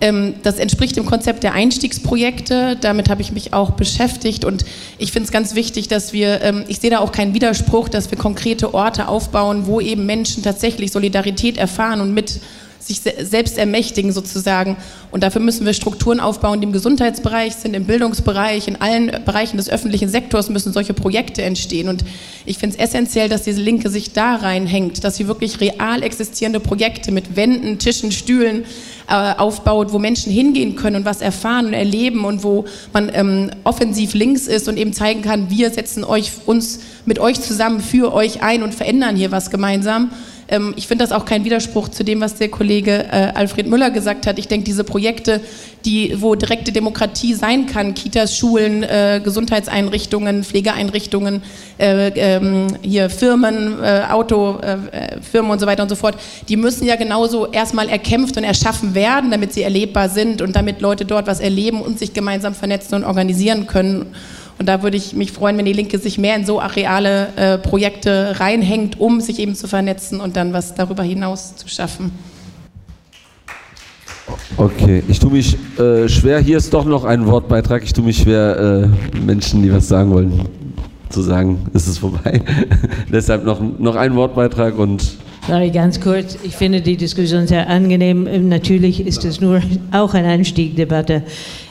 Ähm, 0.01 0.35
das 0.43 0.59
entspricht 0.59 0.97
dem 0.97 1.07
Konzept 1.07 1.43
der 1.43 1.55
Einstiegsprojekte. 1.55 2.77
Damit 2.81 3.09
habe 3.09 3.23
ich 3.23 3.33
mich 3.33 3.53
auch 3.55 3.71
beschäftigt 3.71 4.45
und 4.45 4.65
ich 4.99 5.11
finde 5.11 5.27
es 5.27 5.33
ganz 5.33 5.55
wichtig, 5.55 5.89
dass 5.89 6.13
wir, 6.13 6.43
ähm, 6.43 6.65
ich 6.69 6.79
sehe 6.79 6.91
da 6.91 6.99
auch 6.99 7.13
keinen 7.13 7.35
Widerspruch, 7.35 7.89
dass 7.89 8.11
wir 8.11 8.19
konkrete 8.19 8.75
Orte 8.75 9.09
aufbauen, 9.09 9.67
wo 9.67 9.81
eben 9.81 10.07
Menschen 10.07 10.43
tatsächlich 10.43 10.93
Solidarität 10.93 11.57
erfahren 11.57 12.01
und 12.01 12.13
mit 12.13 12.41
sich 12.79 13.01
selbst 13.01 13.59
ermächtigen 13.59 14.13
sozusagen. 14.13 14.77
Und 15.11 15.23
dafür 15.23 15.41
müssen 15.41 15.67
wir 15.67 15.73
Strukturen 15.73 16.21
aufbauen, 16.21 16.61
die 16.61 16.67
im 16.67 16.73
Gesundheitsbereich 16.73 17.55
sind, 17.55 17.75
im 17.75 17.85
Bildungsbereich, 17.85 18.69
in 18.69 18.77
allen 18.77 19.11
Bereichen 19.25 19.57
des 19.57 19.69
öffentlichen 19.69 20.09
Sektors 20.09 20.49
müssen 20.49 20.73
solche 20.73 20.95
Projekte 20.95 21.43
entstehen. 21.43 21.89
Und 21.89 22.05
ich 22.47 22.59
finde 22.59 22.77
es 22.77 22.83
essentiell, 22.83 23.29
dass 23.29 23.43
diese 23.43 23.61
Linke 23.61 23.91
sich 23.91 24.13
da 24.13 24.37
reinhängt, 24.37 25.05
dass 25.05 25.17
sie 25.17 25.29
wirklich 25.29 25.61
real 25.61 26.03
existierende 26.03 26.61
Projekte 26.61 27.13
mit 27.13 27.37
Wänden, 27.37 27.79
Tischen, 27.79 28.13
Stühlen 28.13 28.65
äh, 29.09 29.35
aufbaut, 29.37 29.93
wo 29.93 29.99
Menschen 29.99 30.31
hingehen 30.31 30.77
können 30.77 30.97
und 30.97 31.05
was 31.05 31.21
erfahren 31.21 31.67
und 31.67 31.73
erleben 31.73 32.25
und 32.25 32.43
wo 32.43 32.67
man 32.93 33.11
ähm, 33.15 33.51
offensiv 33.65 34.15
links 34.15 34.47
ist 34.47 34.69
und 34.69 34.77
eben 34.77 34.93
zeigen 34.93 35.23
kann, 35.23 35.51
wir 35.51 35.71
setzen 35.71 36.05
euch, 36.05 36.33
uns 36.47 36.81
mit 37.07 37.19
euch 37.19 37.41
zusammen 37.41 37.81
für 37.81 38.13
euch 38.13 38.43
ein 38.43 38.63
und 38.63 38.75
verändern 38.75 39.17
hier 39.17 39.31
was 39.31 39.51
gemeinsam. 39.51 40.11
Ähm, 40.49 40.75
ich 40.77 40.87
finde 40.87 41.05
das 41.05 41.13
auch 41.13 41.25
kein 41.25 41.45
Widerspruch 41.45 41.89
zu 41.89 42.05
dem, 42.05 42.21
was 42.21 42.37
der 42.37 42.49
Kollege 42.49 43.05
äh, 43.11 43.33
Alfred 43.35 43.69
Müller 43.69 43.91
gesagt 43.91 44.27
hat. 44.27 44.39
Ich 44.39 44.49
denke, 44.49 44.65
diese 44.65 44.85
Projekte, 44.85 45.41
die, 45.85 46.15
wo 46.21 46.35
direkte 46.35 46.73
Demokratie 46.73 47.35
sein 47.35 47.67
kann, 47.67 47.95
Kitas, 47.95 48.37
Schulen, 48.37 48.83
äh, 48.83 49.21
Gesundheitseinrichtungen, 49.23 50.45
Pflegeeinrichtungen, 50.45 51.43
äh, 51.79 52.09
ähm, 52.09 52.69
hier 52.83 53.11
Firmen, 53.11 53.83
äh, 53.83 54.05
Autofirmen 54.11 54.91
äh, 54.93 55.53
und 55.53 55.59
so 55.61 55.67
weiter 55.67 55.83
und 55.83 55.89
so 55.89 55.97
fort, 55.97 56.17
die 56.49 56.57
müssen 56.57 56.87
ja 56.87 56.97
genauso 56.97 57.47
erstmal 57.47 57.89
erkämpft 57.89 58.37
und 58.37 58.45
erschaffen 58.45 58.95
werden, 58.95 59.31
damit 59.31 59.53
sie 59.53 59.63
erlebbar 59.63 60.09
sind 60.09 60.43
und 60.43 60.57
damit 60.57 60.81
Leute 60.81 61.05
dort 61.05 61.27
was 61.27 61.41
erleben 61.41 61.83
und 61.83 61.99
sich 61.99 62.15
gemeinsam 62.15 62.55
vernetzen 62.55 62.95
und 62.95 63.05
organisieren 63.05 63.67
können. 63.67 64.07
Und 64.59 64.69
da 64.69 64.83
würde 64.83 64.97
ich 64.97 65.15
mich 65.15 65.33
freuen, 65.33 65.57
wenn 65.57 65.65
die 65.65 65.73
Linke 65.73 65.99
sich 65.99 66.19
mehr 66.19 66.35
in 66.35 66.45
so 66.45 66.61
areale 66.61 67.29
äh, 67.37 67.59
Projekte 67.59 68.41
reinhängt, 68.41 68.99
um 68.99 69.21
sich 69.21 69.39
eben 69.39 69.55
zu 69.55 69.69
vernetzen 69.69 70.21
und 70.21 70.37
dann 70.37 70.53
was 70.53 70.75
darüber 70.75 71.05
hinaus 71.05 71.55
zu 71.55 71.69
schaffen. 71.69 72.11
Okay, 74.57 75.03
ich 75.07 75.21
tue 75.21 75.31
mich 75.31 75.57
äh, 75.79 76.09
schwer. 76.09 76.41
Hier 76.41 76.59
ist 76.59 76.75
doch 76.75 76.85
noch 76.85 77.05
ein 77.05 77.27
Wortbeitrag. 77.27 77.85
Ich 77.85 77.93
tue 77.93 78.05
mich 78.05 78.19
schwer, 78.19 78.91
äh, 79.15 79.19
Menschen, 79.19 79.63
die 79.63 79.73
was 79.73 79.87
sagen 79.87 80.11
wollen, 80.11 80.49
zu 81.09 81.23
sagen, 81.23 81.67
ist 81.73 81.87
es 81.87 81.99
vorbei. 81.99 82.43
Deshalb 83.13 83.45
noch, 83.45 83.61
noch 83.61 83.95
ein 83.95 84.17
Wortbeitrag 84.17 84.77
und 84.77 85.17
Sorry, 85.47 85.71
ganz 85.71 85.99
kurz. 85.99 86.37
Ich 86.43 86.57
finde 86.57 86.83
die 86.83 86.99
Diskussion 86.99 87.47
sehr 87.47 87.71
angenehm. 87.71 88.49
Natürlich 88.51 89.07
ist 89.07 89.25
es 89.25 89.41
nur 89.41 89.63
auch 89.93 90.13
eine 90.13 90.29
Einstiegdebatte. 90.29 91.23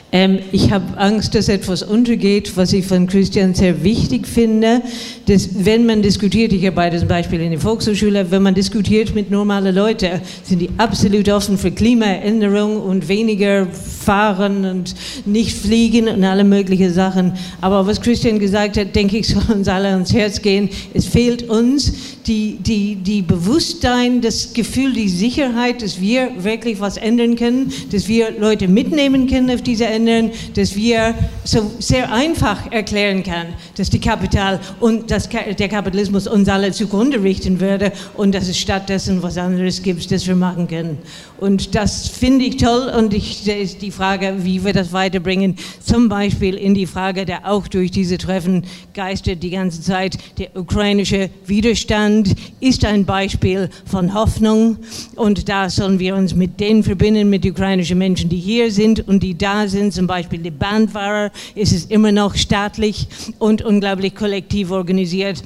Ähm, 0.09 0.39
ich 0.53 0.71
habe 0.71 0.97
Angst, 0.97 1.35
dass 1.35 1.49
etwas 1.49 1.83
untergeht, 1.83 2.55
was 2.55 2.71
ich 2.71 2.85
von 2.85 3.07
Christian 3.07 3.53
sehr 3.53 3.83
wichtig 3.83 4.25
finde. 4.25 4.81
Dass, 5.25 5.65
wenn 5.65 5.85
man 5.85 6.01
diskutiert, 6.01 6.53
ich 6.53 6.65
arbeite 6.65 6.97
zum 6.97 7.09
Beispiel 7.09 7.41
in 7.41 7.51
der 7.51 7.59
Volkshochschule, 7.59 8.31
wenn 8.31 8.41
man 8.41 8.55
diskutiert 8.55 9.13
mit 9.13 9.29
normalen 9.31 9.75
Leuten, 9.75 10.21
sind 10.43 10.59
die 10.59 10.69
absolut 10.77 11.27
offen 11.27 11.57
für 11.57 11.71
Klimaänderung 11.71 12.81
und 12.81 13.09
weniger 13.09 13.67
fahren 13.67 14.63
und 14.63 14.95
nicht 15.25 15.57
fliegen 15.57 16.07
und 16.07 16.23
alle 16.23 16.45
möglichen 16.45 16.93
Sachen. 16.93 17.33
Aber 17.59 17.85
was 17.85 17.99
Christian 17.99 18.39
gesagt 18.39 18.77
hat, 18.77 18.95
denke 18.95 19.17
ich, 19.17 19.27
soll 19.27 19.43
uns 19.53 19.67
alle 19.67 19.89
ans 19.89 20.13
Herz 20.13 20.41
gehen. 20.41 20.69
Es 20.93 21.05
fehlt 21.05 21.49
uns 21.49 21.91
die, 22.27 22.57
die, 22.59 22.95
die 22.95 23.21
Bewusstsein, 23.21 24.21
das 24.21 24.51
Gefühl, 24.53 24.91
die 24.93 25.07
Sicherheit, 25.07 25.81
dass 25.81 26.01
wir 26.01 26.31
wirklich 26.43 26.79
was 26.81 26.97
ändern 26.97 27.35
können, 27.37 27.71
dass 27.91 28.07
wir 28.07 28.31
Leute 28.37 28.67
mitnehmen 28.67 29.27
können 29.27 29.49
auf 29.49 29.61
diese 29.61 29.85
ändern, 29.85 30.31
dass 30.55 30.75
wir 30.75 31.15
so 31.45 31.71
sehr 31.79 32.11
einfach 32.11 32.69
erklären 32.71 33.23
können, 33.23 33.53
dass 33.77 33.89
die 33.89 33.99
Kapital 33.99 34.59
und 34.81 35.09
dass 35.09 35.29
der 35.29 35.69
Kapitalismus 35.69 36.27
uns 36.27 36.49
alle 36.49 36.71
zugrunde 36.71 37.23
richten 37.23 37.61
würde 37.61 37.93
und 38.15 38.35
dass 38.35 38.49
es 38.49 38.57
stattdessen 38.57 39.23
was 39.23 39.37
anderes 39.37 39.81
gibt, 39.81 40.11
das 40.11 40.27
wir 40.27 40.35
machen 40.35 40.67
können. 40.67 40.97
Und 41.39 41.75
das 41.75 42.07
finde 42.07 42.45
ich 42.45 42.57
toll 42.57 42.91
und 42.97 43.13
ich, 43.13 43.47
ist 43.47 43.81
die 43.81 43.91
Frage, 43.91 44.35
wie 44.39 44.65
wir 44.65 44.73
das 44.73 44.91
weiterbringen, 44.91 45.55
zum 45.85 46.09
Beispiel 46.09 46.55
in 46.55 46.73
die 46.73 46.87
Frage, 46.87 47.25
der 47.25 47.49
auch 47.49 47.67
durch 47.67 47.91
diese 47.91 48.17
Treffen 48.17 48.65
geistert 48.93 49.43
die 49.43 49.51
ganze 49.51 49.81
Zeit, 49.81 50.17
der 50.39 50.55
ukrainische 50.57 51.29
Widerstand 51.45 52.16
ist 52.59 52.85
ein 52.85 53.05
Beispiel 53.05 53.69
von 53.85 54.13
Hoffnung 54.13 54.77
und 55.15 55.49
da 55.49 55.69
sollen 55.69 55.99
wir 55.99 56.15
uns 56.15 56.33
mit 56.33 56.59
denen 56.59 56.83
verbinden, 56.83 57.29
mit 57.29 57.45
ukrainischen 57.45 57.97
Menschen, 57.97 58.29
die 58.29 58.39
hier 58.39 58.71
sind 58.71 59.07
und 59.07 59.21
die 59.21 59.37
da 59.37 59.67
sind, 59.67 59.93
zum 59.93 60.07
Beispiel 60.07 60.39
die 60.39 60.51
Bandfahrer, 60.51 61.31
ist 61.55 61.73
es 61.73 61.85
immer 61.85 62.11
noch 62.11 62.35
staatlich 62.35 63.07
und 63.39 63.61
unglaublich 63.61 64.15
kollektiv 64.15 64.71
organisiert 64.71 65.43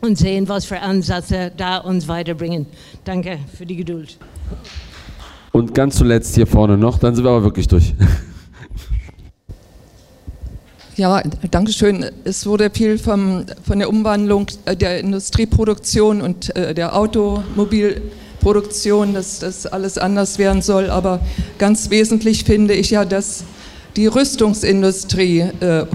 und 0.00 0.18
sehen, 0.18 0.48
was 0.48 0.64
für 0.64 0.80
Ansätze 0.80 1.52
da 1.56 1.78
uns 1.78 2.08
weiterbringen. 2.08 2.66
Danke 3.04 3.38
für 3.56 3.66
die 3.66 3.76
Geduld. 3.76 4.18
Und 5.52 5.74
ganz 5.74 5.96
zuletzt 5.96 6.34
hier 6.34 6.46
vorne 6.46 6.76
noch, 6.76 6.98
dann 6.98 7.14
sind 7.14 7.24
wir 7.24 7.30
aber 7.30 7.44
wirklich 7.44 7.68
durch. 7.68 7.94
Ja, 11.00 11.22
danke 11.50 11.72
schön. 11.72 12.04
Es 12.24 12.44
wurde 12.44 12.68
viel 12.68 12.98
vom, 12.98 13.46
von 13.66 13.78
der 13.78 13.88
Umwandlung 13.88 14.48
der 14.66 15.00
Industrieproduktion 15.00 16.20
und 16.20 16.54
äh, 16.54 16.74
der 16.74 16.94
Automobilproduktion, 16.94 19.14
dass 19.14 19.38
das 19.38 19.64
alles 19.64 19.96
anders 19.96 20.36
werden 20.36 20.60
soll. 20.60 20.90
Aber 20.90 21.20
ganz 21.56 21.88
wesentlich 21.88 22.44
finde 22.44 22.74
ich 22.74 22.90
ja, 22.90 23.06
dass 23.06 23.44
die 23.96 24.08
Rüstungsindustrie 24.08 25.46
äh, 25.60 25.86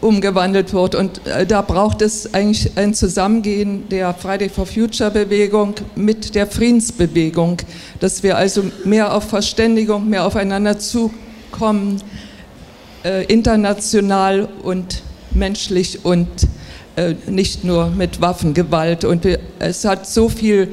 umgewandelt 0.00 0.72
wird. 0.72 0.94
Und 0.94 1.26
äh, 1.26 1.44
da 1.44 1.60
braucht 1.60 2.00
es 2.00 2.32
eigentlich 2.32 2.78
ein 2.78 2.94
Zusammengehen 2.94 3.90
der 3.90 4.14
Friday 4.14 4.48
for 4.48 4.64
Future 4.64 5.10
Bewegung 5.10 5.74
mit 5.96 6.34
der 6.34 6.46
Friedensbewegung, 6.46 7.58
dass 8.00 8.22
wir 8.22 8.38
also 8.38 8.64
mehr 8.86 9.14
auf 9.14 9.24
Verständigung, 9.24 10.08
mehr 10.08 10.24
aufeinander 10.24 10.78
zukommen 10.78 12.00
äh, 13.04 13.24
international 13.24 14.48
und 14.62 15.02
menschlich 15.32 16.04
und 16.04 16.28
äh, 16.96 17.14
nicht 17.28 17.64
nur 17.64 17.90
mit 17.90 18.20
Waffengewalt. 18.20 19.04
Und 19.04 19.26
es 19.58 19.84
hat 19.84 20.06
so 20.06 20.28
viel 20.28 20.68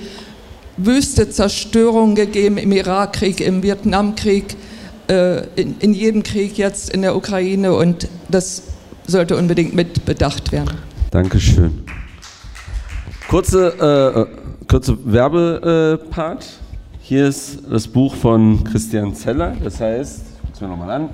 wüste 0.77 1.30
Zerstörung 1.30 2.15
gegeben 2.15 2.57
im 2.57 2.72
Irakkrieg, 2.72 3.41
im 3.41 3.64
Vietnamkrieg, 3.64 4.56
äh, 5.07 5.45
in, 5.56 5.76
in 5.80 5.93
jedem 5.93 6.23
Krieg 6.23 6.57
jetzt 6.57 6.89
in 6.89 7.02
der 7.02 7.15
Ukraine 7.15 7.73
und 7.73 8.07
das 8.30 8.64
sollte 9.07 9.38
unbedingt 9.38 9.76
mit 9.76 10.06
bedacht 10.06 10.52
werden. 10.52 10.77
Dankeschön. 11.11 11.84
Kurze, 13.30 13.73
äh, 13.80 14.22
äh 14.22 14.27
kurze 14.68 14.97
Werbepart. 15.06 16.45
Hier 16.99 17.27
ist 17.27 17.60
das 17.69 17.88
Buch 17.88 18.15
von 18.15 18.64
Christian 18.64 19.14
Zeller, 19.14 19.56
das 19.64 19.80
heißt, 19.80 20.22
ich 20.26 20.41
gucke 20.41 20.53
es 20.53 20.61
mir 20.61 20.68
nochmal 20.69 20.89
an, 20.89 21.10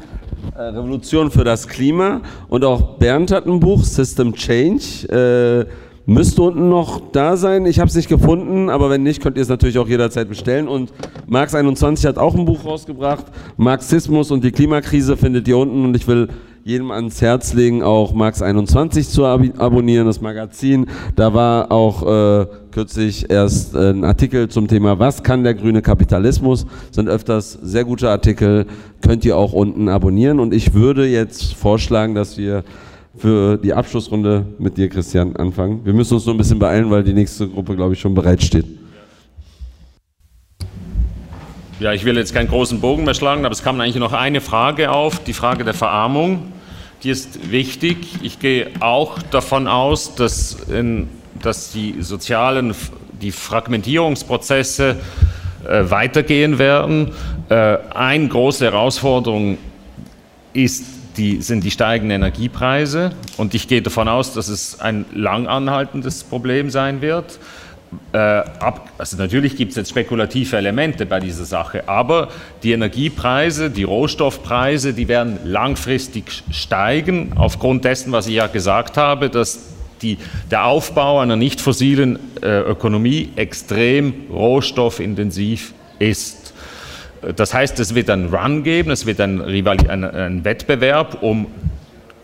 Revolution 0.56 1.32
für 1.32 1.44
das 1.44 1.68
Klima 1.68 2.22
und 2.50 2.64
auch 2.66 2.98
Bernd 2.98 3.32
hat 3.32 3.46
ein 3.46 3.60
Buch, 3.60 3.84
System 3.84 4.34
Change. 4.34 5.68
Äh, 5.68 5.72
müsste 6.06 6.42
unten 6.42 6.70
noch 6.70 7.12
da 7.12 7.38
sein. 7.38 7.66
Ich 7.66 7.80
habe 7.80 7.88
es 7.88 7.96
nicht 7.96 8.10
gefunden, 8.10 8.70
aber 8.70 8.90
wenn 8.90 9.04
nicht, 9.04 9.22
könnt 9.22 9.38
ihr 9.38 9.44
es 9.44 9.50
natürlich 9.50 9.78
auch 9.78 9.88
jederzeit 9.88 10.28
bestellen. 10.28 10.68
Und 10.68 10.92
Marx 11.28 11.56
21 11.56 12.06
hat 12.06 12.18
auch 12.18 12.36
ein 12.36 12.46
Buch 12.46 12.66
rausgebracht. 12.66 13.26
Marxismus 13.58 14.32
und 14.32 14.44
die 14.44 14.52
Klimakrise 14.52 15.18
findet 15.18 15.48
ihr 15.48 15.58
unten. 15.58 15.86
Und 15.86 15.96
ich 15.96 16.08
will 16.08 16.30
jedem 16.64 16.92
ans 16.92 17.22
Herz 17.22 17.54
legen, 17.54 17.82
auch 17.84 18.14
Marx 18.14 18.42
21 18.42 19.10
zu 19.10 19.26
ab 19.26 19.42
abonnieren, 19.58 20.06
das 20.06 20.22
Magazin. 20.22 20.88
Da 21.16 21.34
war 21.34 21.72
auch 21.72 22.04
äh, 22.04 22.46
kürzlich 22.72 23.30
erst 23.30 23.76
äh, 23.76 23.90
ein 23.90 24.04
Artikel 24.04 24.48
zum 24.50 24.68
Thema, 24.68 25.00
was 25.00 25.24
kann 25.24 25.44
der 25.44 25.56
grüne 25.56 25.82
Kapitalismus? 25.82 26.66
Sind 26.92 27.10
öfters 27.10 27.54
sehr 27.62 27.84
gute 27.84 28.10
Artikel, 28.10 28.66
könnt 29.02 29.26
ihr 29.26 29.38
auch 29.38 29.54
unten 29.54 29.90
abonnieren. 29.90 30.40
Und 30.40 30.54
ich 30.54 30.74
würde 30.74 31.08
jetzt 31.08 31.54
vorschlagen, 31.54 32.16
dass 32.16 32.38
wir 32.38 32.64
für 33.18 33.58
die 33.58 33.74
Abschlussrunde 33.74 34.46
mit 34.58 34.78
dir, 34.78 34.88
Christian, 34.88 35.36
anfangen. 35.36 35.82
Wir 35.84 35.94
müssen 35.94 36.14
uns 36.14 36.26
nur 36.26 36.36
ein 36.36 36.38
bisschen 36.38 36.60
beeilen, 36.60 36.90
weil 36.90 37.04
die 37.04 37.14
nächste 37.14 37.48
Gruppe, 37.48 37.76
glaube 37.76 37.94
ich, 37.94 38.00
schon 38.00 38.14
bereitsteht. 38.14 38.81
Ja, 41.82 41.94
ich 41.94 42.06
will 42.06 42.16
jetzt 42.16 42.32
keinen 42.32 42.48
großen 42.48 42.80
Bogen 42.80 43.06
mehr 43.06 43.16
schlagen, 43.16 43.44
aber 43.44 43.53
es 43.53 43.64
kam 43.64 43.82
eigentlich 43.82 43.95
noch 43.95 44.14
eine 44.14 44.40
Frage 44.40 44.91
auf, 44.91 45.24
die 45.24 45.34
Frage 45.34 45.64
der 45.64 45.74
Verarmung. 45.74 46.53
Die 47.02 47.10
ist 47.10 47.49
wichtig. 47.49 47.98
Ich 48.22 48.38
gehe 48.38 48.68
auch 48.82 49.18
davon 49.32 49.68
aus, 49.68 50.14
dass, 50.14 50.58
in, 50.70 51.10
dass 51.41 51.72
die 51.72 51.95
sozialen, 52.03 52.76
die 53.20 53.32
Fragmentierungsprozesse 53.32 54.98
äh, 55.68 55.90
weitergehen 55.90 56.60
werden. 56.60 57.14
Äh, 57.49 57.80
eine 57.95 58.28
große 58.28 58.64
Herausforderung 58.64 59.58
ist 60.53 60.86
die, 61.18 61.41
sind 61.41 61.64
die 61.64 61.72
steigenden 61.72 62.18
Energiepreise 62.18 63.14
und 63.38 63.56
ich 63.56 63.68
gehe 63.68 63.82
davon 63.82 64.08
aus, 64.08 64.36
dass 64.36 64.49
es 64.49 64.80
ein 64.80 65.06
lang 65.16 65.48
anhaltendes 65.48 66.26
Problem 66.26 66.70
sein 66.70 67.02
wird. 67.02 67.40
Äh, 68.14 68.18
ab, 68.18 68.90
also 68.98 69.18
natürlich 69.18 69.58
gibt 69.58 69.72
es 69.72 69.78
jetzt 69.78 69.90
spekulative 69.90 70.56
Elemente 70.56 71.06
bei 71.06 71.20
dieser 71.20 71.44
Sache, 71.44 71.90
aber 71.90 72.30
die 72.64 72.72
Energiepreise, 72.72 73.70
die 73.70 73.84
Rohstoffpreise, 73.84 74.94
die 74.94 75.10
werden 75.10 75.40
langfristig 75.44 76.44
steigen, 76.52 77.34
aufgrund 77.36 77.84
dessen, 77.84 78.14
was 78.14 78.28
ich 78.28 78.36
ja 78.36 78.48
gesagt 78.48 78.96
habe, 78.96 79.30
dass 79.30 79.60
die, 80.02 80.18
der 80.50 80.66
Aufbau 80.66 81.20
einer 81.20 81.36
nicht 81.36 81.60
fossilen 81.60 82.20
äh, 82.42 82.60
Ökonomie 82.62 83.30
extrem 83.36 84.14
rohstoffintensiv 84.32 85.74
ist. 86.00 86.54
Das 87.36 87.54
heißt, 87.54 87.80
es 87.80 87.94
wird 87.94 88.10
einen 88.10 88.34
Run 88.34 88.64
geben, 88.64 88.92
es 88.92 89.06
wird 89.06 89.20
einen, 89.20 89.42
einen, 89.42 90.04
einen 90.04 90.46
Wettbewerb 90.46 91.22
um 91.22 91.48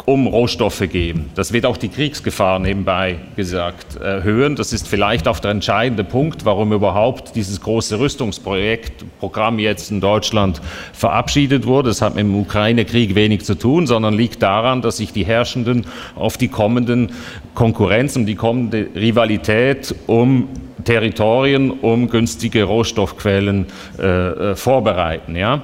um 0.07 0.25
Rohstoffe 0.25 0.87
geben. 0.89 1.29
Das 1.35 1.51
wird 1.51 1.65
auch 1.65 1.75
die 1.75 1.89
Kriegsgefahr 1.89 2.59
nebenbei 2.59 3.17
gesagt 3.35 3.97
erhöhen. 3.97 4.55
Das 4.55 4.71
ist 4.71 4.87
vielleicht 4.87 5.27
auch 5.27 5.39
der 5.39 5.51
entscheidende 5.51 6.05
Punkt, 6.05 6.45
warum 6.45 6.71
überhaupt 6.71 7.35
dieses 7.35 7.59
große 7.59 7.99
Rüstungsprojekt, 7.99 9.03
Programm 9.19 9.59
jetzt 9.59 9.91
in 9.91 9.99
Deutschland 9.99 10.61
verabschiedet 10.93 11.65
wurde. 11.65 11.89
Das 11.89 12.01
hat 12.01 12.15
mit 12.15 12.23
dem 12.23 12.39
Ukraine-Krieg 12.39 13.15
wenig 13.15 13.43
zu 13.43 13.55
tun, 13.55 13.85
sondern 13.85 14.13
liegt 14.13 14.41
daran, 14.41 14.81
dass 14.81 14.95
sich 14.95 15.11
die 15.11 15.25
Herrschenden 15.25 15.85
auf 16.15 16.37
die 16.37 16.47
kommenden 16.47 17.11
Konkurrenz, 17.53 18.15
um 18.15 18.25
die 18.25 18.35
kommende 18.35 18.87
Rivalität 18.95 19.93
um 20.07 20.47
Territorien, 20.85 21.69
um 21.69 22.09
günstige 22.09 22.63
Rohstoffquellen 22.63 23.65
äh, 23.99 24.03
äh 24.03 24.55
vorbereiten. 24.55 25.35
Ja? 25.35 25.63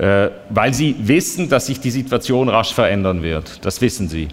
Äh, 0.00 0.30
weil 0.48 0.72
sie 0.72 0.96
wissen, 0.98 1.50
dass 1.50 1.66
sich 1.66 1.78
die 1.78 1.90
Situation 1.90 2.48
rasch 2.48 2.72
verändern 2.72 3.22
wird. 3.22 3.62
Das 3.66 3.82
wissen 3.82 4.08
sie. 4.08 4.28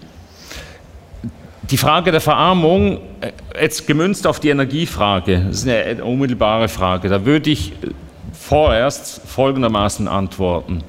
Die 1.70 1.76
Frage 1.76 2.12
der 2.12 2.22
Verarmung, 2.22 3.00
äh, 3.20 3.34
jetzt 3.62 3.86
gemünzt 3.86 4.26
auf 4.28 4.40
die 4.40 4.48
Energiefrage, 4.48 5.44
das 5.46 5.66
ist 5.66 5.68
eine 5.68 6.06
unmittelbare 6.06 6.70
Frage, 6.70 7.10
da 7.10 7.26
würde 7.26 7.50
ich 7.50 7.74
vorerst 8.32 9.20
folgendermaßen 9.26 10.08
antworten. 10.08 10.86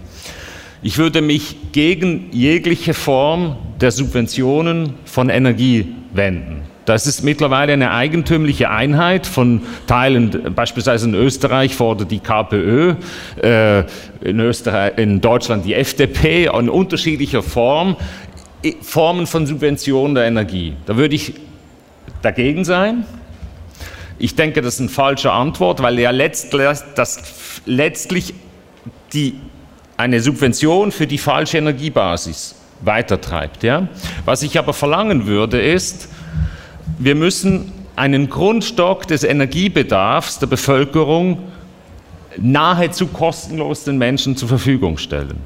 Ich 0.80 0.96
würde 0.96 1.22
mich 1.22 1.72
gegen 1.72 2.30
jegliche 2.30 2.94
Form 2.94 3.56
der 3.80 3.90
Subventionen 3.90 4.94
von 5.04 5.28
Energie 5.28 5.92
wenden. 6.12 6.62
Das 6.88 7.06
ist 7.06 7.22
mittlerweile 7.22 7.74
eine 7.74 7.90
eigentümliche 7.90 8.70
Einheit 8.70 9.26
von 9.26 9.60
Teilen, 9.86 10.54
beispielsweise 10.54 11.06
in 11.06 11.14
Österreich 11.14 11.74
fordert 11.74 12.10
die 12.10 12.20
KPÖ, 12.20 12.94
äh, 13.42 13.80
in, 14.22 14.40
Österreich, 14.40 14.96
in 14.96 15.20
Deutschland 15.20 15.66
die 15.66 15.74
FDP, 15.74 16.46
in 16.46 16.70
unterschiedlicher 16.70 17.42
Form, 17.42 17.94
Formen 18.80 19.26
von 19.26 19.46
Subvention 19.46 20.14
der 20.14 20.24
Energie. 20.24 20.76
Da 20.86 20.96
würde 20.96 21.14
ich 21.14 21.34
dagegen 22.22 22.64
sein. 22.64 23.04
Ich 24.18 24.34
denke, 24.34 24.62
das 24.62 24.76
ist 24.76 24.80
eine 24.80 24.88
falsche 24.88 25.30
Antwort, 25.30 25.82
weil 25.82 25.98
ja 25.98 26.10
letztlich, 26.10 26.78
das 26.94 27.22
letztlich 27.66 28.32
die, 29.12 29.34
eine 29.98 30.20
Subvention 30.20 30.90
für 30.90 31.06
die 31.06 31.18
falsche 31.18 31.58
Energiebasis 31.58 32.54
weitertreibt. 32.80 33.62
Ja? 33.62 33.88
Was 34.24 34.42
ich 34.42 34.58
aber 34.58 34.72
verlangen 34.72 35.26
würde, 35.26 35.60
ist, 35.60 36.08
wir 36.96 37.14
müssen 37.14 37.72
einen 37.96 38.30
Grundstock 38.30 39.06
des 39.06 39.24
Energiebedarfs 39.24 40.38
der 40.38 40.46
Bevölkerung 40.46 41.38
nahezu 42.36 43.08
kostenlos 43.08 43.84
den 43.84 43.98
Menschen 43.98 44.36
zur 44.36 44.48
Verfügung 44.48 44.98
stellen. 44.98 45.38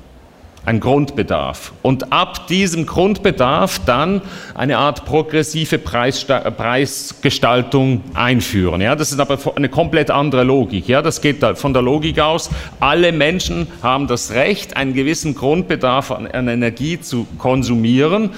Ein 0.64 0.78
Grundbedarf. 0.78 1.72
Und 1.82 2.12
ab 2.12 2.46
diesem 2.46 2.86
Grundbedarf 2.86 3.80
dann 3.84 4.22
eine 4.54 4.78
Art 4.78 5.04
progressive 5.04 5.76
Preisgestaltung 5.78 8.04
einführen. 8.14 8.80
Ja, 8.80 8.94
das 8.94 9.10
ist 9.10 9.18
aber 9.18 9.40
eine 9.56 9.68
komplett 9.68 10.12
andere 10.12 10.44
Logik. 10.44 10.86
Ja, 10.86 11.02
das 11.02 11.20
geht 11.20 11.44
von 11.56 11.72
der 11.72 11.82
Logik 11.82 12.20
aus, 12.20 12.48
alle 12.78 13.10
Menschen 13.10 13.66
haben 13.82 14.06
das 14.06 14.30
Recht, 14.30 14.76
einen 14.76 14.94
gewissen 14.94 15.34
Grundbedarf 15.34 16.12
an 16.12 16.26
Energie 16.26 17.00
zu 17.00 17.26
konsumieren, 17.38 18.30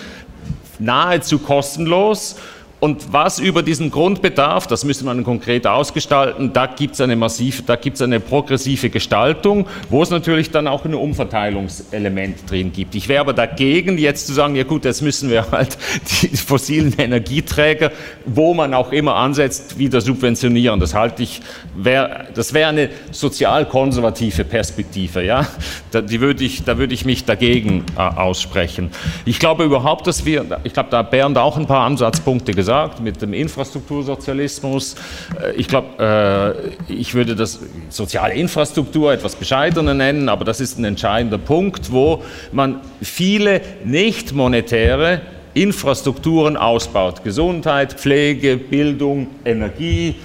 nahezu 0.78 1.39
kostenlos 1.39 2.36
und 2.85 3.15
was 3.15 3.39
über 3.39 3.62
diesen 3.62 3.90
Grundbedarf, 3.90 4.66
das 4.66 4.85
müsste 4.85 5.06
man 5.06 5.24
konkret 5.24 5.66
ausgestalten, 5.66 6.52
da 6.52 6.66
gibt 6.66 6.93
es 6.93 7.01
eine 7.01 7.16
massive, 7.16 7.62
da 7.62 7.77
gibt 7.77 7.97
es 7.97 8.02
eine 8.02 8.20
progressive 8.20 8.90
Gestaltung, 8.90 9.66
wo 9.89 10.02
es 10.02 10.11
natürlich 10.11 10.51
dann 10.51 10.69
auch 10.69 10.85
ein 10.85 10.93
Umverteilungselement 10.93 12.51
drin 12.51 12.74
gibt. 12.74 12.94
Ich 12.94 13.09
wäre 13.09 13.20
aber 13.20 13.32
dagegen, 13.32 13.97
jetzt 13.97 14.27
zu 14.27 14.35
sagen, 14.35 14.55
ja 14.55 14.65
gut, 14.65 14.85
jetzt 14.85 15.01
müssen 15.01 15.31
wir 15.31 15.51
halt 15.51 15.78
die 16.20 16.36
fossilen 16.36 16.94
Energieträger, 16.98 17.90
wo 18.27 18.52
man 18.52 18.74
auch 18.74 18.93
immer 18.93 19.15
ansetzt, 19.15 19.78
wieder 19.78 20.02
subventionieren. 20.02 20.78
Das 20.78 20.93
halte 20.93 21.23
ich, 21.23 21.40
wär, 21.74 22.27
das 22.35 22.52
wäre 22.52 22.69
eine 22.69 22.90
sozial-konservative 23.12 24.44
Perspektive, 24.44 25.24
ja. 25.24 25.47
Da, 25.90 26.02
die 26.02 26.20
würde 26.20 26.44
ich, 26.44 26.65
da 26.65 26.77
würde 26.77 26.93
ich 26.93 27.06
mich 27.06 27.24
dagegen 27.24 27.86
äh, 27.97 28.01
aussprechen. 28.01 28.90
Ich 29.24 29.39
glaube 29.39 29.65
überhaupt, 29.65 30.06
dass 30.06 30.27
wir, 30.27 30.44
ich 30.65 30.74
glaube, 30.74 30.90
da 30.90 31.01
Bernd 31.01 31.39
auch 31.39 31.56
ein 31.56 31.66
paar 31.66 31.86
Ansatzpunkte 31.86 32.52
gesagt, 32.52 32.74
gesagt, 32.75 33.01
mit 33.01 33.23
dem 33.23 33.33
Infrastruktursozialismus. 33.33 34.97
Äh, 35.41 35.53
ich 35.53 35.69
glaube, 35.69 36.75
äh, 36.89 36.93
ich 36.93 37.15
würde 37.15 37.37
das 37.37 37.61
soziale 37.89 38.35
Infrastruktur 38.35 39.13
etwas 39.13 39.37
bescheidener 39.37 39.95
nennen, 39.95 40.29
aber 40.29 40.45
das 40.45 40.61
ist 40.61 40.79
ein 40.79 40.85
entscheidender 40.85 41.39
Punkt, 41.39 41.93
wo 41.93 42.23
man 42.53 42.81
viele 43.01 43.61
nicht 43.85 44.33
monetäre 44.33 45.21
Infrastrukturen 45.55 46.57
ausbaut. 46.57 47.23
Gesundheit, 47.23 47.93
Pflege, 47.95 48.57
Bildung, 48.57 49.29
Energie, 49.45 50.17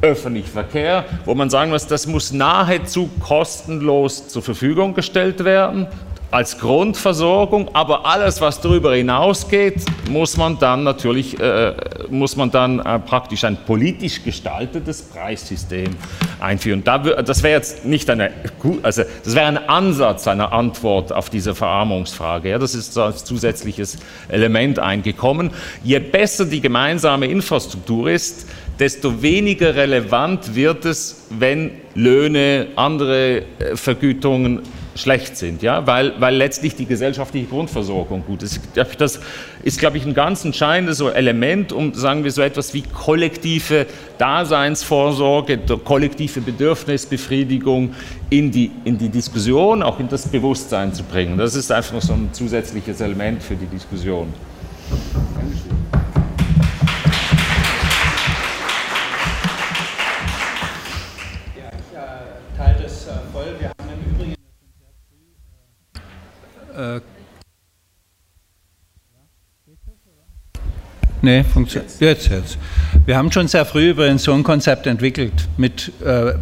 öffentlicher 0.00 0.48
Verkehr, 0.48 1.04
wo 1.24 1.34
man 1.34 1.50
sagen 1.50 1.72
muss, 1.72 1.86
das 1.86 2.06
muss 2.06 2.32
nahezu 2.32 3.10
kostenlos 3.20 4.28
zur 4.28 4.42
Verfügung 4.42 4.94
gestellt 4.94 5.44
werden 5.44 5.88
als 6.30 6.58
Grundversorgung, 6.58 7.70
aber 7.72 8.04
alles, 8.04 8.40
was 8.40 8.60
darüber 8.60 8.94
hinausgeht, 8.94 9.84
muss 10.10 10.36
man 10.36 10.58
dann 10.58 10.84
natürlich 10.84 11.40
äh, 11.40 11.72
muss 12.10 12.36
man 12.36 12.50
dann 12.50 12.80
äh, 12.80 12.98
praktisch 12.98 13.44
ein 13.44 13.56
politisch 13.64 14.22
gestaltetes 14.22 15.02
Preissystem 15.02 15.88
einführen. 16.40 16.84
Da, 16.84 16.98
das 16.98 17.42
wäre 17.42 17.54
jetzt 17.54 17.84
nicht 17.84 18.08
eine, 18.10 18.30
also 18.82 19.02
das 19.24 19.34
wäre 19.34 19.46
ein 19.46 19.56
Ansatz 19.68 20.28
einer 20.28 20.52
Antwort 20.52 21.12
auf 21.12 21.30
diese 21.30 21.54
Verarmungsfrage. 21.54 22.50
Ja, 22.50 22.58
das 22.58 22.74
ist 22.74 22.96
als 22.98 23.24
zusätzliches 23.24 23.98
Element 24.28 24.78
eingekommen. 24.78 25.50
Je 25.82 25.98
besser 25.98 26.44
die 26.44 26.60
gemeinsame 26.60 27.26
Infrastruktur 27.26 28.10
ist, 28.10 28.46
desto 28.78 29.22
weniger 29.22 29.74
relevant 29.74 30.54
wird 30.54 30.84
es, 30.84 31.26
wenn 31.30 31.72
Löhne, 31.94 32.68
andere 32.76 33.38
äh, 33.58 33.76
Vergütungen 33.76 34.62
schlecht 34.98 35.36
sind, 35.36 35.62
ja? 35.62 35.86
weil, 35.86 36.12
weil 36.20 36.34
letztlich 36.34 36.74
die 36.74 36.86
gesellschaftliche 36.86 37.46
Grundversorgung 37.46 38.24
gut 38.26 38.42
ist. 38.42 38.60
Das 38.98 39.20
ist, 39.62 39.78
glaube 39.78 39.96
ich, 39.96 40.04
ein 40.04 40.14
ganz 40.14 40.44
entscheidendes 40.44 41.00
Element, 41.00 41.72
um, 41.72 41.94
sagen 41.94 42.24
wir, 42.24 42.32
so 42.32 42.42
etwas 42.42 42.74
wie 42.74 42.82
kollektive 42.82 43.86
Daseinsvorsorge, 44.18 45.58
kollektive 45.84 46.40
Bedürfnisbefriedigung 46.40 47.94
in 48.30 48.50
die, 48.50 48.70
in 48.84 48.98
die 48.98 49.08
Diskussion, 49.08 49.82
auch 49.82 50.00
in 50.00 50.08
das 50.08 50.28
Bewusstsein 50.28 50.92
zu 50.92 51.04
bringen. 51.04 51.38
Das 51.38 51.54
ist 51.54 51.70
einfach 51.70 52.02
so 52.02 52.14
ein 52.14 52.30
zusätzliches 52.32 53.00
Element 53.00 53.42
für 53.42 53.54
die 53.54 53.66
Diskussion. 53.66 54.32
Äh, 66.78 67.00
Nee, 71.20 71.42
funktioniert. 71.42 71.90
Jetzt, 71.98 72.28
jetzt. 72.28 72.58
Wir 73.04 73.16
haben 73.16 73.32
schon 73.32 73.48
sehr 73.48 73.64
früh 73.64 73.90
übrigens 73.90 74.22
so 74.22 74.32
ein 74.32 74.44
Konzept 74.44 74.86
entwickelt. 74.86 75.32
Mit, 75.56 75.90
äh, 76.00 76.34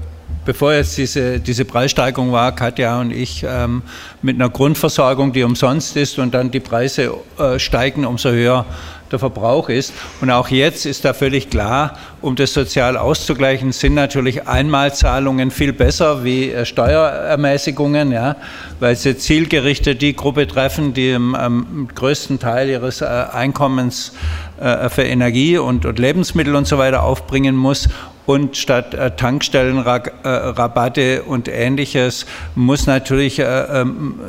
bevor 0.45 0.75
jetzt 0.75 0.99
diese, 0.99 1.41
diese 1.41 1.65
Preissteigerung 1.65 2.31
war, 2.31 2.55
Katja 2.55 3.01
und 3.01 3.11
ich, 3.11 3.43
ähm, 3.49 3.81
mit 4.21 4.35
einer 4.35 4.51
Grundversorgung, 4.51 5.33
die 5.33 5.45
umsonst 5.45 5.97
ist 5.97 6.19
und 6.19 6.35
dann 6.35 6.51
die 6.51 6.61
Preise 6.61 7.15
äh, 7.39 7.59
steigen, 7.59 8.05
umso 8.05 8.29
höher 8.29 8.67
der 9.11 9.19
Verbrauch 9.19 9.69
ist. 9.69 9.93
Und 10.21 10.31
auch 10.31 10.49
jetzt 10.49 10.87
ist 10.87 11.05
da 11.05 11.13
völlig 11.13 11.51
klar, 11.51 11.99
um 12.21 12.37
das 12.37 12.53
sozial 12.53 12.97
auszugleichen, 12.97 13.73
sind 13.73 13.95
natürlich 13.95 14.49
Einmalzahlungen 14.49 15.51
viel 15.51 15.73
besser 15.73 16.25
wie 16.25 16.51
äh, 16.51 16.65
Steuerermäßigungen, 16.65 18.13
ja, 18.13 18.37
weil 18.81 18.97
sie 18.97 19.17
zielgerichtet 19.17 20.03
die 20.03 20.15
Gruppe 20.15 20.47
treffen, 20.47 20.95
die 20.95 21.15
am, 21.15 21.89
größten 21.95 22.39
Teil 22.39 22.69
ihres 22.69 23.01
äh, 23.01 23.05
Einkommens 23.05 24.13
äh, 24.61 24.89
für 24.89 25.05
Energie 25.05 25.59
und, 25.59 25.87
und 25.87 25.99
Lebensmittel 25.99 26.55
und 26.55 26.67
so 26.67 26.79
weiter 26.79 27.03
aufbringen 27.03 27.57
muss 27.57 27.89
und 28.27 28.57
statt 28.57 28.93
äh, 28.93 29.13
Tankstellenrabatte 29.13 31.23
und 31.23 31.49
ähnliches 31.49 32.27
muss 32.55 32.87
natürlich 32.87 33.39
äh, 33.39 33.45
ähm, 33.45 34.21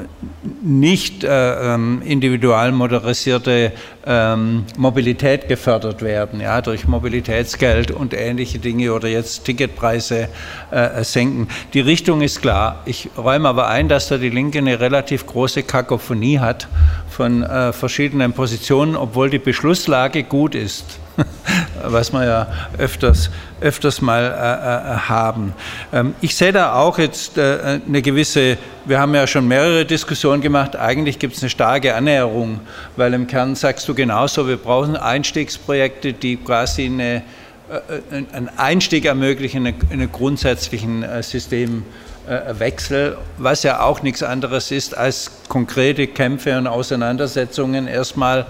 nicht 0.61 1.23
äh, 1.23 1.73
ähm, 1.73 2.01
individual 2.05 2.71
motorisierte 2.71 3.73
ähm, 4.05 4.65
Mobilität 4.77 5.47
gefördert 5.47 6.01
werden, 6.01 6.39
ja, 6.39 6.61
durch 6.61 6.87
Mobilitätsgeld 6.87 7.91
und 7.91 8.13
ähnliche 8.13 8.59
Dinge 8.59 8.93
oder 8.93 9.07
jetzt 9.07 9.45
Ticketpreise 9.45 10.29
äh, 10.71 11.03
senken. 11.03 11.47
Die 11.73 11.81
Richtung 11.81 12.21
ist 12.21 12.41
klar. 12.41 12.83
Ich 12.85 13.09
räume 13.17 13.49
aber 13.49 13.67
ein, 13.67 13.89
dass 13.89 14.07
da 14.07 14.17
die 14.17 14.29
Linke 14.29 14.59
eine 14.59 14.79
relativ 14.79 15.25
große 15.25 15.63
Kakophonie 15.63 16.39
hat 16.39 16.67
von 17.09 17.43
verschiedenen 17.71 18.33
Positionen, 18.33 18.95
obwohl 18.95 19.31
die 19.31 19.39
Beschlusslage 19.39 20.23
gut 20.23 20.53
ist. 20.53 20.99
was 21.83 22.11
wir 22.11 22.25
ja 22.25 22.47
öfters, 22.77 23.29
öfters 23.61 24.01
mal 24.01 24.23
äh, 24.23 24.25
äh, 24.27 24.97
haben. 25.09 25.53
Ähm, 25.93 26.15
ich 26.21 26.35
sehe 26.35 26.51
da 26.51 26.73
auch 26.73 26.97
jetzt 26.97 27.37
äh, 27.37 27.79
eine 27.87 28.01
gewisse, 28.01 28.57
wir 28.85 28.99
haben 28.99 29.13
ja 29.15 29.27
schon 29.27 29.47
mehrere 29.47 29.85
Diskussionen 29.85 30.41
gemacht, 30.41 30.75
eigentlich 30.75 31.19
gibt 31.19 31.35
es 31.35 31.41
eine 31.41 31.49
starke 31.49 31.95
Annäherung, 31.95 32.59
weil 32.95 33.13
im 33.13 33.27
Kern 33.27 33.55
sagst 33.55 33.87
du 33.87 33.93
genauso, 33.93 34.47
wir 34.47 34.57
brauchen 34.57 34.95
Einstiegsprojekte, 34.95 36.13
die 36.13 36.37
quasi 36.37 36.85
eine, 36.85 37.23
äh, 37.69 38.23
einen 38.33 38.49
Einstieg 38.57 39.05
ermöglichen 39.05 39.65
in 39.65 39.75
einen 39.91 40.11
grundsätzlichen 40.11 41.03
äh, 41.03 41.23
Systemwechsel, 41.23 43.17
was 43.37 43.63
ja 43.63 43.81
auch 43.81 44.01
nichts 44.03 44.23
anderes 44.23 44.71
ist 44.71 44.95
als 44.95 45.31
konkrete 45.47 46.07
Kämpfe 46.07 46.57
und 46.57 46.67
Auseinandersetzungen 46.67 47.87
erstmal 47.87 48.45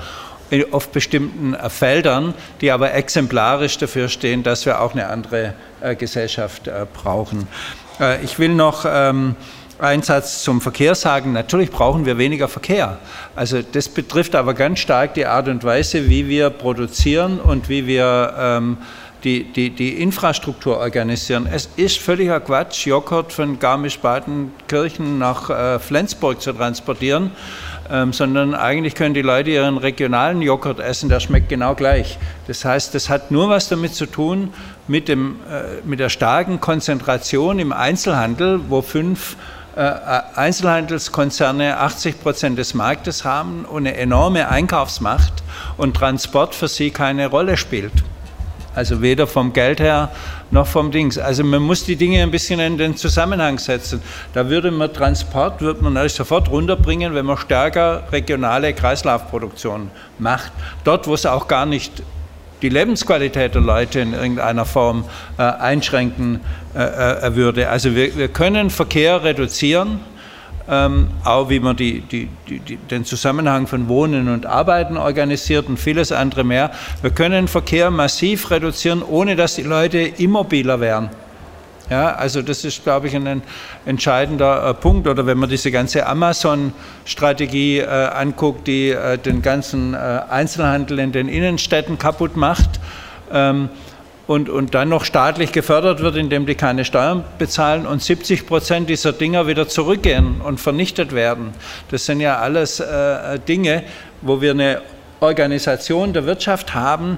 auf 0.71 0.89
bestimmten 0.89 1.53
äh, 1.53 1.69
Feldern, 1.69 2.33
die 2.61 2.71
aber 2.71 2.93
exemplarisch 2.93 3.77
dafür 3.77 4.09
stehen, 4.09 4.43
dass 4.43 4.65
wir 4.65 4.81
auch 4.81 4.93
eine 4.93 5.07
andere 5.07 5.53
äh, 5.81 5.95
Gesellschaft 5.95 6.67
äh, 6.67 6.85
brauchen. 6.93 7.47
ich 8.23 8.37
will 8.37 8.53
noch 8.53 8.85
ähm, 8.87 9.35
einen 9.79 10.03
Satz 10.03 10.43
zum 10.43 10.61
Verkehr 10.61 10.93
sagen. 10.93 11.33
Natürlich 11.33 11.71
brauchen 11.71 12.05
wir 12.05 12.19
weniger 12.19 12.47
Verkehr. 12.47 12.99
Also 13.35 13.61
das 13.63 13.89
betrifft 13.89 14.35
aber 14.35 14.53
ganz 14.53 14.79
stark 14.79 15.15
die 15.15 15.25
Art 15.25 15.47
und 15.47 15.63
Weise, 15.63 16.07
wie 16.07 16.27
wir 16.27 16.51
produzieren 16.51 17.39
und 17.39 17.69
wie 17.69 17.87
wir 17.87 18.35
ähm, 18.37 18.77
die, 19.23 19.45
die, 19.45 19.71
die 19.71 19.99
Infrastruktur 19.99 20.77
organisieren. 20.77 21.49
Es 21.51 21.69
ist 21.75 21.97
völliger 21.97 22.39
Quatsch, 22.39 22.85
Joghurt 22.85 23.33
von 23.33 23.57
Garmisch-Partenkirchen 23.57 25.17
nach 25.17 25.79
Flensburg 25.81 26.39
zu 26.39 26.53
transportieren 26.53 27.31
ähm, 27.91 28.13
sondern 28.13 28.53
eigentlich 28.53 28.95
können 28.95 29.13
die 29.13 29.21
Leute 29.21 29.51
ihren 29.51 29.77
regionalen 29.77 30.41
Joghurt 30.41 30.79
essen, 30.79 31.09
der 31.09 31.19
schmeckt 31.19 31.49
genau 31.49 31.75
gleich. 31.75 32.17
Das 32.47 32.65
heißt, 32.65 32.93
das 32.95 33.09
hat 33.09 33.31
nur 33.31 33.49
was 33.49 33.69
damit 33.69 33.95
zu 33.95 34.05
tun 34.05 34.53
mit, 34.87 35.07
dem, 35.07 35.37
äh, 35.49 35.85
mit 35.85 35.99
der 35.99 36.09
starken 36.09 36.59
Konzentration 36.59 37.59
im 37.59 37.71
Einzelhandel, 37.71 38.59
wo 38.69 38.81
fünf 38.81 39.37
äh, 39.75 39.81
Einzelhandelskonzerne 40.35 41.77
80 41.77 42.21
Prozent 42.21 42.57
des 42.57 42.73
Marktes 42.73 43.23
haben 43.23 43.63
und 43.65 43.85
eine 43.85 43.95
enorme 43.95 44.49
Einkaufsmacht 44.49 45.33
und 45.77 45.95
Transport 45.95 46.55
für 46.55 46.67
sie 46.67 46.89
keine 46.91 47.27
Rolle 47.27 47.57
spielt. 47.57 47.93
Also 48.77 49.01
weder 49.01 49.25
vom 49.25 49.53
Geld 49.53 49.79
her 49.79 50.11
noch 50.51 50.67
vom 50.67 50.91
Dings. 50.91 51.17
Also 51.17 51.43
man 51.43 51.63
muss 51.63 51.83
die 51.83 51.95
Dinge 51.95 52.21
ein 52.21 52.29
bisschen 52.29 52.59
in 52.59 52.77
den 52.77 52.95
Zusammenhang 52.95 53.57
setzen. 53.57 54.03
Da 54.35 54.51
würde 54.51 54.69
man 54.69 54.93
Transport, 54.93 55.61
würde 55.61 55.83
man 55.83 55.93
natürlich 55.93 56.13
sofort 56.13 56.51
runterbringen, 56.51 57.15
wenn 57.15 57.25
man 57.25 57.37
stärker 57.37 58.03
regionale 58.11 58.73
Kreislaufproduktion 58.73 59.89
macht. 60.19 60.51
Dort, 60.83 61.07
wo 61.07 61.15
es 61.15 61.25
auch 61.25 61.47
gar 61.47 61.65
nicht 61.65 62.03
die 62.61 62.69
Lebensqualität 62.69 63.55
der 63.55 63.63
Leute 63.63 63.99
in 63.99 64.13
irgendeiner 64.13 64.65
Form 64.65 65.05
äh, 65.39 65.41
einschränken 65.41 66.41
äh, 66.75 66.79
äh 66.79 67.35
würde. 67.35 67.69
Also 67.69 67.95
wir, 67.95 68.15
wir 68.15 68.27
können 68.27 68.69
Verkehr 68.69 69.23
reduzieren 69.23 70.01
ähm, 70.69 71.09
auch 71.23 71.49
wie 71.49 71.59
man 71.59 71.75
die, 71.75 72.01
die, 72.01 72.29
die, 72.47 72.77
den 72.77 73.05
Zusammenhang 73.05 73.67
von 73.67 73.87
Wohnen 73.87 74.27
und 74.27 74.45
Arbeiten 74.45 74.97
organisiert 74.97 75.67
und 75.67 75.77
vieles 75.77 76.11
andere 76.11 76.43
mehr. 76.43 76.71
Wir 77.01 77.11
können 77.11 77.47
Verkehr 77.47 77.89
massiv 77.91 78.51
reduzieren, 78.51 79.01
ohne 79.01 79.35
dass 79.35 79.55
die 79.55 79.63
Leute 79.63 79.99
immobiler 79.99 80.79
werden. 80.79 81.09
Ja, 81.89 82.15
also 82.15 82.41
das 82.41 82.65
ist, 82.65 82.83
glaube 82.83 83.07
ich, 83.07 83.15
ein 83.15 83.41
entscheidender 83.85 84.69
äh, 84.69 84.73
Punkt. 84.73 85.07
Oder 85.07 85.25
wenn 85.25 85.37
man 85.37 85.49
diese 85.49 85.71
ganze 85.71 86.05
Amazon-Strategie 86.05 87.79
äh, 87.79 87.85
anguckt, 87.85 88.67
die 88.67 88.89
äh, 88.89 89.17
den 89.17 89.41
ganzen 89.41 89.93
äh, 89.93 89.97
Einzelhandel 89.97 90.99
in 90.99 91.13
den 91.13 91.29
Innenstädten 91.29 91.97
kaputt 91.97 92.35
macht. 92.35 92.81
Ähm, 93.31 93.69
und, 94.27 94.49
und 94.49 94.75
dann 94.75 94.89
noch 94.89 95.05
staatlich 95.05 95.53
gefördert 95.53 96.01
wird, 96.01 96.17
indem 96.17 96.45
die 96.45 96.55
keine 96.55 96.85
Steuern 96.85 97.23
bezahlen 97.39 97.87
und 97.87 98.03
70 98.03 98.45
Prozent 98.45 98.89
dieser 98.89 99.13
Dinger 99.13 99.47
wieder 99.47 99.67
zurückgehen 99.67 100.41
und 100.41 100.59
vernichtet 100.59 101.15
werden. 101.15 101.53
Das 101.89 102.05
sind 102.05 102.19
ja 102.19 102.37
alles 102.37 102.79
äh, 102.79 103.39
Dinge, 103.39 103.83
wo 104.21 104.41
wir 104.41 104.51
eine 104.51 104.81
Organisation 105.21 106.13
der 106.13 106.25
Wirtschaft 106.25 106.75
haben, 106.75 107.17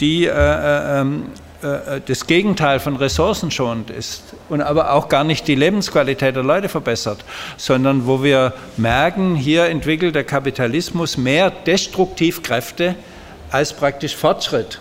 die 0.00 0.26
äh, 0.26 0.30
äh, 0.30 1.00
ähm, 1.00 1.24
äh 1.62 2.00
das 2.04 2.26
Gegenteil 2.26 2.80
von 2.80 2.96
ressourcenschonend 2.96 3.90
ist 3.90 4.34
und 4.48 4.60
aber 4.60 4.92
auch 4.92 5.08
gar 5.08 5.24
nicht 5.24 5.46
die 5.48 5.54
Lebensqualität 5.54 6.36
der 6.36 6.42
Leute 6.42 6.68
verbessert, 6.68 7.24
sondern 7.56 8.06
wo 8.06 8.22
wir 8.22 8.52
merken, 8.76 9.34
hier 9.36 9.66
entwickelt 9.66 10.14
der 10.14 10.24
Kapitalismus 10.24 11.16
mehr 11.16 11.50
Destruktivkräfte 11.50 12.96
als 13.50 13.72
praktisch 13.72 14.14
Fortschritt. 14.14 14.80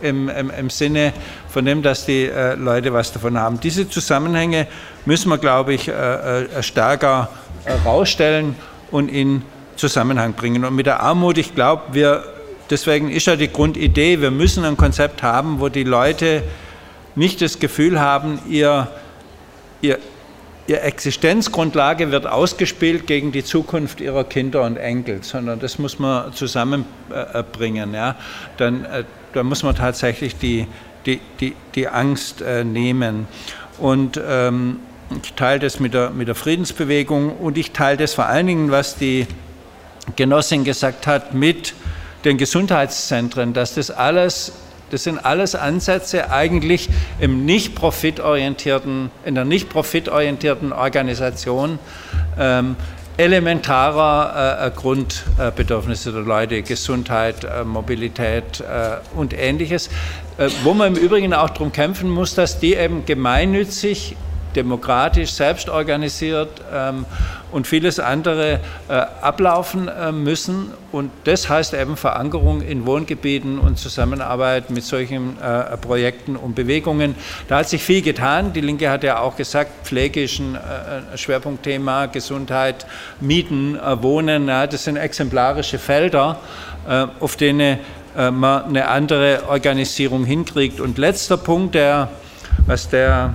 Im, 0.00 0.28
im, 0.28 0.50
im 0.50 0.70
Sinne 0.70 1.12
von 1.48 1.64
dem, 1.64 1.82
dass 1.82 2.06
die 2.06 2.24
äh, 2.24 2.54
Leute 2.54 2.92
was 2.92 3.12
davon 3.12 3.38
haben. 3.38 3.60
Diese 3.60 3.88
Zusammenhänge 3.88 4.66
müssen 5.04 5.28
wir, 5.28 5.38
glaube 5.38 5.74
ich, 5.74 5.88
äh, 5.88 5.92
äh, 5.92 6.62
stärker 6.62 7.28
herausstellen 7.64 8.54
und 8.90 9.08
in 9.08 9.42
Zusammenhang 9.76 10.34
bringen. 10.34 10.64
Und 10.64 10.74
mit 10.74 10.86
der 10.86 11.00
Armut, 11.00 11.38
ich 11.38 11.54
glaube, 11.54 11.82
wir, 11.92 12.24
deswegen 12.70 13.10
ist 13.10 13.26
ja 13.26 13.36
die 13.36 13.48
Grundidee, 13.50 14.20
wir 14.20 14.30
müssen 14.30 14.64
ein 14.64 14.76
Konzept 14.76 15.22
haben, 15.22 15.60
wo 15.60 15.68
die 15.68 15.84
Leute 15.84 16.42
nicht 17.14 17.40
das 17.40 17.58
Gefühl 17.58 18.00
haben, 18.00 18.40
ihr, 18.48 18.88
ihr, 19.80 19.98
ihre 20.66 20.80
Existenzgrundlage 20.82 22.10
wird 22.10 22.26
ausgespielt 22.26 23.06
gegen 23.06 23.32
die 23.32 23.42
Zukunft 23.42 24.00
ihrer 24.00 24.24
Kinder 24.24 24.62
und 24.62 24.76
Enkel, 24.76 25.22
sondern 25.22 25.58
das 25.58 25.78
muss 25.78 25.98
man 25.98 26.32
zusammenbringen. 26.32 27.94
Ja. 27.94 28.16
Dann, 28.58 28.86
dann 29.32 29.46
muss 29.46 29.62
man 29.62 29.74
tatsächlich 29.74 30.36
die, 30.36 30.66
die, 31.06 31.20
die, 31.40 31.54
die 31.74 31.88
Angst 31.88 32.40
äh, 32.42 32.64
nehmen. 32.64 33.28
Und 33.78 34.20
ähm, 34.24 34.80
ich 35.22 35.32
teile 35.34 35.60
das 35.60 35.80
mit 35.80 35.94
der, 35.94 36.10
mit 36.10 36.28
der 36.28 36.34
Friedensbewegung 36.34 37.36
und 37.36 37.56
ich 37.56 37.72
teile 37.72 37.96
das 37.96 38.14
vor 38.14 38.26
allen 38.26 38.46
Dingen, 38.46 38.70
was 38.70 38.96
die 38.96 39.26
Genossin 40.16 40.64
gesagt 40.64 41.06
hat, 41.06 41.34
mit 41.34 41.74
den 42.24 42.36
Gesundheitszentren, 42.36 43.52
dass 43.52 43.74
das 43.74 43.90
alles 43.90 44.52
das 44.90 45.04
sind 45.04 45.24
alles 45.24 45.54
Ansätze 45.54 46.30
eigentlich 46.30 46.88
im 47.18 47.44
nicht 47.44 47.74
profitorientierten, 47.74 49.10
in 49.24 49.34
der 49.34 49.44
nicht 49.44 49.68
profitorientierten 49.68 50.72
Organisation 50.72 51.78
ähm, 52.38 52.76
elementarer 53.18 54.66
äh, 54.66 54.70
Grundbedürfnisse 54.70 56.12
der 56.12 56.22
Leute, 56.22 56.62
Gesundheit, 56.62 57.44
äh, 57.44 57.64
Mobilität 57.64 58.60
äh, 58.60 58.98
und 59.14 59.36
ähnliches, 59.36 59.88
äh, 60.38 60.48
wo 60.62 60.72
man 60.72 60.94
im 60.94 61.02
Übrigen 61.02 61.34
auch 61.34 61.50
darum 61.50 61.72
kämpfen 61.72 62.08
muss, 62.08 62.34
dass 62.34 62.60
die 62.60 62.74
eben 62.74 63.04
gemeinnützig 63.04 64.16
demokratisch, 64.56 65.32
selbst 65.32 65.68
organisiert 65.68 66.48
ähm, 66.72 67.04
und 67.50 67.66
vieles 67.66 67.98
andere 67.98 68.60
äh, 68.88 68.92
ablaufen 68.92 69.88
äh, 69.88 70.12
müssen. 70.12 70.72
Und 70.92 71.10
das 71.24 71.48
heißt 71.48 71.74
eben 71.74 71.96
Verankerung 71.96 72.60
in 72.60 72.86
Wohngebieten 72.86 73.58
und 73.58 73.78
Zusammenarbeit 73.78 74.70
mit 74.70 74.84
solchen 74.84 75.40
äh, 75.40 75.76
Projekten 75.76 76.36
und 76.36 76.54
Bewegungen. 76.54 77.14
Da 77.48 77.58
hat 77.58 77.68
sich 77.68 77.82
viel 77.82 78.02
getan. 78.02 78.52
Die 78.52 78.60
Linke 78.60 78.90
hat 78.90 79.04
ja 79.04 79.20
auch 79.20 79.36
gesagt, 79.36 79.86
Pflege 79.86 80.24
ist 80.24 80.38
ein 80.38 80.56
äh, 80.56 81.16
Schwerpunktthema, 81.16 82.06
Gesundheit, 82.06 82.86
Mieten, 83.20 83.76
äh, 83.76 84.02
Wohnen, 84.02 84.48
ja, 84.48 84.66
das 84.66 84.84
sind 84.84 84.96
exemplarische 84.96 85.78
Felder, 85.78 86.38
äh, 86.88 87.06
auf 87.20 87.36
denen 87.36 87.78
man 88.14 88.64
eine 88.64 88.88
andere 88.88 89.42
Organisierung 89.48 90.24
hinkriegt. 90.24 90.80
Und 90.80 90.98
letzter 90.98 91.36
Punkt, 91.36 91.76
der, 91.76 92.08
was 92.66 92.88
der 92.88 93.34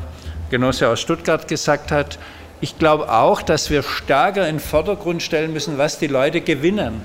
Genosse 0.54 0.88
aus 0.88 1.02
Stuttgart 1.02 1.48
gesagt 1.48 1.90
hat, 1.90 2.20
ich 2.62 2.78
glaube 2.78 3.12
auch, 3.12 3.42
dass 3.42 3.72
wir 3.72 3.82
stärker 3.82 4.48
in 4.48 4.58
den 4.58 4.60
Vordergrund 4.60 5.24
stellen 5.24 5.52
müssen, 5.52 5.80
was 5.80 5.98
die 5.98 6.06
Leute 6.06 6.42
gewinnen. 6.42 7.02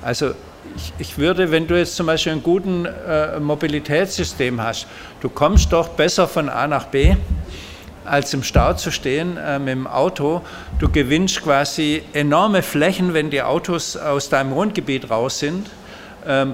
Also 0.00 0.30
ich, 0.76 0.94
ich 0.98 1.18
würde, 1.18 1.50
wenn 1.50 1.66
du 1.66 1.76
jetzt 1.76 1.94
zum 1.94 2.06
Beispiel 2.06 2.32
ein 2.32 2.42
gutes 2.42 2.86
äh, 3.06 3.38
Mobilitätssystem 3.38 4.62
hast, 4.62 4.86
du 5.20 5.28
kommst 5.28 5.74
doch 5.74 5.90
besser 5.90 6.26
von 6.26 6.48
A 6.48 6.66
nach 6.66 6.86
B, 6.86 7.16
als 8.06 8.32
im 8.32 8.42
Stau 8.42 8.72
zu 8.72 8.90
stehen 8.90 9.36
äh, 9.36 9.58
mit 9.58 9.74
dem 9.74 9.86
Auto. 9.86 10.40
Du 10.78 10.88
gewinnst 10.88 11.42
quasi 11.42 12.02
enorme 12.14 12.62
Flächen, 12.62 13.12
wenn 13.12 13.28
die 13.28 13.42
Autos 13.42 13.94
aus 13.94 14.30
deinem 14.30 14.52
Wohngebiet 14.52 15.10
raus 15.10 15.38
sind 15.38 15.68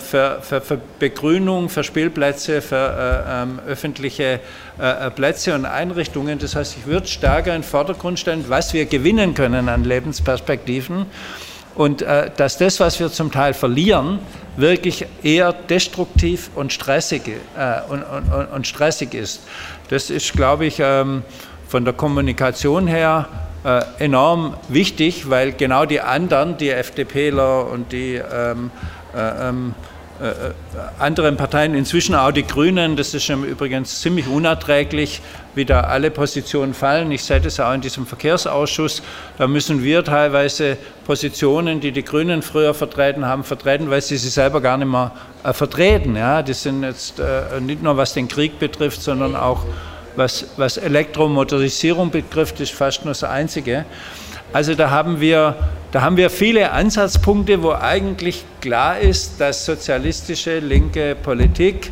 für, 0.00 0.38
für, 0.42 0.60
für, 0.60 0.80
Begrünung, 0.98 1.68
für 1.68 1.82
Spielplätze, 1.82 2.60
für 2.60 2.76
äh, 2.76 3.42
ähm, 3.42 3.60
öffentliche 3.66 4.40
äh, 4.78 5.10
Plätze 5.10 5.54
und 5.54 5.64
Einrichtungen. 5.64 6.38
Das 6.38 6.54
heißt, 6.54 6.76
ich 6.78 6.86
würde 6.86 7.06
stärker 7.06 7.54
in 7.54 7.62
den 7.62 7.68
Vordergrund 7.68 8.18
stellen, 8.18 8.44
was 8.48 8.74
wir 8.74 8.84
gewinnen 8.86 9.34
können 9.34 9.68
an 9.68 9.84
Lebensperspektiven 9.84 11.06
und 11.74 12.02
äh, 12.02 12.30
dass 12.36 12.58
das, 12.58 12.80
was 12.80 13.00
wir 13.00 13.10
zum 13.10 13.32
Teil 13.32 13.54
verlieren, 13.54 14.18
wirklich 14.56 15.06
eher 15.22 15.52
destruktiv 15.52 16.50
und 16.54 16.72
stressig, 16.72 17.22
äh, 17.28 17.80
und, 17.88 18.02
und, 18.02 18.48
und, 18.52 18.66
stressig 18.66 19.14
ist. 19.14 19.40
Das 19.88 20.10
ist, 20.10 20.32
glaube 20.34 20.66
ich, 20.66 20.76
ähm, 20.80 21.22
von 21.66 21.84
der 21.84 21.94
Kommunikation 21.94 22.86
her 22.86 23.28
äh, 23.64 23.80
enorm 23.98 24.54
wichtig, 24.68 25.30
weil 25.30 25.52
genau 25.52 25.86
die 25.86 26.00
anderen, 26.00 26.58
die 26.58 26.70
FDPler 26.70 27.66
und 27.70 27.92
die 27.92 28.16
ähm, 28.16 28.70
äh, 29.14 29.48
ähm, 29.48 29.74
äh, 30.22 30.26
äh, 30.26 30.52
anderen 31.00 31.36
Parteien, 31.36 31.74
inzwischen 31.74 32.14
auch 32.14 32.30
die 32.30 32.46
Grünen, 32.46 32.94
das 32.94 33.12
ist 33.12 33.28
übrigens 33.28 34.02
ziemlich 34.02 34.28
unerträglich, 34.28 35.20
wie 35.56 35.64
da 35.64 35.80
alle 35.80 36.12
Positionen 36.12 36.74
fallen. 36.74 37.10
Ich 37.10 37.24
sehe 37.24 37.40
das 37.40 37.58
auch 37.58 37.72
in 37.72 37.80
diesem 37.80 38.06
Verkehrsausschuss. 38.06 39.02
Da 39.36 39.48
müssen 39.48 39.82
wir 39.82 40.04
teilweise 40.04 40.76
Positionen, 41.06 41.80
die 41.80 41.90
die 41.90 42.04
Grünen 42.04 42.42
früher 42.42 42.72
vertreten 42.72 43.26
haben, 43.26 43.42
vertreten, 43.42 43.90
weil 43.90 44.00
sie 44.00 44.16
sie 44.16 44.28
selber 44.28 44.60
gar 44.60 44.76
nicht 44.76 44.90
mehr 44.90 45.10
äh, 45.42 45.52
vertreten. 45.52 46.14
Ja, 46.14 46.42
die 46.42 46.54
sind 46.54 46.84
jetzt 46.84 47.18
äh, 47.18 47.60
nicht 47.60 47.82
nur 47.82 47.96
was 47.96 48.14
den 48.14 48.28
Krieg 48.28 48.60
betrifft, 48.60 49.02
sondern 49.02 49.34
auch 49.34 49.64
was, 50.14 50.44
was 50.56 50.76
Elektromotorisierung 50.76 52.10
betrifft, 52.10 52.60
ist 52.60 52.72
fast 52.72 53.04
nur 53.04 53.10
das 53.10 53.24
Einzige. 53.24 53.86
Also 54.52 54.74
da 54.74 54.90
haben 54.90 55.20
wir, 55.20 55.56
da 55.92 56.02
haben 56.02 56.18
wir 56.18 56.28
viele 56.28 56.72
Ansatzpunkte, 56.72 57.62
wo 57.62 57.72
eigentlich 57.72 58.44
klar 58.60 58.98
ist, 58.98 59.40
dass 59.40 59.64
sozialistische 59.64 60.58
linke 60.58 61.16
Politik 61.22 61.90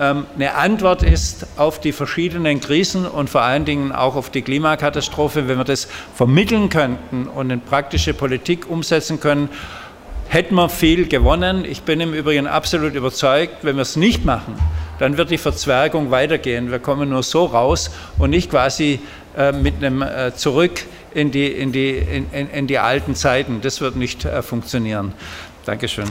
ähm, 0.00 0.24
eine 0.34 0.54
Antwort 0.54 1.02
ist 1.02 1.46
auf 1.58 1.78
die 1.78 1.92
verschiedenen 1.92 2.60
Krisen 2.60 3.04
und 3.04 3.28
vor 3.28 3.42
allen 3.42 3.66
Dingen 3.66 3.92
auch 3.92 4.16
auf 4.16 4.30
die 4.30 4.40
Klimakatastrophe. 4.40 5.46
Wenn 5.46 5.58
wir 5.58 5.64
das 5.64 5.88
vermitteln 6.14 6.70
könnten 6.70 7.26
und 7.26 7.50
in 7.50 7.60
praktische 7.60 8.14
Politik 8.14 8.70
umsetzen 8.70 9.20
können, 9.20 9.50
hätten 10.28 10.54
wir 10.54 10.70
viel 10.70 11.06
gewonnen. 11.06 11.66
Ich 11.66 11.82
bin 11.82 12.00
im 12.00 12.14
Übrigen 12.14 12.46
absolut 12.46 12.94
überzeugt, 12.94 13.58
wenn 13.62 13.76
wir 13.76 13.82
es 13.82 13.96
nicht 13.96 14.24
machen, 14.24 14.54
dann 15.00 15.18
wird 15.18 15.30
die 15.30 15.38
Verzwergung 15.38 16.10
weitergehen. 16.10 16.70
Wir 16.70 16.78
kommen 16.78 17.10
nur 17.10 17.22
so 17.22 17.44
raus 17.44 17.90
und 18.16 18.30
nicht 18.30 18.50
quasi 18.50 19.00
mit 19.52 19.76
einem 19.76 20.02
äh, 20.02 20.34
Zurück 20.34 20.84
in 21.14 21.30
die, 21.30 21.46
in 21.46 21.72
die, 21.72 21.90
in, 21.90 22.50
in 22.50 22.66
die 22.66 22.78
alten 22.78 23.14
Zeiten. 23.14 23.60
Das 23.60 23.80
wird 23.80 23.96
nicht 23.96 24.24
äh, 24.24 24.42
funktionieren. 24.42 25.12
Dankeschön. 25.64 26.06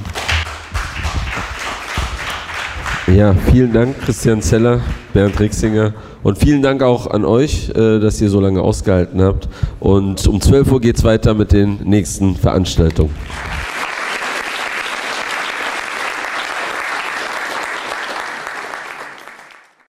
Ja, 3.15 3.33
vielen 3.51 3.73
Dank, 3.73 3.99
Christian 4.01 4.41
Zeller, 4.41 4.81
Bernd 5.13 5.39
Rixinger. 5.39 5.93
Und 6.21 6.37
vielen 6.37 6.61
Dank 6.61 6.83
auch 6.83 7.07
an 7.07 7.25
euch, 7.25 7.69
äh, 7.69 7.99
dass 7.99 8.21
ihr 8.21 8.29
so 8.29 8.39
lange 8.39 8.61
ausgehalten 8.61 9.21
habt. 9.21 9.49
Und 9.79 10.27
um 10.27 10.39
12 10.39 10.71
Uhr 10.71 10.81
geht 10.81 10.97
es 10.97 11.03
weiter 11.03 11.33
mit 11.33 11.51
den 11.51 11.79
nächsten 11.83 12.35
Veranstaltungen. 12.35 13.15